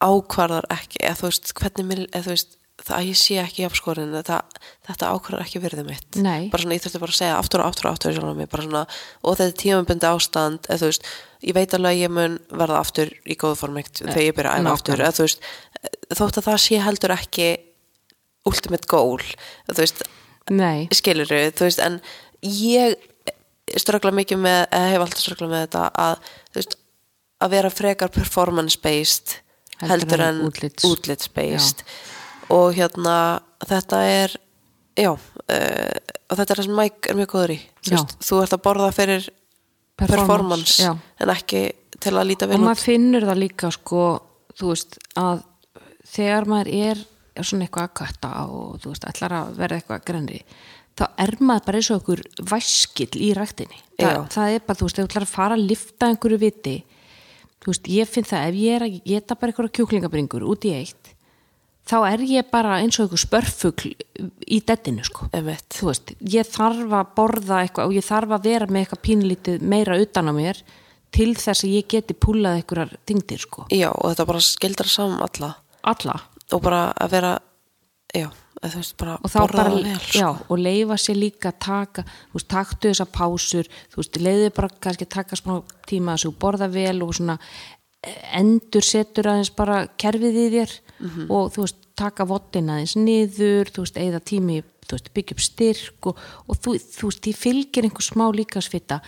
ákvarðar 0.05 0.69
ekki, 0.73 1.03
eða 1.03 1.19
þú 1.19 1.29
veist, 1.31 1.53
hvernig 1.59 1.89
mér, 1.89 2.05
eða 2.13 2.25
þú 2.27 2.35
veist 2.35 2.57
það 2.79 2.95
að 2.95 3.09
ég 3.09 3.19
sé 3.19 3.37
ekki 3.43 3.65
af 3.67 3.75
skorin 3.75 4.13
þetta, 4.15 5.09
ákvarðar 5.11 5.45
ekki 5.45 5.63
virðið 5.63 5.89
mitt. 5.89 6.19
Nei. 6.23 6.49
bara 6.53 6.63
svona, 6.63 6.77
ég 6.77 6.85
þurfti 6.85 7.01
bara 7.03 7.15
að 7.15 7.19
segja 7.19 7.39
aftur 7.39 7.63
og 7.63 7.73
aftur 7.73 7.89
og 7.89 7.97
aftur 7.97 8.29
mig, 8.39 8.51
bara 8.53 8.67
svona, 8.67 8.83
og 9.23 9.39
þetta 9.39 9.49
er 9.49 9.57
tímabundi 9.63 10.09
ástand, 10.09 10.69
eða 10.69 10.79
þú 10.83 10.91
veist, 10.93 11.09
ég 11.43 11.57
veit 11.59 11.75
alveg 11.75 11.97
að 11.97 12.03
ég 12.05 12.15
mun 12.15 12.37
verða 12.63 12.83
aftur 12.85 13.11
í 13.27 13.39
góðu 13.39 13.59
formíkt 13.59 14.03
þegar 14.05 14.23
ég 14.23 14.39
byrja 14.39 14.55
að 14.55 14.63
æfa 14.63 14.77
aftur, 14.79 15.03
eða 15.03 15.17
þú 15.19 15.27
veist 15.27 15.51
þótt 16.21 16.39
að 16.39 16.49
það 16.49 16.63
sé 16.69 16.81
heldur 16.87 17.15
ekki 17.17 17.51
ultimate 18.49 18.91
goal, 18.91 19.27
eða 19.67 19.75
þú 19.75 19.87
veist 19.87 20.07
Nei, 20.49 20.89
skilur 20.97 21.29
þú 21.29 21.67
veist, 21.67 21.83
en 21.83 21.99
ég 22.47 22.95
ströggla 23.77 24.15
mikið 24.17 24.41
með, 24.47 24.63
eða 24.71 24.93
hef 24.95 25.05
alltaf 25.05 25.25
ströggla 25.25 25.51
með 25.51 25.67
þetta 25.67 25.85
að, 26.07 26.31
þú 26.53 26.63
veist, 26.63 26.79
að 27.39 27.55
vera 27.59 27.75
frekar 27.75 28.15
performance 28.15 28.79
based 28.81 29.41
Heldur 29.83 30.21
en 30.21 30.29
en 30.41 30.47
útlits. 30.49 30.85
útlits 30.85 31.31
based 31.35 31.85
og 32.51 32.73
hérna 32.75 33.41
þetta 33.69 34.01
er 34.09 34.37
já, 34.99 35.11
uh, 35.13 35.99
og 36.29 36.39
þetta 36.39 36.53
er 36.53 36.61
það 36.61 36.65
sem 36.67 36.79
Mike 36.79 37.11
er 37.11 37.19
mjög 37.19 37.35
góður 37.35 37.55
í. 37.55 37.59
Veist, 37.89 38.17
þú 38.25 38.41
ert 38.45 38.57
að 38.57 38.65
borða 38.65 38.89
fyrir 38.97 39.29
performance, 39.99 40.79
já. 40.83 40.95
en 40.95 41.35
ekki 41.35 41.63
til 41.99 42.15
að 42.15 42.31
líta 42.31 42.47
og 42.47 42.53
vel 42.53 42.59
út 42.61 42.67
maður 42.69 42.85
finnur 42.87 43.27
það 43.29 43.41
líka 43.43 43.71
sko, 43.75 44.03
þú 44.59 44.73
veist, 44.73 44.99
að 45.19 45.45
þegar 46.09 46.51
maður 46.51 46.73
er, 46.79 47.07
svona 47.39 47.67
eitthvað 47.67 47.89
að 47.89 47.95
kötta 48.01 48.33
og 48.51 48.83
þú 48.83 48.93
veist, 48.93 49.09
ætlar 49.13 49.37
að 49.39 49.57
verða 49.59 49.81
eitthvað 49.81 50.05
grenri, 50.11 50.43
þá 50.99 51.05
er 51.25 51.35
maður 51.39 51.67
bara 51.67 51.81
eins 51.81 51.91
og 51.95 52.01
okkur 52.03 52.23
væskill 52.51 53.11
í 53.23 53.33
ræktinni. 53.39 53.83
Þa, 53.99 54.13
það 54.35 54.55
er 54.55 54.65
bara, 54.67 54.79
þú 54.79 54.89
veist, 54.89 54.99
þú 54.99 55.09
ætlar 55.09 55.27
að 55.27 55.35
fara 55.35 55.59
að 55.59 55.67
lifta 55.73 56.11
einhverju 56.11 56.41
viti 56.43 56.77
þú 57.63 57.73
veist, 57.73 57.93
ég 57.93 58.11
finn 58.11 58.27
það 58.29 58.49
ef 58.49 58.59
ég 58.63 58.77
er 58.77 58.87
að 58.87 58.99
geta 59.05 59.39
bara 59.39 59.53
einhverja 59.53 59.77
kjúklingabringur 59.79 60.47
út 60.49 60.67
í 60.69 60.75
eitt 60.79 61.15
þá 61.89 61.97
er 62.11 62.25
ég 62.29 62.49
bara 62.53 62.79
eins 62.83 62.99
og 62.99 63.07
einhver 63.07 63.23
spörfugl 63.23 63.93
í 64.49 64.61
dettinu 64.67 65.05
sko. 65.07 65.29
Veist, 65.33 66.13
ég 66.21 66.49
þarf 66.49 66.93
að 67.01 67.15
borða 67.17 67.63
eitthvað 67.63 67.89
og 67.89 67.97
ég 67.97 68.07
þarf 68.07 68.35
að 68.37 68.49
vera 68.51 68.69
með 68.69 68.85
eitthvað 68.85 69.05
pínlítið 69.07 69.65
meira 69.73 69.99
utan 70.03 70.29
á 70.29 70.33
mér 70.37 70.61
til 71.15 71.31
þess 71.39 71.65
að 71.65 71.77
ég 71.79 71.89
geti 71.89 72.17
púlað 72.17 72.59
einhverjar 72.59 72.99
þingdir 73.09 73.41
sko, 73.41 73.65
já, 73.73 73.89
og 73.89 74.11
þetta 74.11 74.29
bara 74.29 74.45
skildar 74.45 74.91
saman 74.93 75.25
alla. 75.25 75.55
Alla. 75.89 76.19
Og 76.53 76.61
bara 76.65 76.83
að 76.93 77.15
vera 77.15 77.33
já, 78.13 78.29
veist, 78.63 79.03
og 79.03 79.31
þá 79.31 79.39
bara, 79.53 79.71
vel 79.75 79.99
sko. 80.03 80.19
já, 80.19 80.29
og 80.51 80.59
leifa 80.59 80.97
sér 80.99 81.19
líka 81.21 81.53
að 81.53 81.59
taka, 81.65 82.03
þú 82.33 82.39
veist, 82.39 82.49
taktu 82.51 82.89
þessar 82.93 83.11
pásur 83.15 83.69
þú 83.93 84.01
veist, 84.03 84.21
leiði 84.21 84.51
bara 84.57 84.69
kannski 84.81 85.07
að 85.07 85.15
taka 85.15 85.37
smá 85.39 85.53
tíma 85.87 86.15
að 86.17 86.25
þú 86.27 86.33
borða 86.43 86.69
vel 86.73 87.03
og 87.07 87.15
svona 87.15 87.39
eh, 88.03 88.41
endur 88.41 88.83
setur 88.83 89.31
aðeins 89.33 89.51
bara 89.55 89.87
kerfið 89.99 90.41
í 90.47 90.49
þér 90.59 90.79
Mhm. 90.99 91.29
og 91.31 91.53
þú 91.55 91.63
veist, 91.63 91.77
taka 91.95 92.25
vottin 92.27 92.71
aðeins 92.75 92.97
niður, 92.99 93.71
þú 93.71 93.85
veist, 93.85 93.97
eigða 94.03 94.21
tími 94.21 94.63
þú 94.89 94.97
veist, 94.97 95.11
byggja 95.15 95.35
upp 95.37 95.43
styrk 95.45 96.07
og, 96.11 96.19
og 96.49 96.57
þú, 96.59 96.75
þú 96.81 97.11
veist, 97.11 97.21
því 97.23 97.33
fylgir 97.37 97.85
einhver 97.87 98.03
smá 98.07 98.25
líkasvita 98.35 99.01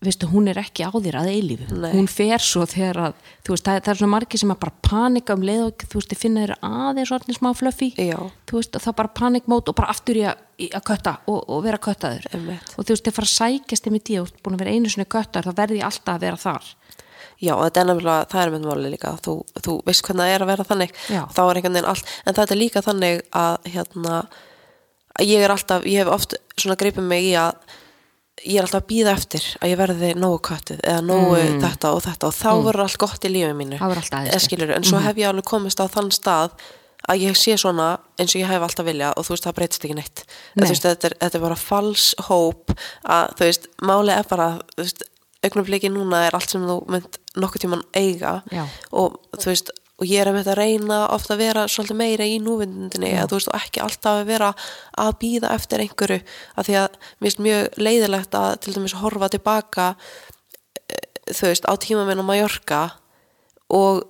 veistu, 0.00 0.28
hún 0.32 0.48
er 0.48 0.56
ekki 0.62 0.86
á 0.86 0.90
þér 0.94 1.18
að 1.20 1.30
eilífu, 1.34 1.66
Nei. 1.76 1.90
hún 1.92 2.06
fer 2.08 2.40
svo 2.40 2.64
þegar 2.68 3.00
að, 3.10 3.18
þú 3.44 3.52
veist, 3.52 3.66
það, 3.66 3.80
það 3.84 3.92
er 3.92 3.98
svona 4.00 4.14
margir 4.14 4.40
sem 4.40 4.52
að 4.54 4.60
bara 4.62 4.72
panika 4.88 5.36
um 5.36 5.44
leið 5.44 5.64
og 5.66 5.84
þú 5.84 6.00
veist, 6.00 6.12
þið 6.14 6.20
finna 6.22 6.44
þeir 6.44 6.54
aðeins 6.70 7.12
orðin 7.16 7.36
smá 7.36 7.50
flöffi 7.58 7.90
Já. 8.00 8.16
þú 8.48 8.56
veist, 8.56 8.78
og 8.78 8.84
það 8.86 8.96
bara 9.02 9.12
panikmót 9.20 9.68
og 9.68 9.76
bara 9.76 9.92
aftur 9.92 10.20
í 10.20 10.24
að, 10.30 10.40
í 10.56 10.70
að 10.72 10.86
kötta 10.88 11.16
og, 11.28 11.40
og 11.44 11.62
vera 11.68 11.82
köttaður 11.84 12.28
Einmitt. 12.32 12.74
og 12.76 12.88
þú 12.88 12.96
veist, 12.96 13.06
þið 13.10 13.18
fara 13.18 13.28
að 13.28 13.34
sækjast 13.36 13.88
þeim 13.88 13.98
í 14.00 14.02
tíu 14.08 14.22
og 14.24 14.32
búin 14.40 14.56
að 14.56 14.64
vera 14.64 14.76
einu 14.78 14.92
sinni 14.94 15.08
köttar, 15.16 15.44
þá 15.44 15.60
verði 15.60 15.82
alltaf 15.84 16.16
að 16.16 16.24
vera 16.24 16.44
þar 16.48 16.70
Já, 17.40 17.54
og 17.56 17.62
þetta 17.64 17.80
er 17.80 17.86
nefnilega, 17.88 18.24
það 18.28 18.42
er 18.42 18.50
með 18.52 18.64
máli 18.68 18.90
líka 18.92 19.10
þú, 19.24 19.34
þú 19.64 19.74
veist 19.86 20.04
hvernig 20.04 20.26
það 20.26 20.32
er 20.34 20.42
að 20.44 20.50
vera 20.50 20.66
þannig 20.68 20.90
þá 21.08 21.38
er 21.44 21.60
einhvern 21.60 21.76
veginn 21.78 21.88
allt, 21.88 22.10
en 22.24 22.36
þetta 22.36 22.52
er 22.52 22.60
líka 22.60 22.82
þannig 22.84 23.22
að 23.40 23.70
hérna 23.72 24.16
að 25.20 25.30
ég 25.30 25.44
er 25.44 25.54
alltaf, 25.54 25.86
ég 25.88 26.02
hef 26.04 26.12
oft 26.12 26.36
svona 26.60 26.76
greipið 26.80 27.08
mig 27.08 27.30
í 27.30 27.32
að 27.40 27.56
ég 28.44 28.56
er 28.58 28.64
alltaf 28.64 28.82
að 28.82 28.88
býða 28.90 29.14
eftir 29.18 29.46
að 29.60 29.70
ég 29.72 29.78
verði 29.80 30.10
nógu 30.16 30.40
köttið 30.48 30.80
eða 30.86 31.00
nógu 31.04 31.38
þetta 31.64 31.90
og 31.94 32.02
þetta 32.06 32.28
og 32.30 32.36
þá 32.38 32.50
verður 32.66 32.84
allt 32.86 33.00
gott 33.02 33.24
í 33.24 33.32
lífið 33.34 33.56
mínu 33.58 33.80
Mm. 34.30 34.44
Skilurðu, 34.46 34.76
en 34.76 34.84
svo 34.88 34.98
hef 35.04 35.16
ég 35.20 35.28
alveg 35.28 35.44
komist 35.50 35.80
á 35.80 35.86
þann 35.92 36.10
stað 36.14 36.50
að 37.10 37.22
ég 37.24 37.36
sé 37.36 37.56
svona 37.56 37.98
eins 38.20 38.34
og 38.36 38.40
ég 38.42 38.48
hef 38.48 38.62
alltaf 38.62 38.86
viljað 38.86 39.14
og 39.16 39.24
þú 39.24 39.34
veist 39.34 39.46
það 39.48 39.56
breytist 39.58 39.84
ekki 39.84 39.96
neitt 39.96 40.24
Nei. 40.56 40.68
veist, 40.68 40.82
þetta, 40.84 41.08
er, 41.10 41.14
þetta 41.20 41.38
er 41.38 41.44
bara 41.46 41.56
fals 41.56 42.14
hóp 42.28 42.74
að 43.08 43.32
þú 43.38 43.48
veist, 43.48 43.68
máli 43.82 44.12
er 44.14 44.26
bara 44.28 44.48
augnabliki 45.42 45.88
núna 45.92 46.26
er 46.26 46.36
allt 46.36 46.52
sem 46.52 46.64
þú 46.68 46.76
mynd 46.92 47.16
nokkuð 47.40 47.62
tíman 47.64 47.84
eiga 47.96 48.42
Já. 48.52 48.66
og 48.92 49.16
þú 49.38 49.46
veist, 49.52 49.70
og 50.00 50.08
ég 50.08 50.22
er 50.22 50.30
að 50.30 50.48
að 50.48 50.56
reyna 50.56 50.98
ofta 51.12 51.34
að 51.34 51.42
vera 51.44 51.66
svolítið 51.68 51.98
meira 52.00 52.26
í 52.26 52.38
núvindinni 52.40 53.12
að 53.20 53.32
þú 53.32 53.38
veist, 53.38 53.50
og 53.50 53.58
ekki 53.58 53.82
alltaf 53.84 54.20
að 54.22 54.30
vera 54.30 54.48
að 55.04 55.10
býða 55.20 55.52
eftir 55.56 55.84
einhverju, 55.84 56.20
af 56.56 56.68
því 56.68 56.78
að 56.80 56.96
mér 56.96 57.26
finnst 57.26 57.42
mjög 57.44 57.78
leiðilegt 57.84 58.38
að 58.40 58.50
til 58.64 58.76
dæmis 58.76 58.96
horfa 59.00 59.28
tilbaka 59.34 59.88
eh, 60.88 61.04
þú 61.28 61.50
veist, 61.50 61.68
á 61.68 61.74
tíma 61.84 62.06
minn 62.08 62.24
á 62.24 62.28
Mallorca 62.30 62.82
og 63.68 64.06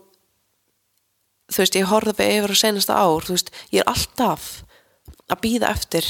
þú 1.51 1.65
veist, 1.65 1.81
ég 1.81 1.91
horfði 1.91 2.31
yfir 2.39 2.55
á 2.55 2.63
senasta 2.63 3.01
ár, 3.03 3.27
þú 3.27 3.35
veist, 3.35 3.55
ég 3.75 3.83
er 3.83 3.91
alltaf 3.91 4.51
að 5.27 5.43
býða 5.43 5.75
eftir 5.75 6.07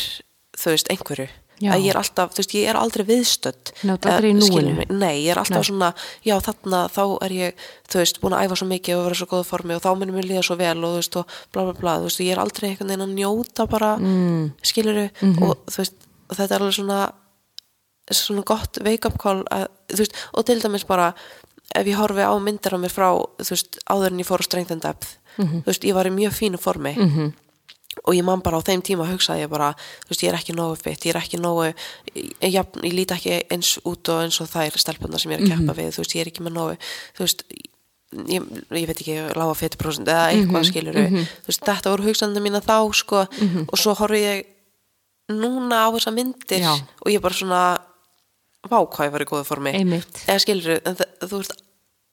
þú 0.60 0.76
veist, 0.76 0.92
einhverju 0.92 1.30
Já. 1.60 1.72
að 1.74 1.82
ég 1.84 1.90
er 1.92 1.96
alltaf, 2.00 2.30
þú 2.32 2.40
veist, 2.40 2.54
ég 2.56 2.68
er 2.72 2.76
aldrei 2.80 3.04
viðstödd 3.04 3.72
þú 3.82 3.92
ert 3.92 4.06
aldrei 4.06 4.30
í 4.30 4.34
núinu. 4.38 4.76
mig? 4.76 4.90
Nei, 4.90 5.16
ég 5.26 5.30
er 5.34 5.38
alltaf 5.42 5.60
Nei. 5.60 5.68
svona, 5.68 5.94
já 6.24 6.36
þarna 6.40 6.78
þá 6.88 7.02
er 7.26 7.30
ég, 7.36 7.54
þú 7.90 7.98
veist, 8.00 8.20
búin 8.22 8.32
að 8.32 8.44
æfa 8.48 8.56
svo 8.56 8.66
mikið 8.70 8.96
og 8.96 9.04
vera 9.04 9.14
svo 9.20 9.26
góða 9.26 9.44
formi 9.50 9.74
og 9.76 9.82
þá 9.84 9.90
minnum 9.98 10.16
mér 10.16 10.28
líða 10.30 10.42
svo 10.46 10.56
vel 10.56 10.78
og 10.84 10.90
þú 10.94 11.00
veist, 11.02 11.16
og 11.16 11.26
bla 11.52 11.62
bla 11.68 11.72
bla, 11.80 11.96
þú 12.00 12.08
veist, 12.08 12.20
ég 12.24 12.32
er 12.32 12.38
aldrei 12.40 12.70
einhvern 12.70 12.88
veginn 12.88 13.06
að 13.06 13.14
njóta 13.20 13.68
bara, 13.68 13.96
mm. 13.98 14.52
skiluru 14.62 15.10
Mhm. 15.20 15.42
og 15.42 15.56
þú 15.68 15.76
veist, 15.84 15.94
og 16.30 16.36
þetta 16.36 16.54
er 16.54 16.60
alveg 16.60 16.74
svona 16.80 17.12
svona 18.10 18.42
gott 18.44 18.78
wake-up 18.82 19.18
call 19.22 19.44
að, 19.54 19.68
þú 19.92 19.98
veist, 20.02 20.16
og 20.34 20.44
til 20.46 20.58
dæmis 20.60 20.86
bara 20.88 21.12
ef 21.76 21.86
ég 21.86 21.94
horfi 22.00 22.24
á 22.26 22.34
myndir 22.42 22.74
á 22.74 22.78
mér 22.82 22.90
frá 22.90 23.12
þú 23.38 23.50
veist, 23.54 23.78
áður 23.86 24.10
en 24.10 24.18
ég 24.18 24.26
fór 24.26 24.42
á 24.42 24.48
strength 24.48 24.72
and 24.72 24.82
depth 24.82 25.16
Mhm. 25.38 25.62
þú 25.62 25.66
veist, 25.70 25.84
ég 25.86 25.94
var 25.94 26.06
í 26.06 26.10
mjög 26.10 26.32
fínu 26.34 26.58
formi 26.58 26.94
-hmm. 26.96 27.32
Og 28.04 28.14
ég 28.14 28.22
man 28.24 28.40
bara 28.44 28.60
á 28.60 28.62
þeim 28.64 28.82
tíma 28.86 29.06
hugsaði 29.08 29.42
ég 29.44 29.50
bara, 29.50 29.72
þú 30.06 30.12
veist, 30.12 30.22
ég 30.22 30.30
er 30.32 30.38
ekki 30.38 30.54
nógu 30.56 30.76
fitt 30.78 31.04
ég 31.08 31.14
er 31.14 31.18
ekki 31.20 31.40
nógu, 31.42 31.66
ég, 32.14 32.30
ég, 32.46 32.54
ég 32.86 32.94
líti 32.94 33.16
ekki 33.16 33.34
eins 33.50 33.74
út 33.82 34.08
og 34.14 34.22
eins 34.24 34.38
og 34.40 34.48
þær 34.52 34.78
stelpunar 34.78 35.20
sem 35.20 35.32
ég 35.34 35.40
er 35.40 35.44
að 35.48 35.52
keppa 35.56 35.74
við, 35.80 35.90
þú 35.96 36.04
veist, 36.04 36.14
ég 36.16 36.22
er 36.24 36.30
ekki 36.30 36.46
með 36.46 36.54
nógu 36.56 36.78
þú 37.18 37.26
veist, 37.26 37.44
ég, 38.30 38.46
ég 38.78 38.86
veit 38.90 38.94
ekki 39.02 39.18
lága 39.36 39.58
fitiprósent 39.58 40.08
eða 40.08 40.30
eitthvað 40.36 40.68
skilur 40.70 41.00
þú 41.02 41.50
veist, 41.50 41.66
þetta 41.66 41.92
voru 41.96 42.06
hugsandi 42.08 42.44
mína 42.46 42.62
þá 42.64 42.76
sko, 43.02 43.24
og 43.66 43.76
svo 43.78 43.96
horfi 43.98 44.22
ég 44.22 44.46
núna 45.30 45.84
á 45.86 45.88
þessa 45.94 46.14
myndir 46.14 46.62
Já. 46.64 46.72
og 46.78 47.10
ég 47.10 47.20
bara 47.22 47.34
svona 47.38 47.60
vá 48.70 48.78
hvað 48.86 49.06
ég 49.06 49.12
var 49.14 49.22
í 49.22 49.28
góða 49.30 49.44
formi. 49.46 49.70
Eða 50.26 50.40
skilur 50.42 50.80
það, 50.84 51.04
þú 51.26 51.36
veist 51.42 51.52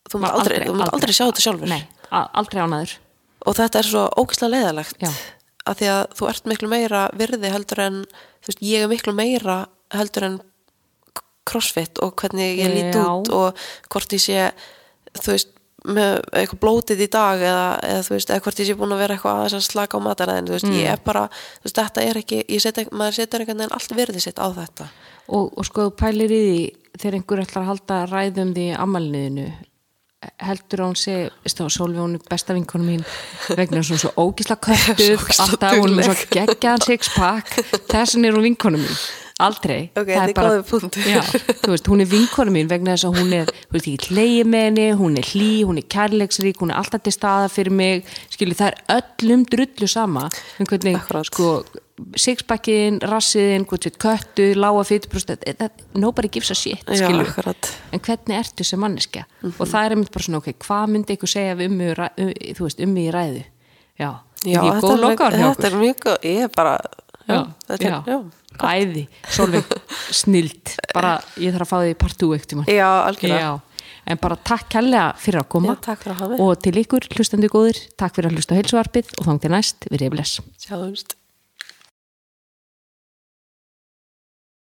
þú 0.08 0.20
mátt 0.24 0.38
Aldrei, 0.38 0.60
aldrei, 0.62 0.70
aldrei. 0.72 0.92
aldrei 0.96 1.14
sjá 1.18 1.26
þetta 1.28 1.44
sjálfur. 1.44 1.68
Nei, 1.68 1.82
aldrei 2.14 2.62
ánaður 2.64 2.94
og 3.48 3.56
þetta 3.58 3.80
er 3.82 3.88
svo 3.90 4.04
ógislega 4.22 4.54
leiðalegt 4.54 5.02
Já. 5.04 5.10
Að 5.68 5.82
því 5.82 5.90
að 5.94 6.04
þú 6.20 6.30
ert 6.32 6.50
miklu 6.52 6.72
meira 6.72 7.04
virði 7.18 7.52
heldur 7.54 7.84
en 7.84 8.00
þú 8.08 8.52
veist, 8.52 8.64
ég 8.64 8.86
er 8.86 8.92
miklu 8.92 9.14
meira 9.18 9.60
heldur 9.96 10.28
en 10.28 10.40
crossfit 11.48 12.02
og 12.04 12.16
hvernig 12.20 12.58
ég 12.60 12.74
lít 12.74 12.98
út 13.00 13.32
og 13.36 13.68
hvort 13.92 14.16
ég 14.16 14.24
sé 14.24 14.50
þú 15.18 15.36
veist, 15.36 15.54
með 15.88 16.18
eitthvað 16.36 16.60
blótið 16.64 17.04
í 17.06 17.08
dag 17.14 17.42
eða, 17.48 17.68
eða 17.86 18.02
þú 18.08 18.14
veist, 18.16 18.32
eða 18.34 18.44
hvort 18.44 18.60
ég 18.60 18.68
sé 18.68 18.76
búin 18.80 18.96
að 18.96 19.04
vera 19.04 19.16
eitthvað 19.16 19.38
aðeins 19.38 19.56
að 19.56 19.68
slaka 19.68 20.02
á 20.02 20.06
mataræðin, 20.08 20.50
þú 20.50 20.56
veist, 20.58 20.72
ég 20.76 20.90
er 20.92 21.04
bara 21.06 21.22
þú 21.30 21.68
veist, 21.68 21.78
þetta 21.78 22.04
er 22.04 22.20
ekki, 22.24 22.42
ég 22.52 22.64
set 22.64 22.82
maður 22.92 23.18
setur 23.22 23.44
einhvern 23.44 23.62
veginn 23.64 23.78
allt 23.78 23.96
verðið 24.02 24.26
sitt 24.26 24.42
á 24.42 24.48
þetta. 24.58 24.90
Og, 25.28 25.54
og 25.54 25.68
sko 25.68 25.88
pælir 25.96 26.34
í 26.34 26.42
því 26.44 26.60
þegar 26.98 27.18
einhver 27.20 27.44
ætlar 27.46 27.64
að 27.64 27.72
halda 27.72 28.02
ræðum 28.12 28.54
því 28.58 28.68
amalniðinu 28.84 29.48
heldur 30.42 30.82
að 30.82 30.90
hún 30.90 30.98
sé, 30.98 31.16
Sólvi 31.46 32.00
hún 32.02 32.16
er 32.18 32.24
besta 32.30 32.56
vinkonum 32.58 32.88
mín 32.90 33.04
vegna 33.54 33.84
hún 33.84 33.94
er 33.94 34.02
svo 34.02 34.12
ógísla 34.18 34.58
köttuð, 34.58 35.28
alltaf 35.44 35.78
hún 35.78 36.00
er 36.02 36.10
svo 36.10 36.16
geggjaðan 36.34 36.86
sixpack. 36.88 37.54
Þessin 37.92 38.26
er 38.26 38.38
hún 38.38 38.48
vinkonum 38.50 38.82
mín. 38.82 39.00
Aldrei. 39.38 39.92
Ok, 39.94 40.08
Það 40.10 40.32
þetta 40.32 40.46
er 40.50 40.64
punktur. 40.66 41.04
já, 41.06 41.20
veist, 41.70 41.90
hún 41.92 42.02
er 42.02 42.10
vinkonum 42.10 42.56
mín 42.58 42.70
vegna 42.72 42.96
þess 42.96 43.06
að 43.06 43.20
hún 43.22 43.36
er, 43.38 43.52
þú 43.68 43.76
veist, 43.78 43.90
ekki 43.92 44.16
hleyið 44.16 44.50
með 44.50 44.64
henni 44.66 44.86
hún 44.98 45.20
er 45.22 45.30
hlý, 45.30 45.50
hún 45.70 45.78
er 45.78 45.86
kærleiksrík 45.94 46.64
hún 46.64 46.74
er 46.74 46.80
alltaf 46.82 47.04
til 47.06 47.14
staða 47.14 47.52
fyrir 47.54 47.76
mig. 47.78 48.10
Skilur, 48.34 48.58
það 48.58 48.72
er 48.74 48.80
öllum 48.98 49.46
drullu 49.54 49.92
sama 49.94 50.26
um 50.58 50.66
hvernig, 50.72 50.98
sko 51.30 51.52
sixpackin, 52.18 53.00
rassiðin, 53.02 53.66
köttu 53.66 54.52
lága 54.58 54.84
fytbrúst, 54.86 55.32
nobody 55.98 56.30
gives 56.30 56.52
a 56.54 56.56
shit 56.58 56.84
Já, 56.86 57.10
en 57.10 58.00
hvernig 58.00 58.38
ertu 58.38 58.66
sem 58.68 58.80
manneskja? 58.80 59.26
Mhm. 59.42 59.56
og 59.58 59.68
það 59.68 59.86
er 59.86 59.96
einmitt 59.96 60.14
bara 60.14 60.28
svona, 60.28 60.42
ok, 60.44 60.54
hvað 60.62 60.88
myndi 60.94 61.18
ykkur 61.18 61.32
segja 61.32 61.58
um, 61.58 61.78
mig 61.78 61.94
í 61.98 62.10
um, 62.24 62.34
þú 62.60 62.68
veist, 62.68 62.84
um 62.86 62.94
mig 62.94 63.10
í 63.10 63.14
ræðu? 63.16 63.44
Já, 63.98 64.12
Já, 64.46 64.62
góð 64.62 64.92
er, 64.94 65.04
lokaður 65.04 65.38
hjá 65.42 65.48
þetta 65.50 65.70
er 65.72 65.78
mjög 65.82 66.02
góð, 66.06 66.18
ég 66.30 66.44
er 66.46 66.52
bara 66.54 66.76
já, 67.28 67.40
þetta 67.68 67.90
er, 67.90 68.12
já. 68.14 68.20
æði, 68.78 69.08
Solveig, 69.34 69.78
snild. 70.22 70.76
Bara, 70.94 71.16
ég 71.42 71.56
þarf 71.56 71.66
að 71.66 71.72
fá 71.74 71.78
því 71.82 71.98
partú 72.06 72.34
eitt 72.38 72.48
tíma 72.52 72.68
já, 72.70 72.88
algjörlega. 73.10 73.42
Já, 73.42 73.94
en 74.08 74.22
bara 74.22 74.38
takk 74.38 74.70
kærlega 74.70 75.10
fyrir 75.18 75.42
að 75.42 75.50
koma. 75.50 75.74
Já, 75.74 75.82
takk 75.90 76.06
fyrir 76.06 76.22
að 76.30 76.42
og 76.46 76.54
til 76.62 76.78
ykkur, 76.78 77.10
hlustandi 77.18 77.50
góður 77.50 77.82
takk 77.98 78.20
fyrir 78.20 78.30
að 78.30 78.38
hlusta 78.38 78.54
á 78.54 78.58
heilsuvarpið 78.62 79.16
og 79.18 79.32
þang 79.32 79.42
til 79.42 79.56
næst, 79.58 79.90
við 79.90 80.06
reyfles 80.06 80.38
Sjáumst 80.62 81.17